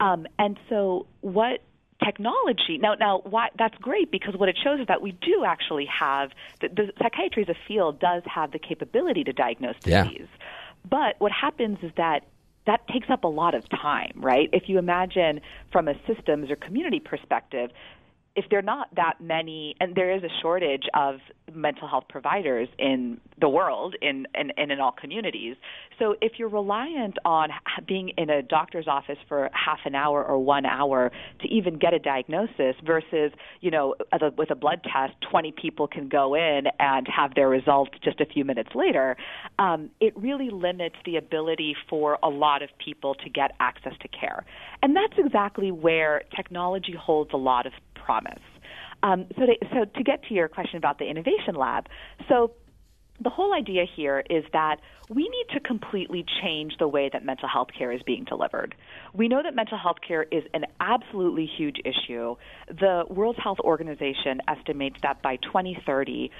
Um, 0.00 0.26
and 0.38 0.58
so, 0.68 1.06
what 1.20 1.60
technology. 2.04 2.78
Now 2.78 2.94
now 2.94 3.20
why 3.24 3.48
that's 3.58 3.76
great 3.78 4.10
because 4.10 4.34
what 4.36 4.48
it 4.48 4.56
shows 4.62 4.80
is 4.80 4.86
that 4.88 5.02
we 5.02 5.12
do 5.12 5.44
actually 5.46 5.86
have 5.86 6.30
the, 6.60 6.68
the 6.68 6.92
psychiatry 7.00 7.42
as 7.42 7.48
a 7.48 7.58
field 7.68 8.00
does 8.00 8.22
have 8.26 8.52
the 8.52 8.58
capability 8.58 9.24
to 9.24 9.32
diagnose 9.32 9.76
Yeah. 9.84 10.04
disease. 10.04 10.28
But 10.88 11.16
what 11.18 11.32
happens 11.32 11.78
is 11.82 11.92
that 11.96 12.20
that 12.66 12.86
takes 12.88 13.10
up 13.10 13.24
a 13.24 13.28
lot 13.28 13.54
of 13.54 13.68
time 13.68 14.12
right? 14.16 14.48
If 14.52 14.68
you 14.68 14.78
imagine 14.78 15.40
from 15.70 15.88
a 15.88 15.94
systems 16.06 16.50
or 16.50 16.56
community 16.56 17.00
perspective 17.00 17.70
if 18.34 18.46
there 18.50 18.58
are 18.58 18.62
not 18.62 18.94
that 18.96 19.14
many, 19.20 19.74
and 19.80 19.94
there 19.94 20.14
is 20.14 20.22
a 20.22 20.28
shortage 20.40 20.84
of 20.94 21.16
mental 21.54 21.86
health 21.86 22.04
providers 22.08 22.68
in 22.78 23.20
the 23.40 23.48
world 23.48 23.94
in, 24.00 24.26
in, 24.34 24.50
and 24.56 24.72
in 24.72 24.80
all 24.80 24.92
communities. 24.92 25.56
So 25.98 26.16
if 26.20 26.32
you're 26.38 26.48
reliant 26.48 27.16
on 27.24 27.50
being 27.86 28.10
in 28.16 28.30
a 28.30 28.42
doctor's 28.42 28.88
office 28.88 29.18
for 29.28 29.50
half 29.52 29.80
an 29.84 29.94
hour 29.94 30.24
or 30.24 30.38
one 30.38 30.64
hour 30.64 31.10
to 31.40 31.48
even 31.48 31.78
get 31.78 31.92
a 31.92 31.98
diagnosis 31.98 32.74
versus, 32.84 33.32
you 33.60 33.70
know, 33.70 33.94
with 34.36 34.50
a 34.50 34.54
blood 34.54 34.82
test, 34.82 35.14
20 35.30 35.52
people 35.52 35.86
can 35.86 36.08
go 36.08 36.34
in 36.34 36.64
and 36.78 37.06
have 37.14 37.34
their 37.34 37.48
results 37.48 37.92
just 38.02 38.20
a 38.20 38.26
few 38.26 38.44
minutes 38.44 38.70
later, 38.74 39.16
um, 39.58 39.90
it 40.00 40.16
really 40.16 40.50
limits 40.50 40.96
the 41.04 41.16
ability 41.16 41.76
for 41.88 42.18
a 42.22 42.28
lot 42.28 42.62
of 42.62 42.70
people 42.82 43.14
to 43.14 43.28
get 43.28 43.52
access 43.60 43.92
to 44.00 44.08
care. 44.08 44.44
And 44.82 44.96
that's 44.96 45.14
exactly 45.18 45.70
where 45.70 46.22
technology 46.34 46.94
holds 46.98 47.30
a 47.32 47.36
lot 47.36 47.66
of 47.66 47.72
promise. 48.04 48.42
Um, 49.02 49.26
so, 49.36 49.46
to, 49.46 49.54
so 49.72 49.84
to 49.84 50.02
get 50.04 50.22
to 50.28 50.34
your 50.34 50.48
question 50.48 50.76
about 50.76 50.98
the 50.98 51.06
innovation 51.06 51.54
lab, 51.56 51.88
so 52.28 52.52
the 53.22 53.30
whole 53.30 53.52
idea 53.54 53.84
here 53.96 54.22
is 54.30 54.44
that 54.52 54.76
we 55.08 55.22
need 55.28 55.46
to 55.54 55.60
completely 55.60 56.24
change 56.42 56.74
the 56.78 56.88
way 56.88 57.10
that 57.12 57.24
mental 57.24 57.48
health 57.48 57.68
care 57.76 57.92
is 57.92 58.00
being 58.04 58.24
delivered. 58.24 58.74
We 59.12 59.28
know 59.28 59.42
that 59.42 59.54
mental 59.54 59.78
health 59.78 59.98
care 60.06 60.24
is 60.24 60.42
an 60.54 60.64
absolutely 60.80 61.46
huge 61.46 61.76
issue. 61.84 62.36
The 62.68 63.04
World 63.08 63.36
Health 63.42 63.58
Organization 63.60 64.40
estimates 64.48 64.96
that 65.02 65.22
by 65.22 65.36
2030, 65.36 66.30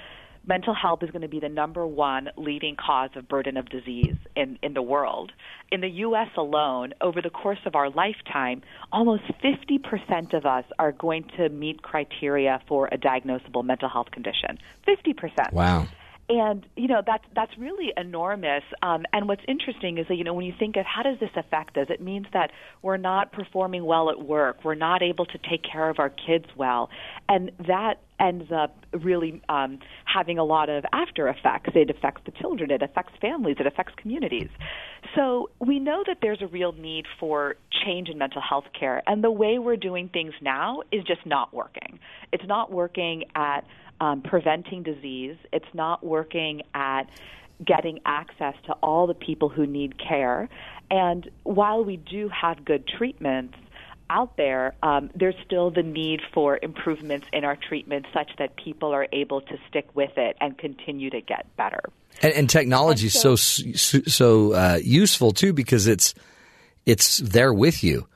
mental 0.45 0.73
health 0.73 1.03
is 1.03 1.11
going 1.11 1.21
to 1.21 1.27
be 1.27 1.39
the 1.39 1.49
number 1.49 1.85
one 1.85 2.29
leading 2.37 2.75
cause 2.75 3.09
of 3.15 3.27
burden 3.27 3.57
of 3.57 3.69
disease 3.69 4.15
in, 4.35 4.57
in 4.61 4.73
the 4.73 4.81
world. 4.81 5.31
In 5.71 5.81
the 5.81 5.89
U.S. 5.89 6.29
alone, 6.37 6.93
over 7.01 7.21
the 7.21 7.29
course 7.29 7.59
of 7.65 7.75
our 7.75 7.89
lifetime, 7.89 8.61
almost 8.91 9.23
50% 9.43 10.33
of 10.33 10.45
us 10.45 10.65
are 10.79 10.91
going 10.91 11.25
to 11.37 11.49
meet 11.49 11.81
criteria 11.81 12.61
for 12.67 12.87
a 12.91 12.97
diagnosable 12.97 13.63
mental 13.63 13.89
health 13.89 14.11
condition. 14.11 14.59
50%. 14.87 15.53
Wow. 15.53 15.87
And 16.29 16.65
you 16.77 16.87
know 16.87 17.01
that's 17.05 17.25
that's 17.35 17.51
really 17.57 17.91
enormous. 17.97 18.63
Um, 18.81 19.03
and 19.11 19.27
what's 19.27 19.41
interesting 19.45 19.97
is 19.97 20.07
that 20.07 20.15
you 20.15 20.23
know 20.23 20.33
when 20.33 20.45
you 20.45 20.53
think 20.57 20.77
of 20.77 20.85
how 20.85 21.03
does 21.03 21.19
this 21.19 21.29
affect 21.35 21.77
us, 21.77 21.87
it 21.89 22.01
means 22.01 22.27
that 22.31 22.51
we're 22.81 22.97
not 22.97 23.33
performing 23.33 23.83
well 23.83 24.09
at 24.09 24.21
work, 24.21 24.63
we're 24.63 24.73
not 24.73 25.01
able 25.01 25.25
to 25.25 25.37
take 25.37 25.63
care 25.69 25.89
of 25.89 25.99
our 25.99 26.09
kids 26.09 26.45
well, 26.55 26.89
and 27.27 27.51
that 27.67 27.95
ends 28.21 28.49
up 28.55 28.85
really 28.93 29.41
um, 29.49 29.79
having 30.05 30.37
a 30.37 30.45
lot 30.45 30.69
of 30.69 30.85
after 30.93 31.27
effects. 31.27 31.71
It 31.75 31.89
affects 31.89 32.21
the 32.25 32.31
children, 32.31 32.71
it 32.71 32.81
affects 32.81 33.11
families, 33.19 33.57
it 33.59 33.67
affects 33.67 33.93
communities. 33.97 34.49
So 35.15 35.49
we 35.59 35.79
know 35.79 36.03
that 36.07 36.19
there's 36.21 36.41
a 36.41 36.47
real 36.47 36.71
need 36.71 37.05
for 37.19 37.55
change 37.85 38.07
in 38.07 38.17
mental 38.17 38.41
health 38.41 38.65
care, 38.79 39.03
and 39.07 39.21
the 39.21 39.31
way 39.31 39.59
we're 39.59 39.75
doing 39.75 40.07
things 40.07 40.33
now 40.41 40.83
is 40.89 41.03
just 41.03 41.25
not 41.25 41.53
working. 41.53 41.99
It's 42.31 42.47
not 42.47 42.71
working 42.71 43.25
at 43.35 43.65
um, 43.99 44.21
preventing 44.21 44.83
disease. 44.83 45.37
It's 45.51 45.73
not 45.73 46.03
working 46.03 46.63
at 46.73 47.03
getting 47.63 47.99
access 48.05 48.55
to 48.65 48.73
all 48.73 49.07
the 49.07 49.13
people 49.13 49.49
who 49.49 49.65
need 49.65 49.97
care. 49.97 50.49
And 50.89 51.29
while 51.43 51.83
we 51.83 51.97
do 51.97 52.29
have 52.29 52.65
good 52.65 52.87
treatments 52.87 53.55
out 54.09 54.37
there, 54.37 54.75
um, 54.83 55.09
there's 55.15 55.35
still 55.45 55.71
the 55.71 55.83
need 55.83 56.21
for 56.33 56.59
improvements 56.61 57.25
in 57.31 57.45
our 57.45 57.55
treatment 57.55 58.05
such 58.13 58.31
that 58.37 58.55
people 58.55 58.93
are 58.93 59.07
able 59.11 59.41
to 59.41 59.57
stick 59.69 59.87
with 59.95 60.17
it 60.17 60.35
and 60.39 60.57
continue 60.57 61.09
to 61.09 61.21
get 61.21 61.45
better. 61.55 61.81
And, 62.21 62.33
and 62.33 62.49
technology 62.49 63.07
is 63.07 63.19
so 63.19 63.35
so, 63.35 63.99
so 64.05 64.53
uh, 64.53 64.79
useful 64.83 65.31
too 65.31 65.53
because 65.53 65.87
it's 65.87 66.13
it's 66.85 67.17
there 67.17 67.53
with 67.53 67.83
you, 67.83 68.07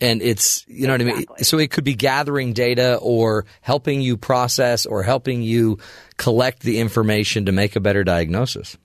and 0.00 0.22
it's 0.22 0.64
you 0.68 0.86
know 0.86 0.94
what 0.94 1.00
I 1.00 1.04
mean. 1.04 1.26
So 1.38 1.58
it 1.58 1.70
could 1.70 1.84
be 1.84 1.94
gathering 1.94 2.52
data 2.52 2.98
or 3.00 3.46
helping 3.60 4.00
you 4.00 4.16
process 4.16 4.86
or 4.86 5.02
helping 5.02 5.42
you 5.42 5.78
collect 6.16 6.60
the 6.62 6.78
information 6.78 7.46
to 7.46 7.52
make 7.52 7.76
a 7.76 7.80
better 7.80 8.04
diagnosis. 8.04 8.76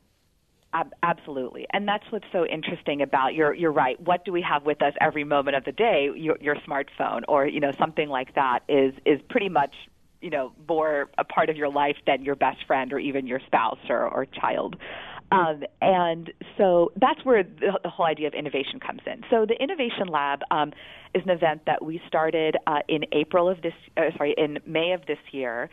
Absolutely, 1.04 1.68
and 1.74 1.86
that's 1.86 2.06
what's 2.12 2.26
so 2.32 2.46
interesting 2.46 3.02
about 3.02 3.34
you're 3.34 3.54
you're 3.54 3.74
right. 3.74 4.00
What 4.00 4.24
do 4.24 4.32
we 4.32 4.42
have 4.42 4.64
with 4.64 4.82
us 4.82 4.94
every 5.02 5.26
moment 5.26 5.58
of 5.58 5.66
the 5.66 5.74
day? 5.74 6.10
Your, 6.16 6.38
your 6.40 6.56
smartphone 6.56 7.24
or 7.28 7.46
you 7.46 7.60
know 7.60 7.74
something 7.78 8.08
like 8.08 8.36
that 8.36 8.60
is 8.70 8.94
is 9.06 9.20
pretty 9.30 9.50
much 9.50 9.74
you 10.22 10.30
know 10.30 10.54
more 10.70 11.10
a 11.18 11.26
part 11.26 11.50
of 11.50 11.58
your 11.58 11.70
life 11.70 11.98
than 12.08 12.24
your 12.24 12.36
best 12.36 12.66
friend 12.68 12.94
or 12.94 13.00
even 13.00 13.28
your 13.28 13.42
spouse 13.48 13.80
or, 13.90 14.08
or 14.08 14.26
child. 14.26 14.78
Um, 15.32 15.64
and 15.82 16.32
so 16.58 16.92
that's 17.00 17.24
where 17.24 17.44
the, 17.44 17.80
the 17.84 17.90
whole 17.90 18.06
idea 18.06 18.28
of 18.28 18.34
innovation 18.34 18.80
comes 18.80 19.02
in. 19.06 19.22
So 19.30 19.46
the 19.46 19.56
Innovation 19.62 20.08
Lab 20.08 20.42
um, 20.52 20.74
is 21.16 21.24
an 21.24 21.30
event 21.30 21.62
that 21.66 21.84
we 21.84 22.02
started 22.08 22.58
uh, 22.68 22.80
in 22.90 23.06
April 23.14 23.48
of 23.48 23.62
this, 23.62 23.74
uh, 23.96 24.02
sorry, 24.18 24.36
in 24.38 24.60
May 24.66 24.92
of 24.92 25.06
this 25.06 25.20
year 25.32 25.70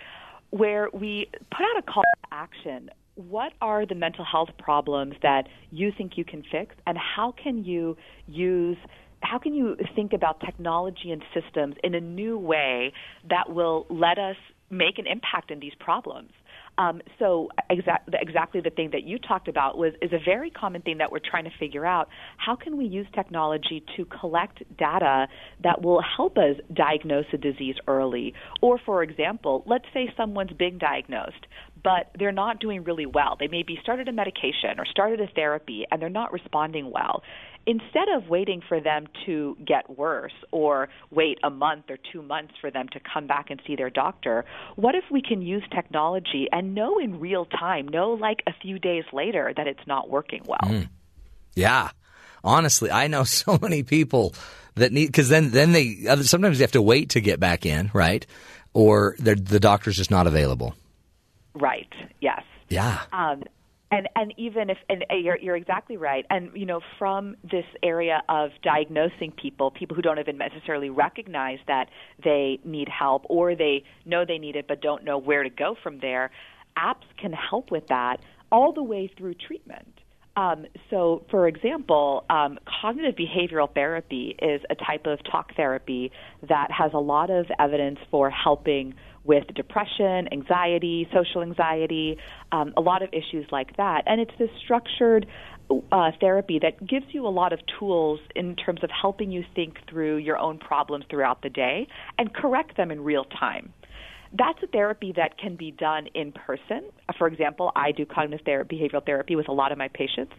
where 0.50 0.88
we 0.92 1.28
put 1.50 1.62
out 1.62 1.78
a 1.78 1.82
call 1.82 2.02
to 2.02 2.34
action. 2.34 2.90
What 3.16 3.52
are 3.60 3.84
the 3.84 3.94
mental 3.94 4.24
health 4.24 4.50
problems 4.58 5.14
that 5.22 5.48
you 5.70 5.92
think 5.96 6.16
you 6.16 6.24
can 6.24 6.42
fix, 6.50 6.74
and 6.86 6.96
how 6.96 7.32
can 7.32 7.64
you 7.64 7.96
use 8.26 8.76
how 9.20 9.36
can 9.36 9.52
you 9.52 9.76
think 9.96 10.12
about 10.12 10.38
technology 10.40 11.10
and 11.10 11.24
systems 11.34 11.74
in 11.82 11.94
a 11.96 12.00
new 12.00 12.38
way 12.38 12.92
that 13.28 13.52
will 13.52 13.84
let 13.90 14.16
us 14.16 14.36
make 14.70 14.98
an 14.98 15.08
impact 15.08 15.50
in 15.50 15.58
these 15.58 15.72
problems? 15.80 16.30
Um, 16.78 17.02
so 17.18 17.48
exact, 17.68 18.08
exactly 18.14 18.60
the 18.60 18.70
thing 18.70 18.90
that 18.92 19.02
you 19.02 19.18
talked 19.18 19.48
about 19.48 19.76
was 19.76 19.92
is 20.00 20.12
a 20.12 20.18
very 20.24 20.48
common 20.48 20.80
thing 20.80 20.98
that 20.98 21.10
we're 21.10 21.18
trying 21.18 21.44
to 21.44 21.50
figure 21.58 21.84
out. 21.84 22.08
How 22.36 22.54
can 22.54 22.76
we 22.76 22.84
use 22.84 23.06
technology 23.14 23.84
to 23.96 24.04
collect 24.04 24.62
data 24.78 25.26
that 25.64 25.82
will 25.82 26.00
help 26.00 26.38
us 26.38 26.56
diagnose 26.72 27.26
a 27.32 27.36
disease 27.36 27.74
early? 27.88 28.32
Or, 28.62 28.78
for 28.78 29.02
example, 29.02 29.64
let's 29.66 29.86
say 29.92 30.12
someone's 30.16 30.52
being 30.56 30.78
diagnosed, 30.78 31.46
but 31.82 32.10
they're 32.18 32.32
not 32.32 32.60
doing 32.60 32.84
really 32.84 33.06
well. 33.06 33.36
They 33.38 33.48
maybe 33.48 33.78
started 33.82 34.08
a 34.08 34.12
medication 34.12 34.78
or 34.78 34.86
started 34.86 35.20
a 35.20 35.26
therapy 35.28 35.84
and 35.90 36.00
they're 36.00 36.08
not 36.08 36.32
responding 36.32 36.90
well 36.90 37.22
instead 37.68 38.08
of 38.08 38.28
waiting 38.28 38.62
for 38.66 38.80
them 38.80 39.06
to 39.26 39.54
get 39.64 39.98
worse 39.98 40.32
or 40.50 40.88
wait 41.10 41.38
a 41.44 41.50
month 41.50 41.84
or 41.90 41.98
two 42.12 42.22
months 42.22 42.54
for 42.62 42.70
them 42.70 42.88
to 42.88 42.98
come 43.12 43.26
back 43.26 43.50
and 43.50 43.60
see 43.66 43.76
their 43.76 43.90
doctor, 43.90 44.46
what 44.76 44.94
if 44.94 45.04
we 45.10 45.20
can 45.20 45.42
use 45.42 45.62
technology 45.74 46.48
and 46.50 46.74
know 46.74 46.98
in 46.98 47.20
real 47.20 47.44
time, 47.44 47.86
know 47.86 48.12
like 48.12 48.38
a 48.46 48.52
few 48.62 48.78
days 48.78 49.04
later 49.12 49.52
that 49.54 49.66
it's 49.66 49.86
not 49.86 50.08
working 50.08 50.42
well? 50.46 50.58
Mm. 50.64 50.88
Yeah. 51.54 51.90
Honestly, 52.42 52.90
I 52.90 53.06
know 53.06 53.24
so 53.24 53.58
many 53.60 53.82
people 53.82 54.34
that 54.76 54.90
need 54.90 55.06
because 55.06 55.28
then 55.28 55.50
then 55.50 55.72
they 55.72 55.96
sometimes 56.22 56.58
they 56.58 56.64
have 56.64 56.72
to 56.72 56.80
wait 56.80 57.10
to 57.10 57.20
get 57.20 57.38
back 57.38 57.66
in, 57.66 57.90
right? 57.92 58.26
Or 58.72 59.14
the 59.18 59.34
doctor's 59.60 59.96
just 59.96 60.10
not 60.10 60.26
available. 60.26 60.74
Right. 61.54 61.92
Yes. 62.20 62.42
Yeah. 62.68 63.00
Um, 63.12 63.42
and 63.90 64.08
and 64.14 64.34
even 64.36 64.70
if 64.70 64.78
and 64.88 65.04
uh, 65.10 65.14
you're 65.14 65.38
you're 65.38 65.56
exactly 65.56 65.96
right 65.96 66.26
and 66.30 66.50
you 66.54 66.66
know 66.66 66.80
from 66.98 67.36
this 67.42 67.64
area 67.82 68.22
of 68.28 68.50
diagnosing 68.62 69.32
people 69.32 69.70
people 69.70 69.96
who 69.96 70.02
don't 70.02 70.18
even 70.18 70.36
necessarily 70.36 70.90
recognize 70.90 71.58
that 71.66 71.88
they 72.22 72.58
need 72.64 72.88
help 72.88 73.24
or 73.28 73.54
they 73.54 73.84
know 74.04 74.24
they 74.26 74.38
need 74.38 74.56
it 74.56 74.66
but 74.68 74.80
don't 74.82 75.04
know 75.04 75.18
where 75.18 75.42
to 75.42 75.50
go 75.50 75.74
from 75.82 75.98
there 76.00 76.30
apps 76.76 77.06
can 77.18 77.32
help 77.32 77.70
with 77.70 77.86
that 77.88 78.18
all 78.52 78.72
the 78.72 78.82
way 78.82 79.10
through 79.16 79.34
treatment 79.34 79.98
um, 80.38 80.66
so, 80.88 81.24
for 81.32 81.48
example, 81.48 82.24
um, 82.30 82.60
cognitive 82.80 83.16
behavioral 83.16 83.74
therapy 83.74 84.36
is 84.40 84.60
a 84.70 84.76
type 84.76 85.06
of 85.06 85.18
talk 85.28 85.56
therapy 85.56 86.12
that 86.48 86.70
has 86.70 86.92
a 86.94 86.98
lot 86.98 87.28
of 87.28 87.46
evidence 87.58 87.98
for 88.08 88.30
helping 88.30 88.94
with 89.28 89.46
depression, 89.54 90.26
anxiety, 90.32 91.06
social 91.12 91.42
anxiety, 91.42 92.16
um, 92.50 92.72
a 92.76 92.80
lot 92.80 93.02
of 93.02 93.10
issues 93.12 93.46
like 93.52 93.76
that. 93.76 94.02
And 94.06 94.20
it's 94.20 94.32
this 94.38 94.48
structured 94.64 95.26
uh, 95.92 96.10
therapy 96.18 96.58
that 96.62 96.84
gives 96.84 97.06
you 97.10 97.26
a 97.26 97.28
lot 97.28 97.52
of 97.52 97.60
tools 97.78 98.20
in 98.34 98.56
terms 98.56 98.82
of 98.82 98.90
helping 98.90 99.30
you 99.30 99.44
think 99.54 99.76
through 99.88 100.16
your 100.16 100.38
own 100.38 100.58
problems 100.58 101.04
throughout 101.10 101.42
the 101.42 101.50
day 101.50 101.86
and 102.16 102.34
correct 102.34 102.76
them 102.78 102.90
in 102.90 103.04
real 103.04 103.24
time. 103.24 103.72
That's 104.32 104.62
a 104.62 104.66
therapy 104.66 105.12
that 105.16 105.38
can 105.38 105.56
be 105.56 105.70
done 105.70 106.06
in 106.14 106.32
person. 106.32 106.90
For 107.18 107.26
example, 107.28 107.70
I 107.76 107.92
do 107.92 108.04
cognitive 108.04 108.44
therapy, 108.44 108.78
behavioral 108.78 109.04
therapy 109.04 109.36
with 109.36 109.48
a 109.48 109.52
lot 109.52 109.72
of 109.72 109.78
my 109.78 109.88
patients, 109.88 110.32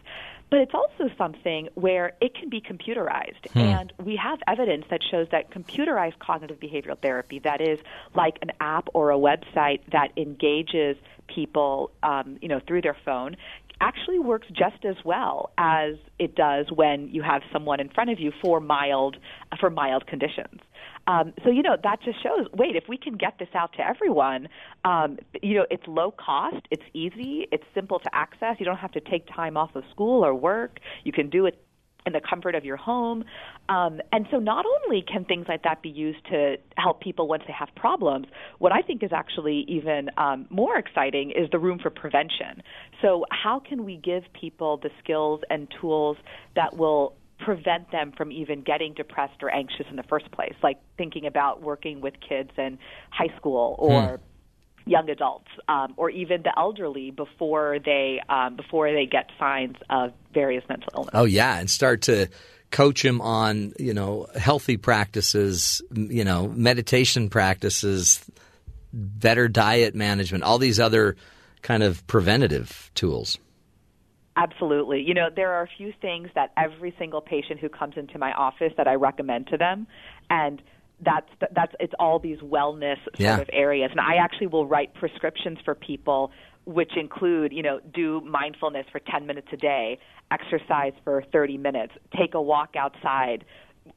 but 0.50 0.58
it's 0.58 0.74
also 0.74 1.08
something 1.16 1.68
where 1.74 2.12
it 2.20 2.34
can 2.34 2.48
be 2.48 2.60
computerized. 2.60 3.48
Hmm. 3.52 3.58
And 3.58 3.92
we 4.04 4.16
have 4.16 4.40
evidence 4.46 4.84
that 4.90 5.00
shows 5.10 5.28
that 5.30 5.50
computerized 5.50 6.18
cognitive 6.18 6.58
behavioral 6.58 6.98
therapy, 7.00 7.38
that 7.40 7.60
is 7.60 7.78
like 8.14 8.38
an 8.42 8.50
app 8.60 8.88
or 8.92 9.12
a 9.12 9.16
website 9.16 9.80
that 9.92 10.10
engages 10.16 10.96
people, 11.28 11.92
um, 12.02 12.38
you 12.42 12.48
know, 12.48 12.60
through 12.66 12.82
their 12.82 12.96
phone, 13.04 13.36
actually 13.80 14.18
works 14.18 14.46
just 14.48 14.84
as 14.84 14.96
well 15.04 15.52
as 15.58 15.94
it 16.18 16.34
does 16.34 16.66
when 16.74 17.08
you 17.08 17.22
have 17.22 17.42
someone 17.52 17.80
in 17.80 17.88
front 17.88 18.10
of 18.10 18.20
you 18.20 18.32
for 18.42 18.60
mild 18.60 19.16
for 19.58 19.70
mild 19.70 20.06
conditions. 20.06 20.60
Um, 21.06 21.32
so 21.42 21.50
you 21.50 21.62
know 21.62 21.76
that 21.82 22.00
just 22.04 22.22
shows. 22.22 22.46
Wait, 22.52 22.76
if 22.76 22.84
we 22.88 22.96
can 22.96 23.16
get 23.16 23.38
this 23.38 23.48
out 23.54 23.72
to 23.74 23.86
everyone, 23.86 24.48
um, 24.84 25.18
you 25.42 25.56
know 25.56 25.66
it's 25.70 25.82
low 25.86 26.12
cost, 26.12 26.66
it's 26.70 26.82
easy, 26.92 27.46
it's 27.50 27.64
simple 27.74 27.98
to 27.98 28.10
access. 28.12 28.56
You 28.58 28.66
don't 28.66 28.76
have 28.76 28.92
to 28.92 29.00
take 29.00 29.26
time 29.34 29.56
off 29.56 29.74
of 29.74 29.82
school 29.90 30.24
or 30.24 30.34
work. 30.34 30.78
You 31.04 31.12
can 31.12 31.30
do 31.30 31.46
it 31.46 31.62
in 32.06 32.12
the 32.12 32.20
comfort 32.20 32.54
of 32.54 32.64
your 32.64 32.76
home. 32.76 33.24
Um, 33.68 34.00
and 34.12 34.26
so, 34.30 34.38
not 34.38 34.64
only 34.66 35.02
can 35.02 35.24
things 35.24 35.46
like 35.48 35.62
that 35.64 35.82
be 35.82 35.88
used 35.88 36.24
to 36.30 36.56
help 36.76 37.00
people 37.00 37.28
once 37.28 37.42
they 37.46 37.52
have 37.52 37.68
problems, 37.76 38.26
what 38.58 38.72
I 38.72 38.82
think 38.82 39.02
is 39.02 39.10
actually 39.12 39.64
even 39.68 40.10
um, 40.16 40.46
more 40.50 40.76
exciting 40.76 41.30
is 41.30 41.48
the 41.50 41.58
room 41.58 41.78
for 41.78 41.90
prevention. 41.90 42.62
So, 43.02 43.24
how 43.30 43.60
can 43.60 43.84
we 43.84 43.96
give 43.96 44.24
people 44.38 44.78
the 44.78 44.90
skills 45.02 45.40
and 45.50 45.68
tools 45.80 46.16
that 46.56 46.76
will 46.76 47.14
prevent 47.38 47.90
them 47.90 48.12
from 48.16 48.30
even 48.30 48.62
getting 48.62 48.92
depressed 48.94 49.42
or 49.42 49.50
anxious 49.50 49.86
in 49.88 49.96
the 49.96 50.02
first 50.04 50.30
place, 50.30 50.54
like 50.62 50.78
thinking 50.98 51.26
about 51.26 51.62
working 51.62 52.00
with 52.00 52.14
kids 52.26 52.50
in 52.58 52.78
high 53.10 53.34
school 53.36 53.76
or 53.78 54.18
Hmm. 54.18 54.24
Young 54.90 55.08
adults 55.08 55.48
um, 55.68 55.94
or 55.96 56.10
even 56.10 56.42
the 56.42 56.52
elderly 56.58 57.10
before 57.10 57.78
they 57.84 58.20
um, 58.28 58.56
before 58.56 58.92
they 58.92 59.06
get 59.06 59.30
signs 59.38 59.76
of 59.88 60.12
various 60.34 60.64
mental 60.68 60.92
illness. 60.94 61.10
Oh 61.14 61.24
yeah, 61.24 61.58
and 61.58 61.70
start 61.70 62.02
to 62.02 62.28
coach 62.70 63.02
them 63.02 63.20
on 63.20 63.72
you 63.78 63.94
know 63.94 64.26
healthy 64.34 64.76
practices, 64.76 65.80
you 65.94 66.24
know 66.24 66.48
meditation 66.48 67.30
practices, 67.30 68.28
better 68.92 69.48
diet 69.48 69.94
management, 69.94 70.42
all 70.42 70.58
these 70.58 70.80
other 70.80 71.16
kind 71.62 71.82
of 71.82 72.04
preventative 72.06 72.90
tools. 72.94 73.38
Absolutely. 74.36 75.02
You 75.02 75.12
know, 75.12 75.28
there 75.34 75.52
are 75.52 75.62
a 75.62 75.68
few 75.76 75.92
things 76.00 76.28
that 76.34 76.52
every 76.56 76.94
single 76.98 77.20
patient 77.20 77.60
who 77.60 77.68
comes 77.68 77.94
into 77.96 78.18
my 78.18 78.32
office 78.32 78.72
that 78.76 78.88
I 78.88 78.94
recommend 78.94 79.48
to 79.48 79.56
them, 79.56 79.86
and 80.30 80.62
that's 81.02 81.28
that's 81.54 81.74
it's 81.80 81.94
all 81.98 82.18
these 82.18 82.38
wellness 82.38 82.96
sort 83.04 83.18
Yeah. 83.20 83.38
of 83.40 83.48
areas. 83.52 83.90
And 83.90 84.00
I 84.00 84.16
actually 84.16 84.48
will 84.48 84.66
write 84.66 84.94
prescriptions 84.94 85.58
for 85.64 85.74
people 85.74 86.30
which 86.66 86.92
include, 86.96 87.52
you 87.52 87.62
know, 87.62 87.80
do 87.94 88.20
mindfulness 88.20 88.86
for 88.92 89.00
10 89.00 89.26
minutes 89.26 89.48
a 89.52 89.56
day, 89.56 89.98
exercise 90.30 90.92
for 91.04 91.24
30 91.32 91.56
minutes, 91.56 91.92
take 92.16 92.34
a 92.34 92.40
walk 92.40 92.76
outside, 92.76 93.44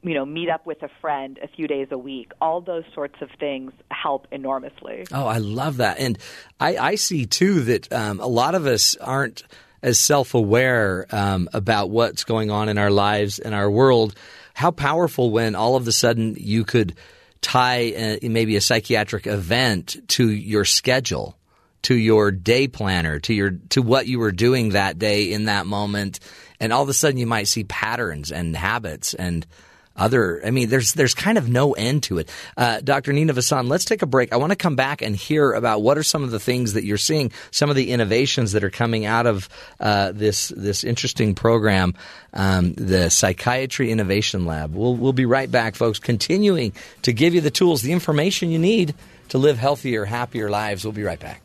you 0.02 0.14
know, 0.14 0.24
meet 0.24 0.48
up 0.48 0.64
with 0.66 0.82
a 0.82 0.88
friend 1.00 1.38
a 1.42 1.46
few 1.46 1.68
days 1.68 1.88
a 1.90 1.98
week. 1.98 2.32
All 2.40 2.62
those 2.62 2.84
sorts 2.94 3.16
of 3.20 3.28
things 3.38 3.70
help 3.90 4.26
enormously. 4.32 5.04
Oh, 5.12 5.26
I 5.26 5.38
love 5.38 5.76
that, 5.76 5.98
and 5.98 6.18
I, 6.58 6.76
I 6.78 6.94
see 6.94 7.26
too 7.26 7.60
that 7.64 7.92
um, 7.92 8.18
a 8.18 8.26
lot 8.26 8.54
of 8.54 8.66
us 8.66 8.96
aren't 8.96 9.44
as 9.82 9.98
self-aware 9.98 11.06
um, 11.10 11.48
about 11.52 11.90
what's 11.90 12.24
going 12.24 12.50
on 12.50 12.70
in 12.70 12.78
our 12.78 12.90
lives 12.90 13.38
and 13.38 13.54
our 13.54 13.70
world. 13.70 14.14
How 14.54 14.70
powerful 14.70 15.30
when 15.30 15.54
all 15.54 15.76
of 15.76 15.86
a 15.86 15.92
sudden 15.92 16.36
you 16.38 16.64
could 16.64 16.96
tie 17.42 18.18
uh 18.22 18.28
maybe 18.28 18.56
a 18.56 18.60
psychiatric 18.60 19.26
event 19.26 19.96
to 20.08 20.30
your 20.30 20.64
schedule, 20.64 21.36
to 21.82 21.94
your 21.94 22.30
day 22.30 22.66
planner, 22.66 23.18
to 23.20 23.34
your 23.34 23.50
to 23.68 23.82
what 23.82 24.06
you 24.06 24.18
were 24.18 24.32
doing 24.32 24.70
that 24.70 24.98
day 24.98 25.30
in 25.32 25.44
that 25.44 25.66
moment, 25.66 26.20
and 26.58 26.72
all 26.72 26.82
of 26.82 26.88
a 26.88 26.94
sudden 26.94 27.18
you 27.18 27.26
might 27.26 27.48
see 27.48 27.64
patterns 27.64 28.32
and 28.32 28.56
habits 28.56 29.12
and 29.12 29.46
other. 29.96 30.40
I 30.44 30.50
mean, 30.50 30.68
there's 30.68 30.92
there's 30.94 31.14
kind 31.14 31.38
of 31.38 31.48
no 31.48 31.72
end 31.72 32.04
to 32.04 32.18
it. 32.18 32.30
Uh, 32.56 32.80
Dr. 32.80 33.12
Nina 33.12 33.32
Vasan, 33.32 33.68
let's 33.68 33.84
take 33.84 34.02
a 34.02 34.06
break. 34.06 34.32
I 34.32 34.36
want 34.36 34.50
to 34.50 34.56
come 34.56 34.76
back 34.76 35.02
and 35.02 35.14
hear 35.14 35.52
about 35.52 35.82
what 35.82 35.98
are 35.98 36.02
some 36.02 36.24
of 36.24 36.30
the 36.30 36.40
things 36.40 36.72
that 36.72 36.84
you're 36.84 36.98
seeing, 36.98 37.32
some 37.50 37.70
of 37.70 37.76
the 37.76 37.90
innovations 37.90 38.52
that 38.52 38.64
are 38.64 38.70
coming 38.70 39.06
out 39.06 39.26
of 39.26 39.48
uh, 39.80 40.12
this 40.12 40.48
this 40.48 40.84
interesting 40.84 41.34
program, 41.34 41.94
um, 42.32 42.74
the 42.74 43.10
Psychiatry 43.10 43.90
Innovation 43.90 44.46
Lab. 44.46 44.74
We'll 44.74 44.96
we'll 44.96 45.12
be 45.12 45.26
right 45.26 45.50
back, 45.50 45.76
folks. 45.76 45.98
Continuing 45.98 46.72
to 47.02 47.12
give 47.12 47.34
you 47.34 47.40
the 47.40 47.50
tools, 47.50 47.82
the 47.82 47.92
information 47.92 48.50
you 48.50 48.58
need 48.58 48.94
to 49.28 49.38
live 49.38 49.58
healthier, 49.58 50.04
happier 50.04 50.50
lives. 50.50 50.84
We'll 50.84 50.92
be 50.92 51.02
right 51.04 51.20
back. 51.20 51.43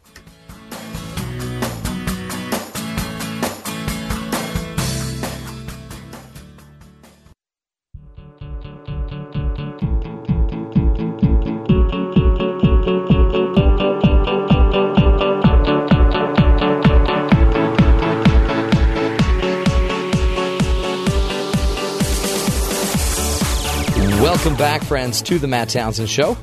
Welcome 24.40 24.57
back, 24.57 24.84
friends, 24.84 25.22
to 25.24 25.38
the 25.38 25.49
Matt 25.49 25.68
Townsend 25.68 26.10
Show. 26.10 26.38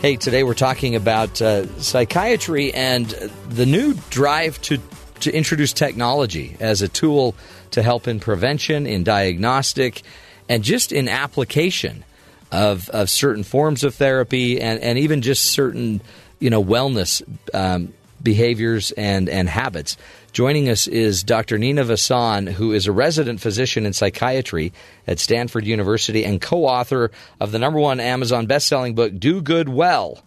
Hey, 0.00 0.16
today 0.16 0.42
we're 0.42 0.54
talking 0.54 0.96
about 0.96 1.40
uh, 1.40 1.68
psychiatry 1.78 2.74
and 2.74 3.06
the 3.48 3.64
new 3.64 3.94
drive 4.10 4.60
to 4.62 4.78
to 5.20 5.32
introduce 5.32 5.72
technology 5.72 6.56
as 6.58 6.82
a 6.82 6.88
tool 6.88 7.36
to 7.70 7.84
help 7.84 8.08
in 8.08 8.18
prevention, 8.18 8.84
in 8.88 9.04
diagnostic, 9.04 10.02
and 10.48 10.64
just 10.64 10.90
in 10.90 11.08
application 11.08 12.04
of, 12.50 12.88
of 12.88 13.08
certain 13.08 13.44
forms 13.44 13.84
of 13.84 13.94
therapy 13.94 14.60
and, 14.60 14.80
and 14.80 14.98
even 14.98 15.22
just 15.22 15.44
certain 15.44 16.02
you 16.40 16.50
know, 16.50 16.62
wellness 16.62 17.22
um, 17.54 17.94
behaviors 18.22 18.90
and, 18.92 19.28
and 19.28 19.48
habits. 19.48 19.96
Joining 20.32 20.68
us 20.68 20.86
is 20.86 21.22
Dr. 21.22 21.58
Nina 21.58 21.84
Vasan, 21.84 22.48
who 22.48 22.72
is 22.72 22.86
a 22.86 22.92
resident 22.92 23.40
physician 23.40 23.86
in 23.86 23.92
psychiatry 23.92 24.72
at 25.06 25.18
Stanford 25.18 25.64
University 25.64 26.24
and 26.24 26.40
co 26.40 26.66
author 26.66 27.10
of 27.40 27.52
the 27.52 27.58
number 27.58 27.80
one 27.80 28.00
Amazon 28.00 28.46
best-selling 28.46 28.94
book, 28.94 29.18
Do 29.18 29.40
Good 29.40 29.68
Well 29.68 30.22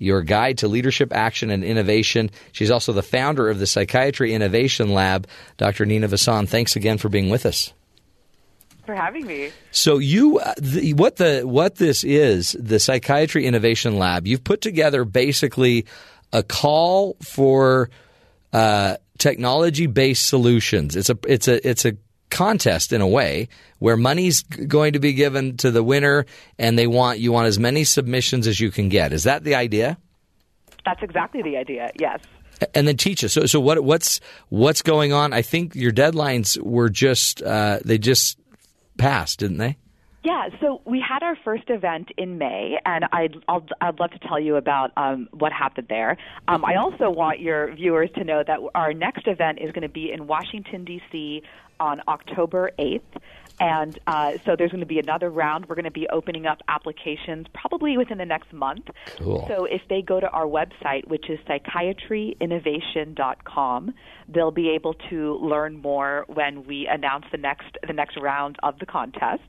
your 0.00 0.22
guide 0.22 0.58
to 0.58 0.66
leadership, 0.66 1.12
action, 1.12 1.50
and 1.50 1.62
innovation. 1.62 2.30
She's 2.52 2.70
also 2.70 2.92
the 2.92 3.02
founder 3.02 3.48
of 3.48 3.58
the 3.58 3.66
Psychiatry 3.66 4.34
Innovation 4.34 4.92
Lab. 4.92 5.28
Dr. 5.58 5.86
Nina 5.86 6.08
Vasan, 6.08 6.48
thanks 6.48 6.74
again 6.74 6.98
for 6.98 7.08
being 7.08 7.28
with 7.28 7.46
us. 7.46 7.72
For 8.86 8.94
having 8.94 9.26
me. 9.26 9.50
So 9.70 9.98
you, 9.98 10.38
uh, 10.38 10.54
the, 10.58 10.94
what 10.94 11.16
the 11.16 11.42
what 11.42 11.76
this 11.76 12.02
is, 12.02 12.56
the 12.58 12.80
Psychiatry 12.80 13.46
Innovation 13.46 13.98
Lab. 13.98 14.26
You've 14.26 14.42
put 14.42 14.62
together 14.62 15.04
basically 15.04 15.84
a 16.32 16.42
call 16.42 17.16
for 17.22 17.90
uh, 18.52 18.96
technology-based 19.18 20.26
solutions. 20.26 20.96
It's 20.96 21.10
a 21.10 21.18
it's 21.26 21.48
a 21.48 21.68
it's 21.68 21.84
a 21.84 21.96
contest 22.30 22.92
in 22.92 23.00
a 23.00 23.08
way 23.08 23.48
where 23.80 23.96
money's 23.96 24.42
going 24.42 24.92
to 24.92 25.00
be 25.00 25.12
given 25.12 25.56
to 25.58 25.70
the 25.70 25.82
winner 25.82 26.26
and 26.58 26.78
they 26.78 26.86
want 26.86 27.18
you 27.18 27.32
want 27.32 27.46
as 27.46 27.58
many 27.58 27.84
submissions 27.84 28.46
as 28.46 28.60
you 28.60 28.70
can 28.70 28.88
get. 28.88 29.12
Is 29.12 29.24
that 29.24 29.44
the 29.44 29.54
idea? 29.54 29.98
That's 30.84 31.02
exactly 31.02 31.42
the 31.42 31.56
idea. 31.56 31.90
Yes. 31.98 32.20
And 32.74 32.86
then 32.86 32.96
teach 32.96 33.24
us. 33.24 33.32
So, 33.32 33.46
so 33.46 33.58
what, 33.58 33.82
what's 33.82 34.20
what's 34.48 34.82
going 34.82 35.12
on? 35.12 35.32
I 35.32 35.42
think 35.42 35.74
your 35.74 35.92
deadlines 35.92 36.60
were 36.60 36.88
just 36.88 37.42
uh, 37.42 37.80
they 37.84 37.98
just 37.98 38.38
passed, 38.98 39.38
didn't 39.38 39.58
they? 39.58 39.76
Yeah, 40.22 40.50
so 40.60 40.82
we 40.84 41.00
had 41.00 41.22
our 41.22 41.34
first 41.44 41.70
event 41.70 42.10
in 42.18 42.36
May, 42.36 42.76
and 42.84 43.06
I'd 43.10 43.36
I'll, 43.48 43.64
I'd 43.80 43.98
love 43.98 44.10
to 44.10 44.18
tell 44.18 44.38
you 44.38 44.56
about 44.56 44.92
um, 44.96 45.30
what 45.32 45.50
happened 45.52 45.86
there. 45.88 46.18
Um, 46.46 46.62
I 46.64 46.76
also 46.76 47.10
want 47.10 47.40
your 47.40 47.74
viewers 47.74 48.10
to 48.16 48.24
know 48.24 48.42
that 48.46 48.58
our 48.74 48.92
next 48.92 49.26
event 49.26 49.60
is 49.60 49.72
going 49.72 49.82
to 49.82 49.88
be 49.88 50.12
in 50.12 50.26
Washington 50.26 50.84
D.C. 50.84 51.42
on 51.78 52.02
October 52.06 52.70
8th. 52.78 53.00
And 53.60 53.98
uh, 54.06 54.38
so 54.46 54.56
there's 54.56 54.70
going 54.70 54.80
to 54.80 54.86
be 54.86 54.98
another 54.98 55.28
round. 55.28 55.66
We're 55.68 55.74
going 55.74 55.84
to 55.84 55.90
be 55.90 56.08
opening 56.08 56.46
up 56.46 56.62
applications 56.68 57.46
probably 57.52 57.98
within 57.98 58.16
the 58.16 58.24
next 58.24 58.54
month. 58.54 58.88
Cool. 59.18 59.44
So 59.48 59.66
if 59.66 59.82
they 59.90 60.00
go 60.00 60.18
to 60.18 60.30
our 60.30 60.46
website, 60.46 61.06
which 61.08 61.28
is 61.28 61.38
psychiatryinnovation.com, 61.40 63.94
they'll 64.28 64.50
be 64.50 64.70
able 64.70 64.94
to 65.10 65.38
learn 65.42 65.76
more 65.76 66.24
when 66.28 66.64
we 66.64 66.88
announce 66.90 67.26
the 67.30 67.36
next 67.36 67.76
the 67.86 67.92
next 67.92 68.16
round 68.18 68.56
of 68.62 68.78
the 68.78 68.86
contest. 68.86 69.42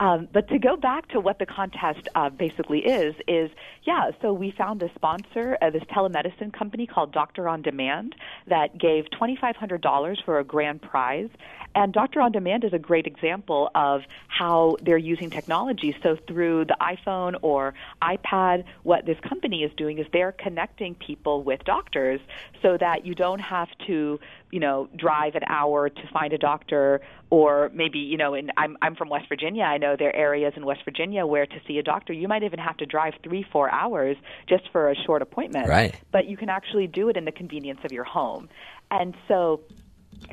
Um, 0.00 0.28
but 0.32 0.48
to 0.48 0.58
go 0.58 0.76
back 0.76 1.08
to 1.08 1.20
what 1.20 1.38
the 1.38 1.44
contest 1.44 2.08
uh, 2.14 2.30
basically 2.30 2.78
is, 2.80 3.14
is 3.28 3.50
yeah, 3.84 4.10
so 4.22 4.32
we 4.32 4.50
found 4.50 4.82
a 4.82 4.90
sponsor, 4.94 5.58
uh, 5.60 5.68
this 5.68 5.82
telemedicine 5.84 6.52
company 6.54 6.86
called 6.86 7.12
Doctor 7.12 7.48
On 7.48 7.60
Demand, 7.60 8.16
that 8.46 8.78
gave 8.78 9.04
$2,500 9.10 10.24
for 10.24 10.38
a 10.38 10.44
grand 10.44 10.80
prize. 10.80 11.28
And 11.74 11.92
Doctor 11.92 12.22
On 12.22 12.32
Demand 12.32 12.64
is 12.64 12.72
a 12.72 12.78
great 12.78 13.06
example 13.06 13.70
of 13.74 14.02
how 14.28 14.76
they're 14.82 14.96
using 14.96 15.28
technology. 15.28 15.94
So 16.02 16.16
through 16.26 16.64
the 16.64 16.76
iPhone 16.80 17.36
or 17.42 17.74
iPad, 18.02 18.64
what 18.82 19.04
this 19.04 19.18
company 19.20 19.62
is 19.62 19.70
doing 19.76 19.98
is 19.98 20.06
they're 20.12 20.32
connecting 20.32 20.94
people 20.94 21.42
with 21.42 21.62
doctors 21.64 22.20
so 22.62 22.76
that 22.78 23.04
you 23.04 23.14
don't 23.14 23.38
have 23.38 23.68
to 23.86 24.18
you 24.50 24.60
know 24.60 24.88
drive 24.96 25.34
an 25.34 25.42
hour 25.48 25.88
to 25.88 26.02
find 26.12 26.32
a 26.32 26.38
doctor 26.38 27.00
or 27.30 27.70
maybe 27.74 27.98
you 27.98 28.16
know 28.16 28.34
in 28.34 28.50
I'm 28.56 28.76
I'm 28.82 28.96
from 28.96 29.08
West 29.08 29.26
Virginia 29.28 29.64
I 29.64 29.78
know 29.78 29.96
there 29.98 30.10
are 30.10 30.16
areas 30.16 30.52
in 30.56 30.64
West 30.64 30.80
Virginia 30.84 31.26
where 31.26 31.46
to 31.46 31.56
see 31.66 31.78
a 31.78 31.82
doctor 31.82 32.12
you 32.12 32.28
might 32.28 32.42
even 32.42 32.58
have 32.58 32.76
to 32.78 32.86
drive 32.86 33.14
3 33.22 33.44
4 33.52 33.70
hours 33.72 34.16
just 34.48 34.64
for 34.72 34.90
a 34.90 34.94
short 35.06 35.22
appointment 35.22 35.68
Right. 35.68 35.94
but 36.12 36.26
you 36.26 36.36
can 36.36 36.48
actually 36.48 36.86
do 36.86 37.08
it 37.08 37.16
in 37.16 37.24
the 37.24 37.32
convenience 37.32 37.80
of 37.84 37.92
your 37.92 38.04
home 38.04 38.48
and 38.90 39.14
so 39.28 39.60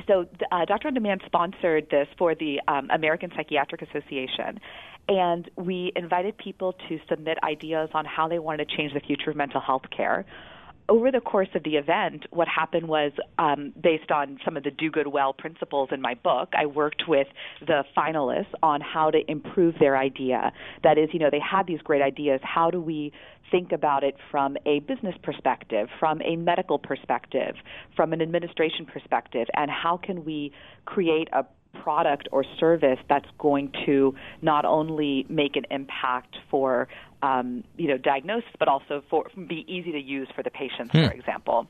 so 0.06 0.26
uh, 0.52 0.64
Doctor 0.64 0.88
on 0.88 0.94
Demand 0.94 1.22
sponsored 1.26 1.88
this 1.90 2.08
for 2.18 2.34
the 2.34 2.60
um, 2.68 2.88
American 2.90 3.30
Psychiatric 3.34 3.82
Association, 3.82 4.60
and 5.08 5.50
we 5.56 5.92
invited 5.96 6.36
people 6.36 6.74
to 6.88 6.98
submit 7.08 7.38
ideas 7.42 7.88
on 7.94 8.04
how 8.04 8.28
they 8.28 8.38
wanted 8.38 8.68
to 8.68 8.76
change 8.76 8.92
the 8.92 9.00
future 9.00 9.30
of 9.30 9.36
mental 9.36 9.60
health 9.60 9.84
care. 9.94 10.26
Over 10.88 11.10
the 11.10 11.20
course 11.20 11.48
of 11.54 11.64
the 11.64 11.76
event, 11.76 12.24
what 12.30 12.48
happened 12.48 12.88
was, 12.88 13.12
um, 13.38 13.74
based 13.78 14.10
on 14.10 14.38
some 14.42 14.56
of 14.56 14.62
the 14.62 14.70
do 14.70 14.90
good 14.90 15.08
well 15.08 15.34
principles 15.34 15.90
in 15.92 16.00
my 16.00 16.14
book, 16.14 16.48
I 16.56 16.64
worked 16.64 17.02
with 17.06 17.26
the 17.60 17.84
finalists 17.94 18.54
on 18.62 18.80
how 18.80 19.10
to 19.10 19.18
improve 19.30 19.74
their 19.78 19.98
idea. 19.98 20.50
That 20.82 20.96
is, 20.96 21.10
you 21.12 21.18
know, 21.18 21.28
they 21.30 21.40
had 21.40 21.66
these 21.66 21.82
great 21.82 22.00
ideas. 22.00 22.40
How 22.42 22.70
do 22.70 22.80
we 22.80 23.12
think 23.50 23.72
about 23.72 24.02
it 24.02 24.16
from 24.30 24.56
a 24.64 24.80
business 24.80 25.14
perspective, 25.22 25.88
from 25.98 26.22
a 26.22 26.36
medical 26.36 26.78
perspective, 26.78 27.54
from 27.94 28.14
an 28.14 28.22
administration 28.22 28.86
perspective, 28.86 29.46
and 29.54 29.70
how 29.70 29.98
can 29.98 30.24
we 30.24 30.52
create 30.86 31.28
a 31.34 31.44
product 31.82 32.28
or 32.32 32.44
service 32.58 32.98
that's 33.08 33.28
going 33.38 33.72
to 33.86 34.14
not 34.42 34.64
only 34.64 35.26
make 35.28 35.56
an 35.56 35.64
impact 35.70 36.36
for 36.50 36.88
um, 37.22 37.64
you 37.76 37.88
know 37.88 37.98
diagnosis, 37.98 38.50
but 38.58 38.68
also 38.68 39.02
for 39.10 39.26
be 39.46 39.64
easy 39.66 39.92
to 39.92 40.00
use 40.00 40.28
for 40.34 40.42
the 40.42 40.50
patients, 40.50 40.92
Hmm. 40.92 41.06
for 41.06 41.12
example. 41.12 41.66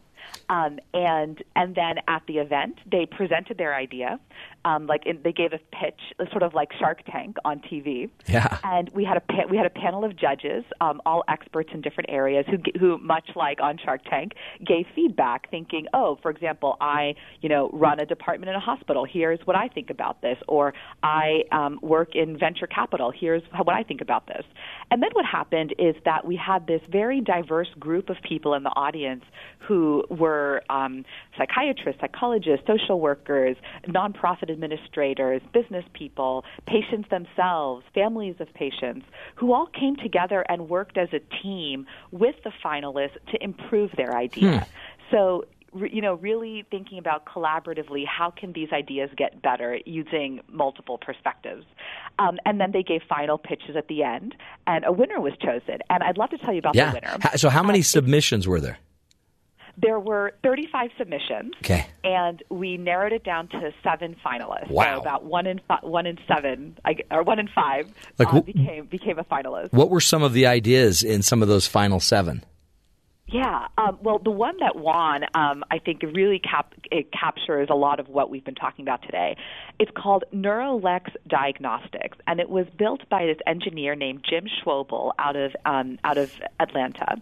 Um, 0.49 0.79
and 0.95 1.43
and 1.57 1.75
then 1.75 1.97
at 2.07 2.23
the 2.27 2.39
event, 2.39 2.79
they 2.91 3.07
presented 3.07 3.59
their 3.59 3.75
idea, 3.75 4.19
um, 4.65 4.87
like 4.87 5.07
in, 5.07 5.21
they 5.23 5.33
gave 5.33 5.53
a 5.53 5.59
pitch, 5.59 6.01
sort 6.31 6.43
of 6.43 6.55
like 6.55 6.71
Shark 6.79 7.03
Tank 7.11 7.37
on 7.45 7.61
TV. 7.61 8.11
Yeah. 8.27 8.59
And 8.65 8.91
we 8.91 9.05
had 9.05 9.17
a 9.17 9.21
pa- 9.21 9.47
we 9.51 9.57
had 9.57 9.67
a 9.67 9.71
panel 9.71 10.05
of 10.05 10.17
judges, 10.17 10.65
um, 10.81 11.01
all 11.07 11.25
experts 11.29 11.71
in 11.73 11.81
different 11.81 12.11
areas, 12.11 12.47
who 12.49 12.59
who 12.79 12.99
much 12.99 13.31
like 13.37 13.61
on 13.61 13.79
Shark 13.83 14.03
Tank 14.09 14.33
gave 14.65 14.87
feedback, 14.95 15.51
thinking, 15.51 15.87
oh, 15.93 16.19
for 16.23 16.31
example, 16.31 16.77
I 16.81 17.15
you 17.41 17.49
know 17.49 17.71
run 17.73 18.01
a 18.01 18.07
department 18.07 18.51
in 18.51 18.57
a 18.57 18.61
hospital. 18.61 19.07
Here's 19.11 19.41
what 19.45 19.57
I 19.57 19.69
think 19.69 19.91
about 19.91 20.23
this, 20.23 20.39
or 20.49 20.75
I 21.03 21.45
um, 21.53 21.79
work 21.83 22.15
in 22.15 22.39
venture 22.39 22.67
capital. 22.67 23.13
Here's 23.15 23.43
what 23.55 23.69
I 23.69 23.83
think 23.83 24.01
about 24.01 24.27
this. 24.27 24.45
And 24.91 25.03
then 25.03 25.11
what 25.13 25.25
happened 25.25 25.75
is 25.79 25.95
that 26.05 26.27
we 26.27 26.37
had 26.37 26.67
this 26.67 26.81
very 26.91 27.21
diverse 27.21 27.69
group 27.79 28.09
of 28.09 28.17
people 28.27 28.55
in 28.55 28.63
the 28.63 28.71
audience 28.71 29.25
who 29.59 30.05
were 30.19 30.62
um, 30.70 31.05
psychiatrists, 31.36 32.01
psychologists, 32.01 32.66
social 32.66 33.01
workers, 33.01 33.57
nonprofit 33.86 34.51
administrators, 34.51 35.40
business 35.53 35.85
people, 35.93 36.45
patients 36.66 37.09
themselves, 37.11 37.85
families 37.95 38.36
of 38.40 38.53
patients, 38.55 39.07
who 39.36 39.53
all 39.53 39.66
came 39.66 39.97
together 39.97 40.45
and 40.49 40.69
worked 40.69 40.99
as 40.99 41.09
a 41.12 41.20
team 41.43 41.86
with 42.11 42.36
the 42.45 42.53
finalists 42.65 43.16
to 43.31 43.43
improve 43.43 43.90
their 43.97 44.16
idea. 44.16 44.66
So 45.11 45.45
you 45.74 46.01
know, 46.01 46.15
really 46.15 46.65
thinking 46.70 46.99
about 46.99 47.27
collaboratively 47.27 48.05
how 48.07 48.31
can 48.31 48.53
these 48.53 48.69
ideas 48.73 49.11
get 49.16 49.43
better 49.43 49.78
using 49.85 50.40
multiple 50.51 50.99
perspectives. 50.99 51.65
Um, 52.19 52.39
and 52.45 52.61
then 52.61 52.73
they 52.73 52.82
gave 52.82 53.03
final 53.09 53.39
pitches 53.39 53.77
at 53.77 53.89
the 53.89 54.03
end, 54.03 54.35
and 54.66 54.85
a 54.85 54.93
winner 54.93 55.20
was 55.20 55.35
chosen. 55.40 55.78
And 55.90 56.03
I'd 56.03 56.16
love 56.16 56.31
to 56.31 56.39
tell 56.39 56.53
you 56.53 56.59
about 56.59 56.74
yeah. 56.74 56.90
the 56.90 57.01
winner. 57.01 57.36
So 57.36 57.49
how 57.51 57.62
many 57.62 57.82
submissions 57.82 58.49
were 58.49 58.61
there? 58.61 58.78
There 59.81 60.01
were 60.01 60.33
35 60.43 60.91
submissions, 60.99 61.55
Okay. 61.63 61.87
and 62.03 62.43
we 62.51 62.77
narrowed 62.77 63.13
it 63.13 63.23
down 63.23 63.47
to 63.49 63.73
seven 63.85 64.17
finalists. 64.27 64.71
Wow. 64.71 64.97
So 64.97 65.01
about 65.03 65.25
one 65.25 65.47
in 65.47 65.61
fi- 65.69 65.79
one 65.83 66.05
in 66.07 66.19
seven, 66.27 66.77
or 67.13 67.23
one 67.23 67.39
in 67.39 67.49
five, 67.55 67.87
Like 68.19 68.35
uh, 68.35 68.41
became 68.41 68.87
became 68.87 69.19
a 69.21 69.25
finalist. 69.25 69.73
What 69.73 69.89
were 69.91 70.01
some 70.01 70.23
of 70.25 70.33
the 70.33 70.47
ideas 70.47 71.03
in 71.05 71.23
some 71.23 71.43
of 71.43 71.49
those 71.49 71.69
final 71.69 72.01
seven? 72.01 72.45
Yeah. 73.31 73.67
Um, 73.77 73.99
well, 74.03 74.19
the 74.19 74.31
one 74.31 74.57
that 74.61 74.75
won, 74.75 75.25
um, 75.35 75.63
I 75.71 75.79
think, 75.79 76.03
really 76.03 76.39
cap- 76.39 76.73
it 76.91 77.13
captures 77.13 77.69
a 77.71 77.75
lot 77.75 78.01
of 78.01 78.09
what 78.09 78.31
we've 78.31 78.45
been 78.45 78.55
talking 78.55 78.85
about 78.87 79.03
today. 79.03 79.37
It's 79.79 79.91
called 79.95 80.25
Neurolex 80.35 81.11
Diagnostics, 81.29 82.17
and 82.27 82.41
it 82.41 82.49
was 82.49 82.67
built 82.79 83.07
by 83.11 83.27
this 83.27 83.37
engineer 83.47 83.95
named 83.95 84.25
Jim 84.29 84.47
Schwoebel 84.47 85.13
out 85.19 85.37
of 85.37 85.55
um, 85.67 85.99
out 86.05 86.17
of 86.17 86.33
Atlanta. 86.59 87.21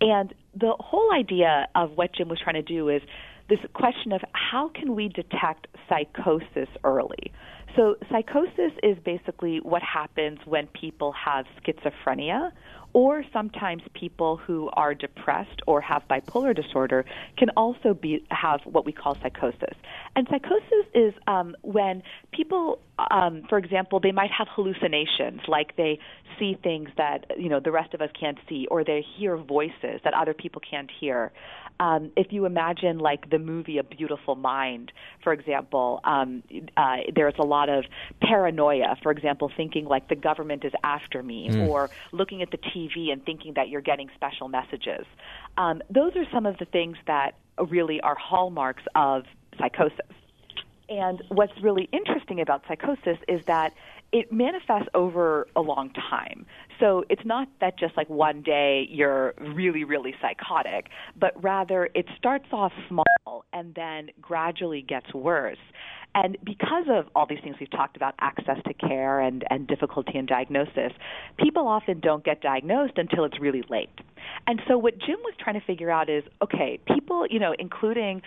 And 0.00 0.34
the 0.54 0.74
whole 0.78 1.12
idea 1.12 1.66
of 1.74 1.92
what 1.96 2.14
Jim 2.14 2.28
was 2.28 2.38
trying 2.42 2.54
to 2.54 2.62
do 2.62 2.88
is 2.88 3.02
this 3.48 3.58
question 3.74 4.12
of 4.12 4.20
how 4.32 4.68
can 4.68 4.94
we 4.94 5.08
detect 5.08 5.66
psychosis 5.88 6.68
early. 6.84 7.32
So, 7.76 7.96
psychosis 8.10 8.72
is 8.82 8.96
basically 9.04 9.60
what 9.62 9.82
happens 9.82 10.38
when 10.44 10.66
people 10.68 11.12
have 11.12 11.46
schizophrenia, 11.62 12.50
or 12.92 13.24
sometimes 13.32 13.82
people 13.94 14.36
who 14.36 14.70
are 14.72 14.94
depressed 14.94 15.60
or 15.66 15.80
have 15.80 16.02
bipolar 16.08 16.54
disorder 16.54 17.04
can 17.36 17.50
also 17.50 17.94
be 17.94 18.24
have 18.30 18.60
what 18.64 18.84
we 18.86 18.92
call 18.92 19.16
psychosis. 19.22 19.76
And 20.16 20.26
psychosis 20.30 20.86
is 20.94 21.14
um, 21.26 21.54
when 21.62 22.02
people, 22.32 22.80
um, 23.10 23.42
for 23.48 23.58
example, 23.58 24.00
they 24.00 24.12
might 24.12 24.30
have 24.30 24.48
hallucinations, 24.50 25.40
like 25.46 25.76
they 25.76 25.98
see 26.38 26.58
things 26.62 26.88
that 26.96 27.26
you 27.38 27.48
know 27.48 27.60
the 27.60 27.72
rest 27.72 27.94
of 27.94 28.00
us 28.00 28.10
can't 28.18 28.38
see, 28.48 28.66
or 28.70 28.84
they 28.84 29.04
hear 29.16 29.36
voices 29.36 30.00
that 30.04 30.14
other 30.14 30.34
people 30.34 30.62
can't 30.68 30.90
hear. 31.00 31.32
Um, 31.80 32.10
if 32.16 32.28
you 32.32 32.44
imagine 32.44 32.98
like 32.98 33.30
the 33.30 33.38
movie 33.38 33.78
A 33.78 33.82
Beautiful 33.84 34.34
Mind, 34.34 34.92
for 35.22 35.32
example, 35.32 36.00
um, 36.04 36.42
uh, 36.76 36.96
there's 37.14 37.34
a 37.38 37.44
lot 37.44 37.68
of 37.68 37.84
paranoia. 38.20 38.96
For 39.02 39.12
example, 39.12 39.50
thinking 39.56 39.84
like 39.84 40.08
the 40.08 40.16
government 40.16 40.64
is 40.64 40.72
after 40.82 41.22
me, 41.22 41.48
Mm. 41.48 41.68
or 41.68 41.90
looking 42.12 42.42
at 42.42 42.50
the 42.50 42.58
TV 42.58 43.10
and 43.12 43.24
thinking 43.24 43.54
that 43.54 43.68
you're 43.68 43.80
getting 43.80 44.08
special 44.14 44.48
messages. 44.48 45.06
Um, 45.56 45.82
those 45.88 46.16
are 46.16 46.24
some 46.32 46.46
of 46.46 46.58
the 46.58 46.64
things 46.64 46.96
that 47.06 47.36
really 47.70 48.00
are 48.00 48.16
hallmarks 48.16 48.82
of 48.94 49.24
psychosis. 49.58 49.98
And 50.88 51.22
what's 51.28 51.52
really 51.62 51.88
interesting 51.92 52.40
about 52.40 52.64
psychosis 52.66 53.18
is 53.28 53.40
that 53.46 53.74
it 54.12 54.32
manifests 54.32 54.88
over 54.94 55.46
a 55.54 55.60
long 55.60 55.90
time. 56.10 56.46
So 56.80 57.04
it's 57.10 57.24
not 57.24 57.48
that 57.60 57.78
just 57.78 57.96
like 57.96 58.08
one 58.08 58.42
day 58.42 58.86
you're 58.90 59.34
really, 59.38 59.84
really 59.84 60.14
psychotic, 60.20 60.86
but 61.18 61.32
rather 61.42 61.88
it 61.94 62.06
starts 62.16 62.46
off 62.52 62.72
small 62.88 63.44
and 63.52 63.74
then 63.74 64.10
gradually 64.20 64.82
gets 64.82 65.12
worse. 65.12 65.58
And 66.14 66.38
because 66.42 66.86
of 66.90 67.06
all 67.14 67.26
these 67.28 67.38
things 67.44 67.56
we've 67.60 67.70
talked 67.70 67.96
about, 67.96 68.14
access 68.20 68.56
to 68.66 68.74
care 68.74 69.20
and, 69.20 69.44
and 69.50 69.66
difficulty 69.66 70.12
in 70.14 70.26
diagnosis, 70.26 70.92
people 71.38 71.68
often 71.68 72.00
don't 72.00 72.24
get 72.24 72.40
diagnosed 72.40 72.94
until 72.96 73.24
it's 73.24 73.38
really 73.38 73.62
late. 73.68 73.90
And 74.46 74.60
so 74.66 74.78
what 74.78 74.98
Jim 74.98 75.18
was 75.22 75.34
trying 75.38 75.60
to 75.60 75.66
figure 75.66 75.90
out 75.90 76.08
is 76.08 76.24
okay, 76.42 76.80
people, 76.92 77.26
you 77.28 77.38
know, 77.38 77.54
including 77.58 78.22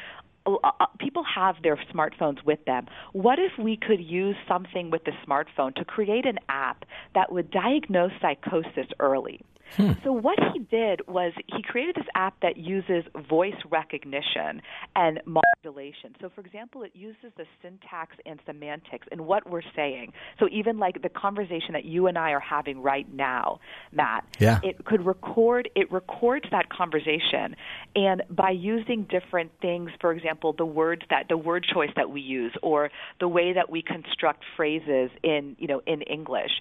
people 0.99 1.23
have 1.35 1.55
their 1.63 1.77
smartphones 1.93 2.43
with 2.45 2.63
them. 2.65 2.87
What 3.13 3.39
if 3.39 3.51
we 3.59 3.77
could 3.77 4.01
use 4.01 4.35
something 4.47 4.89
with 4.89 5.03
the 5.03 5.11
smartphone 5.27 5.75
to 5.75 5.85
create 5.85 6.25
an 6.25 6.39
app 6.49 6.85
that 7.15 7.31
would 7.31 7.51
diagnose 7.51 8.11
psychosis 8.21 8.87
early? 8.99 9.41
Hmm. 9.77 9.91
So 10.03 10.11
what 10.11 10.37
he 10.53 10.59
did 10.59 11.01
was 11.07 11.33
he 11.47 11.61
created 11.63 11.95
this 11.95 12.07
app 12.15 12.35
that 12.41 12.57
uses 12.57 13.03
voice 13.29 13.55
recognition 13.69 14.61
and 14.95 15.21
modulation. 15.25 16.15
So 16.19 16.29
for 16.33 16.41
example, 16.41 16.83
it 16.83 16.91
uses 16.93 17.31
the 17.37 17.45
syntax 17.61 18.15
and 18.25 18.39
semantics 18.45 19.07
in 19.11 19.25
what 19.25 19.49
we're 19.49 19.61
saying. 19.75 20.13
So 20.39 20.47
even 20.51 20.77
like 20.77 21.01
the 21.01 21.09
conversation 21.09 21.73
that 21.73 21.85
you 21.85 22.07
and 22.07 22.17
I 22.17 22.31
are 22.31 22.39
having 22.39 22.81
right 22.81 23.11
now, 23.13 23.59
Matt, 23.91 24.25
Yeah. 24.39 24.59
it 24.63 24.83
could 24.85 25.05
record 25.05 25.69
it 25.75 25.91
records 25.91 26.45
that 26.51 26.69
conversation 26.69 27.55
and 27.95 28.23
by 28.29 28.51
using 28.51 29.03
different 29.03 29.51
things, 29.61 29.91
for 29.99 30.11
example, 30.11 30.53
the 30.53 30.65
words 30.65 31.03
that 31.09 31.27
the 31.29 31.37
word 31.37 31.65
choice 31.71 31.91
that 31.95 32.09
we 32.09 32.21
use 32.21 32.53
or 32.61 32.89
the 33.19 33.27
way 33.27 33.53
that 33.53 33.69
we 33.69 33.81
construct 33.81 34.43
phrases 34.55 35.09
in, 35.23 35.55
you 35.59 35.67
know, 35.67 35.81
in 35.85 36.01
English, 36.03 36.51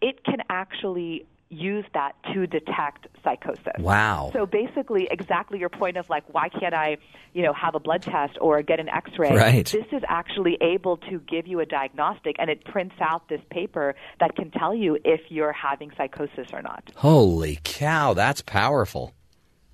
it 0.00 0.24
can 0.24 0.38
actually 0.50 1.26
use 1.48 1.84
that 1.94 2.16
to 2.34 2.46
detect 2.46 3.06
psychosis. 3.22 3.78
Wow. 3.78 4.30
So 4.32 4.46
basically 4.46 5.08
exactly 5.10 5.58
your 5.58 5.68
point 5.68 5.96
of 5.96 6.08
like 6.10 6.24
why 6.32 6.48
can't 6.48 6.74
I, 6.74 6.98
you 7.34 7.42
know, 7.42 7.52
have 7.52 7.74
a 7.74 7.80
blood 7.80 8.02
test 8.02 8.36
or 8.40 8.60
get 8.62 8.80
an 8.80 8.88
x-ray? 8.88 9.36
Right. 9.36 9.66
This 9.66 9.86
is 9.92 10.02
actually 10.08 10.58
able 10.60 10.96
to 10.98 11.20
give 11.20 11.46
you 11.46 11.60
a 11.60 11.66
diagnostic 11.66 12.36
and 12.38 12.50
it 12.50 12.64
prints 12.64 12.96
out 13.00 13.28
this 13.28 13.40
paper 13.50 13.94
that 14.18 14.34
can 14.34 14.50
tell 14.50 14.74
you 14.74 14.98
if 15.04 15.20
you're 15.28 15.52
having 15.52 15.92
psychosis 15.96 16.48
or 16.52 16.62
not. 16.62 16.90
Holy 16.96 17.60
cow, 17.62 18.14
that's 18.14 18.42
powerful. 18.42 19.12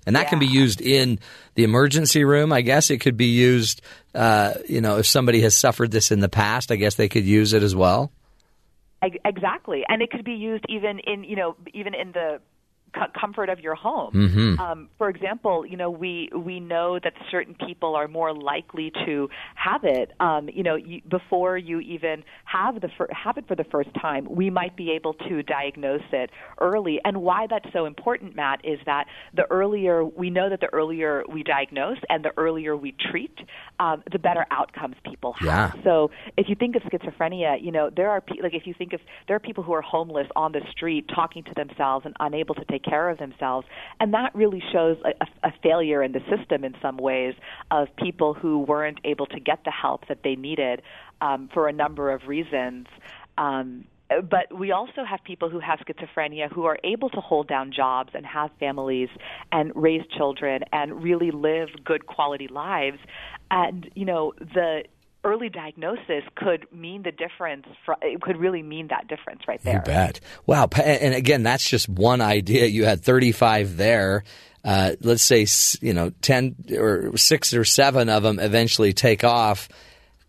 And 0.05 0.17
that 0.17 0.27
can 0.27 0.37
be 0.37 0.47
used 0.47 0.81
in 0.81 1.17
the 1.55 1.63
emergency 1.63 2.25
room. 2.25 2.51
I 2.51 2.59
guess 2.59 2.89
it 2.89 2.97
could 2.97 3.15
be 3.15 3.27
used, 3.27 3.81
uh, 4.13 4.55
you 4.67 4.81
know, 4.81 4.97
if 4.97 5.07
somebody 5.07 5.39
has 5.41 5.55
suffered 5.55 5.91
this 5.91 6.11
in 6.11 6.19
the 6.19 6.27
past, 6.27 6.71
I 6.71 6.75
guess 6.75 6.95
they 6.95 7.07
could 7.07 7.23
use 7.23 7.53
it 7.53 7.63
as 7.63 7.73
well. 7.73 8.11
Ex- 9.03 9.17
Exactly, 9.25 9.83
and 9.89 10.01
it 10.01 10.09
could 10.11 10.25
be 10.25 10.33
used 10.33 10.65
even 10.69 10.99
in 10.99 11.23
you 11.23 11.35
know 11.35 11.55
even 11.73 11.93
in 11.93 12.11
the 12.13 12.39
comfort 13.19 13.49
of 13.49 13.59
your 13.59 13.75
home. 13.75 14.11
Mhm. 14.13 14.59
Um, 14.59 14.89
for 14.97 15.09
example, 15.09 15.65
you 15.65 15.77
know 15.77 15.89
we 15.89 16.29
we 16.35 16.59
know 16.59 16.99
that 16.99 17.13
certain 17.31 17.55
people 17.55 17.95
are 17.95 18.07
more 18.07 18.33
likely 18.33 18.91
to 19.05 19.29
have 19.55 19.83
it. 19.83 20.11
Um, 20.19 20.49
you 20.49 20.63
know, 20.63 20.75
you, 20.75 21.01
before 21.09 21.57
you 21.57 21.79
even 21.79 22.23
have 22.45 22.81
the 22.81 22.89
fir- 22.97 23.09
have 23.11 23.37
it 23.37 23.47
for 23.47 23.55
the 23.55 23.63
first 23.65 23.89
time, 23.95 24.27
we 24.29 24.49
might 24.49 24.75
be 24.75 24.91
able 24.91 25.13
to 25.13 25.43
diagnose 25.43 26.01
it 26.11 26.29
early. 26.59 26.99
And 27.03 27.21
why 27.21 27.47
that's 27.49 27.71
so 27.73 27.85
important, 27.85 28.35
Matt, 28.35 28.61
is 28.63 28.79
that 28.85 29.07
the 29.33 29.45
earlier 29.49 30.03
we 30.03 30.29
know 30.29 30.49
that 30.49 30.59
the 30.59 30.71
earlier 30.73 31.23
we 31.27 31.43
diagnose 31.43 31.97
and 32.09 32.23
the 32.23 32.31
earlier 32.37 32.75
we 32.77 32.93
treat, 33.11 33.37
um, 33.79 34.03
the 34.11 34.19
better 34.19 34.45
outcomes 34.51 34.95
people 35.03 35.33
have. 35.33 35.75
Yeah. 35.75 35.83
So 35.83 36.11
if 36.37 36.49
you 36.49 36.55
think 36.55 36.75
of 36.75 36.83
schizophrenia, 36.83 37.61
you 37.61 37.71
know 37.71 37.89
there 37.89 38.09
are 38.09 38.21
pe- 38.21 38.41
like 38.41 38.53
if 38.53 38.67
you 38.67 38.73
think 38.73 38.93
of 38.93 39.01
there 39.27 39.35
are 39.35 39.39
people 39.39 39.63
who 39.63 39.73
are 39.73 39.81
homeless 39.81 40.27
on 40.35 40.51
the 40.51 40.61
street 40.71 41.09
talking 41.13 41.43
to 41.43 41.53
themselves 41.55 42.05
and 42.05 42.15
unable 42.19 42.55
to 42.55 42.65
take 42.65 42.82
care 42.83 43.09
of 43.09 43.17
themselves, 43.17 43.65
and 43.99 44.13
that 44.13 44.33
really 44.35 44.63
shows 44.71 44.97
a, 45.05 45.13
a, 45.23 45.49
a 45.49 45.53
failure 45.61 46.03
in 46.03 46.11
the 46.11 46.21
system 46.35 46.63
in 46.63 46.75
some 46.81 46.97
ways 46.97 47.33
of 47.71 47.87
people 47.97 48.33
who 48.33 48.59
weren't 48.59 48.99
able 49.03 49.25
to 49.27 49.39
get 49.39 49.59
the 49.65 49.71
help 49.71 50.07
that 50.07 50.19
they 50.23 50.35
needed 50.35 50.81
um, 51.21 51.49
for 51.53 51.67
a 51.67 51.73
number 51.73 52.11
of 52.11 52.27
reasons. 52.27 52.87
Um, 53.37 53.85
but 54.09 54.57
we 54.57 54.71
also 54.71 55.03
have 55.03 55.23
people 55.23 55.49
who 55.49 55.59
have 55.59 55.79
schizophrenia 55.79 56.51
who 56.51 56.65
are 56.65 56.77
able 56.83 57.09
to 57.09 57.19
hold 57.19 57.47
down 57.47 57.71
jobs 57.71 58.11
and 58.13 58.25
have 58.25 58.51
families 58.59 59.09
and 59.51 59.71
raise 59.75 60.05
children 60.15 60.61
and 60.71 61.01
really 61.01 61.31
live 61.31 61.69
good 61.83 62.05
quality 62.05 62.47
lives. 62.47 62.99
And, 63.49 63.89
you 63.95 64.05
know, 64.05 64.33
the 64.37 64.83
early 65.23 65.49
diagnosis 65.49 66.23
could 66.35 66.65
mean 66.71 67.03
the 67.03 67.11
difference, 67.11 67.65
fr 67.85 67.93
it 68.01 68.21
could 68.21 68.37
really 68.37 68.61
mean 68.61 68.87
that 68.87 69.07
difference 69.07 69.41
right 69.47 69.61
there. 69.63 69.75
You 69.75 69.81
bet. 69.81 70.19
Wow. 70.45 70.69
And 70.83 71.13
again, 71.13 71.43
that's 71.43 71.67
just 71.67 71.87
one 71.87 72.21
idea. 72.21 72.65
You 72.65 72.85
had 72.85 73.03
35 73.03 73.77
there. 73.77 74.23
Uh, 74.63 74.95
let's 75.01 75.23
say, 75.23 75.45
you 75.85 75.93
know, 75.93 76.11
10 76.21 76.55
or 76.77 77.17
six 77.17 77.53
or 77.53 77.65
seven 77.65 78.09
of 78.09 78.23
them 78.23 78.39
eventually 78.39 78.93
take 78.93 79.23
off. 79.23 79.67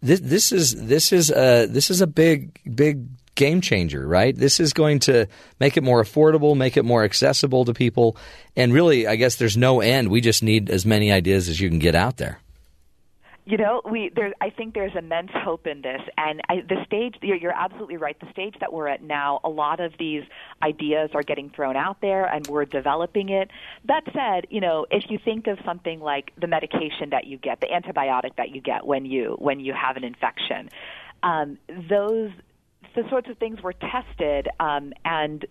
This, 0.02 0.20
this 0.20 0.52
is, 0.52 0.74
this 0.74 1.12
is 1.12 1.30
a, 1.30 1.66
this 1.66 1.90
is 1.90 2.00
a 2.00 2.06
big, 2.06 2.58
big 2.74 3.06
game 3.34 3.60
changer, 3.60 4.06
right? 4.06 4.36
This 4.36 4.60
is 4.60 4.72
going 4.72 5.00
to 5.00 5.26
make 5.60 5.76
it 5.76 5.82
more 5.82 6.02
affordable, 6.02 6.56
make 6.56 6.76
it 6.76 6.84
more 6.84 7.04
accessible 7.04 7.64
to 7.64 7.74
people. 7.74 8.16
And 8.56 8.72
really, 8.72 9.06
I 9.06 9.16
guess 9.16 9.36
there's 9.36 9.56
no 9.56 9.80
end. 9.80 10.08
We 10.08 10.20
just 10.20 10.42
need 10.42 10.70
as 10.70 10.84
many 10.84 11.12
ideas 11.12 11.48
as 11.48 11.60
you 11.60 11.68
can 11.68 11.78
get 11.78 11.94
out 11.94 12.16
there. 12.16 12.40
You 13.46 13.58
know, 13.58 13.82
we 13.84 14.10
there. 14.16 14.32
I 14.40 14.48
think 14.48 14.72
there's 14.72 14.96
immense 14.96 15.30
hope 15.34 15.66
in 15.66 15.82
this, 15.82 16.00
and 16.16 16.40
I, 16.48 16.62
the 16.66 16.82
stage. 16.86 17.16
You're, 17.20 17.36
you're 17.36 17.52
absolutely 17.52 17.98
right. 17.98 18.18
The 18.18 18.30
stage 18.30 18.54
that 18.60 18.72
we're 18.72 18.88
at 18.88 19.02
now, 19.02 19.40
a 19.44 19.50
lot 19.50 19.80
of 19.80 19.92
these 19.98 20.22
ideas 20.62 21.10
are 21.14 21.22
getting 21.22 21.50
thrown 21.50 21.76
out 21.76 22.00
there, 22.00 22.24
and 22.24 22.46
we're 22.46 22.64
developing 22.64 23.28
it. 23.28 23.50
That 23.84 24.04
said, 24.14 24.46
you 24.48 24.62
know, 24.62 24.86
if 24.90 25.10
you 25.10 25.18
think 25.22 25.46
of 25.46 25.58
something 25.62 26.00
like 26.00 26.32
the 26.40 26.46
medication 26.46 27.10
that 27.10 27.26
you 27.26 27.36
get, 27.36 27.60
the 27.60 27.66
antibiotic 27.66 28.36
that 28.36 28.48
you 28.48 28.62
get 28.62 28.86
when 28.86 29.04
you 29.04 29.36
when 29.38 29.60
you 29.60 29.74
have 29.74 29.98
an 29.98 30.04
infection, 30.04 30.70
um, 31.22 31.58
those 31.90 32.30
the 32.94 33.08
sorts 33.08 33.28
of 33.28 33.38
things 33.38 33.62
were 33.62 33.72
tested, 33.72 34.48
um, 34.60 34.92
and 35.04 35.44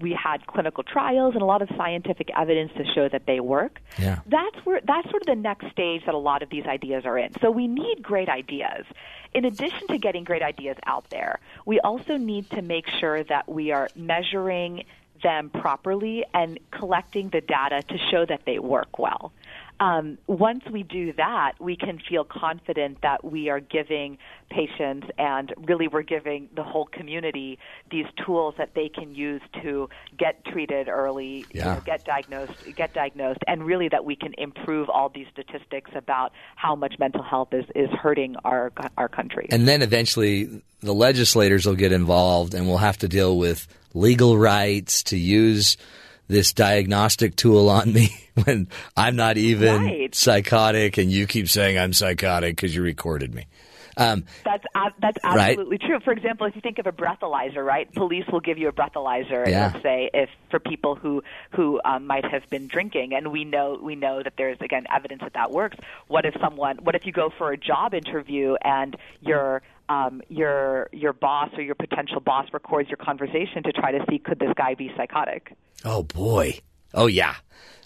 we 0.00 0.12
had 0.12 0.46
clinical 0.46 0.82
trials 0.82 1.34
and 1.34 1.42
a 1.42 1.46
lot 1.46 1.62
of 1.62 1.68
scientific 1.76 2.30
evidence 2.36 2.72
to 2.76 2.84
show 2.94 3.08
that 3.08 3.26
they 3.26 3.40
work. 3.40 3.80
Yeah. 3.98 4.20
That's 4.26 4.56
where 4.64 4.80
that's 4.84 5.08
sort 5.10 5.22
of 5.22 5.26
the 5.26 5.36
next 5.36 5.70
stage 5.70 6.02
that 6.06 6.14
a 6.14 6.18
lot 6.18 6.42
of 6.42 6.50
these 6.50 6.64
ideas 6.66 7.04
are 7.04 7.18
in. 7.18 7.32
So 7.40 7.50
we 7.50 7.68
need 7.68 8.02
great 8.02 8.28
ideas. 8.28 8.86
In 9.34 9.44
addition 9.44 9.88
to 9.88 9.98
getting 9.98 10.24
great 10.24 10.42
ideas 10.42 10.76
out 10.86 11.10
there, 11.10 11.40
we 11.66 11.80
also 11.80 12.16
need 12.16 12.48
to 12.50 12.62
make 12.62 12.88
sure 12.88 13.22
that 13.24 13.48
we 13.48 13.70
are 13.70 13.88
measuring 13.94 14.84
them 15.22 15.50
properly 15.50 16.24
and 16.34 16.58
collecting 16.70 17.28
the 17.30 17.40
data 17.40 17.82
to 17.82 17.98
show 18.10 18.24
that 18.26 18.42
they 18.46 18.58
work 18.58 18.98
well. 18.98 19.32
Um, 19.78 20.18
once 20.26 20.64
we 20.72 20.82
do 20.82 21.12
that, 21.14 21.52
we 21.60 21.76
can 21.76 22.00
feel 22.08 22.24
confident 22.24 22.98
that 23.02 23.24
we 23.24 23.50
are 23.50 23.60
giving 23.60 24.18
patients 24.50 25.08
and 25.18 25.52
really 25.58 25.88
we're 25.88 26.02
giving 26.02 26.48
the 26.54 26.62
whole 26.62 26.86
community 26.86 27.58
these 27.90 28.06
tools 28.24 28.54
that 28.58 28.74
they 28.74 28.88
can 28.88 29.14
use 29.14 29.42
to 29.62 29.88
get 30.16 30.44
treated 30.46 30.88
early, 30.88 31.44
you 31.52 31.60
know, 31.60 31.82
get 31.84 32.04
diagnosed, 32.04 32.52
get 32.74 32.94
diagnosed, 32.94 33.40
and 33.46 33.66
really 33.66 33.88
that 33.88 34.04
we 34.04 34.16
can 34.16 34.32
improve 34.38 34.88
all 34.88 35.10
these 35.10 35.26
statistics 35.32 35.90
about 35.94 36.32
how 36.54 36.74
much 36.74 36.94
mental 36.98 37.22
health 37.22 37.52
is, 37.52 37.64
is 37.74 37.90
hurting 37.90 38.36
our 38.44 38.72
our 38.96 39.08
country. 39.08 39.46
And 39.50 39.68
then 39.68 39.82
eventually 39.82 40.62
the 40.80 40.94
legislators 40.94 41.66
will 41.66 41.74
get 41.74 41.92
involved 41.92 42.54
and 42.54 42.66
we'll 42.66 42.78
have 42.78 42.98
to 42.98 43.08
deal 43.08 43.36
with 43.36 43.66
legal 43.94 44.38
rights 44.38 45.02
to 45.04 45.18
use 45.18 45.76
this 46.28 46.52
diagnostic 46.52 47.36
tool 47.36 47.68
on 47.68 47.92
me 47.92 48.16
when 48.44 48.68
I'm 48.96 49.16
not 49.16 49.36
even 49.38 49.82
Right. 49.84 50.14
psychotic 50.14 50.98
and 50.98 51.10
you 51.10 51.26
keep 51.26 51.48
saying 51.48 51.78
I'm 51.78 51.92
psychotic 51.92 52.56
because 52.56 52.74
you 52.74 52.82
recorded 52.82 53.34
me. 53.34 53.46
Um, 53.96 54.24
That's 54.44 54.64
ab- 54.74 54.92
that's 55.00 55.18
Right. 55.24 55.50
absolutely 55.50 55.78
true. 55.78 56.00
For 56.00 56.12
example, 56.12 56.46
if 56.46 56.54
you 56.54 56.60
think 56.60 56.78
of 56.78 56.86
a 56.86 56.92
breathalyzer, 56.92 57.64
right? 57.64 57.92
Police 57.94 58.24
will 58.30 58.40
give 58.40 58.58
you 58.58 58.68
a 58.68 58.72
breathalyzer. 58.72 59.48
Yeah. 59.48 59.70
Let's 59.72 59.82
say 59.82 60.10
if 60.12 60.28
for 60.50 60.60
people 60.60 60.94
who 60.96 61.22
who 61.52 61.80
um, 61.84 62.06
might 62.06 62.24
have 62.26 62.48
been 62.50 62.68
drinking, 62.68 63.14
and 63.14 63.32
we 63.32 63.44
know 63.44 63.78
we 63.82 63.94
know 63.94 64.22
that 64.22 64.34
there's 64.36 64.58
again 64.60 64.86
evidence 64.94 65.22
that 65.22 65.32
that 65.34 65.50
works. 65.50 65.76
What 66.08 66.26
if 66.26 66.34
someone? 66.40 66.78
What 66.82 66.94
if 66.94 67.06
you 67.06 67.12
go 67.12 67.30
for 67.38 67.52
a 67.52 67.56
job 67.56 67.94
interview 67.94 68.54
and 68.62 68.96
your 69.20 69.62
um, 69.88 70.20
your 70.28 70.88
your 70.92 71.12
boss 71.12 71.50
or 71.56 71.62
your 71.62 71.74
potential 71.74 72.20
boss 72.20 72.46
records 72.52 72.90
your 72.90 72.98
conversation 72.98 73.62
to 73.62 73.72
try 73.72 73.92
to 73.92 74.04
see 74.10 74.18
could 74.18 74.38
this 74.38 74.52
guy 74.56 74.74
be 74.74 74.92
psychotic? 74.96 75.52
oh 75.84 76.02
boy. 76.02 76.58
Oh 76.96 77.06
yeah. 77.06 77.34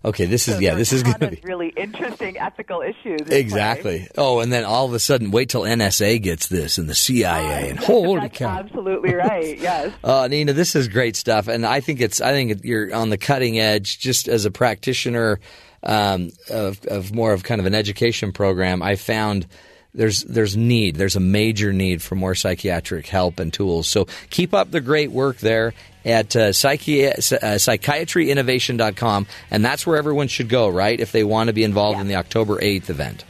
Okay, 0.02 0.24
this 0.24 0.48
is 0.48 0.54
So 0.54 0.60
yeah, 0.60 0.76
this 0.76 0.94
is 0.94 1.02
going 1.02 1.18
to 1.18 1.28
be 1.28 1.40
really 1.44 1.68
interesting 1.68 2.38
ethical 2.38 2.80
issues. 2.80 3.20
exactly. 3.28 4.08
Oh, 4.16 4.40
and 4.40 4.50
then 4.50 4.64
all 4.64 4.86
of 4.86 4.94
a 4.94 4.98
sudden, 4.98 5.30
wait 5.30 5.50
till 5.50 5.62
NSA 5.62 6.22
gets 6.22 6.46
this 6.46 6.78
and 6.78 6.88
the 6.88 6.94
CIA 6.94 7.68
and 7.68 7.78
holy 7.78 8.20
That's 8.20 8.38
cow. 8.38 8.48
absolutely 8.60 9.14
right. 9.14 9.58
Yes. 9.60 9.92
Uh, 10.02 10.26
Nina, 10.26 10.54
this 10.54 10.74
is 10.74 10.88
great 10.88 11.16
stuff, 11.16 11.48
and 11.48 11.66
I 11.66 11.80
think 11.80 12.00
it's 12.00 12.20
I 12.22 12.32
think 12.32 12.64
you're 12.64 12.94
on 12.94 13.10
the 13.10 13.18
cutting 13.18 13.58
edge. 13.58 13.98
Just 13.98 14.26
as 14.26 14.46
a 14.46 14.50
practitioner 14.50 15.38
um, 15.82 16.30
of, 16.48 16.82
of 16.86 17.12
more 17.14 17.32
of 17.34 17.42
kind 17.42 17.60
of 17.60 17.66
an 17.66 17.74
education 17.74 18.32
program, 18.32 18.82
I 18.82 18.96
found 18.96 19.46
there's 19.92 20.22
there's 20.22 20.56
need 20.56 20.96
there's 20.96 21.16
a 21.16 21.20
major 21.20 21.72
need 21.72 22.00
for 22.00 22.14
more 22.14 22.34
psychiatric 22.34 23.06
help 23.06 23.38
and 23.38 23.52
tools. 23.52 23.86
So 23.86 24.06
keep 24.30 24.54
up 24.54 24.70
the 24.70 24.80
great 24.80 25.10
work 25.10 25.38
there 25.38 25.74
at 26.04 26.34
uh, 26.36 26.50
psychi- 26.50 27.08
uh, 27.08 27.56
psychiatryinnovation.com, 27.56 29.26
and 29.50 29.64
that's 29.64 29.86
where 29.86 29.96
everyone 29.96 30.28
should 30.28 30.48
go, 30.48 30.68
right? 30.68 30.98
If 30.98 31.12
they 31.12 31.24
want 31.24 31.48
to 31.48 31.52
be 31.52 31.64
involved 31.64 32.00
in 32.00 32.08
the 32.08 32.16
October 32.16 32.58
8th 32.58 32.90
event. 32.90 33.24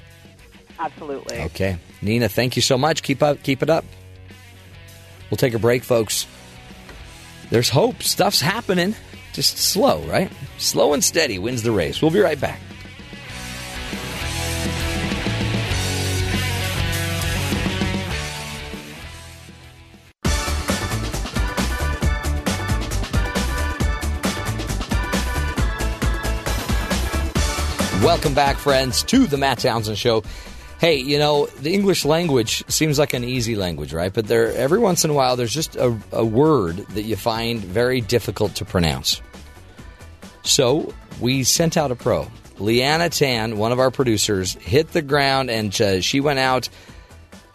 Absolutely. 0.79 1.39
Okay, 1.41 1.79
Nina, 2.01 2.29
thank 2.29 2.57
you 2.57 2.63
so 2.63 2.79
much. 2.79 3.03
Keep 3.03 3.23
up, 3.23 3.43
keep 3.43 3.63
it 3.63 3.71
up. 3.71 3.85
We'll 5.31 5.37
take 5.39 5.55
a 5.55 5.59
break, 5.59 5.85
folks. 5.85 6.27
There's 7.51 7.69
hope. 7.69 8.03
Stuff's 8.03 8.41
happening. 8.41 8.95
Just 9.33 9.59
slow, 9.59 10.01
right? 10.03 10.31
Slow 10.59 10.93
and 10.93 11.05
steady 11.05 11.39
wins 11.39 11.63
the 11.63 11.71
race. 11.71 12.01
We'll 12.03 12.11
be 12.11 12.21
right 12.21 12.41
back. 12.41 12.61
Welcome 28.11 28.35
back, 28.35 28.57
friends, 28.57 29.05
to 29.05 29.29
the 29.29 29.37
Matt 29.37 29.61
Townsend 29.61 29.97
Show. 29.97 30.25
Hey, 30.81 30.97
you 30.97 31.17
know, 31.17 31.47
the 31.47 31.73
English 31.73 32.05
language 32.05 32.65
seems 32.69 32.99
like 32.99 33.15
an 33.15 33.23
easy 33.23 33.55
language, 33.55 33.93
right? 33.93 34.13
But 34.13 34.27
there, 34.27 34.53
every 34.55 34.81
once 34.81 35.05
in 35.05 35.13
a 35.13 35.15
while, 35.15 35.37
there's 35.37 35.55
just 35.55 35.77
a, 35.77 35.97
a 36.11 36.25
word 36.25 36.79
that 36.89 37.03
you 37.03 37.15
find 37.15 37.61
very 37.61 38.01
difficult 38.01 38.57
to 38.57 38.65
pronounce. 38.65 39.23
So 40.43 40.93
we 41.21 41.45
sent 41.45 41.77
out 41.77 41.93
a 41.93 41.95
pro. 41.95 42.27
Liana 42.59 43.11
Tan, 43.11 43.59
one 43.59 43.71
of 43.71 43.79
our 43.79 43.93
producers, 43.93 44.55
hit 44.55 44.91
the 44.91 45.03
ground 45.03 45.49
and 45.49 45.81
uh, 45.81 46.01
she 46.01 46.19
went 46.19 46.41
out 46.41 46.69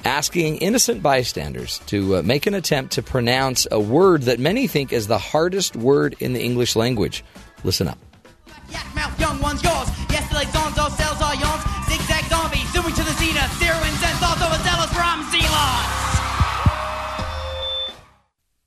asking 0.06 0.60
innocent 0.60 1.04
bystanders 1.04 1.80
to 1.88 2.16
uh, 2.16 2.22
make 2.22 2.48
an 2.48 2.54
attempt 2.54 2.94
to 2.94 3.04
pronounce 3.04 3.68
a 3.72 3.80
word 3.82 4.22
that 4.22 4.40
many 4.40 4.68
think 4.68 4.94
is 4.94 5.08
the 5.08 5.20
hardest 5.20 5.76
word 5.76 6.16
in 6.22 6.32
the 6.32 6.42
English 6.42 6.78
language. 6.78 7.26
Listen 7.66 7.90
up. 7.90 8.00
Yak 8.70 8.96
Mouth, 8.96 9.20
young 9.20 9.42
ones, 9.42 9.62
yours. 9.62 10.05
Yes, 10.16 10.32
the 10.32 10.48
zones, 10.56 10.78
all 10.80 10.90
cells 10.92 11.22
are 11.22 11.36
yawns. 11.36 11.64
Zigzag 11.92 12.24
zombies, 12.32 12.72
zooming 12.72 12.96
to 12.96 13.04
the 13.04 13.12
zenith. 13.20 13.52
From 14.96 15.24
Zealons. 15.26 16.06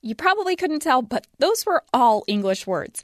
You 0.01 0.13
probably 0.13 0.55
couldn't 0.55 0.81
tell, 0.81 1.01
but 1.01 1.25
those 1.39 1.65
were 1.65 1.83
all 1.91 2.23
English 2.27 2.67
words. 2.67 3.03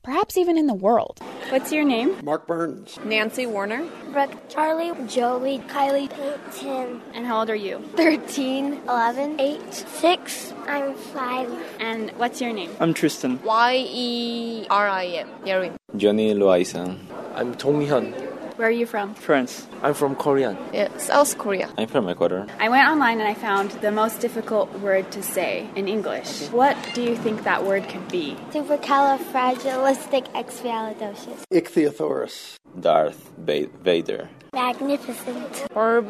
perhaps 0.03 0.37
even 0.37 0.57
in 0.57 0.67
the 0.67 0.75
world. 0.75 1.21
What's 1.51 1.73
your 1.73 1.85
name? 1.85 2.17
Mark 2.25 2.47
Burns. 2.47 2.99
Nancy 3.05 3.47
Warner. 3.47 3.87
Brooke, 4.13 4.49
Charlie, 4.49 4.93
Joey, 5.07 5.59
Kylie, 5.69 6.09
Peyton. 6.11 7.01
And 7.15 7.27
how 7.27 7.41
old 7.41 7.51
are 7.51 7.55
you? 7.55 7.81
13, 7.97 8.81
11, 8.89 9.41
8, 9.41 9.75
6. 9.75 10.55
I'm 10.67 10.95
5. 10.95 11.77
And 11.81 12.11
what's 12.13 12.41
your 12.41 12.53
name? 12.53 12.71
I'm 12.81 12.95
Tristan. 12.95 13.41
Y 13.43 13.85
E 13.89 14.67
R 14.71 14.89
I 14.89 15.07
M. 15.07 15.29
Yerim. 15.45 15.75
Johnny 15.97 16.35
Loaisan. 16.35 16.99
I'm 17.35 17.55
Tong 17.55 17.85
Hyun. 17.87 18.15
Where 18.61 18.69
are 18.69 18.79
you 18.83 18.85
from? 18.85 19.15
France. 19.15 19.67
I'm 19.83 19.95
from 19.95 20.15
Korea. 20.15 20.55
Yeah, 20.75 20.95
South 20.99 21.39
Korea. 21.39 21.71
I'm 21.79 21.89
from 21.89 22.11
Ecuador. 22.11 22.47
I 22.59 22.69
went 22.69 22.87
online 22.91 23.19
and 23.19 23.27
I 23.27 23.33
found 23.33 23.71
the 23.81 23.91
most 23.91 24.21
difficult 24.21 24.71
word 24.81 25.11
to 25.13 25.23
say 25.23 25.67
in 25.77 25.89
English. 25.89 26.51
What 26.51 26.77
do 26.93 27.01
you 27.03 27.17
think 27.17 27.45
that 27.45 27.65
word 27.65 27.89
could 27.89 28.07
be? 28.11 28.37
Supercalifragilisticexpialidocious. 28.51 31.41
Ichthyosaurus. 31.51 32.57
Darth 32.79 33.31
ba- 33.39 33.69
Vader. 33.83 34.29
Magnificent. 34.53 35.67
Verb 35.73 36.09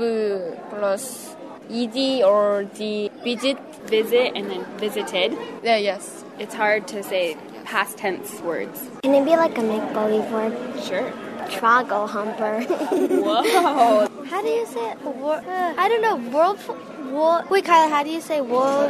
plus 0.70 1.36
ed 1.70 1.96
or 2.24 2.64
the 2.74 3.12
visit, 3.22 3.58
visit, 3.86 4.32
and 4.34 4.50
then 4.50 4.64
visited. 4.78 5.38
Yeah, 5.62 5.76
yes. 5.76 6.24
It's 6.40 6.54
hard 6.54 6.88
to 6.88 7.04
say 7.04 7.36
past 7.64 7.96
tense 7.98 8.40
words. 8.40 8.90
Can 9.04 9.14
it 9.14 9.24
be 9.24 9.36
like 9.36 9.56
a 9.56 9.62
make 9.62 9.92
believe 9.92 10.28
word? 10.32 10.52
Sure. 10.82 11.12
Troggle 11.50 12.08
humper. 12.08 12.60
Whoa. 12.62 14.08
how 14.30 14.42
do 14.42 14.48
you 14.48 14.66
say 14.66 14.90
it? 14.92 15.00
Wor- 15.02 15.42
I 15.46 15.88
don't 15.88 16.02
know. 16.02 16.16
Whirlpool. 16.30 16.76
Whirl- 17.12 17.44
Wait, 17.50 17.64
Kyla, 17.64 17.88
how 17.90 18.02
do 18.02 18.10
you 18.10 18.20
say 18.20 18.40
whirl? 18.40 18.88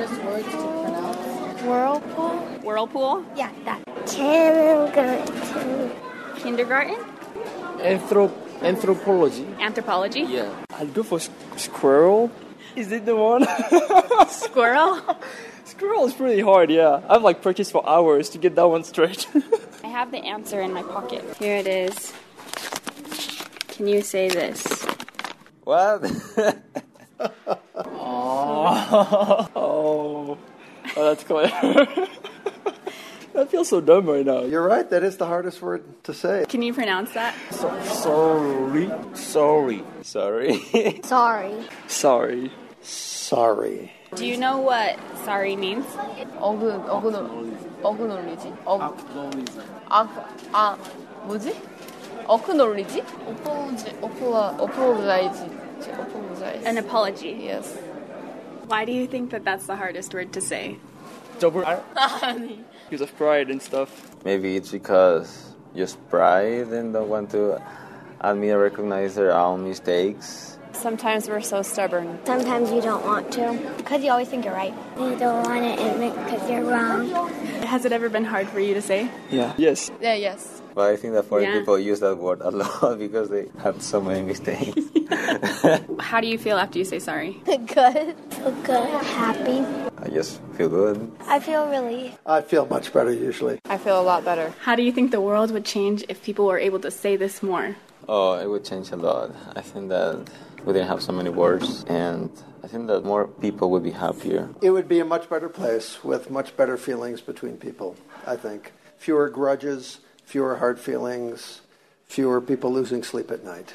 Whirlpool? 1.67 2.31
Whirlpool? 2.63 3.25
Yeah, 3.37 3.51
that. 3.65 3.81
Kindergarten. 4.07 5.91
Kindergarten? 6.37 6.97
Anthrop- 7.79 8.33
anthropology. 8.63 9.47
Anthropology? 9.59 10.21
Yeah. 10.21 10.53
I'll 10.71 10.87
go 10.87 11.03
for 11.03 11.19
s- 11.19 11.31
squirrel. 11.57 12.31
Is 12.77 12.93
it 12.93 13.05
the 13.05 13.17
one? 13.17 13.47
Squirrel? 14.29 15.01
squirrel 15.65 16.05
is 16.07 16.15
pretty 16.15 16.41
hard, 16.41 16.71
yeah. 16.71 17.01
I've 17.09 17.23
like 17.23 17.43
practiced 17.43 17.73
for 17.73 17.83
hours 17.89 18.29
to 18.31 18.39
get 18.39 18.55
that 18.55 18.69
one 18.69 18.85
straight. 18.85 19.27
I 19.85 19.89
have 19.89 20.11
the 20.13 20.19
answer 20.19 20.61
in 20.61 20.73
my 20.73 20.83
pocket. 20.85 21.25
Here 21.39 21.57
it 21.57 21.67
is. 21.67 22.13
Can 23.70 23.88
you 23.88 24.02
say 24.02 24.30
this? 24.30 24.66
what? 25.64 26.04
oh. 27.76 29.50
oh. 29.56 30.38
Oh, 30.98 31.04
that's 31.04 31.24
clever. 31.24 32.08
I 33.38 33.46
feel 33.46 33.66
so 33.66 33.82
dumb 33.82 34.06
right 34.06 34.26
now. 34.26 34.44
You're 34.44 34.66
right. 34.66 34.90
That 34.90 35.04
is 35.04 35.18
the 35.18 35.26
hardest 35.26 35.62
word 35.62 35.84
to 36.04 36.14
say. 36.14 36.46
Can 36.48 36.62
you 36.62 36.74
pronounce 36.74 37.12
that? 37.14 37.36
Sorry. 37.52 38.90
Sorry. 39.14 39.84
Sorry. 40.04 40.64
Sorry. 41.04 41.68
Sorry. 41.88 42.52
Sorry. 42.82 43.92
Do 44.16 44.26
you 44.26 44.38
know 44.38 44.60
what 44.60 44.98
sorry 45.26 45.58
means? 45.58 45.86
어근 46.40 46.88
어근 46.88 47.16
어근올리지. 47.84 48.54
어. 48.64 48.80
아, 49.90 50.08
아 50.54 50.78
뭐지? 51.26 51.54
Apologize. 53.27 53.95
Apologize. 55.87 56.65
An 56.65 56.79
apology. 56.79 57.41
Yes. 57.43 57.77
Why 58.67 58.85
do 58.85 58.93
you 58.93 59.07
think 59.07 59.31
that 59.31 59.45
that's 59.45 59.67
the 59.67 59.77
hardest 59.77 60.15
word 60.15 60.33
to 60.35 60.41
say? 60.41 60.77
Because 61.41 63.01
of 63.01 63.17
pride 63.17 63.51
and 63.51 63.61
stuff. 63.61 64.15
Maybe 64.25 64.57
it's 64.57 64.71
because 64.71 65.55
just 65.75 65.97
pride 66.09 66.69
and 66.69 66.93
don't 66.93 67.09
want 67.09 67.31
to 67.31 67.63
admit 68.21 68.55
or 68.55 68.61
recognize 68.61 69.15
their 69.15 69.33
own 69.33 69.65
mistakes. 69.65 70.59
Sometimes 70.73 71.29
we're 71.29 71.41
so 71.41 71.63
stubborn. 71.63 72.19
Sometimes 72.25 72.71
you 72.71 72.81
don't 72.81 73.05
want 73.05 73.33
to 73.33 73.59
because 73.77 74.03
you 74.03 74.11
always 74.11 74.29
think 74.29 74.45
you're 74.45 74.55
right. 74.55 74.75
You 74.99 75.17
don't 75.17 75.45
want 75.45 75.79
to 75.79 75.91
admit 75.91 76.15
because 76.15 76.49
you're 76.49 76.65
wrong. 76.65 77.11
Has 77.65 77.85
it 77.85 77.93
ever 77.93 78.09
been 78.09 78.25
hard 78.25 78.49
for 78.49 78.61
you 78.61 78.75
to 78.75 78.83
say? 78.83 79.11
Yeah. 79.31 79.53
Yes. 79.57 79.91
Yeah, 80.01 80.15
yes. 80.15 80.60
But 80.75 80.91
I 80.91 80.97
think 80.97 81.15
that 81.15 81.25
foreign 81.25 81.45
Yeah. 81.45 81.59
people 81.59 81.79
use 81.79 82.01
that 82.01 82.17
word 82.19 82.41
a 82.43 82.51
lot 82.63 82.99
because 82.99 83.29
they 83.29 83.49
have 83.63 83.83
so 83.83 84.01
many 84.01 84.23
mistakes. 84.23 84.81
How 86.01 86.21
do 86.21 86.27
you 86.29 86.39
feel 86.39 86.57
after 86.59 86.79
you 86.79 86.85
say 86.85 86.99
sorry? 86.99 87.33
Good. 87.47 88.15
Feel 88.31 88.53
good. 88.63 89.05
Happy. 89.05 89.59
I 89.99 90.09
just 90.09 90.41
feel 90.57 90.69
good. 90.69 91.11
I 91.27 91.41
feel 91.41 91.67
relief. 91.69 92.17
I 92.25 92.41
feel 92.41 92.67
much 92.67 92.93
better 92.93 93.13
usually. 93.13 93.59
I 93.67 93.77
feel 93.79 94.01
a 94.01 94.03
lot 94.13 94.25
better. 94.25 94.53
How 94.61 94.75
do 94.77 94.83
you 94.83 94.93
think 94.93 95.11
the 95.11 95.21
world 95.21 95.51
would 95.51 95.65
change 95.65 96.05
if 96.09 96.23
people 96.23 96.47
were 96.47 96.59
able 96.59 96.81
to 96.81 96.91
say 96.91 97.17
this 97.17 97.43
more? 97.43 97.77
Oh, 98.09 98.33
it 98.39 98.47
would 98.47 98.65
change 98.65 98.91
a 98.93 98.97
lot. 98.97 99.31
I 99.55 99.61
think 99.61 99.89
that 99.91 100.29
we 100.65 100.73
didn't 100.73 100.89
have 100.89 101.03
so 101.03 101.13
many 101.13 101.31
words, 101.31 101.85
and 101.89 102.31
I 102.65 102.67
think 102.67 102.87
that 102.89 103.05
more 103.05 103.29
people 103.29 103.71
would 103.73 103.83
be 103.83 103.91
happier. 103.91 104.49
It 104.63 104.71
would 104.71 104.89
be 104.89 105.01
a 105.01 105.05
much 105.05 105.29
better 105.29 105.49
place 105.49 106.03
with 106.03 106.31
much 106.31 106.57
better 106.57 106.77
feelings 106.77 107.21
between 107.21 107.57
people, 107.59 107.97
I 108.27 108.37
think. 108.37 108.73
Fewer 108.97 109.29
grudges, 109.29 110.01
fewer 110.31 110.57
hard 110.59 110.79
feelings, 110.79 111.61
fewer 112.07 112.41
people 112.41 112.73
losing 112.73 113.03
sleep 113.03 113.33
at 113.33 113.45
night. 113.45 113.75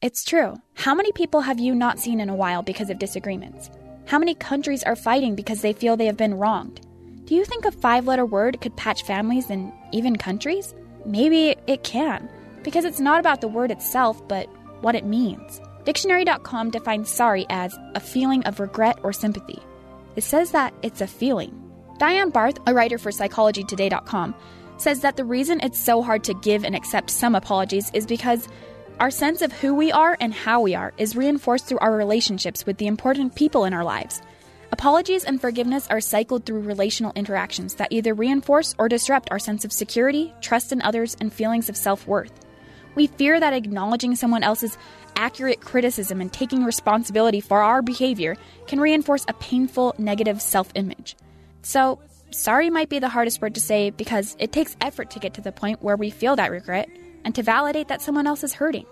It's 0.00 0.24
true. 0.24 0.56
How 0.74 0.94
many 0.94 1.10
people 1.10 1.40
have 1.40 1.58
you 1.58 1.74
not 1.74 1.98
seen 1.98 2.20
in 2.20 2.28
a 2.28 2.34
while 2.34 2.62
because 2.62 2.90
of 2.90 3.00
disagreements? 3.00 3.70
How 4.06 4.16
many 4.16 4.36
countries 4.36 4.84
are 4.84 4.94
fighting 4.94 5.34
because 5.34 5.62
they 5.62 5.72
feel 5.72 5.96
they 5.96 6.06
have 6.06 6.16
been 6.16 6.34
wronged? 6.34 6.86
Do 7.24 7.34
you 7.34 7.44
think 7.44 7.64
a 7.64 7.72
five 7.72 8.06
letter 8.06 8.24
word 8.24 8.60
could 8.60 8.76
patch 8.76 9.02
families 9.02 9.50
and 9.50 9.72
even 9.90 10.14
countries? 10.14 10.76
Maybe 11.04 11.56
it 11.66 11.82
can, 11.82 12.30
because 12.62 12.84
it's 12.84 13.00
not 13.00 13.18
about 13.18 13.40
the 13.40 13.48
word 13.48 13.72
itself, 13.72 14.26
but 14.28 14.48
what 14.82 14.94
it 14.94 15.04
means. 15.04 15.60
Dictionary.com 15.84 16.70
defines 16.70 17.10
sorry 17.10 17.46
as 17.50 17.76
a 17.96 18.00
feeling 18.00 18.44
of 18.44 18.60
regret 18.60 19.00
or 19.02 19.12
sympathy. 19.12 19.58
It 20.14 20.22
says 20.22 20.52
that 20.52 20.72
it's 20.82 21.00
a 21.00 21.08
feeling. 21.08 21.56
Diane 21.98 22.30
Barth, 22.30 22.58
a 22.66 22.74
writer 22.74 22.96
for 22.96 23.10
PsychologyToday.com, 23.10 24.36
says 24.80 25.00
that 25.00 25.16
the 25.16 25.24
reason 25.24 25.60
it's 25.60 25.78
so 25.78 26.02
hard 26.02 26.24
to 26.24 26.34
give 26.34 26.64
and 26.64 26.74
accept 26.74 27.10
some 27.10 27.34
apologies 27.34 27.90
is 27.92 28.06
because 28.06 28.48
our 28.98 29.10
sense 29.10 29.42
of 29.42 29.52
who 29.52 29.74
we 29.74 29.90
are 29.92 30.16
and 30.20 30.34
how 30.34 30.60
we 30.60 30.74
are 30.74 30.92
is 30.98 31.16
reinforced 31.16 31.66
through 31.66 31.78
our 31.78 31.96
relationships 31.96 32.66
with 32.66 32.76
the 32.78 32.86
important 32.86 33.34
people 33.34 33.64
in 33.64 33.72
our 33.72 33.84
lives. 33.84 34.20
Apologies 34.72 35.24
and 35.24 35.40
forgiveness 35.40 35.88
are 35.90 36.00
cycled 36.00 36.44
through 36.44 36.60
relational 36.60 37.12
interactions 37.16 37.74
that 37.74 37.92
either 37.92 38.14
reinforce 38.14 38.74
or 38.78 38.88
disrupt 38.88 39.30
our 39.30 39.38
sense 39.38 39.64
of 39.64 39.72
security, 39.72 40.32
trust 40.40 40.70
in 40.70 40.80
others, 40.82 41.16
and 41.20 41.32
feelings 41.32 41.68
of 41.68 41.76
self 41.76 42.06
worth. 42.06 42.32
We 42.94 43.06
fear 43.06 43.40
that 43.40 43.52
acknowledging 43.52 44.14
someone 44.16 44.42
else's 44.42 44.78
accurate 45.16 45.60
criticism 45.60 46.20
and 46.20 46.32
taking 46.32 46.64
responsibility 46.64 47.40
for 47.40 47.62
our 47.62 47.82
behavior 47.82 48.36
can 48.66 48.80
reinforce 48.80 49.24
a 49.28 49.34
painful 49.34 49.94
negative 49.98 50.40
self 50.40 50.70
image. 50.74 51.16
So, 51.62 52.00
sorry 52.30 52.70
might 52.70 52.88
be 52.88 52.98
the 52.98 53.08
hardest 53.08 53.40
word 53.42 53.54
to 53.54 53.60
say 53.60 53.90
because 53.90 54.36
it 54.38 54.52
takes 54.52 54.76
effort 54.80 55.10
to 55.10 55.18
get 55.18 55.34
to 55.34 55.40
the 55.40 55.52
point 55.52 55.82
where 55.82 55.96
we 55.96 56.10
feel 56.10 56.36
that 56.36 56.50
regret 56.50 56.88
and 57.24 57.34
to 57.34 57.42
validate 57.42 57.88
that 57.88 58.02
someone 58.02 58.26
else 58.26 58.44
is 58.44 58.54
hurting. 58.54 58.86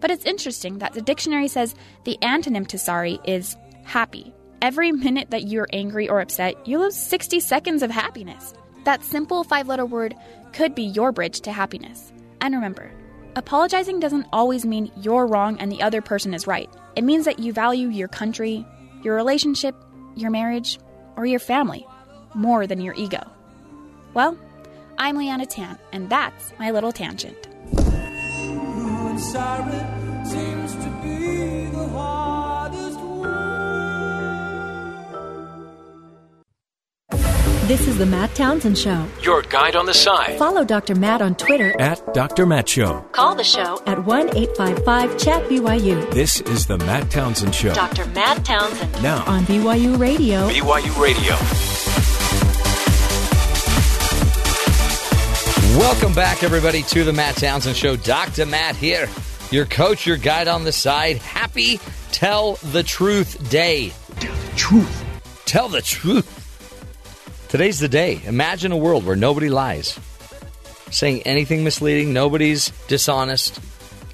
But 0.00 0.10
it's 0.10 0.24
interesting 0.24 0.78
that 0.78 0.92
the 0.92 1.00
dictionary 1.00 1.48
says 1.48 1.74
the 2.04 2.18
antonym 2.22 2.66
to 2.68 2.78
sorry 2.78 3.18
is 3.24 3.56
happy. 3.84 4.32
Every 4.60 4.92
minute 4.92 5.30
that 5.30 5.46
you're 5.46 5.68
angry 5.72 6.08
or 6.08 6.20
upset, 6.20 6.66
you 6.66 6.78
lose 6.78 6.96
60 6.96 7.40
seconds 7.40 7.82
of 7.82 7.90
happiness. 7.90 8.52
That 8.84 9.04
simple 9.04 9.44
five 9.44 9.68
letter 9.68 9.86
word 9.86 10.14
could 10.52 10.74
be 10.74 10.84
your 10.84 11.12
bridge 11.12 11.40
to 11.42 11.52
happiness. 11.52 12.12
And 12.40 12.54
remember, 12.54 12.90
apologizing 13.36 14.00
doesn't 14.00 14.26
always 14.32 14.66
mean 14.66 14.92
you're 15.00 15.26
wrong 15.26 15.58
and 15.58 15.72
the 15.72 15.82
other 15.82 16.02
person 16.02 16.34
is 16.34 16.46
right. 16.46 16.70
It 16.94 17.04
means 17.04 17.24
that 17.24 17.38
you 17.38 17.52
value 17.52 17.88
your 17.88 18.08
country, 18.08 18.66
your 19.02 19.14
relationship, 19.14 19.74
your 20.14 20.30
marriage, 20.30 20.78
or 21.16 21.26
your 21.26 21.40
family 21.40 21.86
more 22.36 22.66
than 22.66 22.80
your 22.80 22.94
ego. 22.94 23.22
Well, 24.14 24.36
I'm 24.98 25.16
Liana 25.16 25.46
Tan, 25.46 25.78
and 25.92 26.08
that's 26.08 26.52
my 26.58 26.70
little 26.70 26.92
tangent. 26.92 27.36
This 37.66 37.88
is 37.88 37.98
the 37.98 38.06
Matt 38.06 38.32
Townsend 38.36 38.78
Show. 38.78 39.08
Your 39.22 39.42
guide 39.42 39.74
on 39.74 39.86
the 39.86 39.92
side. 39.92 40.38
Follow 40.38 40.64
Dr. 40.64 40.94
Matt 40.94 41.20
on 41.20 41.34
Twitter. 41.34 41.74
At 41.80 42.14
Dr. 42.14 42.46
Matt 42.46 42.68
Show. 42.68 43.00
Call 43.10 43.34
the 43.34 43.42
show 43.42 43.82
at 43.86 44.04
1 44.04 44.36
855 44.36 45.18
Chat 45.18 45.42
BYU. 45.48 46.08
This 46.12 46.40
is 46.42 46.68
the 46.68 46.78
Matt 46.78 47.10
Townsend 47.10 47.52
Show. 47.52 47.74
Dr. 47.74 48.06
Matt 48.10 48.44
Townsend. 48.44 49.02
Now. 49.02 49.24
On 49.26 49.42
BYU 49.46 49.98
Radio. 49.98 50.48
BYU 50.48 51.02
Radio. 51.02 52.15
Welcome 55.76 56.14
back, 56.14 56.42
everybody, 56.42 56.82
to 56.84 57.04
the 57.04 57.12
Matt 57.12 57.36
Townsend 57.36 57.76
Show. 57.76 57.96
Dr. 57.96 58.46
Matt 58.46 58.76
here, 58.76 59.10
your 59.50 59.66
coach, 59.66 60.06
your 60.06 60.16
guide 60.16 60.48
on 60.48 60.64
the 60.64 60.72
side. 60.72 61.18
Happy 61.18 61.78
Tell 62.12 62.54
the 62.72 62.82
Truth 62.82 63.50
Day. 63.50 63.92
Tell 64.18 64.34
the 64.34 64.56
truth. 64.56 65.04
Tell 65.44 65.68
the 65.68 65.82
truth. 65.82 67.48
Today's 67.50 67.78
the 67.78 67.88
day. 67.88 68.22
Imagine 68.24 68.72
a 68.72 68.76
world 68.78 69.04
where 69.04 69.16
nobody 69.16 69.50
lies, 69.50 70.00
saying 70.90 71.24
anything 71.24 71.62
misleading, 71.62 72.14
nobody's 72.14 72.70
dishonest, 72.88 73.60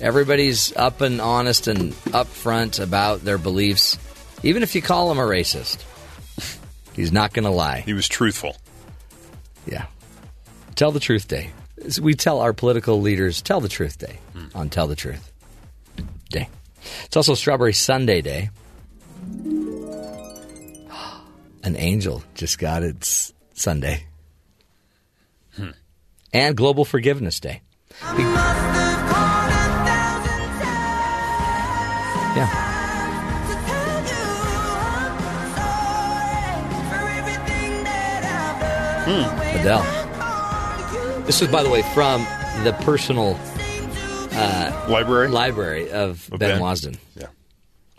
everybody's 0.00 0.76
up 0.76 1.00
and 1.00 1.20
honest 1.20 1.68
and 1.68 1.92
upfront 2.06 2.82
about 2.82 3.20
their 3.20 3.38
beliefs. 3.38 3.98
Even 4.42 4.64
if 4.64 4.74
you 4.74 4.82
call 4.82 5.12
him 5.12 5.18
a 5.18 5.22
racist, 5.22 5.84
he's 6.94 7.12
not 7.12 7.32
going 7.32 7.44
to 7.44 7.50
lie. 7.50 7.82
He 7.82 7.92
was 7.92 8.08
truthful. 8.08 8.56
Yeah. 9.64 9.86
Tell 10.74 10.92
the 10.92 11.00
Truth 11.00 11.28
Day. 11.28 11.50
We 12.00 12.14
tell 12.14 12.40
our 12.40 12.52
political 12.52 13.00
leaders, 13.00 13.42
tell 13.42 13.60
the 13.60 13.68
truth 13.68 13.98
day 13.98 14.18
on 14.54 14.70
Tell 14.70 14.86
the 14.86 14.94
Truth 14.94 15.32
Day. 16.30 16.48
It's 17.04 17.16
also 17.16 17.34
Strawberry 17.34 17.72
Sundae 17.72 18.20
Day. 18.20 18.50
An 21.64 21.76
angel 21.76 22.22
just 22.34 22.58
got 22.58 22.82
its 22.82 23.32
Sundae. 23.54 24.04
And 26.34 26.56
Global 26.56 26.86
Forgiveness 26.86 27.40
Day. 27.40 27.60
Yeah. 32.34 32.46
Hmm. 39.04 39.58
Adele. 39.58 40.01
This 41.24 41.40
was, 41.40 41.50
by 41.50 41.62
the 41.62 41.70
way, 41.70 41.82
from 41.94 42.22
the 42.64 42.76
personal 42.82 43.38
uh, 44.32 44.86
library 44.88 45.28
library 45.28 45.90
of, 45.90 46.30
Of 46.32 46.38
Ben, 46.40 46.50
Ben? 46.58 46.60
Wasden. 46.60 46.98
Yeah. 47.14 47.26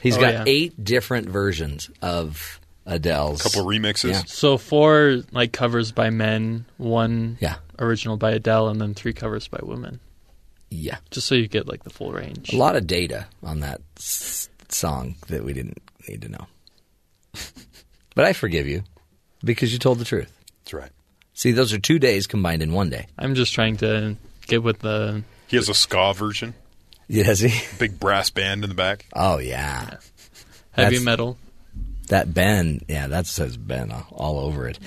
He's 0.02 0.18
Oh, 0.18 0.22
got 0.22 0.34
yeah. 0.34 0.44
eight 0.46 0.84
different 0.84 1.30
versions 1.30 1.90
of 2.02 2.60
Adele's. 2.86 3.40
A 3.40 3.44
Couple 3.44 3.66
remixes. 3.66 4.12
Yeah. 4.12 4.24
So 4.26 4.58
four 4.58 5.24
like 5.32 5.54
covers 5.54 5.92
by 5.92 6.10
men, 6.10 6.66
one 6.78 7.38
Yeah. 7.40 7.56
original 7.80 8.18
by 8.18 8.32
Adele, 8.32 8.68
and 8.70 8.82
then 8.82 8.94
three 8.94 9.14
covers 9.14 9.48
by 9.48 9.60
women. 9.64 10.00
Yeah. 10.70 10.98
Just 11.10 11.28
so 11.28 11.36
you 11.36 11.48
get 11.48 11.68
like 11.68 11.84
the 11.84 11.90
full 11.92 12.12
range. 12.12 12.52
A 12.54 12.58
lot 12.58 12.76
of 12.76 12.86
data 12.86 13.28
on 13.42 13.62
that 13.62 13.80
s- 13.98 14.50
song 14.70 15.16
that 15.28 15.44
we 15.46 15.54
didn't 15.54 15.82
need 16.10 16.22
to 16.24 16.30
know. 16.30 16.48
but 18.16 18.26
I 18.26 18.34
forgive 18.34 18.68
you 18.68 18.84
because 19.44 19.72
you 19.72 19.80
told 19.80 20.00
the 20.00 20.06
truth. 20.06 20.32
That's 20.64 20.74
right. 20.74 20.92
See, 21.34 21.52
those 21.52 21.74
are 21.74 21.80
two 21.80 22.00
days 22.00 22.28
combined 22.28 22.62
in 22.62 22.74
one 22.74 22.90
day. 22.90 23.08
I'm 23.18 23.36
just 23.36 23.54
trying 23.54 23.78
to 23.78 24.16
get 24.48 24.62
with 24.64 24.80
the. 24.80 25.24
He 25.48 25.58
has 25.58 25.70
a 25.70 25.74
ska 25.74 26.14
version. 26.14 26.54
Yeah, 27.08 27.24
has 27.26 27.40
he? 27.40 27.52
Big 27.80 28.00
brass 28.00 28.30
band 28.30 28.64
in 28.64 28.70
the 28.70 28.76
back. 28.76 29.06
Oh, 29.14 29.38
yeah. 29.40 29.98
Heavy 30.72 30.98
That's- 30.98 31.02
metal. 31.02 31.38
That 32.10 32.34
Ben, 32.34 32.82
yeah, 32.90 33.08
that 33.08 33.26
says 33.28 33.56
Ben 33.58 33.90
all- 33.92 34.08
all 34.12 34.40
over 34.40 34.68
it. 34.68 34.78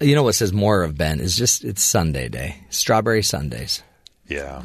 You 0.00 0.14
know 0.16 0.24
what 0.24 0.34
says 0.34 0.52
more 0.52 0.82
of 0.82 0.98
Ben 0.98 1.20
is 1.20 1.36
just 1.36 1.64
it's 1.64 1.82
Sundae 1.82 2.28
day, 2.28 2.62
Strawberry 2.68 3.22
Sundaes. 3.22 3.82
Yeah. 4.26 4.62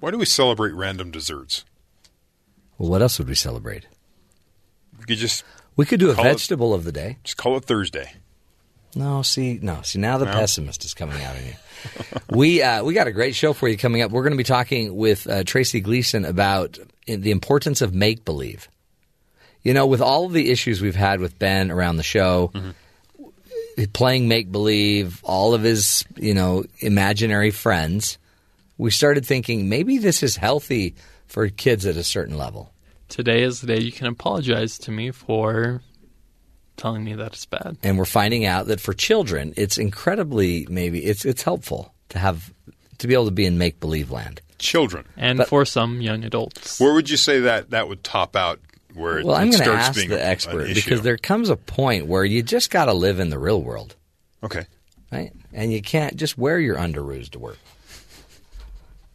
Why 0.00 0.10
do 0.10 0.18
we 0.18 0.24
celebrate 0.26 0.72
random 0.72 1.10
desserts? 1.10 1.64
Well, 2.78 2.90
what 2.90 3.02
else 3.02 3.18
would 3.18 3.28
we 3.28 3.34
celebrate? 3.34 3.86
We 4.98 5.04
could 5.04 5.18
just 5.18 5.44
We 5.76 5.86
could 5.86 6.00
do 6.00 6.10
a 6.10 6.14
Call 6.14 6.24
it- 6.26 6.28
vegetable 6.30 6.72
of 6.74 6.84
the 6.84 6.92
day. 6.92 7.18
just 7.24 7.36
call 7.36 7.56
it 7.56 7.64
Thursday. 7.64 8.12
No, 8.96 9.22
see, 9.22 9.58
no, 9.60 9.82
see. 9.82 9.98
Now 9.98 10.18
the 10.18 10.24
No? 10.26 10.32
pessimist 10.32 10.84
is 10.84 10.94
coming 10.94 11.20
out 11.22 11.34
in 11.36 11.46
you. 11.46 11.52
we 12.30 12.62
uh, 12.62 12.84
we 12.84 12.94
got 12.94 13.08
a 13.08 13.12
great 13.12 13.34
show 13.34 13.52
for 13.52 13.68
you 13.68 13.76
coming 13.76 14.02
up. 14.02 14.12
We're 14.12 14.22
going 14.22 14.32
to 14.34 14.36
be 14.38 14.44
talking 14.44 14.94
with 14.94 15.26
uh, 15.28 15.42
Tracy 15.44 15.80
Gleason 15.80 16.24
about 16.24 16.78
the 17.06 17.32
importance 17.32 17.80
of 17.82 17.92
make 17.92 18.24
believe. 18.24 18.68
You 19.62 19.74
know, 19.74 19.86
with 19.86 20.00
all 20.00 20.26
of 20.26 20.32
the 20.32 20.50
issues 20.52 20.80
we've 20.80 20.94
had 20.94 21.18
with 21.20 21.38
Ben 21.40 21.70
around 21.72 21.96
the 21.96 22.02
show, 22.04 22.52
playing 23.92 24.28
make 24.28 24.52
believe, 24.52 25.20
all 25.24 25.54
of 25.54 25.62
his 25.62 26.04
you 26.16 26.34
know 26.34 26.64
imaginary 26.78 27.50
friends, 27.50 28.18
we 28.78 28.90
started 28.90 29.26
thinking 29.26 29.68
maybe 29.68 29.98
this 29.98 30.22
is 30.22 30.36
healthy 30.36 30.94
for 31.26 31.48
kids 31.48 31.84
at 31.86 31.96
a 31.96 32.04
certain 32.04 32.36
level. 32.36 32.72
Today 33.08 33.42
is 33.42 33.60
the 33.60 33.66
day 33.66 33.80
you 33.80 33.92
can 33.92 34.06
apologize 34.06 34.78
to 34.78 34.90
me 34.90 35.10
for 35.10 35.82
telling 36.76 37.04
me 37.04 37.14
that 37.14 37.32
it's 37.34 37.46
bad. 37.46 37.76
and 37.82 37.96
we're 37.98 38.04
finding 38.04 38.44
out 38.44 38.66
that 38.66 38.80
for 38.80 38.92
children, 38.92 39.54
it's 39.56 39.78
incredibly 39.78 40.66
maybe 40.68 41.04
it's 41.04 41.24
it's 41.24 41.42
helpful 41.42 41.94
to 42.08 42.18
have 42.18 42.52
to 42.98 43.06
be 43.06 43.14
able 43.14 43.26
to 43.26 43.30
be 43.30 43.44
in 43.46 43.58
make 43.58 43.80
believe 43.80 44.10
land. 44.10 44.40
children. 44.58 45.04
And 45.16 45.44
for 45.46 45.64
some 45.64 46.00
young 46.00 46.24
adults. 46.24 46.80
Where 46.80 46.94
would 46.94 47.10
you 47.10 47.16
say 47.16 47.40
that 47.40 47.70
that 47.70 47.88
would 47.88 48.02
top 48.02 48.34
out? 48.36 48.60
Where 48.94 49.18
it, 49.18 49.26
Well, 49.26 49.34
I'm 49.34 49.50
going 49.50 49.62
to 49.64 49.72
ask 49.72 49.94
the 49.94 50.14
an 50.14 50.20
expert 50.20 50.72
because 50.72 51.02
there 51.02 51.16
comes 51.16 51.50
a 51.50 51.56
point 51.56 52.06
where 52.06 52.24
you 52.24 52.42
just 52.44 52.70
got 52.70 52.84
to 52.84 52.92
live 52.92 53.18
in 53.18 53.28
the 53.28 53.38
real 53.38 53.60
world. 53.60 53.96
Okay. 54.42 54.66
Right? 55.10 55.32
And 55.52 55.72
you 55.72 55.82
can't 55.82 56.16
just 56.16 56.38
wear 56.38 56.60
your 56.60 56.76
underoos 56.76 57.28
to 57.30 57.40
work. 57.40 57.58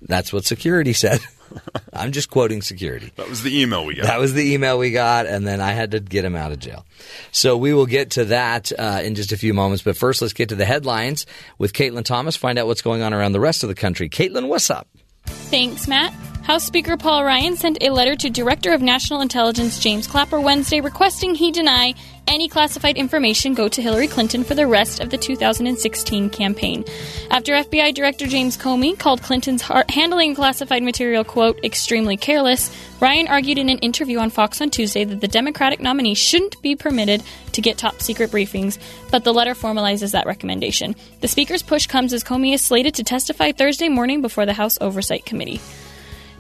That's 0.01 0.31
what 0.33 0.45
security 0.45 0.93
said. 0.93 1.19
I'm 1.93 2.11
just 2.11 2.29
quoting 2.29 2.61
security. 2.61 3.11
That 3.15 3.29
was 3.29 3.43
the 3.43 3.61
email 3.61 3.85
we 3.85 3.95
got. 3.95 4.05
That 4.05 4.19
was 4.19 4.33
the 4.33 4.53
email 4.53 4.77
we 4.77 4.91
got, 4.91 5.25
and 5.25 5.45
then 5.45 5.61
I 5.61 5.71
had 5.71 5.91
to 5.91 5.99
get 5.99 6.25
him 6.25 6.35
out 6.35 6.51
of 6.51 6.59
jail. 6.59 6.85
So 7.31 7.57
we 7.57 7.73
will 7.73 7.85
get 7.85 8.11
to 8.11 8.25
that 8.25 8.71
uh, 8.77 9.01
in 9.03 9.15
just 9.15 9.31
a 9.31 9.37
few 9.37 9.53
moments. 9.53 9.83
But 9.83 9.97
first, 9.97 10.21
let's 10.21 10.33
get 10.33 10.49
to 10.49 10.55
the 10.55 10.65
headlines 10.65 11.25
with 11.57 11.73
Caitlin 11.73 12.03
Thomas. 12.03 12.35
Find 12.35 12.57
out 12.59 12.67
what's 12.67 12.81
going 12.81 13.01
on 13.01 13.13
around 13.13 13.33
the 13.33 13.39
rest 13.39 13.63
of 13.63 13.69
the 13.69 13.75
country. 13.75 14.09
Caitlin, 14.09 14.47
what's 14.47 14.69
up? 14.69 14.87
Thanks, 15.25 15.87
Matt. 15.87 16.13
House 16.43 16.63
Speaker 16.63 16.97
Paul 16.97 17.23
Ryan 17.23 17.55
sent 17.55 17.77
a 17.81 17.91
letter 17.91 18.15
to 18.15 18.29
Director 18.29 18.73
of 18.73 18.81
National 18.81 19.21
Intelligence 19.21 19.77
James 19.77 20.07
Clapper 20.07 20.39
Wednesday 20.39 20.81
requesting 20.81 21.35
he 21.35 21.51
deny 21.51 21.93
any 22.29 22.47
classified 22.47 22.95
information 22.95 23.55
go 23.55 23.67
to 23.67 23.81
Hillary 23.81 24.07
Clinton 24.07 24.43
for 24.43 24.53
the 24.53 24.67
rest 24.67 24.99
of 24.99 25.09
the 25.09 25.17
2016 25.17 26.29
campaign. 26.29 26.85
After 27.31 27.53
FBI 27.53 27.93
Director 27.95 28.27
James 28.27 28.55
Comey 28.55 28.97
called 28.97 29.23
Clinton's 29.23 29.63
handling 29.89 30.35
classified 30.35 30.83
material, 30.83 31.23
quote, 31.23 31.59
extremely 31.63 32.15
careless, 32.15 32.73
Ryan 33.01 33.27
argued 33.27 33.57
in 33.57 33.69
an 33.69 33.79
interview 33.79 34.19
on 34.19 34.29
Fox 34.29 34.61
on 34.61 34.69
Tuesday 34.69 35.03
that 35.03 35.21
the 35.21 35.27
Democratic 35.27 35.79
nominee 35.79 36.13
shouldn't 36.13 36.61
be 36.61 36.75
permitted 36.75 37.23
to 37.53 37.61
get 37.61 37.77
top 37.79 37.99
secret 38.01 38.29
briefings, 38.29 38.77
but 39.09 39.23
the 39.23 39.33
letter 39.33 39.55
formalizes 39.55 40.11
that 40.11 40.27
recommendation. 40.27 40.95
The 41.21 41.27
Speaker's 41.27 41.63
push 41.63 41.87
comes 41.87 42.13
as 42.13 42.23
Comey 42.23 42.53
is 42.53 42.61
slated 42.61 42.93
to 42.95 43.03
testify 43.03 43.51
Thursday 43.51 43.89
morning 43.89 44.21
before 44.21 44.45
the 44.45 44.53
House 44.53 44.77
Oversight 44.79 45.25
Committee. 45.25 45.59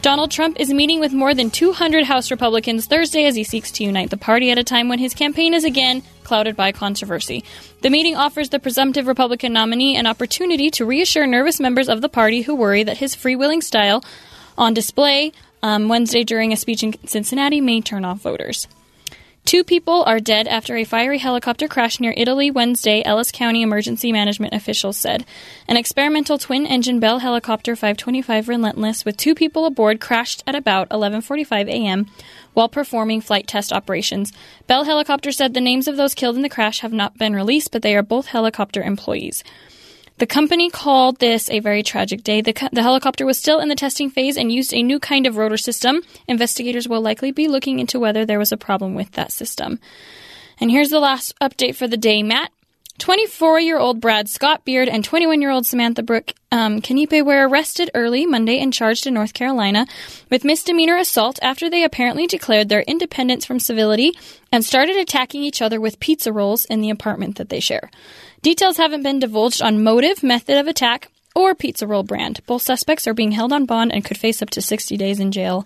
Donald 0.01 0.31
Trump 0.31 0.57
is 0.57 0.71
meeting 0.71 1.01
with 1.01 1.11
more 1.11 1.33
than 1.33 1.49
200 1.49 2.05
House 2.05 2.31
Republicans 2.31 2.85
Thursday 2.85 3.25
as 3.25 3.35
he 3.35 3.43
seeks 3.43 3.69
to 3.71 3.83
unite 3.83 4.09
the 4.09 4.15
party 4.15 4.49
at 4.49 4.57
a 4.57 4.63
time 4.63 4.87
when 4.87 4.97
his 4.97 5.13
campaign 5.13 5.53
is 5.53 5.65
again 5.65 6.01
clouded 6.23 6.55
by 6.55 6.71
controversy. 6.71 7.43
The 7.81 7.89
meeting 7.89 8.15
offers 8.15 8.47
the 8.47 8.59
presumptive 8.59 9.07
Republican 9.07 9.51
nominee 9.51 9.97
an 9.97 10.07
opportunity 10.07 10.71
to 10.71 10.85
reassure 10.85 11.27
nervous 11.27 11.59
members 11.59 11.89
of 11.89 11.99
the 12.01 12.07
party 12.07 12.43
who 12.43 12.55
worry 12.55 12.81
that 12.83 12.99
his 12.99 13.13
freewheeling 13.13 13.61
style 13.61 14.01
on 14.57 14.73
display 14.73 15.33
um, 15.61 15.89
Wednesday 15.89 16.23
during 16.23 16.53
a 16.53 16.55
speech 16.55 16.81
in 16.81 16.95
Cincinnati 17.05 17.59
may 17.59 17.81
turn 17.81 18.05
off 18.05 18.21
voters. 18.21 18.67
Two 19.49 19.63
people 19.63 20.03
are 20.03 20.19
dead 20.19 20.47
after 20.47 20.75
a 20.75 20.83
fiery 20.83 21.17
helicopter 21.17 21.67
crash 21.67 21.99
near 21.99 22.13
Italy 22.15 22.51
Wednesday, 22.51 23.01
Ellis 23.03 23.31
County 23.31 23.63
emergency 23.63 24.11
management 24.11 24.53
officials 24.53 24.95
said. 24.95 25.25
An 25.67 25.75
experimental 25.75 26.37
twin-engine 26.37 26.99
Bell 26.99 27.17
helicopter 27.17 27.75
525 27.75 28.47
Relentless 28.47 29.05
with 29.05 29.17
two 29.17 29.33
people 29.33 29.65
aboard 29.65 29.99
crashed 29.99 30.43
at 30.45 30.53
about 30.53 30.87
11:45 30.89 31.67
a.m. 31.67 32.05
while 32.53 32.69
performing 32.69 33.21
flight 33.21 33.47
test 33.47 33.73
operations. 33.73 34.31
Bell 34.67 34.83
Helicopter 34.83 35.31
said 35.31 35.55
the 35.55 35.61
names 35.61 35.87
of 35.87 35.97
those 35.97 36.13
killed 36.13 36.35
in 36.35 36.43
the 36.43 36.47
crash 36.47 36.81
have 36.81 36.93
not 36.93 37.17
been 37.17 37.33
released, 37.33 37.71
but 37.71 37.81
they 37.81 37.95
are 37.95 38.03
both 38.03 38.27
helicopter 38.27 38.83
employees. 38.83 39.43
The 40.19 40.27
company 40.27 40.69
called 40.69 41.19
this 41.19 41.49
a 41.49 41.61
very 41.61 41.81
tragic 41.81 42.23
day. 42.23 42.41
The, 42.41 42.69
the 42.73 42.83
helicopter 42.83 43.25
was 43.25 43.39
still 43.39 43.61
in 43.61 43.69
the 43.69 43.75
testing 43.75 44.09
phase 44.09 44.35
and 44.35 44.51
used 44.51 44.73
a 44.73 44.83
new 44.83 44.99
kind 44.99 45.25
of 45.25 45.37
rotor 45.37 45.55
system. 45.55 46.01
Investigators 46.27 46.89
will 46.89 46.99
likely 46.99 47.31
be 47.31 47.47
looking 47.47 47.79
into 47.79 48.01
whether 48.01 48.25
there 48.25 48.37
was 48.37 48.51
a 48.51 48.57
problem 48.57 48.95
with 48.95 49.13
that 49.13 49.31
system. 49.31 49.79
And 50.59 50.69
here's 50.69 50.89
the 50.89 50.99
last 50.99 51.33
update 51.39 51.75
for 51.75 51.87
the 51.87 51.95
day, 51.95 52.21
Matt. 52.21 52.51
24 52.99 53.59
year 53.59 53.79
old 53.79 53.99
Brad 54.01 54.29
Scott 54.29 54.65
Beard 54.65 54.87
and 54.89 55.03
21 55.03 55.41
year 55.41 55.51
old 55.51 55.65
Samantha 55.65 56.03
Brooke 56.03 56.33
um, 56.51 56.81
Kanipe 56.81 57.25
were 57.25 57.47
arrested 57.47 57.89
early 57.93 58.25
Monday 58.25 58.59
and 58.59 58.73
charged 58.73 59.07
in 59.07 59.13
North 59.13 59.33
Carolina 59.33 59.87
with 60.29 60.43
misdemeanor 60.43 60.97
assault 60.97 61.39
after 61.41 61.69
they 61.69 61.83
apparently 61.83 62.27
declared 62.27 62.69
their 62.69 62.81
independence 62.81 63.45
from 63.45 63.59
civility 63.59 64.11
and 64.51 64.63
started 64.65 64.97
attacking 64.97 65.43
each 65.43 65.61
other 65.61 65.79
with 65.79 65.99
pizza 65.99 66.31
rolls 66.31 66.65
in 66.65 66.81
the 66.81 66.89
apartment 66.89 67.37
that 67.37 67.49
they 67.49 67.59
share. 67.59 67.89
Details 68.41 68.77
haven't 68.77 69.03
been 69.03 69.19
divulged 69.19 69.61
on 69.61 69.83
motive, 69.83 70.21
method 70.23 70.57
of 70.57 70.67
attack, 70.67 71.09
or 71.35 71.55
pizza 71.55 71.85
roll 71.87 72.03
brand. 72.03 72.41
Both 72.47 72.63
suspects 72.63 73.07
are 73.07 73.13
being 73.13 73.31
held 73.31 73.53
on 73.53 73.65
bond 73.65 73.91
and 73.93 74.03
could 74.03 74.17
face 74.17 74.41
up 74.41 74.49
to 74.51 74.61
60 74.61 74.97
days 74.97 75.19
in 75.19 75.31
jail. 75.31 75.65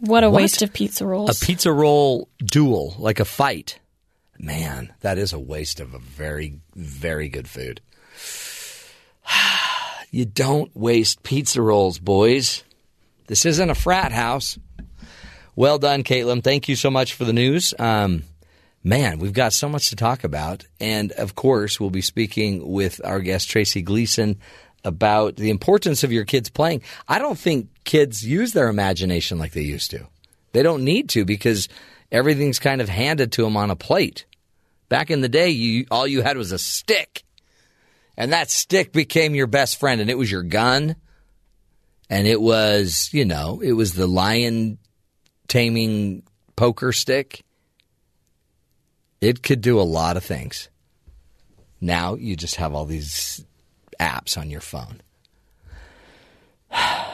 What 0.00 0.24
a 0.24 0.30
What? 0.30 0.42
waste 0.42 0.62
of 0.62 0.72
pizza 0.72 1.06
rolls. 1.06 1.42
A 1.42 1.44
pizza 1.46 1.72
roll 1.72 2.28
duel, 2.44 2.94
like 2.98 3.18
a 3.18 3.24
fight. 3.24 3.78
Man, 4.38 4.92
that 5.00 5.18
is 5.18 5.32
a 5.32 5.38
waste 5.38 5.80
of 5.80 5.94
a 5.94 5.98
very, 5.98 6.60
very 6.74 7.28
good 7.28 7.48
food. 7.48 7.80
You 10.12 10.24
don't 10.24 10.74
waste 10.74 11.24
pizza 11.24 11.60
rolls, 11.60 11.98
boys. 11.98 12.62
This 13.26 13.44
isn't 13.44 13.68
a 13.68 13.74
frat 13.74 14.12
house. 14.12 14.56
Well 15.56 15.78
done, 15.78 16.04
Caitlin. 16.04 16.42
Thank 16.44 16.68
you 16.68 16.76
so 16.76 16.90
much 16.90 17.14
for 17.14 17.24
the 17.24 17.32
news. 17.32 17.74
Um, 17.78 18.22
man, 18.84 19.18
we've 19.18 19.32
got 19.32 19.52
so 19.52 19.68
much 19.68 19.90
to 19.90 19.96
talk 19.96 20.22
about. 20.22 20.64
And 20.80 21.12
of 21.12 21.34
course, 21.34 21.80
we'll 21.80 21.90
be 21.90 22.02
speaking 22.02 22.70
with 22.70 23.00
our 23.04 23.20
guest, 23.20 23.50
Tracy 23.50 23.82
Gleason, 23.82 24.38
about 24.84 25.36
the 25.36 25.50
importance 25.50 26.04
of 26.04 26.12
your 26.12 26.24
kids 26.24 26.48
playing. 26.48 26.82
I 27.08 27.18
don't 27.18 27.38
think 27.38 27.68
kids 27.84 28.24
use 28.24 28.52
their 28.52 28.68
imagination 28.68 29.38
like 29.38 29.52
they 29.52 29.62
used 29.62 29.90
to. 29.90 30.06
They 30.52 30.62
don't 30.62 30.84
need 30.84 31.08
to 31.10 31.24
because 31.24 31.68
everything's 32.10 32.58
kind 32.58 32.80
of 32.80 32.88
handed 32.88 33.32
to 33.32 33.42
them 33.42 33.56
on 33.56 33.70
a 33.70 33.76
plate. 33.76 34.24
Back 34.88 35.10
in 35.10 35.20
the 35.20 35.28
day, 35.28 35.50
you 35.50 35.86
all 35.90 36.06
you 36.06 36.22
had 36.22 36.36
was 36.36 36.52
a 36.52 36.58
stick. 36.58 37.24
And 38.16 38.32
that 38.32 38.50
stick 38.50 38.92
became 38.92 39.34
your 39.34 39.46
best 39.46 39.78
friend 39.78 40.00
and 40.00 40.08
it 40.08 40.16
was 40.16 40.30
your 40.30 40.42
gun. 40.42 40.96
And 42.08 42.26
it 42.26 42.40
was, 42.40 43.10
you 43.12 43.24
know, 43.24 43.60
it 43.60 43.72
was 43.72 43.94
the 43.94 44.06
lion 44.06 44.78
taming 45.48 46.22
poker 46.54 46.92
stick. 46.92 47.44
It 49.20 49.42
could 49.42 49.60
do 49.60 49.80
a 49.80 49.82
lot 49.82 50.16
of 50.16 50.24
things. 50.24 50.68
Now 51.80 52.14
you 52.14 52.36
just 52.36 52.56
have 52.56 52.74
all 52.74 52.86
these 52.86 53.44
apps 54.00 54.38
on 54.38 54.50
your 54.50 54.60
phone. 54.60 55.00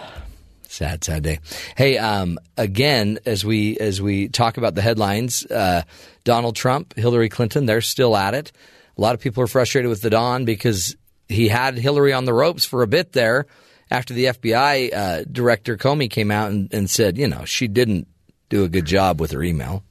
sad, 0.73 1.05
sad 1.05 1.23
day. 1.23 1.39
Hey, 1.77 1.99
um, 1.99 2.39
again, 2.57 3.19
as 3.27 3.45
we 3.45 3.77
as 3.79 4.01
we 4.01 4.29
talk 4.29 4.57
about 4.57 4.75
the 4.75 4.83
headlines, 4.83 5.45
uh, 5.47 5.83
Donald 6.25 6.57
Trump, 6.57 6.95
Hillary 6.97 7.29
Clinton, 7.29 7.67
they're 7.67 7.81
still 7.81 8.17
at 8.17 8.35
it. 8.35 8.53
A 8.97 9.01
lot 9.01 9.15
of 9.15 9.21
people 9.21 9.43
are 9.43 9.49
frustrated 9.49 9.89
with 9.89 10.03
the 10.03 10.11
Don 10.11 10.45
because 10.45 10.97
he 11.29 11.49
had 11.49 11.79
Hillary 11.79 12.13
on 12.13 12.25
the 12.25 12.35
ropes 12.35 12.65
for 12.65 12.83
a 12.83 12.87
bit 12.87 13.13
there 13.13 13.47
after 13.91 14.15
the 14.15 14.27
FBI 14.27 14.95
uh, 14.95 15.25
director 15.31 15.77
Comey 15.77 16.11
came 16.11 16.31
out 16.31 16.51
and, 16.51 16.73
and 16.73 16.89
said, 16.89 17.19
you 17.19 17.29
know, 17.29 17.45
she 17.45 17.69
didn't 17.69 18.09
do 18.49 18.65
a 18.65 18.69
good 18.69 18.85
job 18.85 19.21
with 19.21 19.31
her 19.33 19.43
email. 19.43 19.83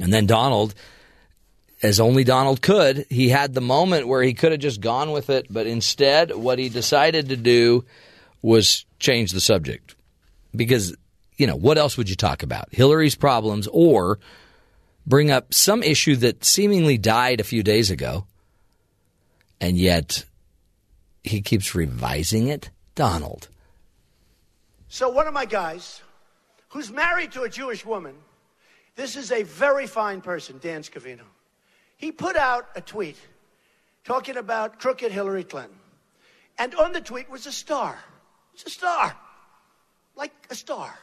And 0.00 0.12
then 0.12 0.26
Donald, 0.26 0.74
as 1.82 2.00
only 2.00 2.24
Donald 2.24 2.62
could, 2.62 3.06
he 3.10 3.28
had 3.28 3.54
the 3.54 3.60
moment 3.60 4.08
where 4.08 4.22
he 4.22 4.34
could 4.34 4.52
have 4.52 4.60
just 4.60 4.80
gone 4.80 5.12
with 5.12 5.30
it, 5.30 5.46
but 5.50 5.66
instead, 5.66 6.34
what 6.34 6.58
he 6.58 6.68
decided 6.68 7.28
to 7.28 7.36
do 7.36 7.84
was 8.42 8.84
change 8.98 9.32
the 9.32 9.40
subject. 9.40 9.94
Because, 10.54 10.94
you 11.36 11.46
know, 11.46 11.56
what 11.56 11.78
else 11.78 11.96
would 11.96 12.10
you 12.10 12.16
talk 12.16 12.42
about? 12.42 12.68
Hillary's 12.72 13.14
problems 13.14 13.68
or 13.72 14.18
bring 15.06 15.30
up 15.30 15.54
some 15.54 15.82
issue 15.82 16.16
that 16.16 16.44
seemingly 16.44 16.98
died 16.98 17.40
a 17.40 17.44
few 17.44 17.62
days 17.62 17.90
ago, 17.90 18.26
and 19.60 19.76
yet 19.76 20.24
he 21.24 21.40
keeps 21.40 21.74
revising 21.74 22.48
it? 22.48 22.70
Donald. 22.94 23.48
So 24.88 25.08
one 25.08 25.26
of 25.26 25.32
my 25.32 25.46
guys, 25.46 26.02
who's 26.68 26.90
married 26.90 27.32
to 27.32 27.42
a 27.42 27.48
Jewish 27.48 27.86
woman, 27.86 28.14
this 28.96 29.16
is 29.16 29.32
a 29.32 29.42
very 29.42 29.86
fine 29.86 30.20
person, 30.20 30.58
Dan 30.60 30.82
Scavino. 30.82 31.22
He 31.96 32.12
put 32.12 32.36
out 32.36 32.68
a 32.76 32.80
tweet 32.80 33.16
talking 34.04 34.36
about 34.36 34.78
crooked 34.78 35.12
Hillary 35.12 35.44
Clinton. 35.44 35.78
And 36.58 36.74
on 36.74 36.92
the 36.92 37.00
tweet 37.00 37.30
was 37.30 37.46
a 37.46 37.52
star. 37.52 37.98
It's 38.54 38.64
a 38.64 38.70
star. 38.70 39.16
Like 40.16 40.32
a 40.50 40.54
star. 40.54 40.98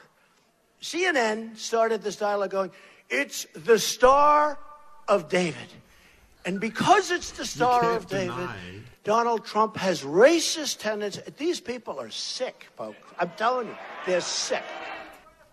CNN 0.81 1.57
started 1.57 2.01
this 2.01 2.15
dialogue 2.15 2.51
going, 2.51 2.71
it's 3.09 3.45
the 3.53 3.80
star 3.80 4.57
of 5.07 5.30
David. 5.30 5.67
And 6.45 6.59
because 6.59 7.11
it's 7.11 7.31
the 7.31 7.45
star 7.45 7.95
of 7.95 8.07
David, 8.07 8.35
deny. 8.35 8.55
Donald 9.03 9.45
Trump 9.45 9.76
has 9.77 10.03
racist 10.03 10.80
tendencies. 10.80 11.23
These 11.38 11.59
people 11.59 11.99
are 11.99 12.09
sick, 12.09 12.67
folks. 12.77 12.97
I'm 13.19 13.31
telling 13.35 13.67
you, 13.67 13.76
they're 14.05 14.21
sick. 14.21 14.63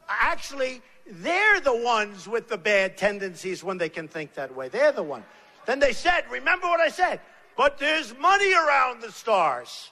Actually, 0.08 0.82
they're 1.08 1.60
the 1.60 1.76
ones 1.76 2.28
with 2.28 2.48
the 2.48 2.58
bad 2.58 2.96
tendencies 2.96 3.64
when 3.64 3.78
they 3.78 3.88
can 3.88 4.06
think 4.06 4.34
that 4.34 4.54
way. 4.54 4.68
They're 4.68 4.92
the 4.92 5.02
one. 5.02 5.24
Then 5.66 5.80
they 5.80 5.92
said, 5.92 6.24
remember 6.30 6.66
what 6.66 6.80
I 6.80 6.88
said? 6.88 7.20
But 7.56 7.78
there's 7.78 8.16
money 8.18 8.52
around 8.54 9.02
the 9.02 9.10
stars. 9.10 9.90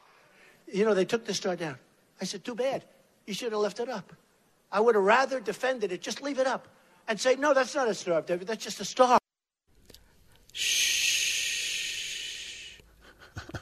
You 0.73 0.85
know, 0.85 0.95
they 0.95 1.05
took 1.05 1.25
the 1.25 1.35
star 1.35 1.57
down. 1.57 1.79
I 2.21 2.25
said, 2.25 2.45
too 2.45 2.55
bad. 2.55 2.85
You 3.27 3.35
should 3.35 3.53
have 3.53 3.61
left 3.61 3.81
it 3.81 3.89
up. 3.89 4.13
I 4.71 4.81
would 4.81 4.95
have 4.95 5.05
rather 5.05 5.41
defended 5.41 5.93
it. 5.93 6.01
Just 6.03 6.23
leave 6.23 6.39
it 6.39 6.47
up 6.47 6.69
and 7.09 7.21
say, 7.21 7.37
no, 7.37 7.55
that's 7.55 7.75
not 7.75 7.89
a 7.89 7.95
star 7.95 8.23
David. 8.23 8.47
That's 8.47 8.63
just 8.65 8.81
a 8.81 8.85
star. 8.85 9.19
Shh. 10.53 12.79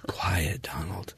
Quiet, 0.07 0.63
Donald. 0.63 1.15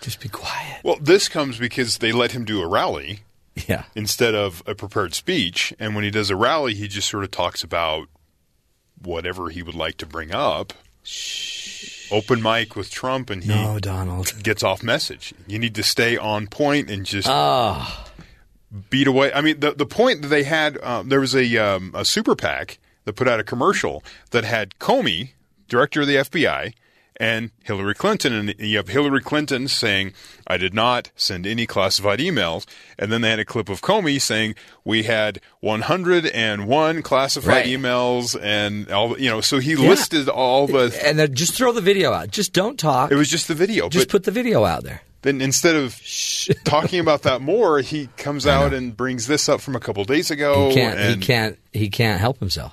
Just 0.00 0.20
be 0.20 0.28
quiet. 0.28 0.80
Well, 0.84 0.96
this 1.00 1.28
comes 1.28 1.58
because 1.58 1.98
they 1.98 2.12
let 2.12 2.32
him 2.32 2.44
do 2.44 2.62
a 2.62 2.66
rally 2.66 3.20
Yeah. 3.68 3.84
instead 3.94 4.34
of 4.34 4.62
a 4.66 4.74
prepared 4.74 5.14
speech. 5.14 5.72
And 5.78 5.94
when 5.94 6.04
he 6.04 6.10
does 6.10 6.30
a 6.30 6.36
rally, 6.36 6.74
he 6.74 6.88
just 6.88 7.08
sort 7.08 7.24
of 7.24 7.30
talks 7.30 7.62
about 7.62 8.08
whatever 9.00 9.50
he 9.50 9.62
would 9.62 9.74
like 9.74 9.96
to 9.98 10.06
bring 10.06 10.32
up. 10.32 10.72
Open 12.10 12.42
mic 12.42 12.76
with 12.76 12.90
Trump, 12.90 13.30
and 13.30 13.42
he 13.42 13.48
No, 13.48 13.78
Donald. 13.78 14.34
gets 14.42 14.62
off 14.62 14.82
message. 14.82 15.32
You 15.46 15.58
need 15.58 15.74
to 15.76 15.82
stay 15.82 16.16
on 16.16 16.46
point 16.46 16.90
and 16.90 17.06
just 17.06 17.26
Ah. 17.28 18.04
beat 18.90 19.06
away. 19.06 19.32
I 19.32 19.40
mean, 19.40 19.60
the 19.60 19.72
the 19.72 19.86
point 19.86 20.22
that 20.22 20.28
they 20.28 20.44
had, 20.44 20.78
um, 20.82 21.08
there 21.08 21.20
was 21.20 21.34
a 21.34 21.56
um, 21.56 21.90
a 21.94 22.04
super 22.04 22.36
PAC 22.36 22.78
that 23.04 23.14
put 23.14 23.28
out 23.28 23.40
a 23.40 23.44
commercial 23.44 24.04
that 24.30 24.44
had 24.44 24.78
Comey, 24.78 25.30
director 25.68 26.02
of 26.02 26.06
the 26.06 26.16
FBI, 26.18 26.74
and 27.22 27.50
Hillary 27.62 27.94
Clinton, 27.94 28.32
and 28.32 28.54
you 28.58 28.76
have 28.78 28.88
Hillary 28.88 29.20
Clinton 29.22 29.68
saying, 29.68 30.12
"I 30.46 30.56
did 30.56 30.74
not 30.74 31.10
send 31.14 31.46
any 31.46 31.66
classified 31.66 32.18
emails," 32.18 32.66
and 32.98 33.12
then 33.12 33.20
they 33.20 33.30
had 33.30 33.38
a 33.38 33.44
clip 33.44 33.68
of 33.68 33.80
Comey 33.80 34.20
saying, 34.20 34.56
"We 34.84 35.04
had 35.04 35.40
101 35.60 37.02
classified 37.02 37.48
Right. 37.48 37.66
emails," 37.66 38.36
and 38.42 38.90
all 38.90 39.18
you 39.18 39.30
know. 39.30 39.40
So 39.40 39.58
he 39.58 39.72
Yeah. 39.74 39.88
listed 39.88 40.28
all 40.28 40.66
the. 40.66 40.92
And 41.04 41.18
then 41.18 41.34
just 41.34 41.54
throw 41.54 41.72
the 41.72 41.80
video 41.80 42.12
out. 42.12 42.30
Just 42.30 42.52
don't 42.52 42.78
talk. 42.78 43.10
It 43.12 43.16
was 43.16 43.28
just 43.28 43.48
the 43.48 43.54
video. 43.54 43.88
Just 43.88 44.08
put 44.08 44.24
the 44.24 44.30
video 44.30 44.64
out 44.64 44.84
there. 44.84 45.02
then 45.22 45.40
instead 45.40 45.76
of 45.76 46.00
talking 46.64 46.98
about 46.98 47.22
that 47.22 47.40
more, 47.40 47.78
he 47.80 48.08
comes 48.16 48.44
out 48.44 48.74
and 48.74 48.96
brings 48.96 49.28
this 49.28 49.48
up 49.48 49.60
from 49.60 49.76
a 49.76 49.80
couple 49.80 50.02
days 50.04 50.32
ago. 50.32 50.68
he 50.70 50.74
can't. 50.74 50.98
and 50.98 51.22
he 51.22 51.26
can't. 51.26 51.58
He 51.72 51.88
can't 51.90 52.18
help 52.20 52.40
himself. 52.40 52.72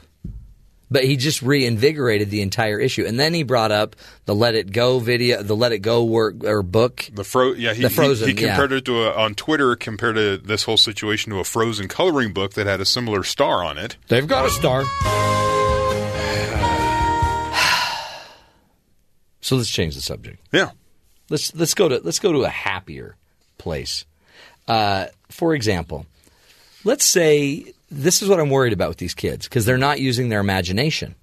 But 0.92 1.04
he 1.04 1.18
just 1.18 1.42
reinvigorated 1.44 2.32
the 2.32 2.42
entire 2.42 2.80
issue, 2.80 3.06
and 3.06 3.20
then 3.20 3.34
he 3.34 3.44
brought 3.44 3.72
up 3.72 3.96
the 4.26 4.34
"Let 4.34 4.56
It 4.56 4.72
Go" 4.72 5.00
video, 5.00 5.44
the 5.44 5.56
"Let 5.56 5.72
It 5.72 5.80
Go" 5.80 6.04
work 6.04 6.44
or 6.44 6.64
book. 6.64 7.08
The 7.14 7.24
fro, 7.24 7.54
yeah, 7.54 7.74
he, 7.74 7.84
the 7.84 7.90
he- 7.90 7.96
Frozen. 7.96 8.28
He, 8.28 8.34
compared 8.34 8.72
yeah. 8.72 8.78
it 8.78 8.86
to 8.86 9.04
a, 9.04 9.14
on 9.14 9.36
Twitter, 9.36 9.76
compared 9.76 10.16
to 10.16 10.38
this 10.38 10.64
whole 10.64 10.78
situation 10.78 11.32
to 11.32 11.40
a 11.40 11.44
Frozen 11.44 11.90
coloring 11.90 12.34
book 12.34 12.54
that 12.54 12.66
had 12.66 12.82
a 12.82 12.86
similar 12.86 13.24
star 13.24 13.64
on 13.64 13.78
it. 13.78 13.98
They've 14.08 14.28
got 14.28 14.46
a 14.46 14.50
star. 14.50 14.84
So 19.42 19.56
let's 19.56 19.72
change 19.72 19.96
the 19.96 20.02
subject. 20.02 20.46
Yeah. 20.52 20.72
Let's 21.30 21.56
let's 21.56 21.74
go 21.74 21.88
to 21.90 22.02
let's 22.04 22.20
go 22.20 22.32
to 22.32 22.44
a 22.44 22.50
happier 22.50 23.16
place. 23.58 24.06
Uh, 24.68 25.08
for 25.30 25.56
example, 25.56 26.06
let's 26.84 27.06
say 27.06 27.74
this 27.92 28.22
is 28.22 28.30
what 28.30 28.40
I'm 28.40 28.50
worried 28.50 28.74
about 28.74 28.90
with 28.90 28.98
these 28.98 29.14
kids 29.14 29.48
because 29.48 29.66
they're 29.66 29.78
not 29.78 30.00
using 30.00 30.30
their 30.30 30.40
imagination. 30.40 31.16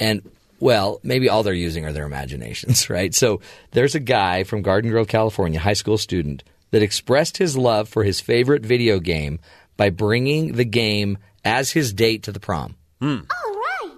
And 0.00 0.22
well, 0.60 1.00
maybe 1.02 1.28
all 1.28 1.42
they're 1.42 1.54
using 1.54 1.84
are 1.84 1.92
their 1.92 2.06
imaginations, 2.06 2.90
right? 2.90 3.14
So 3.14 3.40
there's 3.72 3.94
a 3.94 4.00
guy 4.00 4.44
from 4.44 4.62
Garden 4.62 4.90
Grove, 4.90 5.08
California, 5.08 5.60
high 5.60 5.74
school 5.74 5.98
student 5.98 6.42
that 6.70 6.82
expressed 6.82 7.38
his 7.38 7.56
love 7.56 7.88
for 7.88 8.04
his 8.04 8.20
favorite 8.20 8.64
video 8.64 8.98
game 8.98 9.38
by 9.76 9.90
bringing 9.90 10.54
the 10.54 10.64
game 10.64 11.18
as 11.44 11.70
his 11.70 11.92
date 11.92 12.24
to 12.24 12.32
the 12.32 12.40
prom. 12.40 12.76
Hmm. 13.00 13.20
All 13.44 13.54
right. 13.54 13.96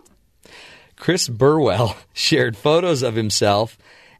Chris 0.96 1.28
Burwell 1.28 1.96
shared 2.12 2.56
photos 2.56 3.02
of 3.02 3.14
himself 3.14 3.78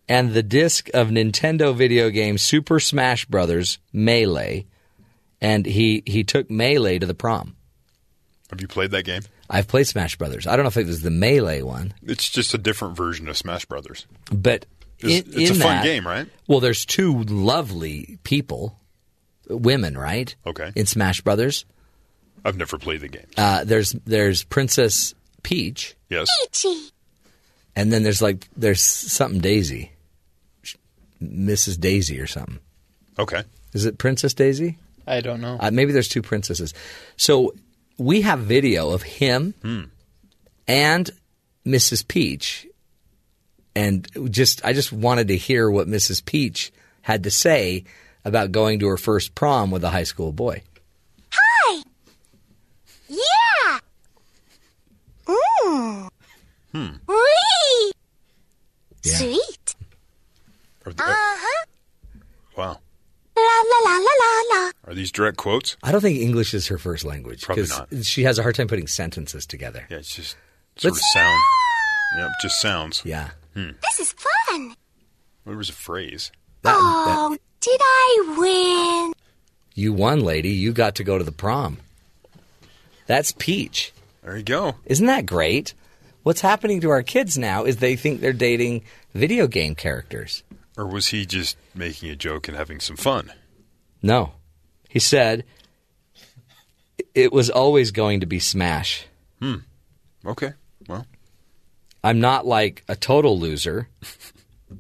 and 0.09 0.33
the 0.33 0.43
disc 0.43 0.89
of 0.95 1.09
Nintendo 1.09 1.75
video 1.75 2.11
game 2.11 2.39
Super 2.39 2.81
Smash 2.81 3.27
Brothers 3.27 3.79
Melee, 3.93 4.67
and 5.41 5.65
he 5.67 6.03
he 6.07 6.25
took 6.25 6.51
Melee 6.51 6.99
to 6.99 7.07
the 7.07 7.15
prom. 7.15 7.57
Have 8.51 8.61
you 8.61 8.69
played 8.69 8.91
that 8.93 9.05
game? 9.05 9.23
I've 9.49 9.69
played 9.69 9.87
Smash 9.87 10.17
Brothers. 10.17 10.47
I 10.47 10.57
don't 10.57 10.65
know 10.65 10.69
if 10.69 10.77
it 10.77 10.87
was 10.87 11.03
the 11.03 11.11
Melee 11.11 11.63
one, 11.63 11.95
It's 12.05 12.29
just 12.29 12.55
a 12.55 12.59
different 12.59 12.97
version 12.97 13.29
of 13.29 13.37
Smash 13.37 13.65
Brothers. 13.65 14.07
but 14.33 14.67
It's, 14.99 15.29
in, 15.29 15.41
it's 15.41 15.51
a 15.51 15.55
in 15.55 15.61
fun 15.61 15.77
that- 15.77 15.85
game, 15.85 16.07
right? 16.07 16.29
Well, 16.47 16.61
there's 16.61 16.85
two 16.85 17.23
lovely 17.25 18.19
people, 18.25 18.79
women, 19.49 19.97
right? 19.99 20.35
Okay. 20.47 20.73
In 20.77 20.87
Smash 20.87 21.21
Brothers, 21.23 21.65
I've 22.45 22.57
never 22.57 22.79
played 22.79 23.01
the 23.01 23.09
game. 23.09 23.27
uh, 23.37 23.65
there's 23.65 23.93
there's 24.05 24.45
Princess 24.45 25.15
Peach, 25.43 25.95
Yes. 26.09 26.29
Peachy. 26.53 26.91
And 27.77 27.93
then 27.93 28.03
there's 28.03 28.21
like 28.23 28.49
there's 28.57 28.83
something 28.83 29.41
Daisy, 29.41 29.93
Mrs. 31.23 31.79
Daisy 31.79 32.21
or 32.21 32.27
something. 32.27 32.59
Okay. 33.19 33.43
Is 33.73 33.85
it 33.87 33.99
Princess 33.99 34.35
Daisy? 34.35 34.79
I 35.07 35.21
don't 35.21 35.41
know. 35.41 35.57
Uh, 35.59 35.71
maybe 35.71 35.93
there's 35.93 36.09
two 36.09 36.23
princesses. 36.23 36.73
So 37.17 37.55
we 37.99 38.21
have 38.23 38.41
video 38.41 38.91
of 38.91 39.03
him 39.03 39.55
Hmm. 39.63 39.83
and 40.69 41.11
Mrs. 41.67 42.07
Peach, 42.07 42.67
and 43.75 44.07
just 44.31 44.65
I 44.65 44.73
just 44.73 44.93
wanted 44.93 45.29
to 45.29 45.37
hear 45.37 45.71
what 45.71 45.87
Mrs. 45.89 46.25
Peach 46.25 46.73
had 47.03 47.25
to 47.25 47.31
say 47.31 47.85
about 48.25 48.53
going 48.53 48.79
to 48.81 48.87
her 48.89 48.97
first 48.97 49.35
prom 49.35 49.71
with 49.71 49.85
a 49.85 49.91
high 49.91 50.05
school 50.05 50.33
boy. 50.33 50.63
Hi. 51.33 51.83
Yeah. 53.09 53.79
Mm. 55.27 56.09
Hmm. 56.73 56.89
Wee. 57.09 57.93
Yeah. 59.05 59.13
Sweet. 59.17 59.75
Uh 60.87 60.93
huh. 60.99 61.67
wow. 62.57 62.79
La 63.47 63.63
la 63.71 63.79
la 63.91 63.97
la 63.99 64.15
la 64.21 64.65
la. 64.65 64.71
Are 64.87 64.95
these 64.95 65.13
direct 65.13 65.37
quotes? 65.37 65.77
I 65.83 65.93
don't 65.93 66.01
think 66.01 66.19
English 66.21 66.53
is 66.55 66.67
her 66.69 66.79
first 66.79 67.05
language 67.05 67.43
Probably 67.43 67.65
'cause 67.67 67.79
not. 67.93 68.05
she 68.05 68.25
has 68.25 68.39
a 68.39 68.43
hard 68.43 68.55
time 68.55 68.69
putting 68.69 68.87
sentences 68.87 69.47
together. 69.47 69.87
Yeah, 69.91 69.99
it's 69.99 70.15
just 70.15 70.37
sort 70.77 70.93
Let's- 70.95 70.99
of 70.99 71.21
sound. 71.21 71.39
Yeah, 72.19 72.29
just 72.43 72.61
sounds. 72.61 73.03
Yeah. 73.05 73.31
Hmm. 73.55 73.71
This 73.83 74.01
is 74.01 74.13
fun. 74.49 74.75
What 75.45 75.57
was 75.57 75.69
a 75.69 75.73
phrase? 75.73 76.31
oh, 76.65 77.37
did 77.61 77.81
I 77.83 78.35
win? 78.39 79.13
You 79.75 79.93
won, 79.93 80.21
lady. 80.21 80.51
You 80.51 80.73
got 80.73 80.95
to 80.97 81.05
go 81.05 81.17
to 81.19 81.25
the 81.25 81.33
prom. 81.33 81.79
That's 83.07 83.33
Peach. 83.33 83.93
There 84.23 84.37
you 84.37 84.43
go. 84.43 84.77
Isn't 84.87 85.07
that 85.07 85.27
great? 85.27 85.75
What's 86.23 86.41
happening 86.43 86.81
to 86.83 86.91
our 86.91 87.03
kids 87.03 87.39
now 87.39 87.65
is 87.65 87.77
they 87.79 87.97
think 87.97 88.21
they're 88.21 88.33
dating 88.33 88.83
video 89.15 89.47
game 89.47 89.75
characters. 89.75 90.43
Or 90.81 90.87
was 90.87 91.09
he 91.09 91.27
just 91.27 91.59
making 91.75 92.09
a 92.09 92.17
joke 92.17 92.49
and 92.49 92.57
having 92.57 92.81
some 92.81 92.97
fun? 92.97 93.35
No. 94.03 94.33
He 94.89 94.99
said 94.99 95.45
it 97.15 97.35
was 97.35 97.51
always 97.51 97.91
going 97.91 98.21
to 98.21 98.27
be 98.27 98.39
Smash. 98.39 99.07
Hmm. 99.43 99.57
Okay. 100.25 100.55
Well, 100.89 101.05
I'm 102.03 102.19
not 102.19 102.47
like 102.47 102.83
a 102.89 102.97
total 102.97 103.39
loser, 103.39 103.91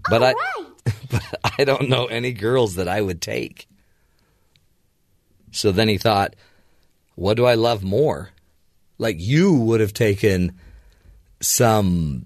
but 0.09 0.22
I 0.22 0.35
but 1.10 1.22
I 1.59 1.64
don't 1.64 1.90
know 1.90 2.06
any 2.06 2.32
girls 2.32 2.77
that 2.77 2.89
I 2.89 3.02
would 3.02 3.20
take. 3.20 3.68
So 5.51 5.70
then 5.70 5.89
he 5.89 5.98
thought, 5.98 6.35
what 7.14 7.36
do 7.36 7.44
I 7.44 7.56
love 7.56 7.82
more? 7.82 8.31
Like 8.97 9.16
you 9.18 9.52
would 9.52 9.81
have 9.81 9.93
taken 9.93 10.59
some 11.40 12.24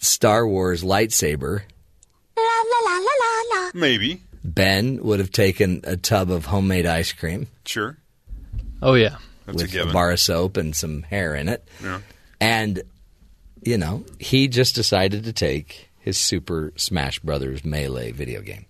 Star 0.00 0.48
Wars 0.48 0.82
lightsaber. 0.82 1.64
Maybe. 3.74 4.22
Ben 4.42 5.02
would 5.02 5.18
have 5.20 5.30
taken 5.30 5.80
a 5.84 5.96
tub 5.96 6.30
of 6.30 6.46
homemade 6.46 6.86
ice 6.86 7.12
cream 7.12 7.46
Sure. 7.66 7.96
Oh 8.82 8.94
yeah. 8.94 9.16
That's 9.46 9.56
with 9.62 9.70
a, 9.70 9.72
given. 9.72 9.92
bar 9.92 10.10
of 10.12 10.20
soap 10.20 10.56
and 10.56 10.74
some 10.74 11.02
hair 11.02 11.34
in 11.34 11.48
it. 11.48 11.66
Yeah. 11.82 12.00
And, 12.40 12.82
you 13.62 13.76
know, 13.78 14.04
he 14.18 14.48
just 14.48 14.74
decided 14.74 15.24
to 15.24 15.32
take 15.32 15.90
his 15.98 16.16
Super 16.18 16.72
Smash 16.76 17.18
Brothers 17.20 17.64
Melee 17.64 18.12
video 18.12 18.40
game. 18.42 18.66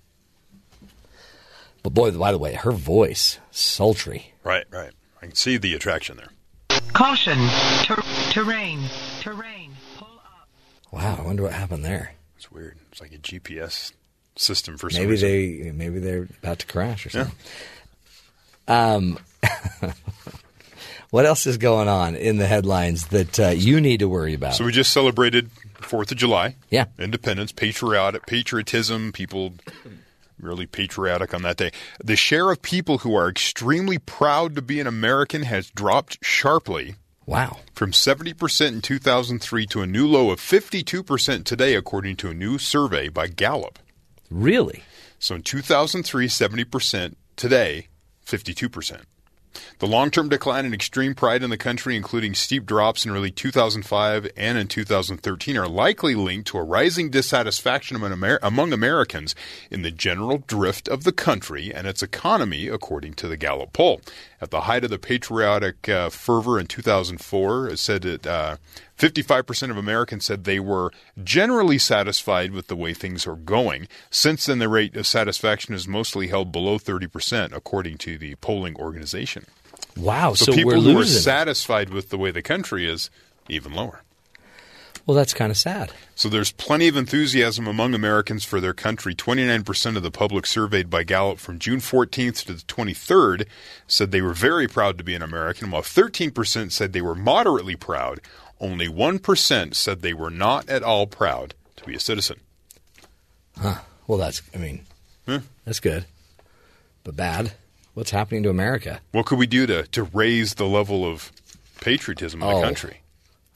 But 1.82 1.90
boy, 1.90 2.10
by 2.12 2.32
the 2.32 2.38
way, 2.38 2.54
her 2.54 2.72
voice, 2.72 3.38
sultry. 3.50 4.32
Right, 4.42 4.64
right. 4.70 4.92
I 5.20 5.26
can 5.26 5.34
see 5.34 5.56
the 5.58 5.74
attraction 5.74 6.16
there. 6.16 6.80
Caution. 6.92 7.38
Ter- 7.84 8.02
terrain. 8.30 8.80
Terrain. 9.20 9.72
Pull 9.98 10.08
up. 10.24 10.48
Wow, 10.92 11.16
I 11.18 11.22
wonder 11.22 11.42
what 11.42 11.52
happened 11.52 11.84
there. 11.84 12.14
It's 12.36 12.50
weird. 12.50 12.78
It's 12.90 13.00
like 13.00 13.12
a 13.12 13.18
GPS 13.18 13.92
system 14.36 14.76
for 14.76 14.90
some 14.90 15.02
Maybe 15.02 15.10
reason. 15.12 15.28
they 15.28 15.70
maybe 15.72 15.98
they're 16.00 16.28
about 16.42 16.58
to 16.60 16.66
crash 16.66 17.06
or 17.06 17.10
Yeah. 17.16 17.24
something. 17.24 17.38
Um, 18.66 19.18
what 21.10 21.26
else 21.26 21.46
is 21.46 21.58
going 21.58 21.88
on 21.88 22.16
in 22.16 22.38
the 22.38 22.46
headlines 22.46 23.08
that 23.08 23.38
uh, 23.40 23.48
you 23.50 23.80
need 23.80 23.98
to 24.00 24.08
worry 24.08 24.34
about? 24.34 24.54
So 24.54 24.64
we 24.64 24.72
just 24.72 24.92
celebrated 24.92 25.50
Fourth 25.80 26.10
of 26.10 26.16
July. 26.18 26.56
Yeah. 26.70 26.86
Independence, 26.98 27.52
patriotic, 27.52 28.26
patriotism. 28.26 29.12
People 29.12 29.54
really 30.40 30.66
patriotic 30.66 31.32
on 31.34 31.42
that 31.42 31.56
day. 31.56 31.70
The 32.02 32.16
share 32.16 32.50
of 32.50 32.60
people 32.62 32.98
who 32.98 33.14
are 33.14 33.28
extremely 33.28 33.98
proud 33.98 34.54
to 34.56 34.62
be 34.62 34.80
an 34.80 34.86
American 34.86 35.42
has 35.42 35.70
dropped 35.70 36.18
sharply. 36.24 36.96
Wow. 37.26 37.58
From 37.74 37.92
70% 37.92 38.68
in 38.68 38.80
2003 38.82 39.66
to 39.68 39.80
a 39.82 39.86
new 39.86 40.06
low 40.06 40.30
of 40.30 40.40
52% 40.40 41.44
today, 41.44 41.74
according 41.74 42.16
to 42.16 42.28
a 42.30 42.34
new 42.34 42.58
survey 42.58 43.08
by 43.08 43.28
Gallup. 43.28 43.78
Really? 44.34 44.82
So 45.20 45.36
in 45.36 45.42
2003, 45.42 46.26
70%. 46.26 47.14
Today, 47.36 47.86
52%. 48.26 49.02
The 49.78 49.86
long 49.86 50.10
term 50.10 50.28
decline 50.28 50.66
in 50.66 50.74
extreme 50.74 51.14
pride 51.14 51.44
in 51.44 51.50
the 51.50 51.56
country, 51.56 51.96
including 51.96 52.34
steep 52.34 52.66
drops 52.66 53.04
in 53.04 53.12
early 53.12 53.30
2005 53.30 54.28
and 54.36 54.58
in 54.58 54.66
2013, 54.66 55.56
are 55.56 55.68
likely 55.68 56.16
linked 56.16 56.48
to 56.48 56.58
a 56.58 56.64
rising 56.64 57.10
dissatisfaction 57.10 57.96
among, 57.96 58.12
Amer- 58.12 58.40
among 58.42 58.72
Americans 58.72 59.36
in 59.70 59.82
the 59.82 59.92
general 59.92 60.38
drift 60.38 60.88
of 60.88 61.04
the 61.04 61.12
country 61.12 61.72
and 61.72 61.86
its 61.86 62.02
economy, 62.02 62.66
according 62.66 63.14
to 63.14 63.28
the 63.28 63.36
Gallup 63.36 63.72
poll. 63.72 64.00
At 64.44 64.50
the 64.50 64.60
height 64.60 64.84
of 64.84 64.90
the 64.90 64.98
patriotic 64.98 65.88
uh, 65.88 66.10
fervor 66.10 66.60
in 66.60 66.66
2004, 66.66 67.68
it 67.70 67.78
said 67.78 68.02
that 68.02 68.26
uh, 68.26 68.56
55% 68.98 69.70
of 69.70 69.78
Americans 69.78 70.26
said 70.26 70.44
they 70.44 70.60
were 70.60 70.92
generally 71.22 71.78
satisfied 71.78 72.52
with 72.52 72.66
the 72.66 72.76
way 72.76 72.92
things 72.92 73.26
are 73.26 73.36
going. 73.36 73.88
Since 74.10 74.44
then, 74.44 74.58
the 74.58 74.68
rate 74.68 74.94
of 74.96 75.06
satisfaction 75.06 75.74
is 75.74 75.88
mostly 75.88 76.26
held 76.26 76.52
below 76.52 76.78
30%, 76.78 77.56
according 77.56 77.96
to 77.98 78.18
the 78.18 78.34
polling 78.34 78.76
organization. 78.76 79.46
Wow, 79.96 80.34
so, 80.34 80.52
people 80.52 80.72
we're 80.72 80.92
who 80.92 81.00
are 81.00 81.06
satisfied 81.06 81.88
with 81.88 82.10
the 82.10 82.18
way 82.18 82.30
the 82.30 82.42
country 82.42 82.86
is, 82.86 83.08
even 83.48 83.72
lower. 83.72 84.02
Well, 85.06 85.16
that's 85.16 85.34
kind 85.34 85.50
of 85.50 85.56
sad. 85.58 85.92
So 86.14 86.28
there's 86.28 86.52
plenty 86.52 86.88
of 86.88 86.96
enthusiasm 86.96 87.66
among 87.66 87.94
Americans 87.94 88.44
for 88.44 88.60
their 88.60 88.72
country. 88.74 89.14
29% 89.14 89.96
of 89.96 90.02
the 90.02 90.10
public 90.10 90.46
surveyed 90.46 90.88
by 90.88 91.02
Gallup 91.04 91.38
from 91.38 91.58
June 91.58 91.80
14th 91.80 92.44
to 92.46 92.52
the 92.54 92.62
23rd 92.62 93.46
said 93.86 94.10
they 94.10 94.22
were 94.22 94.32
very 94.34 94.66
proud 94.68 94.96
to 94.98 95.04
be 95.04 95.14
an 95.14 95.22
American, 95.22 95.70
while 95.70 95.82
13% 95.82 96.72
said 96.72 96.92
they 96.92 97.02
were 97.02 97.14
moderately 97.14 97.76
proud. 97.76 98.20
Only 98.60 98.88
1% 98.88 99.74
said 99.74 100.00
they 100.02 100.14
were 100.14 100.30
not 100.30 100.68
at 100.68 100.82
all 100.82 101.06
proud 101.06 101.54
to 101.76 101.84
be 101.84 101.94
a 101.94 102.00
citizen. 102.00 102.40
Huh. 103.60 103.80
Well, 104.06 104.18
that's, 104.18 104.42
I 104.54 104.58
mean, 104.58 104.86
Huh? 105.26 105.40
that's 105.64 105.80
good. 105.80 106.04
But 107.02 107.16
bad. 107.16 107.52
What's 107.94 108.10
happening 108.10 108.42
to 108.44 108.50
America? 108.50 109.00
What 109.12 109.26
could 109.26 109.38
we 109.38 109.46
do 109.46 109.66
to, 109.66 109.84
to 109.88 110.02
raise 110.04 110.54
the 110.54 110.66
level 110.66 111.04
of 111.04 111.30
patriotism 111.80 112.42
in 112.42 112.48
Oh. 112.48 112.56
the 112.60 112.62
country? 112.66 113.00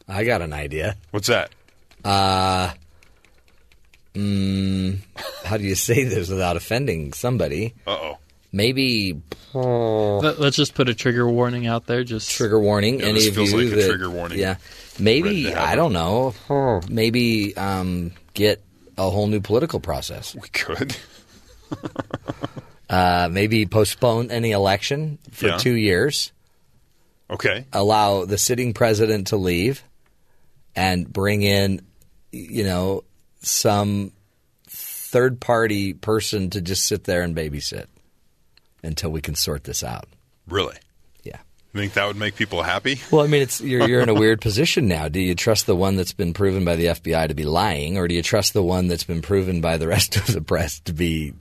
I 0.08 0.24
got 0.24 0.40
an 0.42 0.52
idea. 0.52 0.96
What's 1.10 1.26
that? 1.28 1.50
Uh, 2.04 2.72
mm, 4.14 4.98
how 5.44 5.56
do 5.56 5.64
you 5.64 5.74
say 5.88 6.04
this 6.04 6.28
without 6.28 6.56
offending 6.56 7.12
somebody? 7.12 7.74
Uh 7.86 7.90
oh. 7.90 8.18
Maybe 8.50 9.20
Let, 9.52 10.38
us 10.40 10.56
just 10.56 10.74
put 10.74 10.88
a 10.88 10.94
trigger 10.94 11.28
warning 11.28 11.66
out 11.66 11.84
there. 11.86 12.02
Just 12.02 12.30
trigger 12.30 12.58
warning. 12.58 13.00
Yeah, 13.00 13.06
any 13.06 13.18
this 13.18 13.28
of 13.28 13.34
feels 13.34 13.52
you 13.52 13.58
like 13.58 13.72
a 13.72 13.76
that- 13.76 13.88
trigger 13.88 14.08
warning. 14.10 14.38
Yeah, 14.38 14.56
Ready 14.98 15.04
maybe 15.04 15.42
to 15.44 15.60
I 15.60 15.76
don't 15.76 15.92
know. 15.92 16.80
Maybe 16.88 17.54
um, 17.58 18.12
get 18.32 18.62
a 18.96 19.10
whole 19.10 19.26
new 19.26 19.40
political 19.42 19.80
process. 19.80 20.34
We 20.34 20.48
could. 20.48 20.96
Uh, 22.90 23.28
maybe 23.30 23.66
postpone 23.66 24.30
any 24.30 24.52
election 24.52 25.18
for 25.32 25.48
Yeah. 25.48 25.56
two 25.58 25.74
years. 25.74 26.32
Okay. 27.28 27.66
Allow 27.70 28.24
the 28.24 28.38
sitting 28.38 28.72
president 28.72 29.26
to 29.26 29.36
leave, 29.36 29.84
and 30.78 31.12
bring 31.12 31.42
in, 31.42 31.80
you 32.30 32.62
know, 32.62 33.02
some 33.42 34.12
third 34.68 35.40
party 35.40 35.92
person 35.92 36.50
to 36.50 36.60
just 36.60 36.86
sit 36.86 37.02
there 37.04 37.22
and 37.22 37.34
babysit 37.34 37.86
until 38.84 39.10
we 39.10 39.20
can 39.20 39.34
sort 39.34 39.64
this 39.64 39.82
out. 39.82 40.06
Really? 40.46 40.76
Yeah. 41.24 41.38
You 41.74 41.80
think 41.80 41.94
that 41.94 42.06
would 42.06 42.16
make 42.16 42.36
people 42.36 42.62
happy? 42.62 43.00
Well, 43.10 43.24
I 43.24 43.26
mean, 43.26 43.42
it's 43.42 43.60
you're 43.60 43.88
you're 43.88 44.02
in 44.02 44.08
a 44.08 44.14
weird 44.24 44.40
position 44.40 44.86
now. 44.86 45.08
Do 45.08 45.18
you 45.20 45.34
trust 45.34 45.66
the 45.66 45.74
one 45.74 45.96
that's 45.96 46.12
been 46.12 46.32
proven 46.32 46.64
by 46.64 46.76
the 46.76 46.86
FBI 46.86 47.26
to 47.26 47.34
be 47.34 47.44
lying, 47.44 47.98
or 47.98 48.06
do 48.06 48.14
you 48.14 48.22
trust 48.22 48.52
the 48.52 48.62
one 48.62 48.86
that's 48.86 49.04
been 49.04 49.20
proven 49.20 49.60
by 49.60 49.78
the 49.78 49.88
rest 49.88 50.16
of 50.16 50.26
the 50.26 50.40
press 50.42 50.78
to 50.80 50.92
be 50.92 51.34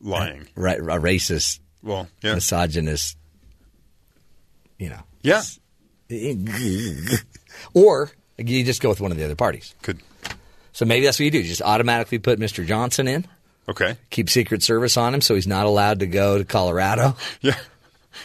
Lying. 0.00 0.46
ra- 0.54 0.74
a 0.74 1.00
racist, 1.00 1.58
Well, 1.82 2.06
yeah. 2.22 2.34
misogynist? 2.34 3.16
You 4.78 4.90
know, 4.90 5.02
Yeah. 5.22 5.42
or 7.74 8.10
you 8.38 8.64
just 8.64 8.82
go 8.82 8.88
with 8.88 9.00
one 9.00 9.10
of 9.12 9.16
the 9.18 9.24
other 9.24 9.36
parties. 9.36 9.74
Could. 9.82 10.00
So 10.72 10.84
maybe 10.84 11.06
that's 11.06 11.18
what 11.18 11.24
you 11.24 11.30
do. 11.30 11.38
You 11.38 11.44
just 11.44 11.62
automatically 11.62 12.18
put 12.18 12.38
Mr. 12.38 12.66
Johnson 12.66 13.08
in. 13.08 13.26
Okay. 13.68 13.96
Keep 14.10 14.30
Secret 14.30 14.62
Service 14.62 14.96
on 14.96 15.14
him, 15.14 15.20
so 15.20 15.34
he's 15.34 15.46
not 15.46 15.66
allowed 15.66 16.00
to 16.00 16.06
go 16.06 16.38
to 16.38 16.44
Colorado. 16.44 17.16
Yeah. 17.40 17.56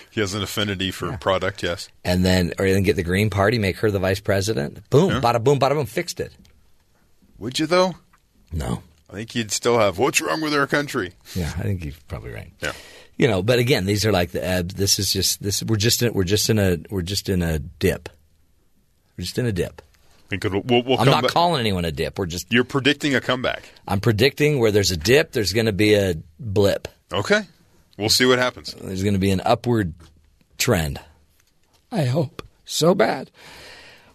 He 0.10 0.22
has 0.22 0.34
an 0.34 0.42
affinity 0.42 0.90
for 0.92 1.18
product, 1.18 1.64
yes. 1.64 1.90
And 2.06 2.24
then, 2.24 2.54
or 2.58 2.70
then 2.70 2.84
get 2.84 2.96
the 2.96 3.04
Green 3.04 3.30
Party, 3.30 3.60
make 3.60 3.78
her 3.80 3.92
the 3.92 4.00
vice 4.00 4.22
president. 4.22 4.90
Boom, 4.90 5.10
Yeah. 5.10 5.20
bada 5.20 5.44
boom, 5.44 5.60
bada 5.60 5.72
boom, 5.74 5.86
fixed 5.86 6.22
it. 6.22 6.32
Would 7.40 7.60
you, 7.60 7.66
though? 7.66 7.96
No. 8.54 8.84
I 9.10 9.14
think 9.14 9.36
you'd 9.36 9.52
still 9.52 9.80
have, 9.80 9.98
what's 9.98 10.22
wrong 10.22 10.40
with 10.42 10.54
our 10.54 10.66
country? 10.68 11.12
Yeah, 11.36 11.52
I 11.58 11.64
think 11.64 11.84
you're 11.84 11.94
probably 12.08 12.32
right. 12.32 12.54
Yeah. 12.62 12.72
You 13.18 13.28
know, 13.28 13.44
but 13.44 13.60
again, 13.60 13.86
these 13.86 14.06
are 14.06 14.12
like 14.14 14.32
the 14.32 14.44
ebbs. 14.46 14.76
This 14.76 14.98
is 14.98 15.12
just 15.12 15.44
this. 15.44 15.62
We're 15.62 15.76
just 15.76 16.02
in, 16.02 16.14
we're 16.14 16.24
just 16.24 16.50
in 16.50 16.58
a 16.58 16.78
we're 16.90 17.02
just 17.02 17.28
in 17.30 17.42
a 17.42 17.60
dip. 17.60 18.08
We're 19.18 19.24
just 19.24 19.38
in 19.38 19.46
a 19.46 19.52
dip. 19.52 19.82
Think 20.32 20.46
it'll, 20.46 20.62
we'll, 20.62 20.82
we'll 20.84 20.98
I'm 20.98 21.04
come 21.04 21.12
not 21.12 21.24
back- 21.24 21.32
calling 21.32 21.60
anyone 21.60 21.84
a 21.84 21.92
dip. 21.92 22.18
We're 22.18 22.26
just 22.26 22.54
You're 22.54 22.64
predicting 22.64 23.16
a 23.16 23.20
comeback. 23.20 23.64
I'm 23.86 24.00
predicting 24.00 24.60
where 24.60 24.72
there's 24.72 24.90
a 24.90 24.96
dip, 24.96 25.34
there's 25.34 25.52
going 25.52 25.66
to 25.66 25.74
be 25.74 25.94
a 25.96 26.16
blip. 26.40 26.88
Okay. 27.12 27.42
We'll 27.98 28.08
see 28.08 28.26
what 28.26 28.40
happens. 28.40 28.74
There's 28.74 29.04
going 29.04 29.16
to 29.16 29.20
be 29.20 29.32
an 29.32 29.42
upward 29.44 29.94
trend. 30.58 31.02
I 31.92 32.06
hope 32.06 32.44
so 32.64 32.96
bad. 32.96 33.30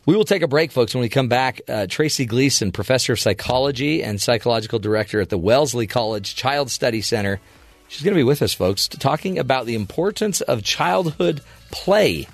We 0.06 0.16
will 0.16 0.24
take 0.24 0.40
a 0.40 0.48
break, 0.48 0.72
folks. 0.72 0.94
When 0.94 1.02
we 1.02 1.10
come 1.10 1.28
back, 1.28 1.60
uh, 1.68 1.86
Tracy 1.86 2.24
Gleason, 2.24 2.72
professor 2.72 3.12
of 3.12 3.20
psychology 3.20 4.02
and 4.02 4.18
psychological 4.18 4.78
director 4.78 5.20
at 5.20 5.28
the 5.28 5.36
Wellesley 5.36 5.86
College 5.86 6.34
Child 6.34 6.70
Study 6.70 7.02
Center, 7.02 7.40
she's 7.88 8.02
going 8.02 8.14
to 8.14 8.18
be 8.18 8.24
with 8.24 8.40
us, 8.40 8.54
folks, 8.54 8.88
talking 8.88 9.38
about 9.38 9.66
the 9.66 9.74
importance 9.74 10.40
of 10.40 10.62
childhood 10.62 11.42
play 11.70 12.26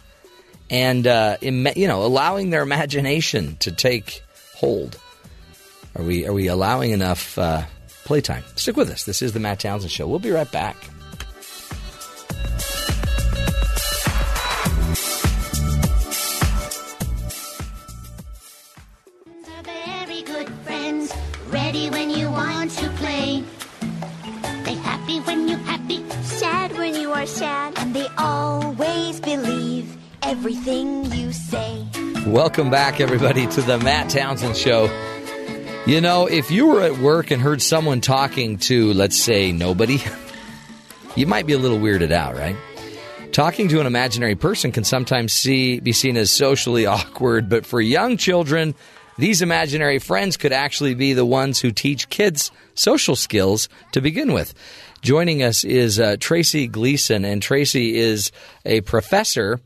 and 0.73 1.07
uh, 1.07 1.37
ima- 1.41 1.75
you 1.77 1.87
know 1.87 2.05
allowing 2.05 2.51
their 2.51 2.63
imagination 2.63 3.57
to 3.59 3.71
take 3.71 4.23
hold. 4.57 4.99
Are 5.95 6.03
we 6.03 6.27
are 6.27 6.33
we 6.33 6.49
allowing 6.49 6.91
enough 6.91 7.39
uh, 7.39 7.63
playtime? 8.05 8.43
Stick 8.57 8.77
with 8.77 8.91
us. 8.91 9.05
This 9.05 9.23
is 9.23 9.35
the 9.35 9.41
Matt 9.41 9.61
Townsend 9.61 9.93
Show. 9.93 10.09
We'll 10.09 10.19
be 10.19 10.31
right 10.31 10.51
back. 10.51 10.77
sad 26.27 26.77
when 26.77 26.95
you 26.95 27.13
are 27.13 27.27
sad, 27.27 27.73
and 27.79 27.95
they 27.95 28.07
always 28.19 29.21
believe 29.21 29.72
everything 30.33 31.05
you 31.13 31.31
say. 31.31 31.87
Welcome 32.27 32.71
back, 32.71 33.03
everybody, 33.03 33.47
to 33.49 33.61
the 33.61 33.77
Matt 33.77 34.09
Townsend 34.09 34.57
Show. 34.57 34.85
You 35.87 36.01
know, 36.01 36.25
if 36.25 36.51
you 36.51 36.69
were 36.69 36.81
at 36.81 36.97
work 36.97 37.31
and 37.31 37.43
heard 37.43 37.61
someone 37.61 38.01
talking 38.01 38.57
to, 38.61 38.95
let's 38.95 39.23
say, 39.23 39.53
nobody, 39.53 39.99
you 41.17 41.27
might 41.27 41.47
be 41.47 41.53
a 41.53 41.59
little 41.59 41.77
weirded 41.77 42.13
out, 42.13 42.35
right? 42.35 42.57
Talking 43.33 43.69
to 43.69 43.81
an 43.81 43.87
imaginary 43.87 44.35
person 44.35 44.73
can 44.73 44.85
sometimes 44.85 45.35
see, 45.35 45.81
be 45.81 45.93
seen 45.93 46.17
as 46.17 46.31
socially 46.31 46.87
awkward, 46.97 47.51
but 47.51 47.67
for 47.67 47.83
young 47.83 48.17
children, 48.17 48.75
these 49.19 49.43
imaginary 49.43 49.99
friends 49.99 50.39
could 50.39 50.55
actually 50.55 50.95
be 50.95 51.13
the 51.13 51.27
ones 51.27 51.61
who 51.61 51.73
teach 51.73 52.09
kids 52.09 52.51
social 52.75 53.17
skills 53.17 53.69
to 53.93 54.01
begin 54.01 54.33
with. 54.33 54.55
Joining 55.03 55.43
us 55.43 55.65
is 55.65 55.99
uh, 55.99 56.17
Tracy 56.21 56.69
Gleason, 56.69 57.25
and 57.25 57.43
Tracy 57.43 57.99
is 57.99 58.33
a 58.65 58.83
professor 58.83 59.61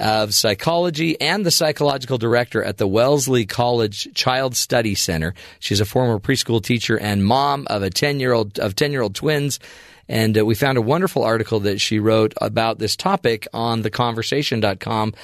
of 0.00 0.34
psychology 0.34 1.20
and 1.20 1.44
the 1.46 1.50
psychological 1.50 2.18
director 2.18 2.64
at 2.64 2.78
the 2.78 2.86
Wellesley 2.86 3.46
College 3.46 4.12
Child 4.14 4.56
Study 4.56 4.94
Center. 4.94 5.34
She's 5.58 5.80
a 5.80 5.84
former 5.84 6.18
preschool 6.18 6.62
teacher 6.62 6.98
and 6.98 7.24
mom 7.24 7.66
of 7.70 7.82
a 7.82 7.90
10-year-old 7.90 8.58
of 8.58 8.74
10-year-old 8.74 9.14
twins. 9.14 9.60
And 10.08 10.36
uh, 10.36 10.44
we 10.44 10.56
found 10.56 10.76
a 10.76 10.82
wonderful 10.82 11.22
article 11.22 11.60
that 11.60 11.80
she 11.80 12.00
wrote 12.00 12.34
about 12.40 12.78
this 12.78 12.96
topic 12.96 13.46
on 13.54 13.84
theconversation.com. 13.84 15.14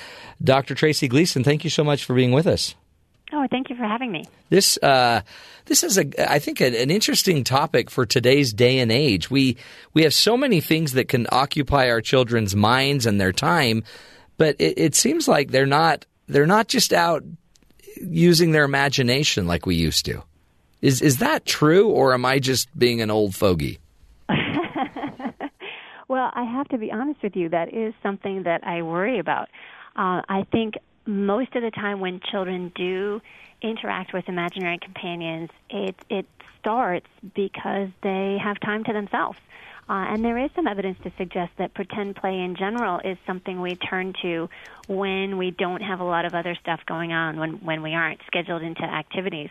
Dr. 0.43 0.75
Tracy 0.77 1.09
Gleason, 1.09 1.43
thank 1.43 1.65
you 1.65 1.71
so 1.71 1.83
much 1.83 2.05
for 2.05 2.15
being 2.15 2.31
with 2.31 2.47
us. 2.47 2.77
Oh, 3.33 3.47
thank 3.51 3.71
you 3.71 3.77
for 3.77 3.83
having 3.83 4.13
me. 4.13 4.25
This 4.51 4.79
uh, 4.83 5.23
this 5.65 5.83
is 5.83 5.99
a 5.99 6.33
I 6.33 6.39
think 6.39 6.61
an, 6.61 6.75
an 6.75 6.91
interesting 6.91 7.43
topic 7.43 7.91
for 7.91 8.07
today's 8.07 8.53
day 8.53 8.79
and 8.79 8.93
age. 8.93 9.31
We 9.31 9.57
we 9.95 10.05
have 10.05 10.15
so 10.15 10.37
many 10.37 10.61
things 10.61 10.93
that 10.93 11.09
can 11.09 11.27
occupy 11.33 11.91
our 11.91 12.01
children's 12.01 12.55
minds 12.55 13.05
and 13.05 13.21
their 13.21 13.33
time, 13.33 13.83
but 14.37 14.57
it, 14.59 14.79
it 14.79 14.95
seems 14.95 15.29
like 15.29 15.51
they're 15.51 15.67
not 15.67 16.07
they're 16.29 16.47
not 16.47 16.69
just 16.69 16.93
out 16.93 17.25
using 18.01 18.53
their 18.53 18.65
imagination 18.65 19.47
like 19.47 19.67
we 19.67 19.77
used 19.77 20.05
to. 20.07 20.23
Is 20.83 21.03
is 21.03 21.19
that 21.19 21.47
true, 21.47 21.89
or 21.89 22.15
am 22.15 22.25
I 22.25 22.39
just 22.39 22.77
being 22.79 23.01
an 23.01 23.11
old 23.11 23.35
fogey? 23.35 23.79
Well, 26.09 26.31
I 26.35 26.45
have 26.45 26.69
to 26.69 26.79
be 26.79 26.93
honest 26.93 27.23
with 27.23 27.37
you. 27.37 27.49
That 27.49 27.75
is 27.75 27.93
something 28.03 28.45
that 28.45 28.65
I 28.67 28.83
worry 28.83 29.19
about. 29.19 29.49
Uh, 29.97 30.23
I 30.29 30.47
think 30.53 30.75
most 31.05 31.55
of 31.57 31.63
the 31.63 31.71
time 31.71 32.01
when 32.01 32.21
children 32.21 32.71
do 32.75 33.21
interact 33.63 34.13
with 34.13 34.29
imaginary 34.29 34.79
companions, 34.79 35.51
it 35.69 35.97
it 36.09 36.27
starts 36.61 37.07
because 37.35 37.89
they 38.03 38.39
have 38.43 38.61
time 38.61 38.85
to 38.85 38.93
themselves. 38.93 39.39
Uh, 39.89 39.93
and 40.11 40.25
there 40.25 40.37
is 40.39 40.51
some 40.57 40.67
evidence 40.67 40.99
to 41.05 41.13
suggest 41.17 41.53
that 41.59 41.73
pretend 41.75 42.17
play 42.17 42.41
in 42.41 42.57
general 42.57 43.01
is 43.05 43.17
something 43.27 43.61
we 43.61 43.77
turn 43.77 44.13
to 44.21 44.49
when 44.89 45.39
we 45.39 45.53
don't 45.53 45.81
have 45.81 46.01
a 46.01 46.05
lot 46.05 46.25
of 46.25 46.35
other 46.35 46.57
stuff 46.61 46.81
going 46.87 47.13
on, 47.13 47.39
when, 47.39 47.53
when 47.65 47.83
we 47.83 47.95
aren't 47.95 48.21
scheduled 48.27 48.63
into 48.63 48.83
activities. 48.83 49.49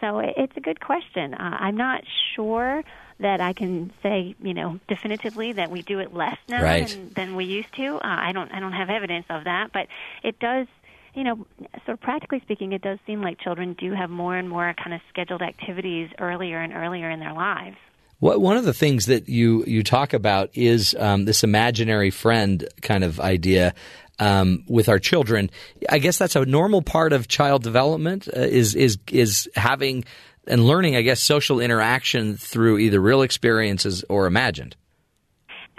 So 0.00 0.18
it's 0.18 0.56
a 0.56 0.60
good 0.60 0.80
question. 0.80 1.34
Uh, 1.34 1.56
I'm 1.60 1.76
not 1.76 2.02
sure 2.34 2.82
that 3.20 3.40
I 3.40 3.52
can 3.52 3.92
say, 4.02 4.34
you 4.42 4.54
know, 4.54 4.78
definitively 4.88 5.52
that 5.54 5.70
we 5.70 5.82
do 5.82 6.00
it 6.00 6.12
less 6.12 6.36
now 6.48 6.62
Right. 6.62 6.86
than, 6.88 7.12
than 7.14 7.36
we 7.36 7.44
used 7.44 7.72
to. 7.76 7.96
Uh, 7.96 8.00
I 8.02 8.32
don't, 8.32 8.52
I 8.52 8.60
don't 8.60 8.72
have 8.72 8.90
evidence 8.90 9.26
of 9.30 9.44
that, 9.44 9.70
but 9.72 9.86
it 10.22 10.38
does 10.38 10.66
you 11.14 11.24
know, 11.24 11.46
sort 11.86 11.94
of 11.94 12.00
practically 12.02 12.40
speaking, 12.40 12.72
it 12.72 12.82
does 12.82 12.98
seem 13.06 13.22
like 13.22 13.40
children 13.40 13.72
do 13.72 13.92
have 13.92 14.10
more 14.10 14.36
and 14.36 14.50
more 14.50 14.74
kind 14.74 14.92
of 14.92 15.00
scheduled 15.08 15.40
activities 15.40 16.10
earlier 16.18 16.60
and 16.60 16.74
earlier 16.74 17.08
in 17.08 17.20
their 17.20 17.32
lives. 17.32 17.78
What, 18.18 18.40
one 18.40 18.56
of 18.56 18.64
the 18.64 18.72
things 18.72 19.06
that 19.06 19.28
you, 19.28 19.64
you 19.66 19.82
talk 19.82 20.12
about 20.14 20.50
is 20.54 20.94
um, 20.98 21.26
this 21.26 21.44
imaginary 21.44 22.10
friend 22.10 22.66
kind 22.80 23.04
of 23.04 23.20
idea 23.20 23.74
um, 24.18 24.64
with 24.68 24.88
our 24.88 24.98
children. 24.98 25.50
I 25.90 25.98
guess 25.98 26.16
that's 26.18 26.36
a 26.36 26.44
normal 26.46 26.82
part 26.82 27.12
of 27.12 27.28
child 27.28 27.62
development 27.62 28.28
uh, 28.28 28.40
is 28.40 28.74
is 28.74 28.96
is 29.10 29.48
having 29.54 30.04
and 30.46 30.64
learning. 30.66 30.96
I 30.96 31.02
guess 31.02 31.20
social 31.20 31.60
interaction 31.60 32.36
through 32.36 32.78
either 32.78 33.00
real 33.00 33.20
experiences 33.22 34.04
or 34.08 34.26
imagined 34.26 34.76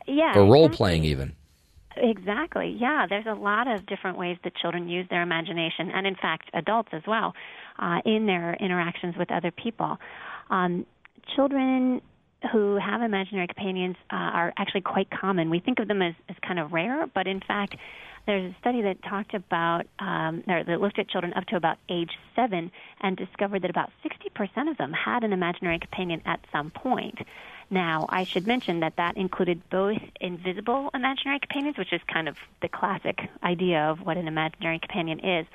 Yeah. 0.06 0.34
or 0.36 0.44
role 0.44 0.66
exactly. 0.66 0.78
playing 0.78 1.04
even. 1.06 1.36
Exactly. 1.96 2.78
Yeah, 2.80 3.08
there's 3.10 3.26
a 3.26 3.34
lot 3.34 3.68
of 3.68 3.88
different 3.88 4.20
ways 4.20 4.38
that 4.44 4.56
children 4.56 4.88
use 4.88 5.08
their 5.10 5.24
imagination, 5.24 5.90
and 5.92 6.06
in 6.06 6.14
fact, 6.14 6.50
adults 6.54 6.90
as 6.92 7.02
well, 7.08 7.34
uh, 7.80 8.02
in 8.06 8.28
their 8.28 8.54
interactions 8.60 9.16
with 9.18 9.32
other 9.32 9.50
people. 9.50 9.98
Um, 10.52 10.86
children 11.36 12.02
who 12.52 12.76
have 12.76 13.02
imaginary 13.02 13.48
companions 13.48 13.96
uh, 14.12 14.16
are 14.16 14.54
actually 14.58 14.82
quite 14.82 15.10
common. 15.10 15.50
We 15.50 15.60
think 15.60 15.80
of 15.80 15.88
them 15.88 16.02
as, 16.02 16.14
as 16.30 16.36
kind 16.46 16.60
of 16.60 16.72
rare, 16.72 17.08
but 17.08 17.28
in 17.28 17.40
fact, 17.40 17.76
there's 18.28 18.52
a 18.52 18.56
study 18.60 18.82
that 18.82 19.02
talked 19.04 19.34
about, 19.34 19.88
um, 20.00 20.44
or 20.48 20.64
that 20.64 20.82
looked 20.82 21.00
at 21.00 21.08
children 21.08 21.34
up 21.34 21.46
to 21.46 21.56
about 21.56 21.78
age 21.90 22.12
seven 22.36 22.72
and 23.02 23.16
discovered 23.16 23.62
that 23.62 23.70
about 23.70 23.90
60% 24.04 24.70
of 24.70 24.78
them 24.78 24.92
had 24.92 25.24
an 25.24 25.32
imaginary 25.32 25.80
companion 25.80 26.22
at 26.26 26.42
some 26.52 26.70
point. 26.70 27.20
Now, 27.70 28.06
I 28.10 28.26
should 28.26 28.46
mention 28.46 28.82
that 28.82 28.98
that 28.98 29.18
included 29.18 29.62
both 29.70 30.02
invisible 30.22 30.90
imaginary 30.94 31.40
companions, 31.40 31.78
which 31.78 31.92
is 31.92 32.02
kind 32.12 32.28
of 32.28 32.38
the 32.62 32.70
classic 32.70 33.20
idea 33.44 33.80
of 33.90 34.02
what 34.02 34.18
an 34.18 34.28
imaginary 34.28 34.80
companion 34.80 35.20
is, 35.20 35.48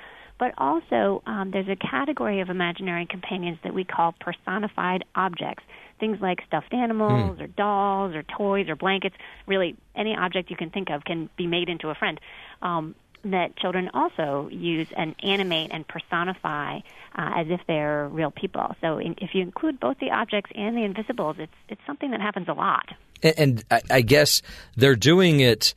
but 0.43 0.53
also 0.57 1.23
um, 1.25 1.51
there's 1.51 1.69
a 1.69 1.75
category 1.77 2.41
of 2.41 2.49
imaginary 2.49 3.05
companions 3.05 3.57
that 3.63 3.73
we 3.73 3.85
call 3.85 4.13
personified 4.19 5.05
objects. 5.15 5.63
Things 6.01 6.19
like 6.19 6.39
stuffed 6.45 6.73
animals 6.73 7.39
or 7.39 7.47
dolls 7.47 8.13
or 8.13 8.23
toys 8.23 8.67
or 8.67 8.75
blankets. 8.75 9.15
Really, 9.47 9.77
any 9.95 10.13
object 10.13 10.49
you 10.49 10.57
can 10.57 10.69
think 10.69 10.89
of 10.89 11.05
can 11.05 11.29
be 11.37 11.47
made 11.47 11.69
into 11.69 11.87
a 11.87 11.95
friend. 11.95 12.19
Um, 12.61 12.93
that 13.23 13.55
children 13.55 13.89
also 13.93 14.49
use 14.51 14.89
and 14.97 15.15
animate 15.23 15.71
and 15.71 15.87
personify 15.87 16.79
uh, 17.15 17.31
as 17.37 17.47
if 17.49 17.61
they're 17.65 18.09
real 18.09 18.31
people. 18.31 18.75
So 18.81 18.97
in, 18.97 19.15
if 19.19 19.33
you 19.33 19.43
include 19.43 19.79
both 19.79 19.97
the 19.99 20.11
objects 20.11 20.51
and 20.55 20.75
the 20.75 20.83
invisibles, 20.83 21.37
it's 21.39 21.53
it's 21.69 21.81
something 21.87 22.11
that 22.11 22.19
happens 22.19 22.49
a 22.49 22.53
lot. 22.53 22.89
And, 23.21 23.33
and 23.37 23.63
I, 23.71 23.81
I 23.89 24.01
guess 24.01 24.41
they're 24.75 24.97
doing 24.97 25.39
it. 25.39 25.73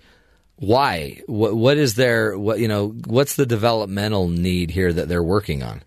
Why? 0.57 1.21
What, 1.27 1.55
what 1.55 1.77
is 1.77 1.95
their 1.95 2.39
what 2.39 2.59
you 2.59 2.69
know? 2.69 2.89
What's 3.07 3.37
the 3.37 3.47
developmental 3.47 4.29
need 4.29 4.71
here 4.71 4.93
that 4.93 5.09
they're 5.09 5.23
working 5.23 5.63
on? 5.63 5.83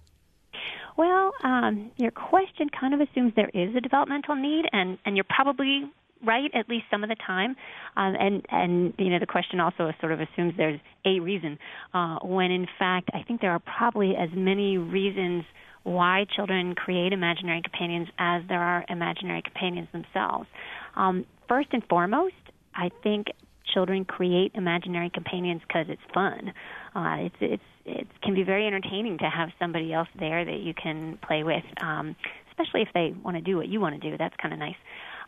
Well, 0.96 1.32
um, 1.44 1.92
your 1.98 2.12
question 2.12 2.70
kind 2.70 2.94
of 2.94 3.00
assumes 3.00 3.34
there 3.36 3.50
is 3.54 3.76
a 3.76 3.82
developmental 3.82 4.36
need, 4.36 4.66
and, 4.74 4.98
and 5.06 5.16
you're 5.16 5.26
probably 5.30 5.90
right 6.26 6.52
at 6.54 6.68
least 6.68 6.86
some 6.92 7.04
of 7.04 7.10
the 7.10 7.16
time. 7.16 7.56
Um, 7.96 8.16
and 8.20 8.46
and 8.50 8.94
you 8.98 9.10
know 9.10 9.20
the 9.20 9.26
question 9.26 9.60
also 9.60 9.92
sort 10.00 10.12
of 10.12 10.20
assumes 10.20 10.54
there's 10.58 10.80
a 11.06 11.20
reason, 11.20 11.58
uh, 11.94 12.20
when 12.22 12.52
in 12.52 12.68
fact 12.78 13.10
I 13.14 13.24
think 13.24 13.42
there 13.42 13.52
are 13.52 13.60
probably 13.60 14.16
as 14.16 14.30
many 14.34 14.78
reasons 14.78 15.46
why 15.84 16.26
children 16.36 16.76
create 16.76 17.14
imaginary 17.14 17.62
companions 17.62 18.10
as 18.20 18.44
there 18.48 18.62
are 18.62 18.86
imaginary 18.90 19.42
companions 19.42 19.88
themselves. 19.92 20.48
Um, 20.96 21.26
first 21.48 21.70
and 21.72 21.84
foremost, 21.88 22.36
I 22.76 22.92
think 23.02 23.28
children 23.74 24.06
create 24.06 24.52
imaginary 24.56 25.10
companions 25.10 25.62
because 25.68 25.86
it's 25.90 26.02
fun. 26.14 26.54
Uh, 26.96 27.16
it's 27.20 27.36
it's 27.42 27.64
it 27.86 28.08
can 28.22 28.36
be 28.36 28.44
very 28.44 28.68
entertaining 28.68 29.18
to 29.18 29.30
have 29.30 29.50
somebody 29.58 29.94
else 29.94 30.08
there 30.20 30.46
that 30.46 30.60
you 30.60 30.74
can 30.74 31.18
play 31.26 31.44
with, 31.44 31.64
um, 31.82 32.16
especially 32.52 32.82
if 32.82 32.90
they 32.94 33.14
want 33.24 33.36
to 33.36 33.42
do 33.42 33.58
what 33.58 33.68
you 33.68 33.80
want 33.80 34.00
to 34.00 34.12
do. 34.12 34.18
That's 34.18 34.36
kind 34.42 34.54
of 34.54 34.60
nice. 34.60 34.76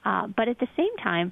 Uh, 0.05 0.27
but 0.35 0.47
at 0.47 0.59
the 0.59 0.67
same 0.77 0.95
time, 1.01 1.31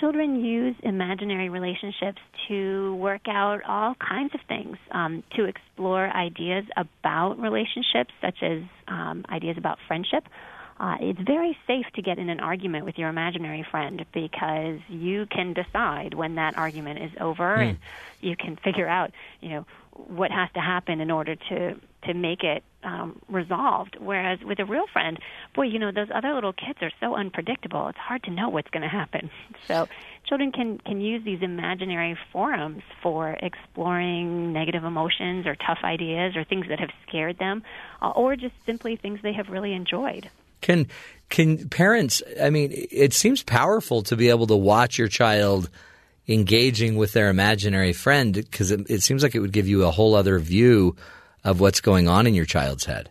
children 0.00 0.44
use 0.44 0.74
imaginary 0.82 1.48
relationships 1.48 2.18
to 2.48 2.94
work 2.96 3.28
out 3.28 3.60
all 3.66 3.94
kinds 3.94 4.34
of 4.34 4.40
things, 4.48 4.76
um, 4.92 5.22
to 5.36 5.44
explore 5.44 6.08
ideas 6.08 6.64
about 6.76 7.38
relationships, 7.38 8.12
such 8.20 8.42
as 8.42 8.62
um, 8.88 9.24
ideas 9.30 9.56
about 9.58 9.78
friendship. 9.86 10.24
Uh, 10.84 10.96
it's 11.00 11.20
very 11.24 11.56
safe 11.66 11.86
to 11.94 12.02
get 12.02 12.18
in 12.18 12.28
an 12.28 12.40
argument 12.40 12.84
with 12.84 12.98
your 12.98 13.08
imaginary 13.08 13.64
friend 13.70 14.04
because 14.12 14.80
you 14.90 15.24
can 15.30 15.54
decide 15.54 16.12
when 16.12 16.34
that 16.34 16.58
argument 16.58 17.02
is 17.02 17.10
over, 17.22 17.54
and 17.70 17.78
you 18.20 18.36
can 18.36 18.54
figure 18.62 18.86
out, 18.86 19.10
you 19.40 19.48
know, 19.48 19.66
what 19.92 20.30
has 20.30 20.50
to 20.52 20.60
happen 20.60 21.00
in 21.00 21.10
order 21.10 21.36
to 21.36 21.74
to 22.06 22.12
make 22.12 22.42
it 22.42 22.62
um, 22.82 23.18
resolved. 23.30 23.96
Whereas 23.98 24.40
with 24.44 24.58
a 24.58 24.66
real 24.66 24.84
friend, 24.92 25.18
boy, 25.54 25.62
you 25.62 25.78
know, 25.78 25.90
those 25.90 26.08
other 26.14 26.34
little 26.34 26.52
kids 26.52 26.78
are 26.82 26.90
so 27.00 27.14
unpredictable. 27.14 27.88
It's 27.88 27.96
hard 27.98 28.22
to 28.24 28.30
know 28.30 28.50
what's 28.50 28.68
going 28.68 28.82
to 28.82 28.88
happen. 28.88 29.30
So 29.66 29.86
children 30.28 30.52
can 30.52 30.76
can 30.84 31.00
use 31.00 31.24
these 31.24 31.40
imaginary 31.40 32.18
forums 32.30 32.82
for 33.02 33.30
exploring 33.30 34.52
negative 34.52 34.84
emotions 34.84 35.46
or 35.46 35.56
tough 35.56 35.78
ideas 35.82 36.36
or 36.36 36.44
things 36.44 36.66
that 36.68 36.78
have 36.78 36.90
scared 37.08 37.38
them, 37.38 37.62
uh, 38.02 38.10
or 38.10 38.36
just 38.36 38.54
simply 38.66 38.96
things 38.96 39.20
they 39.22 39.32
have 39.32 39.48
really 39.48 39.72
enjoyed. 39.72 40.28
Can 40.60 40.86
can 41.30 41.68
parents? 41.68 42.22
I 42.40 42.50
mean, 42.50 42.70
it 42.72 43.12
seems 43.12 43.42
powerful 43.42 44.02
to 44.04 44.16
be 44.16 44.28
able 44.28 44.46
to 44.48 44.56
watch 44.56 44.98
your 44.98 45.08
child 45.08 45.70
engaging 46.28 46.96
with 46.96 47.12
their 47.12 47.28
imaginary 47.28 47.92
friend 47.92 48.32
because 48.34 48.70
it, 48.70 48.88
it 48.88 49.02
seems 49.02 49.22
like 49.22 49.34
it 49.34 49.40
would 49.40 49.52
give 49.52 49.68
you 49.68 49.84
a 49.84 49.90
whole 49.90 50.14
other 50.14 50.38
view 50.38 50.96
of 51.42 51.60
what's 51.60 51.80
going 51.80 52.08
on 52.08 52.26
in 52.26 52.34
your 52.34 52.46
child's 52.46 52.84
head. 52.84 53.10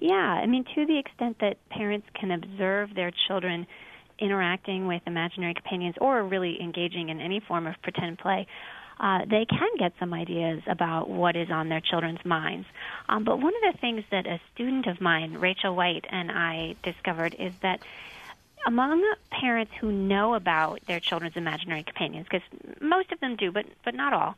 Yeah, 0.00 0.14
I 0.14 0.46
mean, 0.46 0.64
to 0.74 0.86
the 0.86 0.98
extent 0.98 1.38
that 1.40 1.56
parents 1.68 2.06
can 2.18 2.30
observe 2.30 2.94
their 2.94 3.10
children 3.26 3.66
interacting 4.18 4.86
with 4.86 5.02
imaginary 5.06 5.54
companions 5.54 5.96
or 6.00 6.22
really 6.22 6.60
engaging 6.60 7.08
in 7.08 7.20
any 7.20 7.40
form 7.40 7.66
of 7.66 7.74
pretend 7.82 8.18
play, 8.18 8.46
uh, 9.00 9.24
they 9.24 9.44
can 9.44 9.68
get 9.78 9.92
some 9.98 10.14
ideas 10.14 10.62
about 10.66 11.08
what 11.08 11.36
is 11.36 11.50
on 11.50 11.68
their 11.68 11.80
children's 11.80 12.24
minds. 12.24 12.66
Um, 13.08 13.24
but 13.24 13.40
one 13.40 13.52
of 13.54 13.74
the 13.74 13.78
things 13.80 14.04
that 14.10 14.26
a 14.26 14.40
student 14.54 14.86
of 14.86 15.00
mine, 15.00 15.34
Rachel 15.34 15.74
White, 15.74 16.04
and 16.08 16.30
I 16.30 16.76
discovered 16.82 17.34
is 17.38 17.52
that 17.62 17.80
among 18.66 19.04
parents 19.30 19.72
who 19.80 19.92
know 19.92 20.34
about 20.34 20.80
their 20.86 21.00
children's 21.00 21.36
imaginary 21.36 21.82
companions, 21.82 22.26
because 22.30 22.46
most 22.80 23.12
of 23.12 23.20
them 23.20 23.36
do, 23.36 23.52
but 23.52 23.66
but 23.84 23.94
not 23.94 24.12
all, 24.12 24.36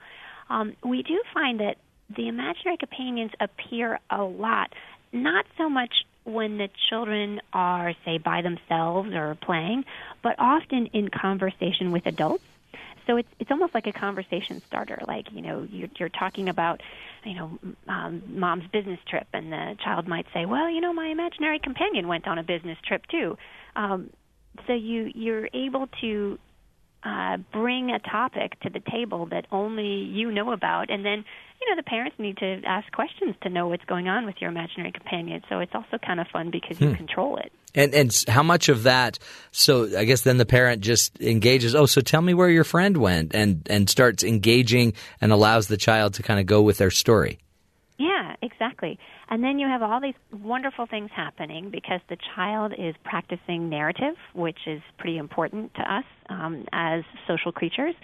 um, 0.51 0.75
we 0.85 1.03
do 1.03 1.23
find 1.33 1.61
that 1.61 1.77
the 2.15 2.29
imaginary 2.29 2.77
companions 2.77 3.33
appear 3.41 3.99
a 4.11 4.23
lot. 4.23 4.73
Not 5.13 5.47
so 5.57 5.69
much 5.69 6.05
when 6.25 6.59
the 6.59 6.69
children 6.91 7.41
are, 7.53 7.95
say, 8.05 8.19
by 8.19 8.43
themselves 8.43 9.13
or 9.13 9.37
playing, 9.37 9.85
but 10.23 10.35
often 10.39 10.87
in 10.87 11.09
conversation 11.09 11.93
with 11.93 12.07
adults. 12.07 12.45
So 13.07 13.17
it's 13.17 13.29
it's 13.39 13.51
almost 13.51 13.75
like 13.75 13.87
a 13.87 13.93
conversation 13.93 14.63
starter. 14.67 15.01
Like 15.07 15.27
you 15.33 15.43
know, 15.43 15.67
you're, 15.71 15.89
you're 15.99 16.09
talking 16.09 16.49
about, 16.49 16.81
you 17.25 17.35
know, 17.35 17.59
um, 17.89 18.23
mom's 18.29 18.67
business 18.73 18.99
trip, 19.09 19.27
and 19.33 19.53
the 19.53 19.77
child 19.85 20.09
might 20.09 20.27
say, 20.35 20.47
"Well, 20.47 20.69
you 20.69 20.81
know, 20.81 20.93
my 20.93 21.07
imaginary 21.09 21.59
companion 21.59 22.09
went 22.09 22.27
on 22.27 22.39
a 22.39 22.43
business 22.43 22.79
trip 22.87 23.03
too." 23.11 23.37
Um, 23.77 24.11
so 24.67 24.73
you 24.73 25.11
you're 25.15 25.49
able 25.55 25.89
to 26.01 26.39
uh, 27.03 27.37
bring 27.53 27.91
a 27.91 27.99
topic 27.99 28.59
to 28.61 28.71
the 28.71 28.81
table 28.91 29.27
that 29.27 29.47
only 29.53 29.87
you 29.87 30.31
know 30.33 30.53
about, 30.53 30.91
and 30.91 31.05
then 31.05 31.25
you 31.61 31.71
know 31.71 31.77
the 31.77 31.83
parents 31.83 32.17
need 32.19 32.37
to 32.39 32.61
ask 32.67 32.91
questions 32.93 33.35
to 33.43 33.49
know 33.49 33.69
what's 33.69 33.85
going 33.85 34.09
on 34.09 34.27
with 34.27 34.37
your 34.41 34.51
imaginary 34.51 34.93
companion. 34.93 35.43
So 35.49 35.61
it's 35.61 35.75
also 35.75 35.99
kind 36.05 36.21
of 36.21 36.27
fun 36.29 36.51
because 36.51 36.81
you 36.81 36.89
Hmm. 36.89 36.95
control 36.95 37.37
it. 37.39 37.53
And 37.75 37.95
and 37.95 38.25
how 38.29 38.43
much 38.43 38.69
of 38.69 38.85
that? 38.85 39.19
So 39.53 39.97
I 39.97 40.05
guess 40.05 40.23
then 40.23 40.39
the 40.39 40.47
parent 40.47 40.81
just 40.83 41.21
engages. 41.21 41.75
Oh, 41.75 41.87
so 41.87 42.01
tell 42.01 42.23
me 42.23 42.35
where 42.35 42.49
your 42.49 42.65
friend 42.65 42.97
went, 42.97 43.35
and 43.35 43.67
and 43.71 43.89
starts 43.89 44.25
engaging 44.25 44.95
and 45.21 45.31
allows 45.33 45.69
the 45.69 45.77
child 45.77 46.15
to 46.15 46.23
kind 46.23 46.41
of 46.41 46.47
go 46.47 46.63
with 46.63 46.79
their 46.79 46.91
story. 46.91 47.39
Yeah, 47.99 48.37
exactly. 48.43 48.99
And 49.31 49.43
then 49.43 49.59
you 49.59 49.67
have 49.67 49.83
all 49.83 50.01
these 50.01 50.15
wonderful 50.33 50.87
things 50.87 51.11
happening 51.15 51.71
because 51.71 52.01
the 52.11 52.17
child 52.35 52.75
is 52.77 52.95
practicing 53.05 53.71
narrative, 53.71 54.15
which 54.35 54.59
is 54.67 54.83
pretty 54.99 55.17
important 55.17 55.73
to 55.75 55.81
us 55.95 56.05
um, 56.29 56.67
as 56.73 57.05
social 57.27 57.53
creatures, 57.53 57.95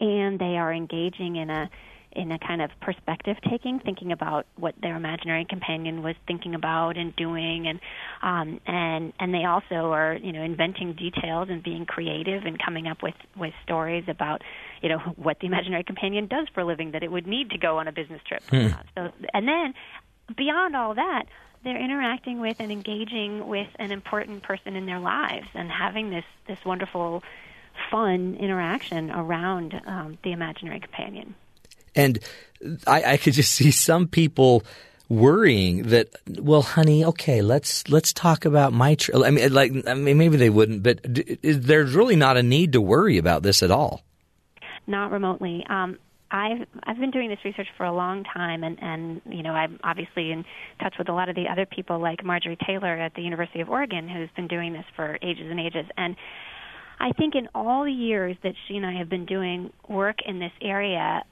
and 0.00 0.38
they 0.38 0.56
are 0.56 0.72
engaging 0.72 1.36
in 1.36 1.50
a 1.50 1.68
in 2.14 2.30
a 2.32 2.38
kind 2.38 2.62
of 2.62 2.70
perspective 2.80 3.36
taking, 3.48 3.80
thinking 3.80 4.12
about 4.12 4.46
what 4.56 4.74
their 4.80 4.96
imaginary 4.96 5.44
companion 5.44 6.02
was 6.02 6.14
thinking 6.26 6.54
about 6.54 6.96
and 6.96 7.14
doing, 7.16 7.66
and 7.66 7.80
um, 8.22 8.60
and 8.66 9.12
and 9.18 9.34
they 9.34 9.44
also 9.44 9.92
are 9.92 10.14
you 10.14 10.32
know 10.32 10.42
inventing 10.42 10.94
details 10.94 11.48
and 11.50 11.62
being 11.62 11.86
creative 11.86 12.44
and 12.44 12.58
coming 12.62 12.86
up 12.86 13.02
with 13.02 13.14
with 13.36 13.52
stories 13.62 14.04
about 14.08 14.42
you 14.82 14.88
know 14.88 14.98
what 15.16 15.38
the 15.40 15.46
imaginary 15.46 15.84
companion 15.84 16.26
does 16.26 16.46
for 16.54 16.60
a 16.60 16.64
living 16.64 16.92
that 16.92 17.02
it 17.02 17.10
would 17.10 17.26
need 17.26 17.50
to 17.50 17.58
go 17.58 17.78
on 17.78 17.88
a 17.88 17.92
business 17.92 18.20
trip. 18.26 18.42
Hmm. 18.48 18.68
So 18.96 19.10
and 19.32 19.48
then 19.48 19.74
beyond 20.36 20.76
all 20.76 20.94
that, 20.94 21.24
they're 21.64 21.82
interacting 21.82 22.40
with 22.40 22.56
and 22.60 22.70
engaging 22.70 23.48
with 23.48 23.68
an 23.78 23.90
important 23.90 24.42
person 24.42 24.76
in 24.76 24.86
their 24.86 25.00
lives 25.00 25.48
and 25.54 25.70
having 25.70 26.10
this 26.10 26.24
this 26.46 26.58
wonderful 26.64 27.22
fun 27.90 28.36
interaction 28.38 29.10
around 29.10 29.80
um, 29.86 30.18
the 30.22 30.32
imaginary 30.32 30.80
companion. 30.80 31.34
And 31.94 32.18
I, 32.86 33.12
I 33.12 33.16
could 33.16 33.34
just 33.34 33.52
see 33.54 33.70
some 33.70 34.08
people 34.08 34.64
worrying 35.08 35.84
that, 35.84 36.08
well, 36.26 36.62
honey, 36.62 37.04
okay, 37.04 37.42
let's 37.42 37.88
let's 37.88 38.12
talk 38.12 38.44
about 38.44 38.72
my. 38.72 38.94
Tr-. 38.94 39.24
I 39.24 39.30
mean, 39.30 39.52
like, 39.52 39.72
I 39.86 39.94
mean, 39.94 40.18
maybe 40.18 40.36
they 40.36 40.50
wouldn't, 40.50 40.82
but 40.82 41.12
d- 41.12 41.38
there's 41.42 41.94
really 41.94 42.16
not 42.16 42.36
a 42.36 42.42
need 42.42 42.72
to 42.72 42.80
worry 42.80 43.18
about 43.18 43.42
this 43.42 43.62
at 43.62 43.70
all. 43.70 44.02
Not 44.86 45.12
remotely. 45.12 45.64
Um, 45.68 45.98
I've 46.30 46.66
I've 46.82 46.98
been 46.98 47.12
doing 47.12 47.28
this 47.28 47.38
research 47.44 47.68
for 47.76 47.86
a 47.86 47.94
long 47.94 48.24
time, 48.24 48.64
and 48.64 48.78
and 48.82 49.20
you 49.26 49.42
know 49.42 49.52
I'm 49.52 49.78
obviously 49.84 50.32
in 50.32 50.44
touch 50.80 50.94
with 50.98 51.08
a 51.08 51.12
lot 51.12 51.28
of 51.28 51.36
the 51.36 51.46
other 51.50 51.64
people 51.64 52.00
like 52.00 52.24
Marjorie 52.24 52.58
Taylor 52.66 52.98
at 52.98 53.14
the 53.14 53.22
University 53.22 53.60
of 53.60 53.68
Oregon, 53.70 54.08
who's 54.08 54.28
been 54.34 54.48
doing 54.48 54.72
this 54.72 54.84
for 54.96 55.16
ages 55.22 55.46
and 55.48 55.60
ages. 55.60 55.86
And 55.96 56.16
I 56.98 57.12
think 57.12 57.34
in 57.34 57.48
all 57.54 57.84
the 57.84 57.92
years 57.92 58.36
that 58.42 58.54
she 58.66 58.76
and 58.76 58.84
I 58.84 58.94
have 58.98 59.08
been 59.08 59.26
doing 59.26 59.72
work 59.88 60.16
in 60.26 60.40
this 60.40 60.52
area, 60.60 61.22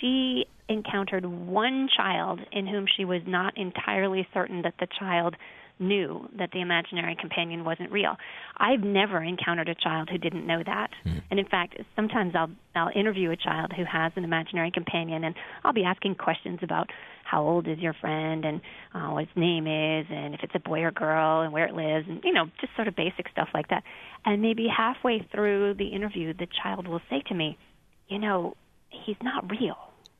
she 0.00 0.46
encountered 0.68 1.24
one 1.24 1.88
child 1.96 2.40
in 2.52 2.66
whom 2.66 2.86
she 2.96 3.04
was 3.04 3.22
not 3.26 3.56
entirely 3.56 4.26
certain 4.34 4.62
that 4.62 4.74
the 4.80 4.86
child 4.98 5.36
knew 5.78 6.26
that 6.38 6.50
the 6.52 6.60
imaginary 6.60 7.16
companion 7.20 7.64
wasn't 7.64 7.90
real. 7.92 8.16
I've 8.56 8.80
never 8.80 9.22
encountered 9.22 9.68
a 9.68 9.74
child 9.74 10.08
who 10.10 10.16
didn't 10.16 10.46
know 10.46 10.62
that. 10.64 10.88
And 11.30 11.38
in 11.38 11.46
fact, 11.46 11.76
sometimes 11.94 12.34
I'll 12.34 12.50
I'll 12.74 12.90
interview 12.94 13.30
a 13.30 13.36
child 13.36 13.72
who 13.76 13.84
has 13.84 14.12
an 14.16 14.24
imaginary 14.24 14.70
companion 14.70 15.24
and 15.24 15.34
I'll 15.64 15.74
be 15.74 15.84
asking 15.84 16.14
questions 16.14 16.60
about 16.62 16.88
how 17.24 17.42
old 17.42 17.68
is 17.68 17.78
your 17.78 17.94
friend 17.94 18.44
and 18.44 18.60
uh, 18.94 19.10
what 19.10 19.26
his 19.26 19.36
name 19.36 19.66
is 19.66 20.06
and 20.10 20.34
if 20.34 20.40
it's 20.42 20.54
a 20.54 20.60
boy 20.60 20.80
or 20.80 20.92
girl 20.92 21.42
and 21.42 21.52
where 21.52 21.66
it 21.66 21.74
lives 21.74 22.06
and 22.08 22.22
you 22.24 22.32
know 22.32 22.46
just 22.60 22.74
sort 22.74 22.88
of 22.88 22.96
basic 22.96 23.28
stuff 23.30 23.48
like 23.52 23.68
that. 23.68 23.82
And 24.24 24.40
maybe 24.40 24.66
halfway 24.74 25.26
through 25.32 25.74
the 25.74 25.88
interview 25.88 26.32
the 26.32 26.46
child 26.62 26.88
will 26.88 27.02
say 27.10 27.22
to 27.28 27.34
me, 27.34 27.58
"You 28.08 28.18
know, 28.18 28.54
he's 28.88 29.16
not 29.22 29.50
real." 29.50 29.76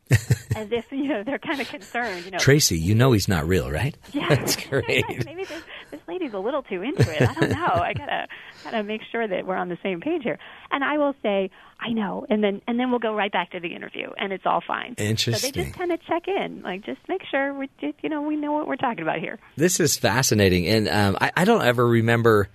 As 0.54 0.70
if 0.70 0.90
you 0.92 1.08
know 1.08 1.24
they're 1.24 1.38
kind 1.38 1.60
of 1.60 1.68
concerned, 1.68 2.24
you 2.24 2.30
know. 2.30 2.38
Tracy, 2.38 2.78
you 2.78 2.94
know 2.94 3.12
he's 3.12 3.26
not 3.28 3.46
real, 3.46 3.70
right? 3.70 3.96
Yeah, 4.12 4.28
That's 4.28 4.56
great. 4.68 5.04
Maybe 5.26 5.44
this, 5.44 5.62
this 5.90 6.00
lady's 6.06 6.32
a 6.32 6.38
little 6.38 6.62
too 6.62 6.80
into 6.82 7.02
it. 7.12 7.28
I 7.28 7.34
don't 7.34 7.50
know. 7.50 7.66
I 7.82 7.92
gotta 7.92 8.26
gotta 8.64 8.82
make 8.84 9.00
sure 9.10 9.26
that 9.26 9.46
we're 9.46 9.56
on 9.56 9.68
the 9.68 9.76
same 9.82 10.00
page 10.00 10.22
here. 10.22 10.38
And 10.70 10.84
I 10.84 10.96
will 10.96 11.14
say, 11.22 11.50
I 11.80 11.90
know, 11.90 12.24
and 12.30 12.42
then 12.42 12.62
and 12.68 12.78
then 12.78 12.90
we'll 12.90 13.00
go 13.00 13.14
right 13.14 13.32
back 13.32 13.50
to 13.50 13.60
the 13.60 13.74
interview, 13.74 14.10
and 14.16 14.32
it's 14.32 14.46
all 14.46 14.62
fine. 14.66 14.94
So 14.96 15.32
they 15.32 15.50
just 15.50 15.74
kind 15.74 15.90
of 15.90 16.00
check 16.04 16.28
in, 16.28 16.62
like 16.62 16.86
just 16.86 17.00
make 17.08 17.22
sure 17.30 17.52
we, 17.52 17.68
you 17.80 18.08
know, 18.08 18.22
we 18.22 18.36
know 18.36 18.52
what 18.52 18.68
we're 18.68 18.76
talking 18.76 19.02
about 19.02 19.18
here. 19.18 19.38
This 19.56 19.80
is 19.80 19.96
fascinating, 19.96 20.68
and 20.68 20.88
um, 20.88 21.18
I, 21.20 21.32
I 21.36 21.44
don't 21.44 21.62
ever 21.62 21.86
remember 21.86 22.48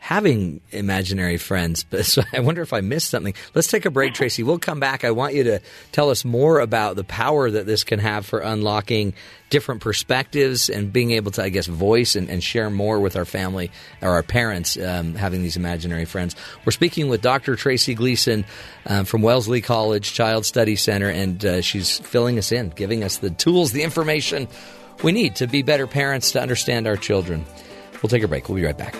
having 0.00 0.60
imaginary 0.70 1.36
friends, 1.36 1.84
but 1.90 2.04
so 2.04 2.22
I 2.32 2.40
wonder 2.40 2.62
if 2.62 2.72
I 2.72 2.80
missed 2.80 3.10
something. 3.10 3.34
Let's 3.54 3.68
take 3.68 3.84
a 3.84 3.90
break, 3.90 4.14
Tracy. 4.14 4.42
We'll 4.42 4.58
come 4.58 4.80
back. 4.80 5.04
I 5.04 5.12
want 5.12 5.34
you 5.34 5.44
to 5.44 5.60
tell 5.92 6.10
us 6.10 6.24
more 6.24 6.58
about 6.58 6.96
the 6.96 7.04
power 7.04 7.48
that 7.48 7.66
this 7.66 7.84
can 7.84 8.00
have 8.00 8.26
for 8.26 8.40
unlocking 8.40 9.14
different 9.50 9.80
perspectives 9.80 10.70
and 10.70 10.92
being 10.92 11.10
able 11.12 11.32
to, 11.32 11.42
I 11.42 11.48
guess, 11.48 11.66
voice 11.66 12.16
and, 12.16 12.28
and 12.30 12.42
share 12.42 12.70
more 12.70 13.00
with 13.00 13.16
our 13.16 13.24
family 13.24 13.70
or 14.00 14.10
our 14.10 14.22
parents 14.22 14.76
um, 14.78 15.14
having 15.14 15.42
these 15.42 15.56
imaginary 15.56 16.04
friends. 16.04 16.34
We're 16.64 16.72
speaking 16.72 17.08
with 17.08 17.20
Dr. 17.20 17.56
Tracy 17.56 17.94
Gleason 17.94 18.44
um, 18.86 19.04
from 19.04 19.22
Wellesley 19.22 19.60
College 19.60 20.12
Child 20.12 20.46
Study 20.46 20.76
Center, 20.76 21.08
and 21.08 21.44
uh, 21.44 21.60
she's 21.60 21.98
filling 21.98 22.38
us 22.38 22.52
in, 22.52 22.70
giving 22.70 23.04
us 23.04 23.18
the 23.18 23.30
tools, 23.30 23.72
the 23.72 23.82
information 23.82 24.48
we 25.02 25.12
need 25.12 25.36
to 25.36 25.46
be 25.46 25.62
better 25.62 25.86
parents 25.86 26.32
to 26.32 26.40
understand 26.40 26.86
our 26.86 26.96
children. 26.96 27.44
We'll 28.02 28.10
take 28.10 28.22
a 28.22 28.28
break. 28.28 28.48
We'll 28.48 28.56
be 28.56 28.64
right 28.64 28.76
back. 28.76 28.94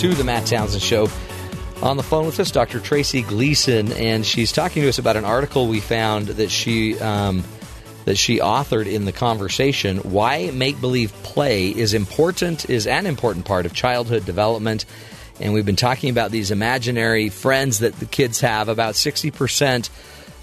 To 0.00 0.14
the 0.14 0.24
Matt 0.24 0.46
Townsend 0.46 0.82
Show. 0.82 1.10
On 1.82 1.98
the 1.98 2.02
phone 2.02 2.24
with 2.24 2.40
us, 2.40 2.50
Dr. 2.50 2.80
Tracy 2.80 3.20
Gleason, 3.20 3.92
and 3.92 4.24
she's 4.24 4.50
talking 4.50 4.80
to 4.80 4.88
us 4.88 4.98
about 4.98 5.18
an 5.18 5.26
article 5.26 5.68
we 5.68 5.80
found 5.80 6.28
that 6.28 6.50
she 6.50 6.98
um, 7.00 7.44
that 8.06 8.16
she 8.16 8.38
authored 8.38 8.90
in 8.90 9.04
the 9.04 9.12
conversation. 9.12 9.98
Why 9.98 10.52
make 10.54 10.80
believe 10.80 11.12
play 11.22 11.68
is 11.68 11.92
important 11.92 12.70
is 12.70 12.86
an 12.86 13.04
important 13.04 13.44
part 13.44 13.66
of 13.66 13.74
childhood 13.74 14.24
development, 14.24 14.86
and 15.38 15.52
we've 15.52 15.66
been 15.66 15.76
talking 15.76 16.08
about 16.08 16.30
these 16.30 16.50
imaginary 16.50 17.28
friends 17.28 17.80
that 17.80 17.92
the 18.00 18.06
kids 18.06 18.40
have. 18.40 18.70
About 18.70 18.96
sixty 18.96 19.30
percent 19.30 19.90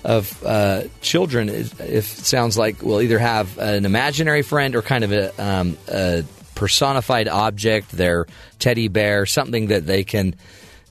of 0.03 0.39
uh, 0.45 0.83
children, 1.01 1.49
if 1.49 1.79
it 1.79 2.03
sounds 2.03 2.59
like, 2.59 2.83
will 2.83 3.01
either 3.01 3.17
have 3.17 3.57
an 3.57 3.85
imaginary 3.85 4.43
friend 4.43 4.75
or 4.75 4.83
kind 4.83 5.03
of 5.03 5.11
a, 5.11 5.43
um, 5.43 5.77
a 5.87 6.23
personified 6.57 7.27
object, 7.27 7.91
their 7.91 8.25
teddy 8.57 8.87
bear, 8.87 9.27
something 9.27 9.67
that 9.67 9.85
they 9.85 10.03
can, 10.03 10.33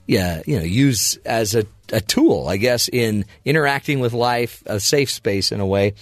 yeah, 0.05 0.41
you 0.45 0.57
know, 0.57 0.63
use 0.63 1.17
as 1.25 1.55
a, 1.55 1.65
a 1.91 1.99
tool, 1.99 2.47
I 2.47 2.55
guess, 2.55 2.87
in 2.87 3.25
interacting 3.43 3.99
with 3.99 4.13
life, 4.13 4.63
a 4.65 4.79
safe 4.79 5.11
space 5.11 5.51
in 5.51 5.59
a 5.59 5.65
way. 5.65 5.93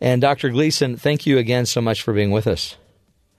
And 0.00 0.22
Dr. 0.22 0.50
Gleason, 0.50 0.96
thank 0.96 1.26
you 1.26 1.38
again 1.38 1.66
so 1.66 1.80
much 1.80 2.02
for 2.02 2.14
being 2.14 2.30
with 2.30 2.46
us. 2.46 2.76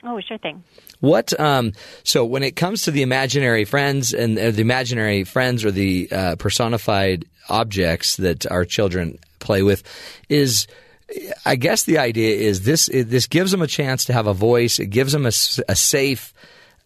Oh, 0.03 0.19
sure 0.19 0.37
thing. 0.37 0.65
What 0.99 1.39
um, 1.39 1.71
so 2.03 2.25
when 2.25 2.43
it 2.43 2.57
comes 2.57 2.81
to 2.81 2.91
the 2.91 3.01
imaginary 3.01 3.63
friends 3.63 4.13
and 4.13 4.37
uh, 4.37 4.51
the 4.51 4.61
imaginary 4.61 5.23
friends 5.23 5.63
or 5.63 5.71
the 5.71 6.09
uh, 6.11 6.35
personified 6.35 7.23
objects 7.47 8.17
that 8.17 8.45
our 8.51 8.65
children 8.65 9.17
play 9.39 9.63
with 9.63 9.81
is 10.27 10.67
I 11.45 11.55
guess 11.55 11.83
the 11.83 11.97
idea 11.97 12.35
is 12.35 12.61
this 12.61 12.87
this 12.87 13.27
gives 13.27 13.51
them 13.51 13.61
a 13.61 13.67
chance 13.67 14.05
to 14.05 14.13
have 14.13 14.27
a 14.27 14.33
voice. 14.33 14.79
It 14.79 14.87
gives 14.87 15.11
them 15.11 15.25
a 15.25 15.31
safe 15.31 16.33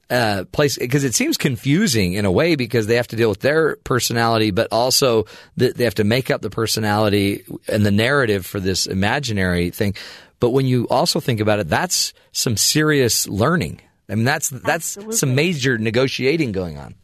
uh, 0.09 0.45
place 0.51 0.77
because 0.77 1.03
it 1.03 1.15
seems 1.15 1.37
confusing 1.37 2.13
in 2.13 2.25
a 2.25 2.31
way 2.31 2.55
because 2.55 2.87
they 2.87 2.95
have 2.95 3.07
to 3.07 3.15
deal 3.15 3.29
with 3.29 3.39
their 3.39 3.77
personality, 3.77 4.51
but 4.51 4.67
also 4.71 5.25
th- 5.57 5.73
they 5.73 5.83
have 5.85 5.95
to 5.95 6.03
make 6.03 6.29
up 6.29 6.41
the 6.41 6.49
personality 6.49 7.43
and 7.67 7.85
the 7.85 7.91
narrative 7.91 8.45
for 8.45 8.59
this 8.59 8.85
imaginary 8.85 9.69
thing. 9.71 9.95
But 10.39 10.51
when 10.51 10.65
you 10.67 10.87
also 10.89 11.19
think 11.19 11.39
about 11.39 11.59
it, 11.59 11.69
that's 11.69 12.13
some 12.31 12.57
serious 12.57 13.27
learning. 13.27 13.81
I 14.09 14.15
mean, 14.15 14.25
that's 14.25 14.49
that's 14.49 14.97
some 15.17 15.35
major 15.35 15.77
negotiating 15.77 16.51
going 16.51 16.77
on. 16.77 16.95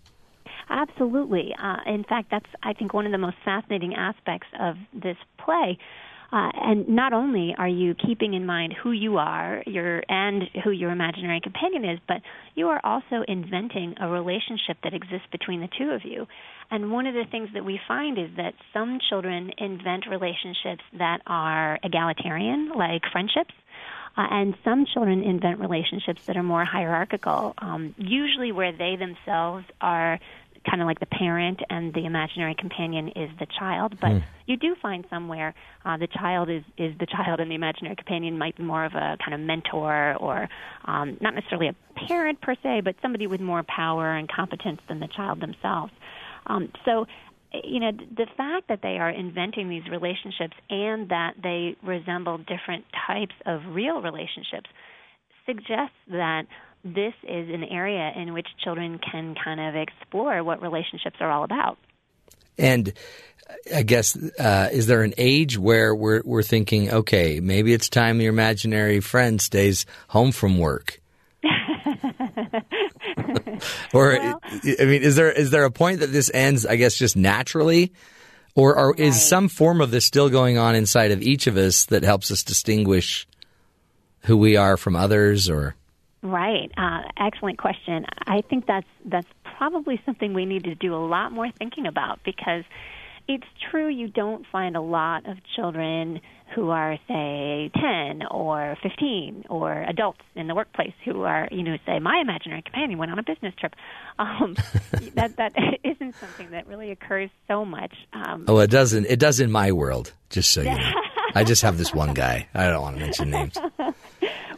Absolutely. 0.69 1.55
Uh, 1.61 1.77
in 1.87 2.03
fact, 2.03 2.29
that's 2.29 2.45
I 2.61 2.73
think 2.73 2.93
one 2.93 3.05
of 3.05 3.11
the 3.11 3.17
most 3.17 3.37
fascinating 3.43 3.95
aspects 3.95 4.47
of 4.59 4.75
this 4.93 5.17
play. 5.37 5.77
Uh, 6.31 6.51
and 6.53 6.87
not 6.87 7.11
only 7.11 7.55
are 7.57 7.67
you 7.67 7.95
keeping 7.95 8.35
in 8.35 8.45
mind 8.45 8.73
who 8.83 8.91
you 8.91 9.17
are, 9.17 9.63
your 9.65 10.03
and 10.07 10.43
who 10.63 10.69
your 10.69 10.91
imaginary 10.91 11.41
companion 11.41 11.83
is, 11.83 11.99
but 12.07 12.21
you 12.53 12.67
are 12.67 12.79
also 12.83 13.23
inventing 13.27 13.95
a 13.99 14.07
relationship 14.07 14.77
that 14.83 14.93
exists 14.93 15.27
between 15.31 15.59
the 15.61 15.69
two 15.77 15.89
of 15.89 16.05
you. 16.05 16.27
And 16.69 16.91
one 16.91 17.07
of 17.07 17.15
the 17.15 17.25
things 17.31 17.49
that 17.55 17.65
we 17.65 17.79
find 17.87 18.19
is 18.19 18.29
that 18.37 18.53
some 18.73 18.99
children 19.09 19.51
invent 19.57 20.05
relationships 20.07 20.83
that 20.99 21.21
are 21.25 21.79
egalitarian, 21.83 22.73
like 22.75 23.01
friendships. 23.11 23.53
Uh, 24.17 24.27
and 24.31 24.55
some 24.63 24.85
children 24.85 25.23
invent 25.23 25.59
relationships 25.59 26.25
that 26.25 26.35
are 26.35 26.43
more 26.43 26.65
hierarchical, 26.65 27.53
um, 27.59 27.95
usually 27.97 28.51
where 28.51 28.71
they 28.71 28.97
themselves 28.97 29.65
are 29.79 30.19
kind 30.69 30.81
of 30.81 30.87
like 30.87 30.99
the 30.99 31.05
parent 31.05 31.59
and 31.69 31.93
the 31.93 32.05
imaginary 32.05 32.55
companion 32.57 33.09
is 33.09 33.29
the 33.39 33.47
child. 33.57 33.99
But 33.99 34.11
Hmm. 34.11 34.19
you 34.45 34.57
do 34.57 34.75
find 34.81 35.05
somewhere 35.09 35.53
uh, 35.85 35.97
the 35.97 36.07
child 36.07 36.49
is, 36.49 36.63
is 36.77 36.97
the 36.99 37.05
child 37.05 37.39
and 37.39 37.49
the 37.51 37.55
imaginary 37.55 37.95
companion 37.95 38.37
might 38.37 38.55
be 38.57 38.63
more 38.63 38.85
of 38.85 38.93
a 38.93 39.17
kind 39.23 39.33
of 39.33 39.39
mentor 39.39 40.15
or 40.19 40.47
um, 40.85 41.17
not 41.21 41.35
necessarily 41.35 41.67
a 41.67 41.75
parent 42.07 42.41
per 42.41 42.55
se, 42.63 42.81
but 42.83 42.95
somebody 43.01 43.27
with 43.27 43.41
more 43.41 43.63
power 43.63 44.15
and 44.15 44.29
competence 44.29 44.81
than 44.87 44.99
the 44.99 45.07
child 45.07 45.39
themselves. 45.41 45.93
Um, 46.47 46.71
so 46.85 47.05
you 47.51 47.79
know 47.79 47.91
the 47.91 48.27
fact 48.37 48.67
that 48.69 48.81
they 48.83 48.97
are 48.97 49.09
inventing 49.09 49.69
these 49.69 49.87
relationships 49.89 50.53
and 50.69 51.09
that 51.09 51.33
they 51.41 51.75
resemble 51.83 52.37
different 52.37 52.85
types 53.07 53.33
of 53.45 53.61
real 53.69 54.01
relationships 54.01 54.69
suggests 55.45 55.97
that 56.09 56.43
this 56.83 57.13
is 57.23 57.49
an 57.49 57.63
area 57.63 58.11
in 58.15 58.33
which 58.33 58.47
children 58.63 58.99
can 58.99 59.35
kind 59.43 59.59
of 59.59 59.75
explore 59.75 60.43
what 60.43 60.61
relationships 60.61 61.17
are 61.19 61.29
all 61.29 61.43
about. 61.43 61.77
And 62.57 62.93
I 63.73 63.83
guess 63.83 64.17
uh, 64.39 64.69
is 64.71 64.87
there 64.87 65.03
an 65.03 65.13
age 65.17 65.57
where 65.57 65.95
we're 65.95 66.21
we're 66.23 66.43
thinking, 66.43 66.91
okay, 66.91 67.39
maybe 67.39 67.73
it's 67.73 67.89
time 67.89 68.21
your 68.21 68.31
imaginary 68.31 68.99
friend 68.99 69.41
stays 69.41 69.85
home 70.09 70.31
from 70.31 70.59
work, 70.59 71.01
or 73.93 74.19
I 74.19 74.35
mean, 74.79 75.01
is 75.01 75.15
there 75.15 75.31
is 75.31 75.51
there 75.51 75.63
a 75.63 75.71
point 75.71 76.01
that 76.01 76.11
this 76.11 76.29
ends? 76.33 76.65
I 76.65 76.75
guess 76.75 76.95
just 76.95 77.15
naturally, 77.15 77.93
or, 78.55 78.77
or 78.77 78.95
is 78.95 79.21
some 79.21 79.47
form 79.47 79.81
of 79.81 79.91
this 79.91 80.05
still 80.05 80.29
going 80.29 80.57
on 80.57 80.75
inside 80.75 81.11
of 81.11 81.21
each 81.21 81.47
of 81.47 81.57
us 81.57 81.85
that 81.85 82.03
helps 82.03 82.31
us 82.31 82.43
distinguish 82.43 83.27
who 84.23 84.37
we 84.37 84.57
are 84.57 84.77
from 84.77 84.95
others, 84.95 85.49
or 85.49 85.75
Right. 86.21 86.71
Uh, 86.77 87.01
excellent 87.17 87.57
question. 87.57 88.05
I 88.27 88.41
think 88.41 88.65
that's 88.65 88.87
that's 89.05 89.27
probably 89.57 90.01
something 90.05 90.33
we 90.33 90.45
need 90.45 90.65
to 90.65 90.75
do 90.75 90.93
a 90.93 91.03
lot 91.05 91.31
more 91.31 91.49
thinking 91.57 91.85
about 91.85 92.19
because 92.23 92.63
it's 93.27 93.47
true 93.69 93.87
you 93.87 94.07
don't 94.07 94.45
find 94.51 94.75
a 94.75 94.81
lot 94.81 95.29
of 95.29 95.37
children 95.55 96.19
who 96.55 96.71
are 96.71 96.97
say 97.07 97.69
10 97.79 98.23
or 98.31 98.75
15 98.81 99.45
or 99.49 99.83
adults 99.83 100.21
in 100.35 100.47
the 100.47 100.55
workplace 100.55 100.93
who 101.05 101.21
are 101.21 101.47
you 101.51 101.61
know 101.61 101.77
say 101.85 101.99
my 101.99 102.19
imaginary 102.21 102.63
companion 102.63 102.97
went 102.97 103.11
on 103.11 103.19
a 103.19 103.23
business 103.23 103.53
trip 103.59 103.75
um, 104.17 104.55
that 105.13 105.37
that 105.37 105.53
isn't 105.83 106.15
something 106.15 106.49
that 106.49 106.65
really 106.67 106.89
occurs 106.89 107.29
so 107.47 107.63
much 107.63 107.93
um, 108.13 108.45
oh, 108.47 108.59
it 108.59 108.69
doesn't. 108.69 109.05
It 109.05 109.19
does 109.19 109.39
in 109.39 109.51
my 109.51 109.71
world. 109.71 110.13
Just 110.29 110.51
so 110.51 110.61
you 110.61 110.69
know, 110.69 110.91
I 111.35 111.43
just 111.43 111.61
have 111.61 111.77
this 111.77 111.93
one 111.93 112.13
guy. 112.13 112.47
I 112.53 112.67
don't 112.69 112.81
want 112.81 112.97
to 112.97 113.01
mention 113.01 113.29
names. 113.29 113.57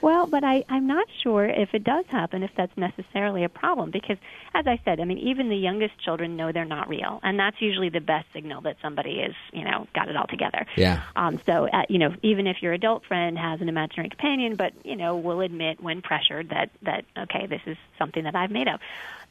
Well, 0.02 0.28
but 0.28 0.44
I, 0.44 0.64
I'm 0.70 0.88
not 0.88 1.08
sure 1.24 1.46
if 1.46 1.74
it 1.74 1.84
does 1.84 2.06
happen, 2.08 2.44
if 2.44 2.52
that's 2.56 2.76
necessarily 2.76 3.44
a 3.44 3.50
problem. 3.50 3.92
Because, 3.92 4.18
as 4.54 4.66
I 4.68 4.80
said, 4.84 5.00
I 5.00 5.06
mean, 5.06 5.20
even 5.20 5.50
the 5.50 5.58
youngest 5.58 6.00
children 6.04 6.36
know 6.36 6.52
they're 6.52 6.66
not 6.66 6.90
real, 6.90 7.20
and 7.24 7.40
that's 7.40 7.62
usually 7.62 7.90
the 7.90 8.02
best 8.02 8.26
signal 8.34 8.62
that 8.62 8.78
somebody 8.82 9.20
is, 9.20 9.36
you 9.54 9.64
know, 9.64 9.88
got 9.94 10.10
it 10.10 10.16
all 10.16 10.28
together. 10.28 10.66
Yeah. 10.76 11.04
Um, 11.16 11.40
so, 11.46 11.68
uh, 11.68 11.84
you 11.90 12.00
know, 12.00 12.16
even 12.24 12.48
if 12.48 12.62
your 12.62 12.74
adult 12.74 13.06
friend 13.06 13.38
has 13.38 13.62
an 13.62 13.70
imaginary 13.70 14.10
companion, 14.10 14.56
but 14.56 14.74
you 14.84 14.96
know, 14.96 15.16
will 15.18 15.42
admit 15.42 15.82
when 15.82 16.02
pressured 16.02 16.50
that 16.50 16.70
that 16.82 17.06
okay, 17.18 17.46
this 17.46 17.62
is 17.66 17.78
something 17.98 18.24
that 18.24 18.36
I've 18.36 18.52
made 18.52 18.68
up. 18.68 18.80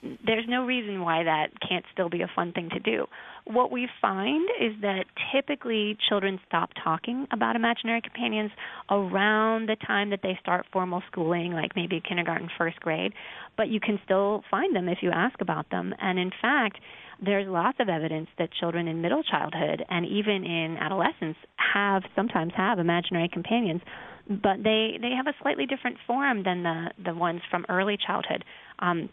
There's 0.02 0.46
no 0.48 0.64
reason 0.64 1.02
why 1.02 1.24
that 1.24 1.48
can't 1.66 1.84
still 1.92 2.08
be 2.08 2.22
a 2.22 2.30
fun 2.34 2.52
thing 2.52 2.70
to 2.70 2.78
do. 2.80 3.06
What 3.44 3.70
we 3.70 3.86
find 4.00 4.48
is 4.60 4.72
that 4.80 5.04
typically 5.32 5.96
children 6.08 6.40
stop 6.46 6.70
talking 6.82 7.26
about 7.32 7.54
imaginary 7.54 8.00
companions 8.00 8.50
around 8.90 9.68
the 9.68 9.76
time 9.76 10.10
that 10.10 10.20
they 10.22 10.38
start 10.40 10.64
formal 10.72 11.02
schooling, 11.10 11.52
like 11.52 11.72
maybe 11.76 12.00
kindergarten, 12.06 12.48
first 12.56 12.80
grade. 12.80 13.12
But 13.56 13.68
you 13.68 13.78
can 13.78 14.00
still 14.04 14.42
find 14.50 14.74
them 14.74 14.88
if 14.88 14.98
you 15.02 15.10
ask 15.10 15.40
about 15.40 15.68
them. 15.70 15.94
And 16.00 16.18
in 16.18 16.30
fact, 16.40 16.78
there's 17.22 17.46
lots 17.46 17.78
of 17.80 17.88
evidence 17.88 18.28
that 18.38 18.50
children 18.58 18.88
in 18.88 19.02
middle 19.02 19.22
childhood 19.22 19.84
and 19.90 20.06
even 20.06 20.44
in 20.44 20.78
adolescence 20.80 21.36
have 21.74 22.02
sometimes 22.16 22.52
have 22.56 22.78
imaginary 22.78 23.28
companions, 23.30 23.82
but 24.28 24.62
they 24.62 24.98
they 25.00 25.10
have 25.10 25.26
a 25.26 25.34
slightly 25.42 25.66
different 25.66 25.98
form 26.06 26.42
than 26.42 26.62
the 26.62 26.90
the 27.04 27.14
ones 27.14 27.42
from 27.50 27.66
early 27.68 27.98
childhood. 28.06 28.44
Um, 28.78 29.10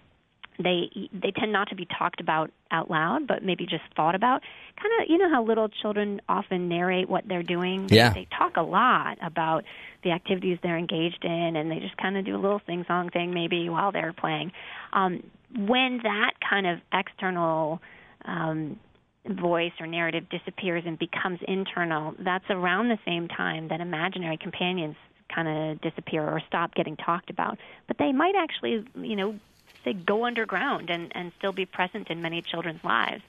they 0.59 1.09
they 1.13 1.31
tend 1.31 1.51
not 1.51 1.69
to 1.69 1.75
be 1.75 1.85
talked 1.85 2.19
about 2.19 2.51
out 2.71 2.89
loud, 2.89 3.27
but 3.27 3.43
maybe 3.43 3.65
just 3.65 3.83
thought 3.95 4.15
about. 4.15 4.41
Kind 4.81 4.91
of, 5.01 5.09
you 5.09 5.17
know 5.17 5.29
how 5.29 5.43
little 5.43 5.69
children 5.69 6.21
often 6.27 6.67
narrate 6.67 7.09
what 7.09 7.27
they're 7.27 7.43
doing. 7.43 7.87
Yeah. 7.89 8.13
They 8.13 8.27
talk 8.37 8.57
a 8.57 8.61
lot 8.61 9.17
about 9.21 9.63
the 10.03 10.11
activities 10.11 10.57
they're 10.63 10.77
engaged 10.77 11.23
in, 11.23 11.55
and 11.55 11.71
they 11.71 11.79
just 11.79 11.97
kind 11.97 12.17
of 12.17 12.25
do 12.25 12.35
a 12.35 12.41
little 12.41 12.61
sing 12.65 12.85
song 12.87 13.09
thing 13.09 13.33
maybe 13.33 13.69
while 13.69 13.91
they're 13.91 14.13
playing. 14.13 14.51
Um, 14.93 15.23
when 15.55 15.99
that 16.03 16.33
kind 16.47 16.67
of 16.67 16.79
external 16.91 17.81
um, 18.25 18.79
voice 19.25 19.73
or 19.79 19.87
narrative 19.87 20.25
disappears 20.29 20.83
and 20.85 20.97
becomes 20.97 21.39
internal, 21.47 22.15
that's 22.19 22.45
around 22.49 22.89
the 22.89 22.99
same 23.05 23.27
time 23.27 23.67
that 23.69 23.79
imaginary 23.79 24.37
companions 24.37 24.95
kind 25.33 25.47
of 25.47 25.81
disappear 25.81 26.23
or 26.23 26.41
stop 26.47 26.73
getting 26.73 26.95
talked 26.95 27.29
about. 27.29 27.57
But 27.87 27.97
they 27.97 28.11
might 28.11 28.35
actually, 28.35 28.85
you 28.95 29.15
know, 29.15 29.39
say 29.87 29.93
go 29.93 30.25
underground 30.25 30.89
and, 30.89 31.11
and 31.15 31.31
still 31.37 31.51
be 31.51 31.65
present 31.65 32.09
in 32.09 32.21
many 32.21 32.41
children's 32.41 32.83
lives. 32.83 33.23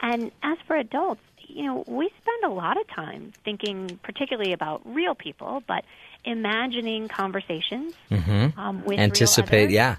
And 0.00 0.30
as 0.42 0.58
for 0.66 0.76
adults, 0.76 1.20
you 1.48 1.64
know, 1.64 1.84
we 1.86 2.10
spend 2.20 2.52
a 2.52 2.54
lot 2.54 2.78
of 2.78 2.86
time 2.88 3.32
thinking 3.44 3.98
particularly 4.02 4.52
about 4.52 4.82
real 4.84 5.14
people, 5.14 5.62
but 5.66 5.84
imagining 6.24 7.08
conversations 7.08 7.94
Mm-hmm. 8.10 8.58
um, 8.58 8.84
with 8.84 8.98
Anticipate, 8.98 9.70
yeah. 9.70 9.96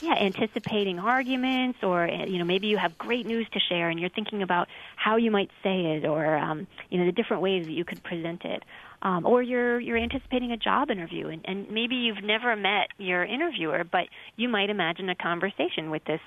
Yeah, 0.00 0.14
anticipating 0.14 1.00
arguments, 1.00 1.80
or 1.82 2.04
uh, 2.04 2.24
you 2.26 2.38
know, 2.38 2.44
maybe 2.44 2.68
you 2.68 2.76
have 2.78 2.96
great 2.98 3.26
news 3.26 3.48
to 3.52 3.58
share, 3.58 3.90
and 3.90 3.98
you're 3.98 4.10
thinking 4.10 4.42
about 4.42 4.68
how 4.94 5.16
you 5.16 5.32
might 5.32 5.50
say 5.64 5.96
it, 5.96 6.06
or 6.06 6.36
um, 6.36 6.68
you 6.88 6.98
know, 6.98 7.06
the 7.06 7.12
different 7.12 7.42
ways 7.42 7.66
that 7.66 7.72
you 7.72 7.84
could 7.84 8.02
present 8.04 8.44
it. 8.44 8.62
Um, 9.02 9.26
or 9.26 9.42
you're 9.42 9.80
you're 9.80 9.96
anticipating 9.98 10.52
a 10.52 10.56
job 10.56 10.90
interview, 10.90 11.28
and, 11.28 11.44
and 11.44 11.70
maybe 11.70 11.96
you've 11.96 12.22
never 12.22 12.54
met 12.54 12.88
your 12.98 13.24
interviewer, 13.24 13.82
but 13.82 14.06
you 14.36 14.48
might 14.48 14.70
imagine 14.70 15.08
a 15.08 15.16
conversation 15.16 15.90
with 15.90 16.04
this, 16.04 16.20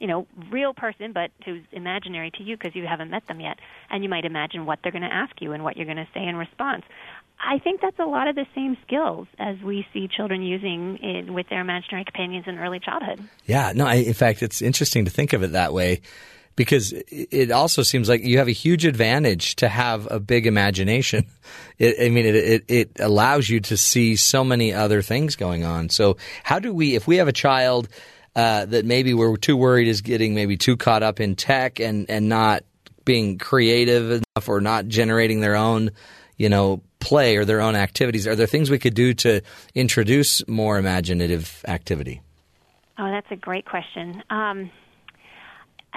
you 0.00 0.08
know, 0.08 0.26
real 0.50 0.74
person, 0.74 1.12
but 1.12 1.30
who's 1.44 1.62
imaginary 1.70 2.32
to 2.32 2.42
you 2.42 2.56
because 2.56 2.74
you 2.74 2.86
haven't 2.88 3.10
met 3.10 3.26
them 3.28 3.40
yet, 3.40 3.58
and 3.90 4.02
you 4.02 4.08
might 4.08 4.24
imagine 4.24 4.66
what 4.66 4.80
they're 4.82 4.92
going 4.92 5.02
to 5.02 5.12
ask 5.12 5.40
you 5.40 5.52
and 5.52 5.62
what 5.62 5.76
you're 5.76 5.86
going 5.86 5.96
to 5.96 6.08
say 6.12 6.24
in 6.26 6.34
response. 6.34 6.82
I 7.44 7.58
think 7.58 7.80
that's 7.80 7.98
a 7.98 8.04
lot 8.04 8.28
of 8.28 8.36
the 8.36 8.46
same 8.54 8.76
skills 8.86 9.26
as 9.38 9.58
we 9.62 9.86
see 9.92 10.08
children 10.08 10.42
using 10.42 10.96
in, 10.98 11.34
with 11.34 11.48
their 11.48 11.60
imaginary 11.60 12.04
companions 12.04 12.44
in 12.46 12.58
early 12.58 12.78
childhood. 12.78 13.28
Yeah, 13.46 13.72
no, 13.74 13.86
I, 13.86 13.94
in 13.96 14.14
fact, 14.14 14.42
it's 14.42 14.62
interesting 14.62 15.06
to 15.06 15.10
think 15.10 15.32
of 15.32 15.42
it 15.42 15.52
that 15.52 15.72
way 15.72 16.02
because 16.54 16.92
it 16.92 17.50
also 17.50 17.82
seems 17.82 18.08
like 18.08 18.22
you 18.22 18.38
have 18.38 18.48
a 18.48 18.52
huge 18.52 18.84
advantage 18.84 19.56
to 19.56 19.68
have 19.68 20.06
a 20.10 20.20
big 20.20 20.46
imagination. 20.46 21.26
It, 21.78 21.96
I 22.06 22.10
mean, 22.10 22.26
it, 22.26 22.34
it, 22.36 22.64
it 22.68 22.90
allows 23.00 23.48
you 23.48 23.58
to 23.60 23.76
see 23.76 24.14
so 24.14 24.44
many 24.44 24.72
other 24.72 25.02
things 25.02 25.34
going 25.34 25.64
on. 25.64 25.88
So, 25.88 26.16
how 26.44 26.60
do 26.60 26.72
we, 26.72 26.94
if 26.94 27.08
we 27.08 27.16
have 27.16 27.26
a 27.26 27.32
child 27.32 27.88
uh, 28.36 28.66
that 28.66 28.84
maybe 28.84 29.14
we're 29.14 29.36
too 29.36 29.56
worried 29.56 29.88
is 29.88 30.00
getting 30.00 30.34
maybe 30.34 30.56
too 30.56 30.76
caught 30.76 31.02
up 31.02 31.18
in 31.18 31.34
tech 31.34 31.80
and, 31.80 32.08
and 32.08 32.28
not 32.28 32.62
being 33.04 33.38
creative 33.38 34.10
enough 34.12 34.48
or 34.48 34.60
not 34.60 34.86
generating 34.86 35.40
their 35.40 35.56
own, 35.56 35.90
you 36.36 36.48
know, 36.48 36.82
play 37.02 37.36
or 37.36 37.44
their 37.44 37.60
own 37.60 37.74
activities, 37.74 38.26
are 38.26 38.36
there 38.36 38.46
things 38.46 38.70
we 38.70 38.78
could 38.78 38.94
do 38.94 39.12
to 39.14 39.42
introduce 39.74 40.46
more 40.48 40.78
imaginative 40.78 41.64
activity? 41.66 42.22
Oh, 42.98 43.10
that's 43.10 43.26
a 43.30 43.36
great 43.36 43.64
question. 43.64 44.22
Um, 44.30 44.70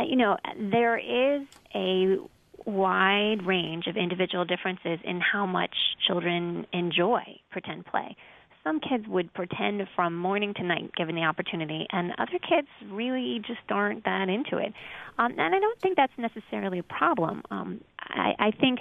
you 0.03 0.15
know, 0.15 0.37
there 0.71 0.97
is 0.97 1.45
a 1.73 2.17
wide 2.65 3.45
range 3.45 3.85
of 3.87 3.95
individual 3.95 4.43
differences 4.43 4.99
in 5.03 5.21
how 5.21 5.45
much 5.45 5.75
children 6.07 6.65
enjoy 6.73 7.23
pretend 7.51 7.85
play. 7.85 8.15
Some 8.63 8.79
kids 8.79 9.07
would 9.07 9.31
pretend 9.35 9.87
from 9.95 10.17
morning 10.17 10.55
to 10.55 10.63
night 10.63 10.91
given 10.95 11.13
the 11.13 11.21
opportunity, 11.21 11.85
and 11.91 12.13
other 12.17 12.39
kids 12.39 12.67
really 12.89 13.39
just 13.45 13.59
aren't 13.69 14.03
that 14.05 14.27
into 14.27 14.57
it. 14.57 14.73
Um, 15.19 15.33
and 15.37 15.53
I 15.53 15.59
don't 15.59 15.79
think 15.79 15.97
that's 15.97 16.17
necessarily 16.17 16.79
a 16.79 16.83
problem. 16.83 17.43
Um, 17.51 17.81
I, 17.99 18.33
I 18.39 18.51
think 18.51 18.79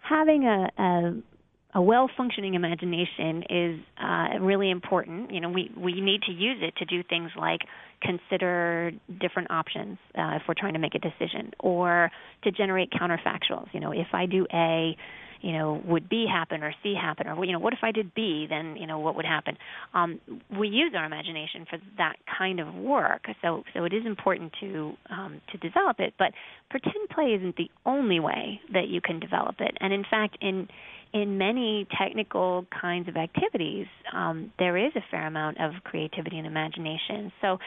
having 0.00 0.46
a, 0.46 0.70
a 0.78 1.14
a 1.74 1.80
well 1.80 2.10
functioning 2.16 2.54
imagination 2.54 3.44
is 3.48 3.80
uh, 4.02 4.38
really 4.40 4.70
important. 4.70 5.32
You 5.32 5.40
know, 5.40 5.48
we, 5.48 5.70
we 5.76 6.00
need 6.00 6.22
to 6.22 6.32
use 6.32 6.58
it 6.60 6.76
to 6.76 6.84
do 6.84 7.02
things 7.02 7.30
like 7.36 7.60
consider 8.02 8.92
different 9.20 9.50
options 9.50 9.98
uh, 10.18 10.36
if 10.36 10.42
we're 10.46 10.54
trying 10.54 10.74
to 10.74 10.78
make 10.78 10.94
a 10.94 10.98
decision, 10.98 11.52
or 11.60 12.10
to 12.44 12.50
generate 12.50 12.90
counterfactuals. 12.90 13.68
You 13.72 13.80
know, 13.80 13.92
if 13.92 14.08
I 14.12 14.26
do 14.26 14.46
A, 14.52 14.96
you 15.40 15.52
know, 15.52 15.82
would 15.86 16.08
B 16.08 16.26
happen 16.30 16.62
or 16.62 16.74
C 16.82 16.94
happen, 16.94 17.26
or 17.26 17.42
you 17.44 17.52
know, 17.52 17.58
what 17.58 17.72
if 17.72 17.80
I 17.82 17.90
did 17.90 18.14
B? 18.14 18.46
Then 18.48 18.76
you 18.76 18.86
know, 18.86 18.98
what 18.98 19.16
would 19.16 19.24
happen? 19.24 19.56
Um, 19.94 20.20
we 20.56 20.68
use 20.68 20.92
our 20.96 21.06
imagination 21.06 21.64
for 21.70 21.78
that 21.96 22.16
kind 22.38 22.60
of 22.60 22.74
work, 22.74 23.24
so 23.40 23.64
so 23.72 23.84
it 23.84 23.94
is 23.94 24.04
important 24.04 24.52
to 24.60 24.92
um, 25.08 25.40
to 25.52 25.58
develop 25.58 26.00
it. 26.00 26.12
But 26.18 26.32
pretend 26.70 27.08
play 27.08 27.34
isn't 27.38 27.56
the 27.56 27.70
only 27.86 28.20
way 28.20 28.60
that 28.74 28.88
you 28.88 29.00
can 29.00 29.20
develop 29.20 29.56
it, 29.60 29.76
and 29.80 29.92
in 29.92 30.04
fact, 30.08 30.36
in 30.42 30.68
in 31.12 31.38
many 31.38 31.86
technical 31.98 32.66
kinds 32.80 33.08
of 33.08 33.16
activities, 33.16 33.86
um, 34.12 34.52
there 34.58 34.76
is 34.76 34.92
a 34.96 35.02
fair 35.10 35.26
amount 35.26 35.60
of 35.60 35.72
creativity 35.84 36.38
and 36.38 36.46
imagination. 36.46 37.32
So, 37.40 37.58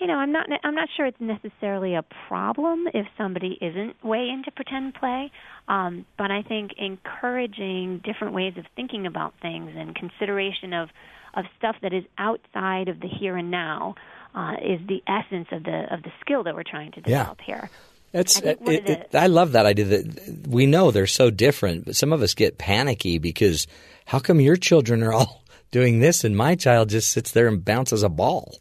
you 0.00 0.06
know, 0.06 0.14
I'm 0.14 0.32
not 0.32 0.46
I'm 0.64 0.74
not 0.74 0.88
sure 0.96 1.06
it's 1.06 1.20
necessarily 1.20 1.94
a 1.94 2.04
problem 2.28 2.86
if 2.94 3.06
somebody 3.18 3.58
isn't 3.60 4.02
way 4.04 4.28
into 4.28 4.50
pretend 4.52 4.94
play, 4.94 5.30
um, 5.66 6.06
but 6.16 6.30
I 6.30 6.42
think 6.42 6.72
encouraging 6.78 8.00
different 8.04 8.32
ways 8.32 8.54
of 8.56 8.64
thinking 8.76 9.06
about 9.06 9.34
things 9.42 9.72
and 9.76 9.94
consideration 9.94 10.72
of 10.72 10.88
of 11.34 11.44
stuff 11.58 11.76
that 11.82 11.92
is 11.92 12.04
outside 12.16 12.88
of 12.88 13.00
the 13.00 13.08
here 13.08 13.36
and 13.36 13.50
now 13.50 13.96
uh, 14.34 14.54
is 14.62 14.80
the 14.86 15.02
essence 15.06 15.48
of 15.52 15.64
the 15.64 15.86
of 15.90 16.02
the 16.02 16.10
skill 16.20 16.44
that 16.44 16.54
we're 16.54 16.62
trying 16.62 16.92
to 16.92 17.00
Yeah. 17.00 17.18
develop 17.18 17.40
here. 17.44 17.70
That's 18.12 18.38
I 18.38 18.40
think 18.40 18.60
uh, 18.60 18.64
one 18.64 18.74
it, 18.74 18.88
it, 18.88 19.14
I 19.14 19.26
love 19.26 19.52
that 19.52 19.66
idea 19.66 19.84
that 19.84 20.46
we 20.46 20.66
know 20.66 20.90
they're 20.90 21.06
so 21.06 21.30
different, 21.30 21.84
but 21.84 21.96
some 21.96 22.12
of 22.12 22.22
us 22.22 22.34
get 22.34 22.58
panicky 22.58 23.18
because 23.18 23.66
how 24.06 24.18
come 24.18 24.40
your 24.40 24.56
children 24.56 25.02
are 25.02 25.12
all 25.12 25.44
doing 25.70 26.00
this, 26.00 26.24
and 26.24 26.36
my 26.36 26.54
child 26.54 26.88
just 26.88 27.12
sits 27.12 27.30
there 27.32 27.48
and 27.48 27.64
bounces 27.64 28.02
a 28.02 28.08
ball. 28.08 28.58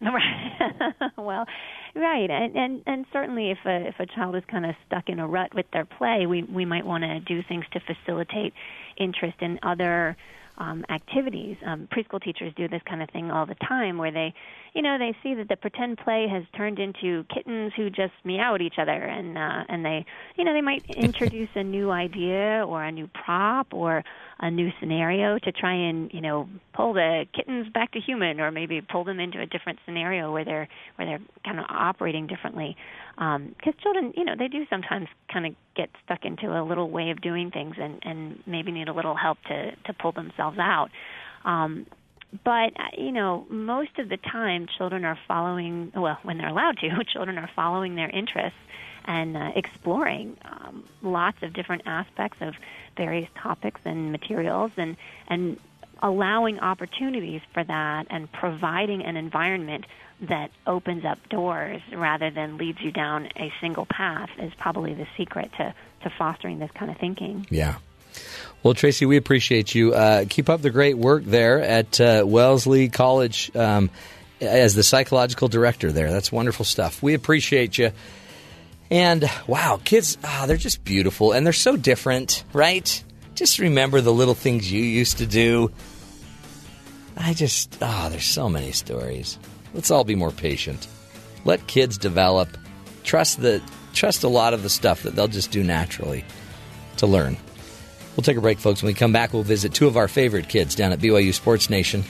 well, 1.16 1.46
right, 1.94 2.30
and 2.30 2.56
and 2.56 2.82
and 2.86 3.06
certainly 3.12 3.50
if 3.50 3.58
a 3.64 3.88
if 3.88 4.00
a 4.00 4.06
child 4.06 4.34
is 4.34 4.42
kind 4.50 4.66
of 4.66 4.74
stuck 4.86 5.08
in 5.08 5.20
a 5.20 5.26
rut 5.26 5.54
with 5.54 5.66
their 5.72 5.84
play, 5.84 6.26
we 6.26 6.42
we 6.42 6.64
might 6.64 6.84
want 6.84 7.04
to 7.04 7.20
do 7.20 7.42
things 7.42 7.64
to 7.72 7.80
facilitate 7.80 8.52
interest 8.96 9.36
in 9.40 9.60
other 9.62 10.16
um, 10.58 10.84
activities. 10.90 11.56
Um, 11.64 11.88
preschool 11.92 12.22
teachers 12.22 12.52
do 12.56 12.68
this 12.68 12.82
kind 12.88 13.02
of 13.02 13.10
thing 13.10 13.30
all 13.30 13.46
the 13.46 13.54
time, 13.54 13.98
where 13.98 14.10
they, 14.10 14.34
you 14.74 14.82
know, 14.82 14.98
they 14.98 15.16
see 15.22 15.34
that 15.34 15.48
the 15.48 15.56
pretend 15.56 15.98
play 15.98 16.26
has 16.30 16.44
turned 16.56 16.78
into 16.78 17.24
kittens 17.32 17.72
who 17.76 17.90
just 17.90 18.12
meow 18.24 18.54
at 18.54 18.60
each 18.60 18.78
other, 18.78 18.92
and 18.92 19.38
uh, 19.38 19.64
and 19.68 19.84
they, 19.84 20.04
you 20.36 20.44
know, 20.44 20.52
they 20.52 20.60
might 20.60 20.84
introduce 20.96 21.50
a 21.54 21.62
new 21.62 21.90
idea 21.90 22.64
or 22.66 22.84
a 22.84 22.92
new 22.92 23.08
prop 23.08 23.72
or 23.72 24.04
a 24.40 24.50
new 24.50 24.70
scenario 24.78 25.38
to 25.38 25.50
try 25.50 25.74
and, 25.74 26.12
you 26.12 26.20
know, 26.20 26.48
pull 26.74 26.92
the 26.92 27.24
kittens 27.34 27.68
back 27.72 27.92
to 27.92 28.00
human, 28.00 28.40
or 28.40 28.50
maybe 28.52 28.80
pull 28.80 29.02
them 29.04 29.18
into 29.18 29.40
a 29.40 29.46
different 29.46 29.78
scenario 29.84 30.32
where 30.32 30.44
they're 30.44 30.68
where 30.96 31.06
they're 31.08 31.26
kind 31.44 31.58
of 31.58 31.66
operating 31.68 32.26
differently. 32.26 32.76
Because 33.16 33.74
children, 33.82 34.12
you 34.16 34.24
know, 34.24 34.34
they 34.38 34.46
do 34.48 34.64
sometimes 34.70 35.08
kind 35.32 35.46
of 35.46 35.54
get 35.76 35.88
stuck 36.04 36.24
into 36.24 36.46
a 36.46 36.62
little 36.62 36.88
way 36.88 37.10
of 37.10 37.20
doing 37.20 37.50
things, 37.50 37.74
and 37.78 37.98
and 38.02 38.42
maybe 38.46 38.70
need 38.70 38.88
a 38.88 38.92
little 38.92 39.16
help 39.16 39.38
to 39.48 39.72
to 39.72 39.92
pull 39.92 40.12
themselves 40.12 40.58
out. 40.58 40.90
Um, 41.44 41.86
but 42.44 42.48
uh, 42.76 42.94
you 42.96 43.10
know, 43.10 43.44
most 43.50 43.98
of 43.98 44.08
the 44.08 44.18
time, 44.18 44.66
children 44.76 45.04
are 45.04 45.18
following. 45.26 45.90
Well, 45.96 46.18
when 46.22 46.38
they're 46.38 46.48
allowed 46.48 46.76
to, 46.78 46.88
children 47.12 47.38
are 47.38 47.50
following 47.56 47.96
their 47.96 48.10
interests 48.10 48.58
and 49.08 49.36
uh, 49.36 49.50
exploring 49.56 50.36
um, 50.44 50.84
lots 51.02 51.42
of 51.42 51.54
different 51.54 51.82
aspects 51.86 52.36
of 52.42 52.54
various 52.96 53.28
topics 53.34 53.80
and 53.84 54.12
materials, 54.12 54.70
and 54.76 54.96
and 55.26 55.58
allowing 56.00 56.60
opportunities 56.60 57.40
for 57.52 57.64
that, 57.64 58.06
and 58.10 58.30
providing 58.30 59.02
an 59.02 59.16
environment 59.16 59.86
that 60.20 60.50
opens 60.66 61.04
up 61.04 61.18
doors 61.28 61.80
rather 61.92 62.30
than 62.30 62.58
leads 62.58 62.80
you 62.80 62.90
down 62.92 63.28
a 63.36 63.52
single 63.60 63.86
path 63.86 64.30
is 64.38 64.52
probably 64.54 64.94
the 64.94 65.06
secret 65.16 65.50
to 65.56 65.74
to 66.02 66.10
fostering 66.10 66.58
this 66.58 66.70
kind 66.72 66.90
of 66.90 66.98
thinking. 66.98 67.46
Yeah. 67.50 67.76
Well, 68.62 68.74
Tracy, 68.74 69.06
we 69.06 69.16
appreciate 69.16 69.74
you. 69.74 69.94
Uh, 69.94 70.24
keep 70.28 70.48
up 70.48 70.60
the 70.60 70.70
great 70.70 70.98
work 70.98 71.24
there 71.24 71.60
at 71.62 72.00
uh, 72.00 72.24
Wellesley 72.26 72.88
College 72.88 73.54
um, 73.56 73.90
as 74.40 74.74
the 74.74 74.82
psychological 74.82 75.48
director 75.48 75.92
there. 75.92 76.10
That's 76.10 76.30
wonderful 76.30 76.64
stuff. 76.64 77.02
We 77.02 77.14
appreciate 77.14 77.78
you. 77.78 77.92
And 78.90 79.30
wow, 79.46 79.80
kids, 79.84 80.16
ah, 80.24 80.44
they're 80.46 80.56
just 80.56 80.84
beautiful 80.84 81.32
and 81.32 81.44
they're 81.44 81.52
so 81.52 81.76
different, 81.76 82.44
right? 82.52 83.04
Just 83.34 83.58
remember 83.58 84.00
the 84.00 84.12
little 84.12 84.34
things 84.34 84.70
you 84.72 84.82
used 84.82 85.18
to 85.18 85.26
do. 85.26 85.70
I 87.16 87.34
just, 87.34 87.78
ah, 87.82 88.08
there's 88.10 88.24
so 88.24 88.48
many 88.48 88.72
stories. 88.72 89.38
Let's 89.74 89.90
all 89.90 90.04
be 90.04 90.14
more 90.14 90.30
patient. 90.30 90.86
Let 91.44 91.66
kids 91.66 91.98
develop. 91.98 92.48
Trust 93.04 93.40
the 93.40 93.62
trust 93.92 94.22
a 94.22 94.28
lot 94.28 94.54
of 94.54 94.62
the 94.62 94.70
stuff 94.70 95.02
that 95.02 95.16
they'll 95.16 95.28
just 95.28 95.50
do 95.50 95.64
naturally 95.64 96.24
to 96.98 97.06
learn. 97.06 97.36
We'll 98.16 98.22
take 98.22 98.36
a 98.36 98.40
break, 98.40 98.58
folks. 98.58 98.82
When 98.82 98.88
we 98.88 98.94
come 98.94 99.12
back, 99.12 99.32
we'll 99.32 99.42
visit 99.42 99.74
two 99.74 99.86
of 99.86 99.96
our 99.96 100.08
favorite 100.08 100.48
kids 100.48 100.74
down 100.74 100.92
at 100.92 100.98
BYU 100.98 101.32
Sports 101.32 101.70
Nation 101.70 102.04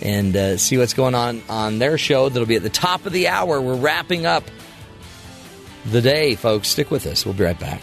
and 0.00 0.36
uh, 0.36 0.56
see 0.56 0.78
what's 0.78 0.94
going 0.94 1.14
on 1.14 1.42
on 1.48 1.78
their 1.78 1.98
show. 1.98 2.28
That'll 2.28 2.46
be 2.46 2.56
at 2.56 2.62
the 2.62 2.70
top 2.70 3.06
of 3.06 3.12
the 3.12 3.28
hour. 3.28 3.60
We're 3.60 3.76
wrapping 3.76 4.26
up 4.26 4.44
the 5.86 6.00
day, 6.00 6.34
folks. 6.34 6.68
Stick 6.68 6.90
with 6.90 7.06
us. 7.06 7.24
We'll 7.24 7.34
be 7.34 7.44
right 7.44 7.58
back. 7.58 7.80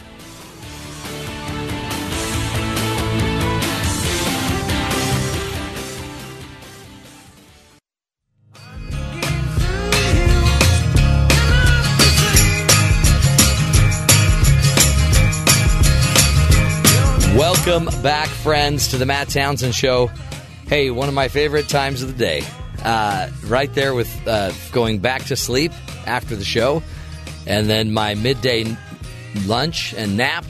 Welcome 17.37 17.85
back, 18.01 18.27
friends, 18.27 18.87
to 18.89 18.97
the 18.97 19.05
Matt 19.05 19.29
Townsend 19.29 19.73
Show. 19.75 20.07
Hey, 20.67 20.89
one 20.89 21.07
of 21.07 21.13
my 21.13 21.27
favorite 21.27 21.69
times 21.69 22.01
of 22.01 22.09
the 22.09 22.17
day. 22.17 22.43
Uh, 22.83 23.29
right 23.45 23.73
there 23.73 23.93
with 23.93 24.09
uh, 24.27 24.51
going 24.71 24.99
back 24.99 25.23
to 25.25 25.35
sleep 25.35 25.71
after 26.05 26.35
the 26.35 26.43
show, 26.43 26.81
and 27.47 27.69
then 27.69 27.93
my 27.93 28.15
midday 28.15 28.65
lunch 29.45 29.93
and 29.93 30.17
nap, 30.17 30.45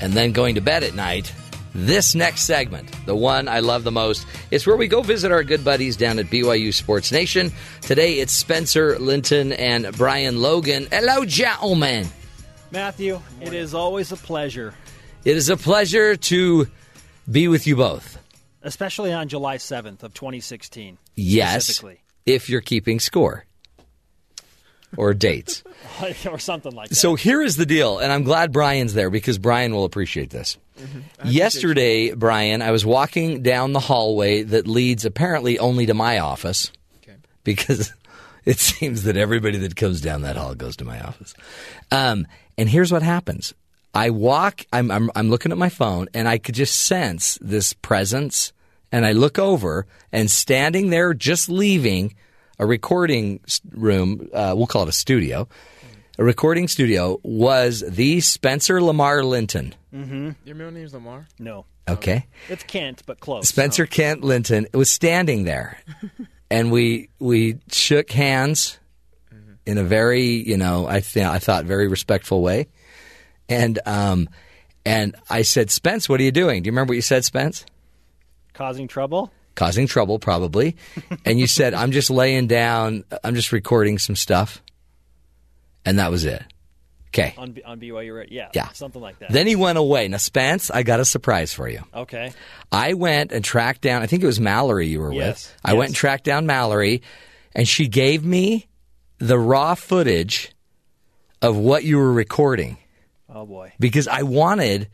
and 0.00 0.12
then 0.12 0.32
going 0.32 0.54
to 0.54 0.60
bed 0.60 0.82
at 0.82 0.94
night. 0.94 1.32
This 1.74 2.14
next 2.14 2.42
segment, 2.42 2.90
the 3.06 3.14
one 3.14 3.46
I 3.46 3.60
love 3.60 3.84
the 3.84 3.92
most, 3.92 4.26
is 4.50 4.66
where 4.66 4.76
we 4.76 4.88
go 4.88 5.02
visit 5.02 5.30
our 5.30 5.44
good 5.44 5.64
buddies 5.64 5.96
down 5.96 6.18
at 6.18 6.26
BYU 6.26 6.72
Sports 6.72 7.12
Nation. 7.12 7.52
Today 7.82 8.14
it's 8.14 8.32
Spencer 8.32 8.98
Linton 8.98 9.52
and 9.52 9.94
Brian 9.96 10.40
Logan. 10.40 10.88
Hello, 10.90 11.24
gentlemen. 11.24 12.06
Matthew, 12.72 13.20
it 13.40 13.52
is 13.52 13.74
always 13.74 14.12
a 14.12 14.16
pleasure, 14.16 14.74
It 15.24 15.36
is 15.36 15.48
a 15.50 15.56
pleasure 15.56 16.16
to 16.16 16.66
be 17.30 17.48
with 17.48 17.66
you 17.66 17.76
both. 17.76 18.18
especially 18.62 19.12
on 19.12 19.28
July 19.28 19.56
7th 19.56 20.02
of 20.02 20.14
2016. 20.14 20.98
Yes, 21.16 21.82
if 22.26 22.48
you're 22.50 22.60
keeping 22.60 22.98
score 23.00 23.44
or 24.96 25.14
dates. 25.14 25.62
or 26.30 26.38
something 26.38 26.72
like 26.72 26.88
that. 26.88 26.94
So 26.94 27.14
here 27.14 27.42
is 27.42 27.56
the 27.56 27.66
deal, 27.66 27.98
and 27.98 28.12
I'm 28.12 28.24
glad 28.24 28.52
Brian's 28.52 28.94
there 28.94 29.10
because 29.10 29.38
Brian 29.38 29.74
will 29.74 29.84
appreciate 29.84 30.30
this. 30.30 30.56
Yesterday, 31.24 32.12
Brian, 32.14 32.62
I 32.62 32.70
was 32.70 32.86
walking 32.86 33.42
down 33.42 33.72
the 33.72 33.80
hallway 33.80 34.44
that 34.44 34.68
leads 34.68 35.04
apparently 35.04 35.58
only 35.58 35.86
to 35.86 35.94
my 35.94 36.20
office 36.20 36.70
because 37.42 37.92
it 38.44 38.58
seems 38.58 39.02
that 39.04 39.16
everybody 39.16 39.58
that 39.58 39.74
comes 39.74 40.00
down 40.00 40.22
that 40.22 40.36
hall 40.36 40.54
goes 40.54 40.76
to 40.76 40.84
my 40.84 41.00
office. 41.00 41.34
Um, 41.90 42.26
and 42.56 42.68
here's 42.68 42.92
what 42.92 43.02
happens. 43.02 43.54
I 43.94 44.10
walk, 44.10 44.64
I'm, 44.72 44.90
I'm, 44.90 45.10
I'm 45.16 45.30
looking 45.30 45.50
at 45.50 45.58
my 45.58 45.70
phone, 45.70 46.08
and 46.14 46.28
I 46.28 46.38
could 46.38 46.54
just 46.54 46.82
sense 46.82 47.38
this 47.40 47.72
presence. 47.72 48.52
And 48.92 49.04
I 49.04 49.12
look 49.12 49.38
over, 49.38 49.86
and 50.12 50.30
standing 50.30 50.90
there, 50.90 51.12
just 51.14 51.48
leaving 51.48 52.14
a 52.58 52.66
recording 52.66 53.40
room, 53.70 54.28
uh, 54.32 54.54
we'll 54.56 54.66
call 54.66 54.82
it 54.82 54.88
a 54.88 54.92
studio, 54.92 55.48
a 56.18 56.24
recording 56.24 56.68
studio, 56.68 57.20
was 57.22 57.84
the 57.86 58.20
Spencer 58.20 58.82
Lamar 58.82 59.22
Linton. 59.22 59.74
Mm-hmm. 59.94 60.30
Your 60.44 60.56
middle 60.56 60.72
name's 60.72 60.92
Lamar? 60.94 61.26
No. 61.38 61.64
Okay. 61.88 62.26
It's 62.48 62.64
Kent, 62.64 63.02
but 63.06 63.20
close. 63.20 63.48
Spencer 63.48 63.86
Kent 63.86 64.22
Linton 64.22 64.66
was 64.74 64.90
standing 64.90 65.44
there, 65.44 65.78
and 66.50 66.70
we 66.70 67.08
we 67.18 67.58
shook 67.70 68.10
hands 68.10 68.78
in 69.64 69.78
a 69.78 69.84
very 69.84 70.24
you 70.24 70.56
know 70.56 70.86
I 70.86 71.00
th- 71.00 71.24
I 71.24 71.38
thought 71.38 71.64
very 71.64 71.88
respectful 71.88 72.42
way, 72.42 72.68
and 73.48 73.78
um 73.86 74.28
and 74.84 75.16
I 75.30 75.42
said 75.42 75.70
Spence, 75.70 76.08
what 76.08 76.20
are 76.20 76.24
you 76.24 76.32
doing? 76.32 76.62
Do 76.62 76.68
you 76.68 76.72
remember 76.72 76.92
what 76.92 76.96
you 76.96 77.02
said, 77.02 77.24
Spence? 77.24 77.64
Causing 78.52 78.88
trouble? 78.88 79.30
Causing 79.58 79.88
trouble, 79.88 80.20
probably. 80.20 80.76
and 81.24 81.40
you 81.40 81.48
said 81.48 81.74
I'm 81.74 81.90
just 81.90 82.10
laying 82.10 82.46
down. 82.46 83.02
I'm 83.24 83.34
just 83.34 83.50
recording 83.50 83.98
some 83.98 84.14
stuff, 84.14 84.62
and 85.84 85.98
that 85.98 86.12
was 86.12 86.24
it. 86.24 86.42
Okay. 87.08 87.34
On, 87.36 87.56
on 87.66 87.80
BYU, 87.80 88.16
right? 88.16 88.30
Yeah. 88.30 88.50
Yeah. 88.54 88.68
Something 88.68 89.02
like 89.02 89.18
that. 89.18 89.32
Then 89.32 89.46
he 89.48 89.56
went 89.56 89.76
away. 89.78 90.06
Now, 90.06 90.18
Spence, 90.18 90.70
I 90.70 90.82
got 90.84 91.00
a 91.00 91.04
surprise 91.04 91.52
for 91.52 91.68
you. 91.68 91.80
Okay. 91.92 92.32
I 92.70 92.92
went 92.94 93.32
and 93.32 93.42
tracked 93.44 93.80
down, 93.80 94.02
I 94.02 94.06
think 94.06 94.22
it 94.22 94.26
was 94.26 94.38
Mallory 94.38 94.86
you 94.86 95.00
were 95.00 95.12
Yes, 95.12 95.48
with. 95.48 95.60
I 95.64 95.74
went 95.74 95.88
and 95.88 95.96
tracked 95.96 96.24
down 96.24 96.46
Mallory, 96.46 97.02
and 97.54 97.66
she 97.66 97.88
gave 97.88 98.24
me 98.24 98.68
the 99.18 99.38
raw 99.38 99.74
footage 99.74 100.52
of 101.42 101.56
what 101.56 101.82
you 101.82 101.96
were 101.96 102.12
recording 102.12 102.76
Oh, 103.28 103.44
boy. 103.46 103.72
because 103.80 104.06
I 104.06 104.22
wanted 104.22 104.88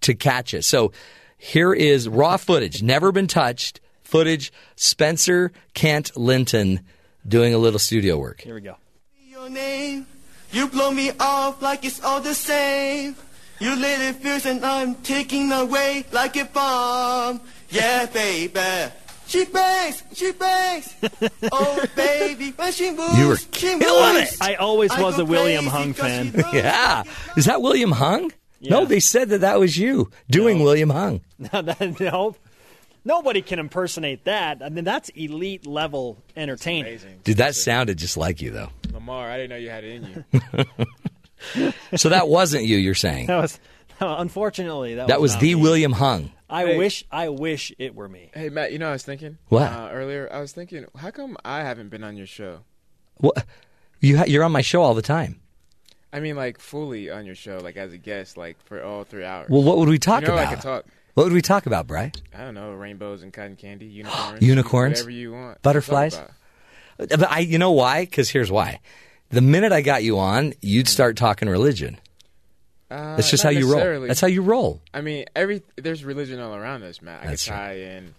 to 0.00 0.14
catch 0.14 0.54
it. 0.54 0.64
So 0.64 0.90
here 1.36 1.72
is 1.74 2.08
raw 2.08 2.38
footage, 2.38 2.82
never 2.82 3.12
been 3.12 3.26
touched 3.28 3.80
footage. 4.10 4.52
Spencer 4.76 5.52
Kent 5.74 6.16
Linton 6.16 6.80
doing 7.26 7.54
a 7.54 7.58
little 7.58 7.78
studio 7.78 8.18
work. 8.18 8.40
Here 8.40 8.54
we 8.54 8.60
go. 8.60 8.76
Your 9.26 9.48
name, 9.48 10.06
you 10.52 10.66
blow 10.68 10.90
me 10.90 11.12
off 11.18 11.62
like 11.62 11.84
it's 11.84 12.02
all 12.02 12.20
the 12.20 12.34
same. 12.34 13.16
You 13.60 13.76
lit 13.76 14.00
it 14.00 14.16
fierce 14.16 14.46
and 14.46 14.64
I'm 14.64 14.94
taking 14.96 15.52
away 15.52 16.04
like 16.12 16.36
a 16.36 16.44
bomb. 16.46 17.40
Yeah, 17.70 18.06
baby. 18.06 18.92
She 19.26 19.44
bangs, 19.44 20.02
she 20.12 20.32
bangs. 20.32 20.92
oh, 21.52 21.84
baby, 21.94 22.50
when 22.56 22.72
she 22.72 22.90
moves, 22.90 23.16
You 23.16 23.28
were 23.28 23.36
she 23.36 23.46
killing 23.52 23.78
moves. 24.16 24.32
it. 24.32 24.42
I 24.42 24.54
always 24.56 24.90
was 24.98 25.16
go 25.16 25.22
a 25.22 25.24
William 25.24 25.66
Hung 25.66 25.92
fan. 25.92 26.32
yeah. 26.52 27.04
Is 27.36 27.44
that 27.44 27.62
William 27.62 27.92
Hung? 27.92 28.32
No, 28.60 28.84
they 28.86 28.98
said 28.98 29.28
that 29.28 29.42
that 29.42 29.60
was 29.60 29.78
you 29.78 30.10
doing 30.28 30.62
William 30.62 30.90
Hung. 30.90 31.20
No, 31.52 31.62
that, 31.62 32.00
no. 32.00 32.34
Nobody 33.04 33.40
can 33.42 33.58
impersonate 33.58 34.24
that. 34.24 34.62
I 34.62 34.68
mean, 34.68 34.84
that's 34.84 35.08
elite 35.10 35.66
level 35.66 36.18
entertaining. 36.36 36.98
Dude, 37.24 37.38
that 37.38 37.54
sounded 37.54 37.96
just 37.98 38.16
like 38.16 38.42
you, 38.42 38.50
though. 38.50 38.68
Lamar, 38.92 39.30
I 39.30 39.36
didn't 39.36 39.50
know 39.50 39.56
you 39.56 39.70
had 39.70 39.84
it 39.84 39.92
in 40.02 40.24
you. 40.58 40.64
So 41.96 42.10
that 42.10 42.28
wasn't 42.28 42.64
you, 42.64 42.76
you're 42.76 42.94
saying? 42.94 43.26
That 43.28 43.38
was, 43.40 43.58
unfortunately, 43.98 44.96
that, 44.96 45.08
That 45.08 45.20
was 45.22 45.32
not 45.32 45.40
the 45.40 45.54
me. 45.54 45.62
William 45.62 45.92
Hung. 45.92 46.32
I 46.50 46.66
Hey. 46.66 46.76
wish 46.78 47.04
I 47.10 47.28
wish 47.30 47.72
it 47.78 47.94
were 47.94 48.08
me. 48.08 48.30
Hey 48.34 48.48
Matt, 48.50 48.72
you 48.72 48.78
know 48.78 48.86
what 48.86 48.90
I 48.90 48.94
was 48.94 49.04
thinking 49.04 49.38
What? 49.48 49.62
uh, 49.72 49.88
earlier? 49.92 50.28
I 50.32 50.40
was 50.40 50.52
thinking, 50.52 50.84
how 50.96 51.10
come 51.12 51.36
I 51.44 51.60
haven't 51.62 51.88
been 51.90 52.02
on 52.04 52.16
your 52.16 52.26
show? 52.26 52.60
What? 53.18 53.46
You 54.00 54.18
ha- 54.18 54.24
you're 54.26 54.42
on 54.44 54.50
my 54.52 54.60
show 54.62 54.82
all 54.82 54.94
the 54.94 55.00
time. 55.02 55.40
I 56.12 56.18
mean, 56.20 56.34
like 56.36 56.58
fully 56.58 57.08
on 57.08 57.24
your 57.24 57.36
show, 57.36 57.58
like 57.58 57.76
as 57.76 57.92
a 57.92 57.98
guest, 57.98 58.36
like 58.36 58.60
for 58.64 58.82
all 58.82 59.04
three 59.04 59.24
hours. 59.24 59.48
Well, 59.48 59.62
what 59.62 59.78
would 59.78 59.88
we 59.88 59.98
talk 59.98 60.22
you 60.22 60.28
know, 60.28 60.34
about? 60.34 60.46
I 60.48 60.54
could 60.54 60.62
talk. 60.62 60.84
What 61.14 61.24
would 61.24 61.32
we 61.32 61.42
talk 61.42 61.66
about, 61.66 61.86
Bry? 61.86 62.12
I 62.36 62.44
don't 62.44 62.54
know, 62.54 62.72
rainbows 62.72 63.22
and 63.22 63.32
cotton 63.32 63.56
candy, 63.56 63.86
unicorns, 63.86 64.42
Unicorns, 64.42 64.92
whatever 64.98 65.10
you 65.10 65.32
want, 65.32 65.62
butterflies. 65.62 66.20
But 66.98 67.30
I, 67.30 67.38
you 67.40 67.58
know 67.58 67.72
why? 67.72 68.04
Because 68.04 68.28
here's 68.28 68.50
why. 68.50 68.80
The 69.30 69.40
minute 69.40 69.72
I 69.72 69.80
got 69.80 70.02
you 70.02 70.18
on, 70.18 70.54
you'd 70.60 70.88
start 70.88 71.16
talking 71.16 71.48
religion. 71.48 71.98
Uh, 72.90 73.16
That's 73.16 73.30
just 73.30 73.42
how 73.44 73.50
you 73.50 73.72
roll. 73.72 74.00
That's 74.06 74.20
how 74.20 74.26
you 74.26 74.42
roll. 74.42 74.82
I 74.92 75.00
mean, 75.00 75.24
every 75.36 75.62
there's 75.76 76.04
religion 76.04 76.40
all 76.40 76.54
around 76.54 76.82
us, 76.82 77.00
Matt. 77.00 77.22
I 77.22 77.26
That's 77.28 77.44
could 77.44 77.52
tie 77.52 77.74
in, 77.74 78.14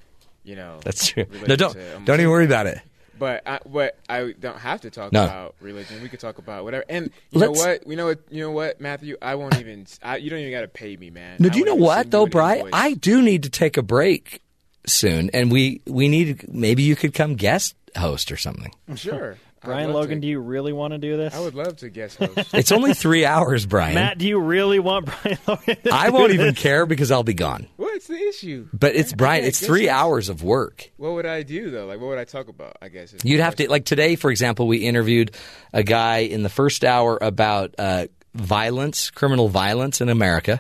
you 0.45 0.55
know. 0.55 0.80
That's 0.84 1.07
true. 1.07 1.26
No, 1.45 1.57
don't 1.57 1.76
don't 2.05 2.19
even 2.19 2.30
worry 2.30 2.45
about 2.45 2.68
it. 2.68 2.80
But 3.22 3.43
I, 3.45 3.60
but 3.68 3.99
I 4.10 4.31
don't 4.39 4.57
have 4.57 4.81
to 4.81 4.89
talk 4.89 5.11
No. 5.11 5.23
about 5.26 5.56
religion. 5.61 6.02
We 6.02 6.10
could 6.10 6.19
talk 6.19 6.39
about 6.39 6.64
whatever. 6.64 6.84
And 6.89 7.11
you 7.30 7.39
Let's- 7.39 7.53
know 7.53 7.68
what? 7.68 7.88
You 7.88 7.95
know 7.95 8.06
what? 8.07 8.19
You 8.31 8.41
know 8.41 8.49
what, 8.52 8.81
Matthew? 8.81 9.15
I 9.22 9.35
won't 9.35 9.60
even. 9.60 9.85
I, 10.02 10.18
you 10.18 10.31
don't 10.31 10.39
even 10.39 10.52
got 10.52 10.61
to 10.61 10.68
pay 10.68 10.98
me, 10.98 11.11
man. 11.11 11.38
No, 11.39 11.49
do 11.49 11.60
you 11.60 11.65
know 11.65 11.76
what 11.76 12.10
though, 12.10 12.26
Brian? 12.26 12.68
I 12.73 12.95
do 12.95 13.22
need 13.22 13.43
to 13.43 13.52
take 13.52 13.77
a 13.77 13.84
break 13.84 14.41
soon, 14.88 15.30
and 15.35 15.52
we 15.52 15.81
we 15.85 16.07
need 16.07 16.52
maybe 16.52 16.81
you 16.81 16.95
could 16.95 17.14
come 17.14 17.35
guest 17.35 17.76
host 17.95 18.31
or 18.31 18.38
something. 18.38 18.73
Sure. 18.95 19.38
I'd 19.63 19.67
Brian 19.67 19.93
Logan, 19.93 20.15
to. 20.17 20.21
do 20.21 20.27
you 20.27 20.39
really 20.39 20.73
want 20.73 20.93
to 20.93 20.97
do 20.97 21.17
this? 21.17 21.35
I 21.35 21.39
would 21.39 21.53
love 21.53 21.77
to 21.77 21.89
guest 21.89 22.17
host. 22.17 22.49
It's 22.53 22.71
only 22.71 22.93
three 22.95 23.25
hours, 23.25 23.65
Brian. 23.67 23.93
Matt, 23.95 24.17
do 24.17 24.27
you 24.27 24.39
really 24.39 24.79
want 24.79 25.05
Brian 25.21 25.38
Logan? 25.47 25.77
to 25.83 25.93
I 25.93 26.07
do 26.07 26.13
won't 26.13 26.31
even 26.33 26.47
this? 26.47 26.59
care 26.59 26.85
because 26.88 27.11
I'll 27.11 27.21
be 27.23 27.35
gone. 27.35 27.67
What's 27.77 28.07
the 28.07 28.15
issue? 28.17 28.67
But 28.73 28.95
it's 28.95 29.13
I 29.13 29.15
Brian. 29.17 29.41
can't 29.41 29.49
It's 29.49 29.63
three 29.63 29.85
host. 29.85 29.91
hours 29.93 30.29
of 30.29 30.41
work. 30.43 30.89
What 30.97 31.13
would 31.13 31.25
I 31.27 31.43
do 31.43 31.69
though? 31.69 31.85
Like, 31.85 31.99
what 31.99 32.07
would 32.07 32.17
I 32.17 32.23
talk 32.25 32.47
about? 32.47 32.77
I 32.81 32.89
guess 32.89 33.13
You'd 33.23 33.39
have 33.39 33.55
to 33.57 33.69
like 33.69 33.85
today, 33.85 34.15
for 34.15 34.31
example, 34.31 34.67
we 34.67 34.77
interviewed 34.77 35.35
a 35.73 35.83
guy 35.83 36.19
in 36.19 36.41
the 36.41 36.49
first 36.49 36.83
hour 36.83 37.19
about 37.21 37.75
uh, 37.77 38.07
violence, 38.33 39.11
criminal 39.11 39.47
violence 39.47 40.01
in 40.01 40.09
America. 40.09 40.59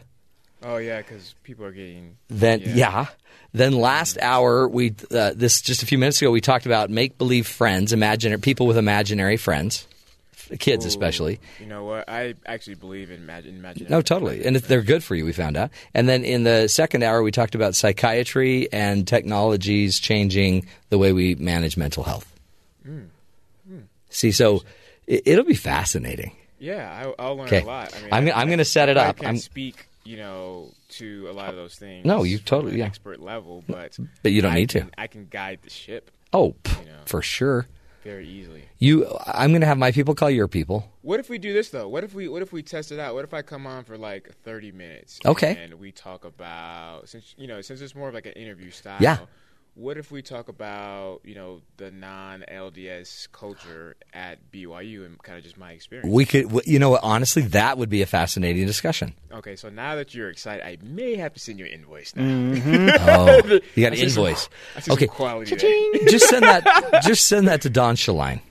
Oh 0.63 0.77
yeah, 0.77 0.97
because 0.99 1.33
people 1.43 1.65
are 1.65 1.71
getting. 1.71 2.17
Then 2.27 2.61
yeah. 2.63 3.07
Then 3.53 3.73
last 3.73 4.17
hour 4.21 4.67
we 4.67 4.95
uh, 5.11 5.33
this 5.35 5.61
just 5.61 5.83
a 5.83 5.85
few 5.85 5.97
minutes 5.97 6.21
ago 6.21 6.31
we 6.31 6.39
talked 6.41 6.65
about 6.65 6.89
make 6.89 7.17
believe 7.17 7.47
friends, 7.47 7.91
imaginary 7.91 8.39
people 8.39 8.65
with 8.65 8.77
imaginary 8.77 9.35
friends, 9.35 9.85
kids 10.59 10.85
Ooh, 10.85 10.87
especially. 10.87 11.39
You 11.59 11.65
know 11.65 11.83
what? 11.83 12.07
I 12.09 12.35
actually 12.45 12.75
believe 12.75 13.11
in 13.11 13.17
imagine. 13.17 13.57
imagine 13.57 13.87
No, 13.89 14.01
totally, 14.01 14.45
and 14.45 14.55
they're 14.55 14.81
good 14.81 15.03
for 15.03 15.15
you. 15.15 15.25
We 15.25 15.33
found 15.33 15.57
out. 15.57 15.69
And 15.93 16.07
then 16.07 16.23
in 16.23 16.43
the 16.43 16.69
second 16.69 17.03
hour 17.03 17.21
we 17.23 17.31
talked 17.31 17.53
about 17.53 17.75
psychiatry 17.75 18.71
and 18.71 19.05
technologies 19.07 19.99
changing 19.99 20.65
the 20.89 20.97
way 20.97 21.11
we 21.11 21.35
manage 21.35 21.75
mental 21.75 22.03
health. 22.03 22.31
Mm. 22.87 23.07
Mm. 23.69 23.81
See, 24.09 24.31
so 24.31 24.63
it, 25.07 25.23
it'll 25.25 25.43
be 25.45 25.55
fascinating. 25.55 26.31
Yeah, 26.57 26.89
I, 27.17 27.21
I'll 27.21 27.35
learn 27.35 27.47
Okay. 27.47 27.61
a 27.63 27.65
lot. 27.65 27.93
I 27.93 27.99
mean, 28.01 28.09
I'm 28.13 28.23
I- 28.23 28.29
gonna- 28.29 28.41
I'm 28.43 28.49
gonna 28.49 28.65
set 28.65 28.87
it 28.87 28.95
I 28.97 29.07
up. 29.09 29.17
can't 29.17 29.27
I'm- 29.27 29.37
speak, 29.37 29.87
you 30.05 30.15
know, 30.17 30.69
to 30.91 31.27
a 31.29 31.33
lot 31.33 31.49
of 31.49 31.55
those 31.55 31.75
things. 31.75 32.05
No, 32.05 32.23
you 32.23 32.37
totally- 32.37 32.77
yeah. 32.79 32.85
expert 32.85 33.19
level, 33.19 33.63
but 33.67 33.97
But 34.23 34.31
you 34.31 34.41
don't 34.41 34.53
I 34.53 34.55
need 34.55 34.69
to. 34.71 34.87
I 34.97 35.07
can 35.07 35.27
guide 35.29 35.59
the 35.63 35.69
ship 35.69 36.11
Oh, 36.33 36.55
pff, 36.63 36.85
for 37.05 37.21
sure. 37.21 37.67
very 38.03 38.27
easily. 38.27 38.63
You, 38.79 39.05
I'm 39.25 39.51
going 39.51 39.61
to 39.61 39.67
have 39.67 39.77
my 39.77 39.91
people 39.91 40.15
call 40.15 40.29
your 40.29 40.47
people. 40.47 40.89
What 41.01 41.19
if 41.19 41.29
we 41.29 41.37
do 41.37 41.51
this 41.53 41.69
though? 41.69 41.87
What 41.89 42.03
if 42.03 42.13
we 42.13 42.27
what 42.29 42.41
if 42.41 42.51
we 42.53 42.63
test 42.63 42.91
it 42.91 42.99
out? 42.99 43.13
What 43.15 43.23
if 43.25 43.33
I 43.33 43.41
come 43.41 43.67
on 43.67 43.83
for 43.83 43.97
like 43.97 44.31
30 44.43 44.71
minutes? 44.71 45.19
Okay. 45.25 45.57
And 45.63 45.73
we 45.75 45.91
talk 45.91 46.23
about 46.25 47.09
since 47.09 47.35
you 47.37 47.47
know 47.47 47.61
since 47.61 47.81
it's 47.81 47.93
more 47.95 48.07
of 48.07 48.13
like 48.13 48.25
an 48.25 48.33
interview 48.33 48.71
style. 48.71 48.97
Yeah. 49.01 49.17
What 49.73 49.97
if 49.97 50.11
we 50.11 50.21
talk 50.21 50.49
about 50.49 51.21
you 51.23 51.33
know 51.33 51.61
the 51.77 51.91
non 51.91 52.43
LDS 52.51 53.31
culture 53.31 53.95
at 54.13 54.51
BYU 54.51 55.05
and 55.05 55.21
kind 55.23 55.37
of 55.37 55.43
just 55.45 55.57
my 55.57 55.71
experience? 55.71 56.11
We 56.11 56.25
could, 56.25 56.51
you 56.65 56.77
know 56.77 56.89
what? 56.89 57.03
Honestly, 57.03 57.43
that 57.43 57.77
would 57.77 57.89
be 57.89 58.01
a 58.01 58.05
fascinating 58.05 58.65
discussion. 58.67 59.13
Okay, 59.31 59.55
so 59.55 59.69
now 59.69 59.95
that 59.95 60.13
you're 60.13 60.29
excited, 60.29 60.65
I 60.65 60.77
may 60.83 61.15
have 61.15 61.33
to 61.35 61.39
send 61.39 61.57
you 61.57 61.65
an 61.65 61.71
invoice 61.71 62.13
now. 62.15 62.23
Mhm. 62.23 62.97
Oh, 62.99 63.59
you 63.75 63.83
got 63.83 63.93
an 63.93 63.97
see 63.97 64.09
some- 64.09 64.25
invoice. 64.25 64.49
I 64.75 64.79
see 64.81 64.91
Okay. 64.91 65.07
some 65.07 65.15
quality 65.15 65.55
just 66.09 66.27
send 66.27 66.43
that. 66.43 67.01
Just 67.05 67.27
send 67.27 67.47
that 67.47 67.61
to 67.61 67.69
Don 67.69 67.95
Shaline. 67.95 68.41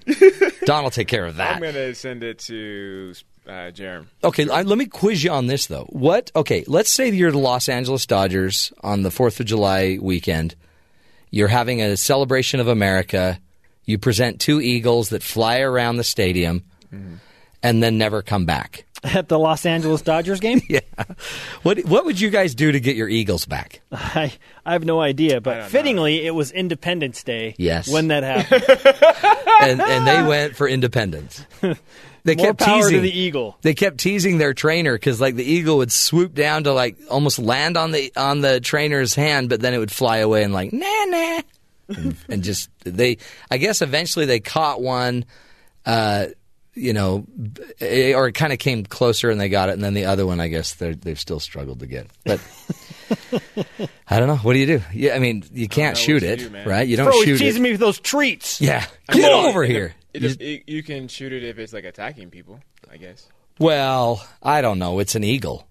Don 0.64 0.82
will 0.84 0.90
take 0.90 1.08
care 1.08 1.26
of 1.26 1.36
that. 1.36 1.56
I'm 1.56 1.62
gonna 1.62 1.94
send 1.94 2.22
it 2.22 2.38
to 2.40 3.12
uh, 3.46 3.70
Jerem. 3.72 4.06
Okay, 4.24 4.48
I, 4.48 4.62
let 4.62 4.78
me 4.78 4.86
quiz 4.86 5.22
you 5.22 5.30
on 5.32 5.48
this 5.48 5.66
though. 5.66 5.84
What? 5.90 6.30
Okay, 6.34 6.64
let's 6.66 6.90
say 6.90 7.10
you're 7.10 7.30
the 7.30 7.38
Los 7.38 7.68
Angeles 7.68 8.06
Dodgers 8.06 8.72
on 8.82 9.02
the 9.02 9.10
Fourth 9.10 9.38
of 9.38 9.44
July 9.46 9.98
weekend. 10.00 10.54
You're 11.30 11.48
having 11.48 11.80
a 11.82 11.96
celebration 11.96 12.60
of 12.60 12.68
America. 12.68 13.38
You 13.84 13.98
present 13.98 14.40
two 14.40 14.60
eagles 14.60 15.08
that 15.10 15.22
fly 15.22 15.58
around 15.60 15.96
the 15.96 16.04
stadium, 16.04 16.64
and 17.62 17.82
then 17.82 17.98
never 17.98 18.22
come 18.22 18.46
back. 18.46 18.84
At 19.02 19.28
the 19.28 19.38
Los 19.38 19.64
Angeles 19.64 20.02
Dodgers 20.02 20.40
game? 20.40 20.60
yeah. 20.68 20.80
What 21.62 21.80
What 21.86 22.04
would 22.04 22.20
you 22.20 22.28
guys 22.30 22.54
do 22.54 22.70
to 22.70 22.80
get 22.80 22.96
your 22.96 23.08
eagles 23.08 23.46
back? 23.46 23.80
I, 23.92 24.32
I 24.66 24.72
have 24.72 24.84
no 24.84 25.00
idea, 25.00 25.40
but 25.40 25.70
fittingly, 25.70 26.26
it 26.26 26.34
was 26.34 26.52
Independence 26.52 27.22
Day 27.22 27.54
Yes. 27.58 27.88
when 27.90 28.08
that 28.08 28.22
happened. 28.22 28.64
and 29.62 29.80
and 29.80 30.06
they 30.06 30.22
went 30.28 30.54
for 30.56 30.68
independence. 30.68 31.44
They 32.24 32.36
More 32.36 32.46
kept 32.46 32.60
teasing 32.60 33.02
the 33.02 33.18
eagle. 33.18 33.56
They 33.62 33.74
kept 33.74 33.98
teasing 33.98 34.38
their 34.38 34.54
trainer 34.54 34.94
because 34.94 35.20
like 35.20 35.36
the 35.36 35.44
eagle 35.44 35.78
would 35.78 35.92
swoop 35.92 36.34
down 36.34 36.64
to 36.64 36.72
like 36.72 36.96
almost 37.10 37.38
land 37.38 37.76
on 37.76 37.92
the 37.92 38.12
on 38.16 38.40
the 38.40 38.60
trainer's 38.60 39.14
hand, 39.14 39.48
but 39.48 39.60
then 39.60 39.74
it 39.74 39.78
would 39.78 39.92
fly 39.92 40.18
away 40.18 40.42
and 40.42 40.52
like 40.52 40.72
nah 40.72 41.04
nah, 41.06 41.40
and, 41.88 42.16
and 42.28 42.42
just 42.42 42.68
they. 42.84 43.18
I 43.50 43.56
guess 43.58 43.82
eventually 43.82 44.26
they 44.26 44.40
caught 44.40 44.82
one. 44.82 45.24
Uh, 45.86 46.26
you 46.74 46.92
know, 46.92 47.26
b- 47.80 48.14
or 48.14 48.28
it 48.28 48.32
kind 48.32 48.52
of 48.52 48.58
came 48.58 48.84
closer 48.84 49.28
and 49.28 49.40
they 49.40 49.48
got 49.48 49.68
it, 49.70 49.72
and 49.72 49.82
then 49.82 49.94
the 49.94 50.04
other 50.04 50.24
one, 50.26 50.40
I 50.40 50.48
guess 50.48 50.74
they've 50.74 51.18
still 51.18 51.40
struggled 51.40 51.80
to 51.80 51.86
get. 51.86 52.06
But 52.24 52.40
I 54.08 54.18
don't 54.18 54.28
know. 54.28 54.36
What 54.36 54.52
do 54.52 54.58
you 54.60 54.66
do? 54.66 54.82
Yeah, 54.94 55.14
I 55.14 55.18
mean, 55.18 55.44
you 55.52 55.68
can't 55.68 55.96
shoot 55.96 56.22
it, 56.22 56.38
do, 56.38 56.50
right? 56.64 56.86
You 56.86 56.96
don't 56.96 57.06
Bro, 57.06 57.22
he's 57.22 57.38
teasing 57.38 57.62
it. 57.62 57.64
me 57.64 57.70
with 57.72 57.80
those 57.80 57.98
treats. 57.98 58.60
Yeah, 58.60 58.86
I 59.08 59.16
mean, 59.16 59.24
over 59.24 59.64
here. 59.64 59.94
It, 60.12 60.22
You- 60.22 60.36
it- 60.40 60.62
you 60.66 60.82
can 60.82 61.08
shoot 61.08 61.32
it 61.32 61.44
if 61.44 61.58
it's 61.58 61.72
like 61.72 61.84
attacking 61.84 62.30
people, 62.30 62.60
I 62.90 62.96
guess. 62.96 63.28
Well, 63.58 64.26
I 64.42 64.62
don't 64.62 64.78
know. 64.78 64.98
It's 65.00 65.14
an 65.14 65.24
eagle. 65.24 65.66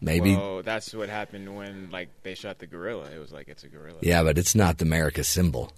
Maybe. 0.00 0.34
Well, 0.34 0.62
that's 0.62 0.92
what 0.94 1.08
happened 1.08 1.54
when 1.54 1.88
like 1.90 2.08
they 2.22 2.34
shot 2.34 2.58
the 2.58 2.66
gorilla. 2.66 3.08
It 3.14 3.18
was 3.18 3.32
like 3.32 3.48
it's 3.48 3.62
a 3.62 3.68
gorilla. 3.68 3.98
Yeah, 4.00 4.24
but 4.24 4.36
it's 4.36 4.54
not 4.54 4.78
the 4.78 4.84
America 4.84 5.22
symbol. 5.22 5.72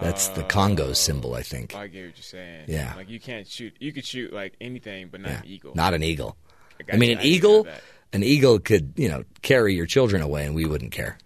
That's 0.00 0.28
the 0.28 0.44
Congo 0.44 0.88
oh, 0.88 0.92
symbol, 0.92 1.34
I 1.34 1.42
think. 1.42 1.74
I 1.74 1.86
get 1.88 2.06
what 2.06 2.16
you're 2.16 2.22
saying. 2.22 2.64
Yeah. 2.68 2.92
Like 2.94 3.08
you 3.08 3.18
can't 3.18 3.46
shoot. 3.46 3.74
You 3.80 3.92
could 3.92 4.04
shoot 4.04 4.32
like 4.32 4.54
anything, 4.60 5.08
but 5.08 5.20
not 5.20 5.30
an 5.30 5.42
eagle. 5.46 5.72
Not 5.74 5.94
an 5.94 6.02
eagle. 6.02 6.36
I 6.78 6.94
I 6.94 6.96
mean, 6.98 7.12
an. 7.12 7.18
I 7.18 7.24
eagle. 7.24 7.66
An 8.12 8.22
eagle 8.22 8.58
could, 8.58 8.94
you 8.96 9.08
know, 9.08 9.24
carry 9.42 9.74
your 9.74 9.84
children 9.84 10.22
away, 10.22 10.46
and 10.46 10.54
we 10.54 10.64
wouldn't 10.64 10.92
care. 10.92 11.18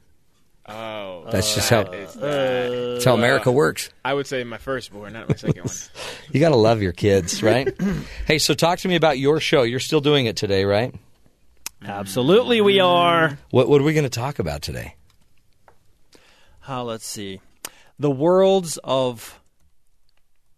Oh, 0.64 1.26
That's 1.30 1.54
just 1.54 1.70
that 1.70 1.88
how- 1.88 1.92
is 1.92 2.14
that. 2.14 2.70
That's 2.94 3.04
how 3.04 3.14
America 3.14 3.50
works. 3.50 3.90
I 4.04 4.14
would 4.14 4.26
say 4.28 4.44
my 4.44 4.58
firstborn, 4.58 5.12
not 5.14 5.28
my 5.28 5.34
second 5.34 5.64
one. 5.64 5.74
You 6.30 6.40
got 6.40 6.48
to 6.50 6.56
love 6.56 6.80
your 6.80 6.92
kids, 6.92 7.42
right? 7.42 7.68
hey, 8.26 8.38
so 8.38 8.54
talk 8.54 8.78
to 8.80 8.88
me 8.88 8.94
about 8.96 9.18
your 9.18 9.38
show. 9.40 9.64
You're 9.64 9.80
still 9.80 10.00
doing 10.00 10.24
it 10.26 10.36
today, 10.36 10.64
right? 10.64 10.94
Absolutely, 11.84 12.60
we 12.60 12.80
are. 12.80 13.36
What 13.50 13.68
What 13.68 13.80
are 13.80 13.84
we 13.84 13.92
going 13.92 14.04
to 14.04 14.08
talk 14.10 14.38
about 14.38 14.62
today? 14.62 14.94
Uh, 16.68 16.84
let's 16.84 17.04
see. 17.06 17.40
The 17.98 18.10
worlds 18.10 18.78
of 18.84 19.40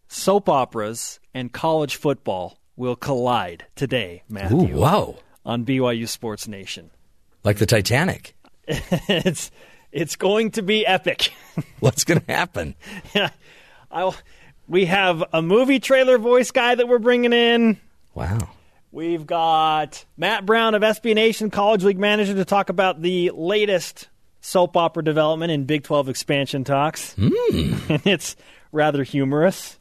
soap 0.09 0.48
operas 0.48 1.18
and 1.32 1.51
college 1.52 1.97
football 1.97 2.59
will 2.76 2.94
collide 2.97 3.64
today, 3.74 4.22
Matthew. 4.28 4.76
Ooh, 4.76 4.81
wow. 4.81 5.16
On 5.44 5.64
BYU 5.64 6.09
Sports 6.09 6.47
Nation. 6.47 6.90
Like 7.43 7.56
the 7.56 7.66
Titanic. 7.66 8.35
it's 8.68 9.51
it's 9.94 10.16
going 10.16 10.50
to 10.50 10.62
be 10.62 10.84
epic. 10.84 11.32
What's 11.80 12.04
going 12.04 12.20
to 12.20 12.32
happen? 12.32 12.74
yeah. 13.14 13.30
I'll, 13.90 14.16
we 14.66 14.86
have 14.86 15.22
a 15.32 15.40
movie 15.40 15.78
trailer 15.78 16.18
voice 16.18 16.50
guy 16.50 16.74
that 16.74 16.88
we're 16.88 16.98
bringing 16.98 17.32
in. 17.32 17.78
Wow. 18.12 18.50
We've 18.90 19.24
got 19.24 20.04
Matt 20.16 20.44
Brown 20.44 20.74
of 20.74 20.82
SB 20.82 21.14
Nation, 21.14 21.50
College 21.50 21.84
League 21.84 21.98
manager, 21.98 22.34
to 22.34 22.44
talk 22.44 22.70
about 22.70 23.02
the 23.02 23.30
latest 23.30 24.08
soap 24.40 24.76
opera 24.76 25.04
development 25.04 25.52
in 25.52 25.64
Big 25.64 25.84
12 25.84 26.08
expansion 26.08 26.64
talks. 26.64 27.14
Hmm. 27.14 27.74
and 27.88 28.02
it's 28.04 28.34
rather 28.72 29.04
humorous. 29.04 29.78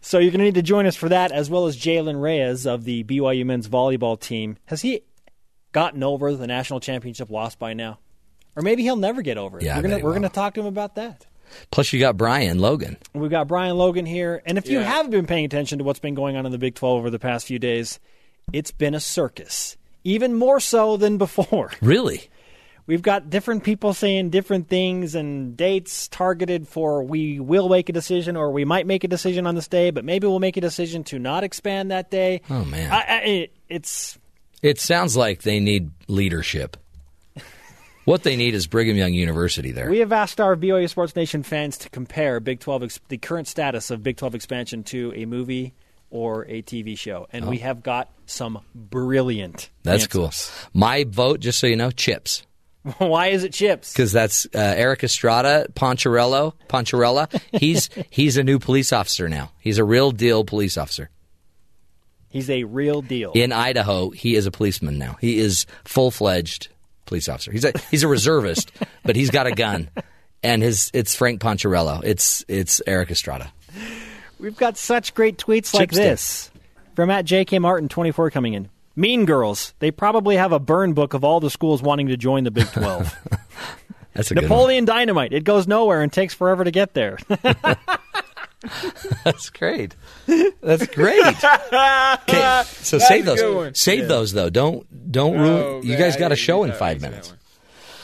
So 0.00 0.18
you're 0.18 0.30
going 0.30 0.38
to 0.38 0.44
need 0.44 0.54
to 0.54 0.62
join 0.62 0.86
us 0.86 0.96
for 0.96 1.10
that, 1.10 1.30
as 1.30 1.50
well 1.50 1.66
as 1.66 1.76
Jalen 1.76 2.22
Reyes 2.22 2.66
of 2.66 2.84
the 2.84 3.04
BYU 3.04 3.44
men's 3.44 3.68
volleyball 3.68 4.18
team. 4.18 4.56
Has 4.66 4.80
he 4.80 5.02
gotten 5.72 6.02
over 6.02 6.34
the 6.34 6.46
national 6.46 6.80
championship 6.80 7.28
loss 7.28 7.54
by 7.54 7.74
now? 7.74 7.98
Or 8.56 8.62
maybe 8.62 8.82
he'll 8.82 8.96
never 8.96 9.22
get 9.22 9.36
over 9.36 9.58
it. 9.58 9.64
Yeah, 9.64 9.76
we're 9.76 9.82
gonna 9.82 9.98
we're 9.98 10.04
will. 10.04 10.14
gonna 10.14 10.28
talk 10.30 10.54
to 10.54 10.60
him 10.60 10.66
about 10.66 10.94
that. 10.96 11.26
Plus, 11.70 11.92
you 11.92 12.00
got 12.00 12.16
Brian 12.16 12.58
Logan. 12.58 12.96
We've 13.14 13.30
got 13.30 13.46
Brian 13.46 13.76
Logan 13.76 14.04
here. 14.06 14.42
And 14.46 14.58
if 14.58 14.68
you 14.68 14.80
haven't 14.80 15.12
been 15.12 15.26
paying 15.26 15.44
attention 15.44 15.78
to 15.78 15.84
what's 15.84 16.00
been 16.00 16.14
going 16.14 16.36
on 16.36 16.44
in 16.44 16.52
the 16.52 16.58
Big 16.58 16.74
12 16.74 16.98
over 16.98 17.10
the 17.10 17.20
past 17.20 17.46
few 17.46 17.58
days, 17.58 18.00
it's 18.52 18.72
been 18.72 18.94
a 18.94 19.00
circus, 19.00 19.76
even 20.02 20.34
more 20.34 20.58
so 20.58 20.96
than 20.96 21.18
before. 21.18 21.70
Really? 21.80 22.28
we've 22.86 23.02
got 23.02 23.28
different 23.28 23.64
people 23.64 23.92
saying 23.92 24.30
different 24.30 24.68
things 24.68 25.14
and 25.14 25.56
dates 25.56 26.08
targeted 26.08 26.68
for 26.68 27.02
we 27.02 27.40
will 27.40 27.68
make 27.68 27.88
a 27.88 27.92
decision 27.92 28.36
or 28.36 28.50
we 28.50 28.64
might 28.64 28.86
make 28.86 29.04
a 29.04 29.08
decision 29.08 29.46
on 29.46 29.54
this 29.54 29.68
day, 29.68 29.90
but 29.90 30.04
maybe 30.04 30.26
we'll 30.26 30.38
make 30.38 30.56
a 30.56 30.60
decision 30.60 31.04
to 31.04 31.18
not 31.18 31.44
expand 31.44 31.90
that 31.90 32.10
day. 32.10 32.40
Oh 32.48 32.64
man, 32.64 32.92
I, 32.92 32.96
I, 32.96 33.18
it, 33.22 33.52
it's 33.68 34.18
it 34.62 34.80
sounds 34.80 35.16
like 35.16 35.42
they 35.42 35.60
need 35.60 35.90
leadership. 36.08 36.76
What 38.06 38.22
they 38.22 38.36
need 38.36 38.54
is 38.54 38.66
Brigham 38.66 38.96
Young 38.96 39.12
University 39.12 39.72
there. 39.72 39.90
We 39.90 39.98
have 39.98 40.12
asked 40.12 40.40
our 40.40 40.56
BYU 40.56 40.88
Sports 40.88 41.14
Nation 41.16 41.42
fans 41.42 41.76
to 41.78 41.90
compare 41.90 42.40
Big 42.40 42.60
12 42.60 42.82
ex- 42.84 43.00
the 43.08 43.18
current 43.18 43.48
status 43.48 43.90
of 43.90 44.02
Big 44.02 44.16
12 44.16 44.34
expansion 44.34 44.84
to 44.84 45.12
a 45.14 45.24
movie 45.26 45.74
or 46.08 46.46
a 46.46 46.62
TV 46.62 46.96
show, 46.96 47.26
and 47.32 47.44
Oh. 47.44 47.50
we 47.50 47.58
have 47.58 47.82
got 47.82 48.08
some 48.26 48.60
brilliant. 48.74 49.70
That's 49.82 50.04
answers. 50.04 50.50
cool. 50.62 50.70
My 50.72 51.04
vote, 51.04 51.40
just 51.40 51.58
so 51.58 51.66
you 51.66 51.74
know, 51.76 51.90
CHiPs. 51.90 52.42
Why 52.98 53.26
is 53.26 53.42
it 53.42 53.50
CHiPs? 53.50 53.92
Because 53.92 54.12
that's 54.12 54.46
uh, 54.54 54.58
Erik 54.58 55.02
Estrada 55.02 55.66
Poncherello. 55.74 56.52
Poncherella. 56.68 57.28
He's 57.60 57.90
he's 58.10 58.36
a 58.36 58.44
new 58.44 58.60
police 58.60 58.92
officer 58.92 59.28
now. 59.28 59.50
He's 59.58 59.78
a 59.78 59.84
real 59.84 60.12
deal 60.12 60.44
police 60.44 60.78
officer 60.78 61.10
He's 62.30 62.48
a 62.50 62.62
real 62.62 63.02
deal. 63.02 63.32
in 63.34 63.50
Idaho. 63.50 64.10
He 64.10 64.36
is 64.36 64.46
a 64.46 64.52
policeman 64.52 64.98
now. 64.98 65.16
He 65.20 65.38
is 65.38 65.66
full 65.84 66.12
fledged 66.12 66.68
police 67.06 67.28
officer. 67.28 67.52
He's 67.52 67.64
a 67.64 67.72
he's 67.90 68.02
a 68.02 68.08
reservist, 68.08 68.72
but 69.04 69.16
he's 69.16 69.30
got 69.30 69.46
a 69.46 69.52
gun, 69.52 69.88
and 70.42 70.62
his 70.62 70.90
it's 70.92 71.14
Frank 71.14 71.40
Poncherello. 71.40 72.02
It's 72.04 72.44
it's 72.48 72.82
Erik 72.86 73.10
Estrada. 73.10 73.52
We've 74.38 74.56
got 74.56 74.76
such 74.76 75.14
great 75.14 75.38
tweets 75.38 75.72
like 75.72 75.90
Chipstick. 75.90 75.94
this 75.94 76.50
from 76.94 77.10
at 77.10 77.24
JK 77.24 77.60
Martin 77.60 77.88
twenty 77.88 78.10
four 78.10 78.30
coming 78.30 78.54
in. 78.54 78.68
Mean 78.94 79.26
Girls. 79.26 79.74
They 79.78 79.90
probably 79.90 80.36
have 80.36 80.52
a 80.52 80.58
burn 80.58 80.94
book 80.94 81.14
of 81.14 81.22
all 81.22 81.40
the 81.40 81.50
schools 81.50 81.82
wanting 81.82 82.08
to 82.08 82.16
join 82.16 82.44
the 82.44 82.50
Big 82.50 82.66
Twelve. 82.68 83.14
That's 84.14 84.30
a 84.30 84.34
good 84.34 84.44
one. 84.44 84.48
Napoleon 84.48 84.84
Dynamite. 84.86 85.34
It 85.34 85.44
goes 85.44 85.68
nowhere 85.68 86.00
and 86.00 86.10
takes 86.10 86.32
forever 86.32 86.64
to 86.64 86.70
get 86.70 86.94
there. 86.94 87.18
That's 89.24 89.50
great. 89.50 89.94
That's 90.62 90.86
great. 90.88 91.22
Okay, 92.28 92.62
so 92.66 92.98
That's 92.98 93.08
save 93.08 93.28
a 93.28 93.34
good 93.36 93.54
one. 93.54 93.64
those. 93.66 93.78
Save 93.78 94.00
Yeah. 94.00 94.06
those 94.06 94.32
though. 94.32 94.50
Don't 94.50 95.12
don't 95.12 95.36
Oh, 95.36 95.40
ruin. 95.40 95.82
You 95.84 95.90
man, 95.90 95.98
guys 96.00 96.16
got 96.16 96.32
a 96.32 96.36
show 96.36 96.64
in 96.64 96.72
five 96.72 97.00
minutes. 97.00 97.32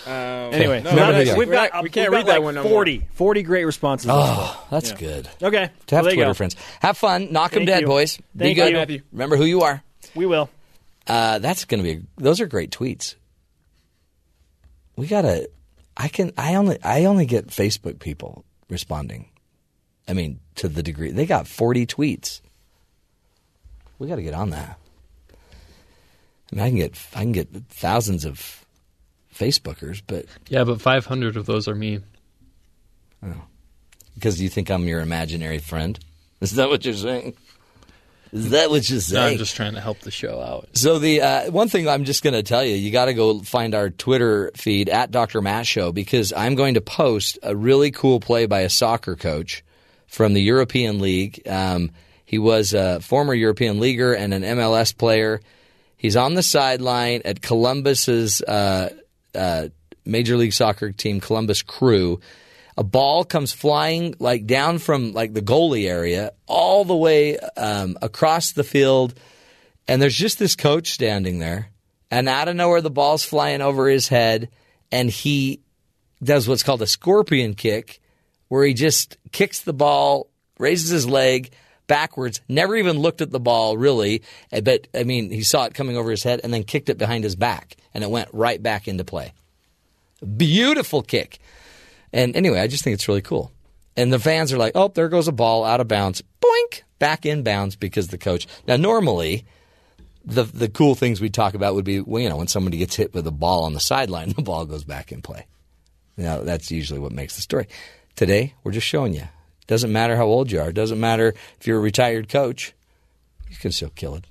Um, 0.06 0.12
anyway, 0.12 0.82
no, 0.82 0.90
so 0.90 0.96
remember 0.96 1.18
we've 1.18 1.26
got, 1.26 1.36
We're 1.38 1.46
not- 1.54 1.74
we 1.74 1.82
we've 1.84 1.92
can't 1.92 2.10
read 2.10 2.26
that 2.26 2.32
like 2.34 2.42
one 2.42 2.54
no 2.56 2.62
40, 2.64 3.06
40 3.14 3.42
great 3.44 3.64
responses. 3.64 4.10
Oh, 4.12 4.66
that's 4.70 4.90
Yeah. 4.90 4.96
good. 4.96 5.28
Okay. 5.42 5.70
To 5.86 5.94
have 5.96 6.04
well, 6.06 6.14
Twitter 6.14 6.34
friends. 6.34 6.56
Have 6.80 6.96
fun. 6.98 7.32
Knock 7.32 7.52
them 7.52 7.64
dead, 7.64 7.82
you. 7.82 7.86
boys. 7.86 8.16
Be 8.36 8.46
Thank 8.46 8.56
good. 8.56 8.68
you. 8.70 8.76
Matthew. 8.76 9.02
Remember 9.12 9.36
who 9.36 9.44
you 9.44 9.62
are. 9.62 9.82
We 10.14 10.26
will. 10.26 10.50
Uh, 11.06 11.38
that's 11.38 11.64
going 11.64 11.82
to 11.82 11.94
be. 11.96 12.02
Those 12.18 12.40
are 12.40 12.46
great 12.46 12.70
tweets. 12.72 13.14
We 14.96 15.06
gotta. 15.06 15.48
I 15.96 16.08
can. 16.08 16.32
I 16.36 16.56
only. 16.56 16.78
I 16.82 17.04
only 17.06 17.26
get 17.26 17.46
Facebook 17.48 17.98
people 17.98 18.44
responding. 18.68 19.28
I 20.08 20.12
mean, 20.14 20.40
to 20.56 20.68
the 20.68 20.82
degree 20.82 21.10
they 21.10 21.26
got 21.26 21.46
forty 21.46 21.86
tweets. 21.86 22.40
We 23.98 24.08
got 24.08 24.16
to 24.16 24.22
get 24.22 24.34
on 24.34 24.50
that. 24.50 24.78
I 26.52 26.56
mean, 26.56 26.64
I 26.64 26.68
can 26.68 26.76
get. 26.78 26.98
I 27.14 27.20
can 27.20 27.32
get 27.32 27.48
thousands 27.68 28.24
of 28.24 28.64
Facebookers, 29.34 30.02
but 30.06 30.26
Yeah, 30.48 30.64
but 30.64 30.80
500 30.80 31.36
of 31.36 31.46
those 31.46 31.66
are 31.68 31.74
me. 31.74 32.00
because 34.14 34.40
you 34.40 34.48
think 34.48 34.70
I'm 34.70 34.84
your 34.86 35.00
imaginary 35.00 35.58
friend, 35.58 35.98
is 36.40 36.52
that 36.56 36.68
what 36.68 36.84
you're 36.84 36.94
saying? 36.94 37.34
Is 38.32 38.50
that 38.50 38.70
what 38.70 38.88
you're 38.88 38.96
No, 38.96 39.00
saying? 39.00 39.32
I'm 39.32 39.38
just 39.38 39.56
trying 39.56 39.74
to 39.74 39.80
help 39.80 40.00
the 40.00 40.10
show 40.10 40.40
out. 40.40 40.68
So 40.74 40.98
the 40.98 41.20
uh, 41.20 41.50
one 41.50 41.68
thing 41.68 41.86
I'm 41.88 42.04
just 42.04 42.22
going 42.22 42.34
to 42.34 42.42
tell 42.42 42.64
you, 42.64 42.74
you 42.74 42.90
got 42.90 43.04
to 43.06 43.14
go 43.14 43.40
find 43.40 43.74
our 43.74 43.90
Twitter 43.90 44.50
feed 44.56 44.88
at 44.88 45.10
Dr. 45.10 45.40
Matt 45.42 45.66
Show 45.66 45.92
because 45.92 46.32
I'm 46.32 46.54
going 46.54 46.74
to 46.74 46.80
post 46.80 47.38
a 47.42 47.54
really 47.54 47.90
cool 47.90 48.20
play 48.20 48.46
by 48.46 48.60
a 48.60 48.68
soccer 48.70 49.16
coach 49.16 49.62
from 50.12 50.34
the 50.34 50.42
European 50.42 51.00
League. 51.00 51.42
Um, 51.48 51.90
he 52.24 52.38
was 52.38 52.74
a 52.74 53.00
former 53.00 53.34
European 53.34 53.80
leaguer 53.80 54.12
and 54.12 54.32
an 54.32 54.42
MLS 54.42 54.96
player. 54.96 55.40
He's 55.96 56.16
on 56.16 56.34
the 56.34 56.42
sideline 56.42 57.22
at 57.24 57.42
Columbus's 57.42 58.42
uh, 58.42 58.90
uh, 59.34 59.68
Major 60.04 60.36
League 60.36 60.52
Soccer 60.52 60.92
team, 60.92 61.20
Columbus 61.20 61.62
Crew. 61.62 62.20
A 62.76 62.84
ball 62.84 63.24
comes 63.24 63.52
flying 63.52 64.14
like 64.18 64.46
down 64.46 64.78
from 64.78 65.12
like 65.12 65.34
the 65.34 65.42
goalie 65.42 65.88
area 65.88 66.32
all 66.46 66.84
the 66.84 66.96
way 66.96 67.38
um, 67.38 67.98
across 68.00 68.52
the 68.52 68.64
field 68.64 69.14
and 69.88 70.00
there's 70.00 70.16
just 70.16 70.38
this 70.38 70.56
coach 70.56 70.90
standing 70.90 71.38
there, 71.38 71.70
and 72.10 72.28
out 72.28 72.48
of 72.48 72.56
nowhere, 72.56 72.80
the 72.80 72.90
ball's 72.90 73.24
flying 73.24 73.60
over 73.60 73.88
his 73.88 74.08
head, 74.08 74.48
and 74.90 75.10
he 75.10 75.60
does 76.22 76.46
what's 76.46 76.62
called 76.62 76.82
a 76.82 76.86
scorpion 76.86 77.54
kick, 77.54 78.00
where 78.52 78.66
he 78.66 78.74
just 78.74 79.16
kicks 79.32 79.62
the 79.62 79.72
ball, 79.72 80.28
raises 80.58 80.90
his 80.90 81.08
leg 81.08 81.54
backwards, 81.86 82.42
never 82.50 82.76
even 82.76 82.98
looked 82.98 83.22
at 83.22 83.30
the 83.30 83.40
ball 83.40 83.78
really, 83.78 84.20
eh, 84.52 84.60
but 84.60 84.88
I 84.94 85.04
mean, 85.04 85.30
he 85.30 85.42
saw 85.42 85.64
it 85.64 85.72
coming 85.72 85.96
over 85.96 86.10
his 86.10 86.22
head, 86.22 86.42
and 86.44 86.52
then 86.52 86.62
kicked 86.62 86.90
it 86.90 86.98
behind 86.98 87.24
his 87.24 87.34
back, 87.34 87.78
and 87.94 88.04
it 88.04 88.10
went 88.10 88.28
right 88.30 88.62
back 88.62 88.86
into 88.86 89.04
play. 89.04 89.32
Beautiful 90.36 91.00
kick. 91.00 91.38
And 92.12 92.36
anyway, 92.36 92.60
I 92.60 92.66
just 92.66 92.84
think 92.84 92.92
it's 92.92 93.08
really 93.08 93.22
cool. 93.22 93.52
And 93.96 94.12
the 94.12 94.18
fans 94.18 94.52
are 94.52 94.58
like, 94.58 94.72
oh, 94.74 94.88
there 94.88 95.08
goes 95.08 95.28
a 95.28 95.32
ball 95.32 95.64
out 95.64 95.80
of 95.80 95.88
bounds. 95.88 96.22
Boink! 96.42 96.82
Back 96.98 97.24
in 97.24 97.42
bounds 97.42 97.74
because 97.74 98.08
the 98.08 98.18
coach. 98.18 98.46
Now, 98.68 98.76
normally, 98.76 99.46
the 100.26 100.44
the 100.44 100.68
cool 100.68 100.94
things 100.94 101.22
we 101.22 101.30
talk 101.30 101.54
about 101.54 101.74
would 101.74 101.86
be, 101.86 102.00
well, 102.02 102.22
you 102.22 102.28
know, 102.28 102.36
when 102.36 102.48
somebody 102.48 102.76
gets 102.76 102.96
hit 102.96 103.14
with 103.14 103.26
a 103.26 103.32
ball 103.32 103.64
on 103.64 103.72
the 103.72 103.80
sideline, 103.80 104.28
the 104.36 104.42
ball 104.42 104.66
goes 104.66 104.84
back 104.84 105.10
in 105.10 105.22
play. 105.22 105.46
Now, 106.18 106.42
that's 106.42 106.70
usually 106.70 107.00
what 107.00 107.12
makes 107.12 107.36
the 107.36 107.40
story. 107.40 107.66
Today, 108.16 108.54
we're 108.62 108.72
just 108.72 108.86
showing 108.86 109.14
you. 109.14 109.28
Doesn't 109.66 109.92
matter 109.92 110.16
how 110.16 110.26
old 110.26 110.50
you 110.50 110.60
are. 110.60 110.72
Doesn't 110.72 111.00
matter 111.00 111.34
if 111.58 111.66
you're 111.66 111.78
a 111.78 111.80
retired 111.80 112.28
coach. 112.28 112.74
You 113.48 113.56
can 113.56 113.72
still 113.72 113.90
kill 113.90 114.16
it. 114.16 114.24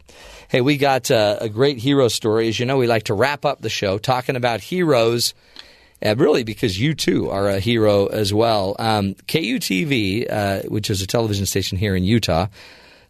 Hey, 0.49 0.61
we 0.61 0.77
got 0.77 1.09
uh, 1.09 1.37
a 1.39 1.49
great 1.49 1.77
hero 1.77 2.07
story. 2.07 2.47
As 2.47 2.59
you 2.59 2.65
know, 2.65 2.77
we 2.77 2.87
like 2.87 3.03
to 3.03 3.13
wrap 3.13 3.45
up 3.45 3.61
the 3.61 3.69
show 3.69 3.97
talking 3.97 4.35
about 4.35 4.61
heroes, 4.61 5.33
uh, 6.03 6.15
really 6.15 6.43
because 6.43 6.79
you 6.79 6.93
too 6.93 7.29
are 7.29 7.47
a 7.47 7.59
hero 7.59 8.07
as 8.07 8.33
well. 8.33 8.75
Um, 8.77 9.15
KUTV, 9.27 10.31
uh, 10.31 10.61
which 10.63 10.89
is 10.89 11.01
a 11.01 11.07
television 11.07 11.45
station 11.45 11.77
here 11.77 11.95
in 11.95 12.03
Utah, 12.03 12.47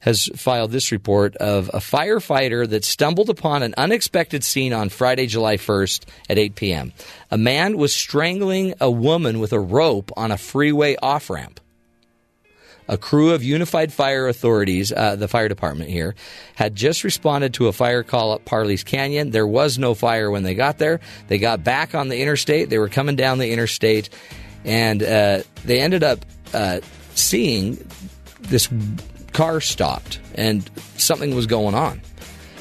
has 0.02 0.30
filed 0.36 0.72
this 0.72 0.92
report 0.92 1.36
of 1.38 1.70
a 1.70 1.80
firefighter 1.80 2.68
that 2.68 2.84
stumbled 2.84 3.30
upon 3.30 3.64
an 3.64 3.74
unexpected 3.78 4.44
scene 4.44 4.74
on 4.74 4.90
Friday, 4.90 5.28
July 5.28 5.58
1st 5.58 6.06
at 6.30 6.38
8 6.38 6.56
p.m. 6.56 6.94
A 7.30 7.38
man 7.38 7.78
was 7.78 7.96
strangling 7.96 8.74
a 8.82 8.92
woman 8.92 9.40
with 9.40 9.54
a 9.54 9.60
rope 9.60 10.12
on 10.18 10.32
a 10.32 10.38
freeway 10.38 10.96
off 11.02 11.30
ramp. 11.30 11.60
A 12.88 12.98
crew 12.98 13.32
of 13.32 13.44
Unified 13.44 13.94
Fire 13.94 14.28
Authorities, 14.28 14.92
uh, 14.92 15.16
the 15.16 15.28
fire 15.28 15.48
department 15.48 15.92
here, 15.92 16.16
had 16.56 16.76
just 16.76 17.04
responded 17.04 17.54
to 17.54 17.68
a 17.68 17.72
fire 17.72 18.04
call 18.04 18.34
at 18.34 18.44
Parley's 18.44 18.84
Canyon. 18.84 19.30
There 19.30 19.48
was 19.48 19.78
no 19.78 19.94
fire 19.94 20.30
when 20.30 20.44
they 20.44 20.56
got 20.56 20.78
there. 20.78 21.00
They 21.28 21.38
got 21.38 21.64
back 21.64 21.96
on 21.96 22.10
the 22.10 22.20
interstate. 22.20 22.70
They 22.70 22.80
were 22.80 22.90
coming 22.90 23.16
down 23.16 23.38
the 23.38 23.52
interstate, 23.52 24.10
and 24.66 25.02
uh, 25.02 25.44
they 25.64 25.80
ended 25.80 26.04
up 26.04 26.26
uh, 26.54 26.82
seeing 27.14 27.78
this 28.42 28.68
car 29.34 29.62
stopped 29.62 30.20
and 30.36 30.70
something 30.98 31.36
was 31.36 31.48
going 31.48 31.76
on. 31.76 32.02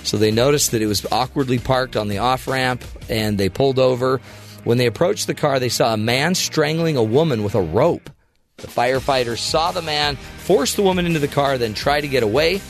So 0.03 0.17
they 0.17 0.31
noticed 0.31 0.71
that 0.71 0.83
it 0.83 0.87
was 0.87 1.05
awkwardly 1.13 1.59
parked 1.59 1.97
on 1.97 2.09
the 2.09 2.19
off 2.19 2.49
ramp 2.49 2.85
and 3.09 3.39
they 3.39 3.49
pulled 3.49 3.79
over. 3.79 4.21
When 4.65 4.79
they 4.79 4.87
approached 4.87 5.27
the 5.27 5.35
car, 5.35 5.59
they 5.59 5.69
saw 5.69 5.95
a 5.95 5.97
man 5.97 6.35
strangling 6.35 6.97
a 6.97 7.03
woman 7.03 7.43
with 7.43 7.55
a 7.55 7.63
rope. 7.63 8.11
The 8.59 8.67
firefighters 8.67 9.39
saw 9.39 9.73
the 9.73 9.83
man, 9.83 10.17
forced 10.17 10.77
the 10.77 10.83
woman 10.83 11.07
into 11.07 11.19
the 11.19 11.29
car, 11.29 11.57
then 11.59 11.75
tried 11.75 12.03
to 12.03 12.09
get 12.09 12.23
away. 12.23 12.61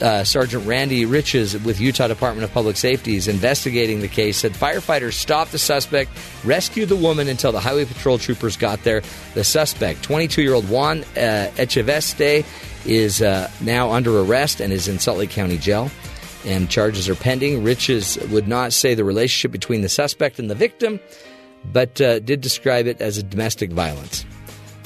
Uh, 0.00 0.24
Sergeant 0.24 0.66
Randy 0.66 1.04
Riches 1.04 1.56
with 1.62 1.80
Utah 1.80 2.08
Department 2.08 2.42
of 2.42 2.52
Public 2.52 2.76
Safety 2.76 3.16
is 3.16 3.28
investigating 3.28 4.00
the 4.00 4.08
case. 4.08 4.38
Said 4.38 4.52
firefighters 4.52 5.12
stopped 5.12 5.52
the 5.52 5.58
suspect, 5.58 6.10
rescued 6.44 6.88
the 6.88 6.96
woman 6.96 7.28
until 7.28 7.52
the 7.52 7.60
highway 7.60 7.84
patrol 7.84 8.18
troopers 8.18 8.56
got 8.56 8.82
there. 8.82 9.02
The 9.34 9.44
suspect, 9.44 10.02
22 10.02 10.42
year 10.42 10.54
old 10.54 10.68
Juan 10.68 11.04
uh, 11.16 11.50
Echeveste, 11.56 12.44
is 12.86 13.22
uh, 13.22 13.50
now 13.60 13.92
under 13.92 14.20
arrest 14.20 14.60
and 14.60 14.72
is 14.72 14.88
in 14.88 14.98
Salt 14.98 15.18
Lake 15.18 15.30
County 15.30 15.58
Jail. 15.58 15.90
And 16.46 16.68
charges 16.68 17.08
are 17.08 17.14
pending. 17.14 17.64
Riches 17.64 18.18
would 18.28 18.46
not 18.46 18.72
say 18.72 18.94
the 18.94 19.04
relationship 19.04 19.50
between 19.50 19.80
the 19.80 19.88
suspect 19.88 20.38
and 20.38 20.50
the 20.50 20.54
victim, 20.54 21.00
but 21.72 21.98
uh, 22.00 22.18
did 22.18 22.42
describe 22.42 22.86
it 22.86 23.00
as 23.00 23.16
a 23.16 23.22
domestic 23.22 23.72
violence. 23.72 24.26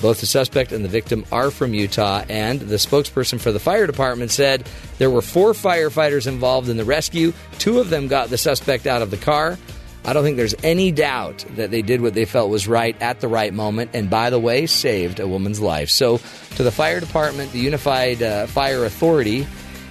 Both 0.00 0.20
the 0.20 0.26
suspect 0.26 0.70
and 0.70 0.84
the 0.84 0.88
victim 0.88 1.26
are 1.32 1.50
from 1.50 1.74
Utah, 1.74 2.24
and 2.28 2.60
the 2.60 2.76
spokesperson 2.76 3.40
for 3.40 3.50
the 3.50 3.58
fire 3.58 3.86
department 3.88 4.30
said 4.30 4.68
there 4.98 5.10
were 5.10 5.22
four 5.22 5.52
firefighters 5.52 6.28
involved 6.28 6.68
in 6.68 6.76
the 6.76 6.84
rescue. 6.84 7.32
Two 7.58 7.80
of 7.80 7.90
them 7.90 8.06
got 8.06 8.30
the 8.30 8.38
suspect 8.38 8.86
out 8.86 9.02
of 9.02 9.10
the 9.10 9.16
car. 9.16 9.58
I 10.04 10.12
don't 10.12 10.22
think 10.22 10.36
there's 10.36 10.54
any 10.62 10.90
doubt 10.90 11.44
that 11.56 11.70
they 11.70 11.82
did 11.82 12.00
what 12.00 12.14
they 12.14 12.24
felt 12.24 12.50
was 12.50 12.66
right 12.66 13.00
at 13.02 13.20
the 13.20 13.28
right 13.28 13.52
moment, 13.52 13.90
and 13.94 14.08
by 14.08 14.30
the 14.30 14.38
way, 14.38 14.66
saved 14.66 15.20
a 15.20 15.28
woman's 15.28 15.60
life. 15.60 15.90
So, 15.90 16.18
to 16.56 16.62
the 16.62 16.70
fire 16.70 17.00
department, 17.00 17.52
the 17.52 17.58
Unified 17.58 18.22
uh, 18.22 18.46
Fire 18.46 18.84
Authority 18.84 19.46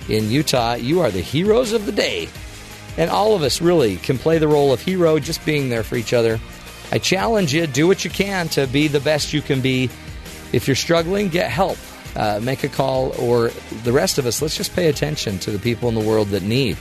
in 0.09 0.31
Utah, 0.31 0.73
you 0.73 1.01
are 1.01 1.11
the 1.11 1.21
heroes 1.21 1.73
of 1.73 1.85
the 1.85 1.91
day. 1.91 2.29
And 2.97 3.11
all 3.11 3.35
of 3.35 3.43
us 3.43 3.61
really 3.61 3.97
can 3.97 4.17
play 4.17 4.39
the 4.39 4.47
role 4.47 4.73
of 4.73 4.81
hero, 4.81 5.19
just 5.19 5.45
being 5.45 5.69
there 5.69 5.83
for 5.83 5.97
each 5.97 6.13
other. 6.13 6.39
I 6.91 6.97
challenge 6.97 7.53
you, 7.53 7.67
do 7.67 7.85
what 7.85 8.03
you 8.03 8.09
can 8.09 8.47
to 8.49 8.65
be 8.65 8.87
the 8.87 8.99
best 8.99 9.33
you 9.33 9.41
can 9.41 9.61
be. 9.61 9.89
If 10.51 10.67
you're 10.67 10.75
struggling, 10.75 11.29
get 11.29 11.51
help. 11.51 11.77
Uh, 12.15 12.39
make 12.41 12.63
a 12.63 12.69
call, 12.69 13.11
or 13.21 13.49
the 13.83 13.91
rest 13.91 14.17
of 14.17 14.25
us, 14.25 14.41
let's 14.41 14.57
just 14.57 14.75
pay 14.75 14.87
attention 14.87 15.37
to 15.37 15.51
the 15.51 15.59
people 15.59 15.87
in 15.87 15.93
the 15.93 16.01
world 16.01 16.29
that 16.29 16.41
need 16.41 16.75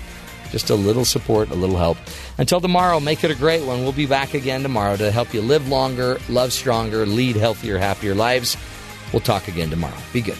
just 0.50 0.70
a 0.70 0.74
little 0.74 1.04
support, 1.04 1.50
a 1.50 1.54
little 1.54 1.76
help. 1.76 1.98
Until 2.38 2.60
tomorrow, 2.60 3.00
make 3.00 3.24
it 3.24 3.30
a 3.30 3.34
great 3.34 3.64
one. 3.64 3.82
We'll 3.82 3.92
be 3.92 4.06
back 4.06 4.34
again 4.34 4.62
tomorrow 4.62 4.96
to 4.96 5.10
help 5.10 5.34
you 5.34 5.42
live 5.42 5.68
longer, 5.68 6.18
love 6.28 6.52
stronger, 6.52 7.06
lead 7.06 7.36
healthier, 7.36 7.78
happier 7.78 8.14
lives. 8.14 8.56
We'll 9.12 9.20
talk 9.20 9.48
again 9.48 9.70
tomorrow. 9.70 9.96
Be 10.12 10.20
good. 10.20 10.38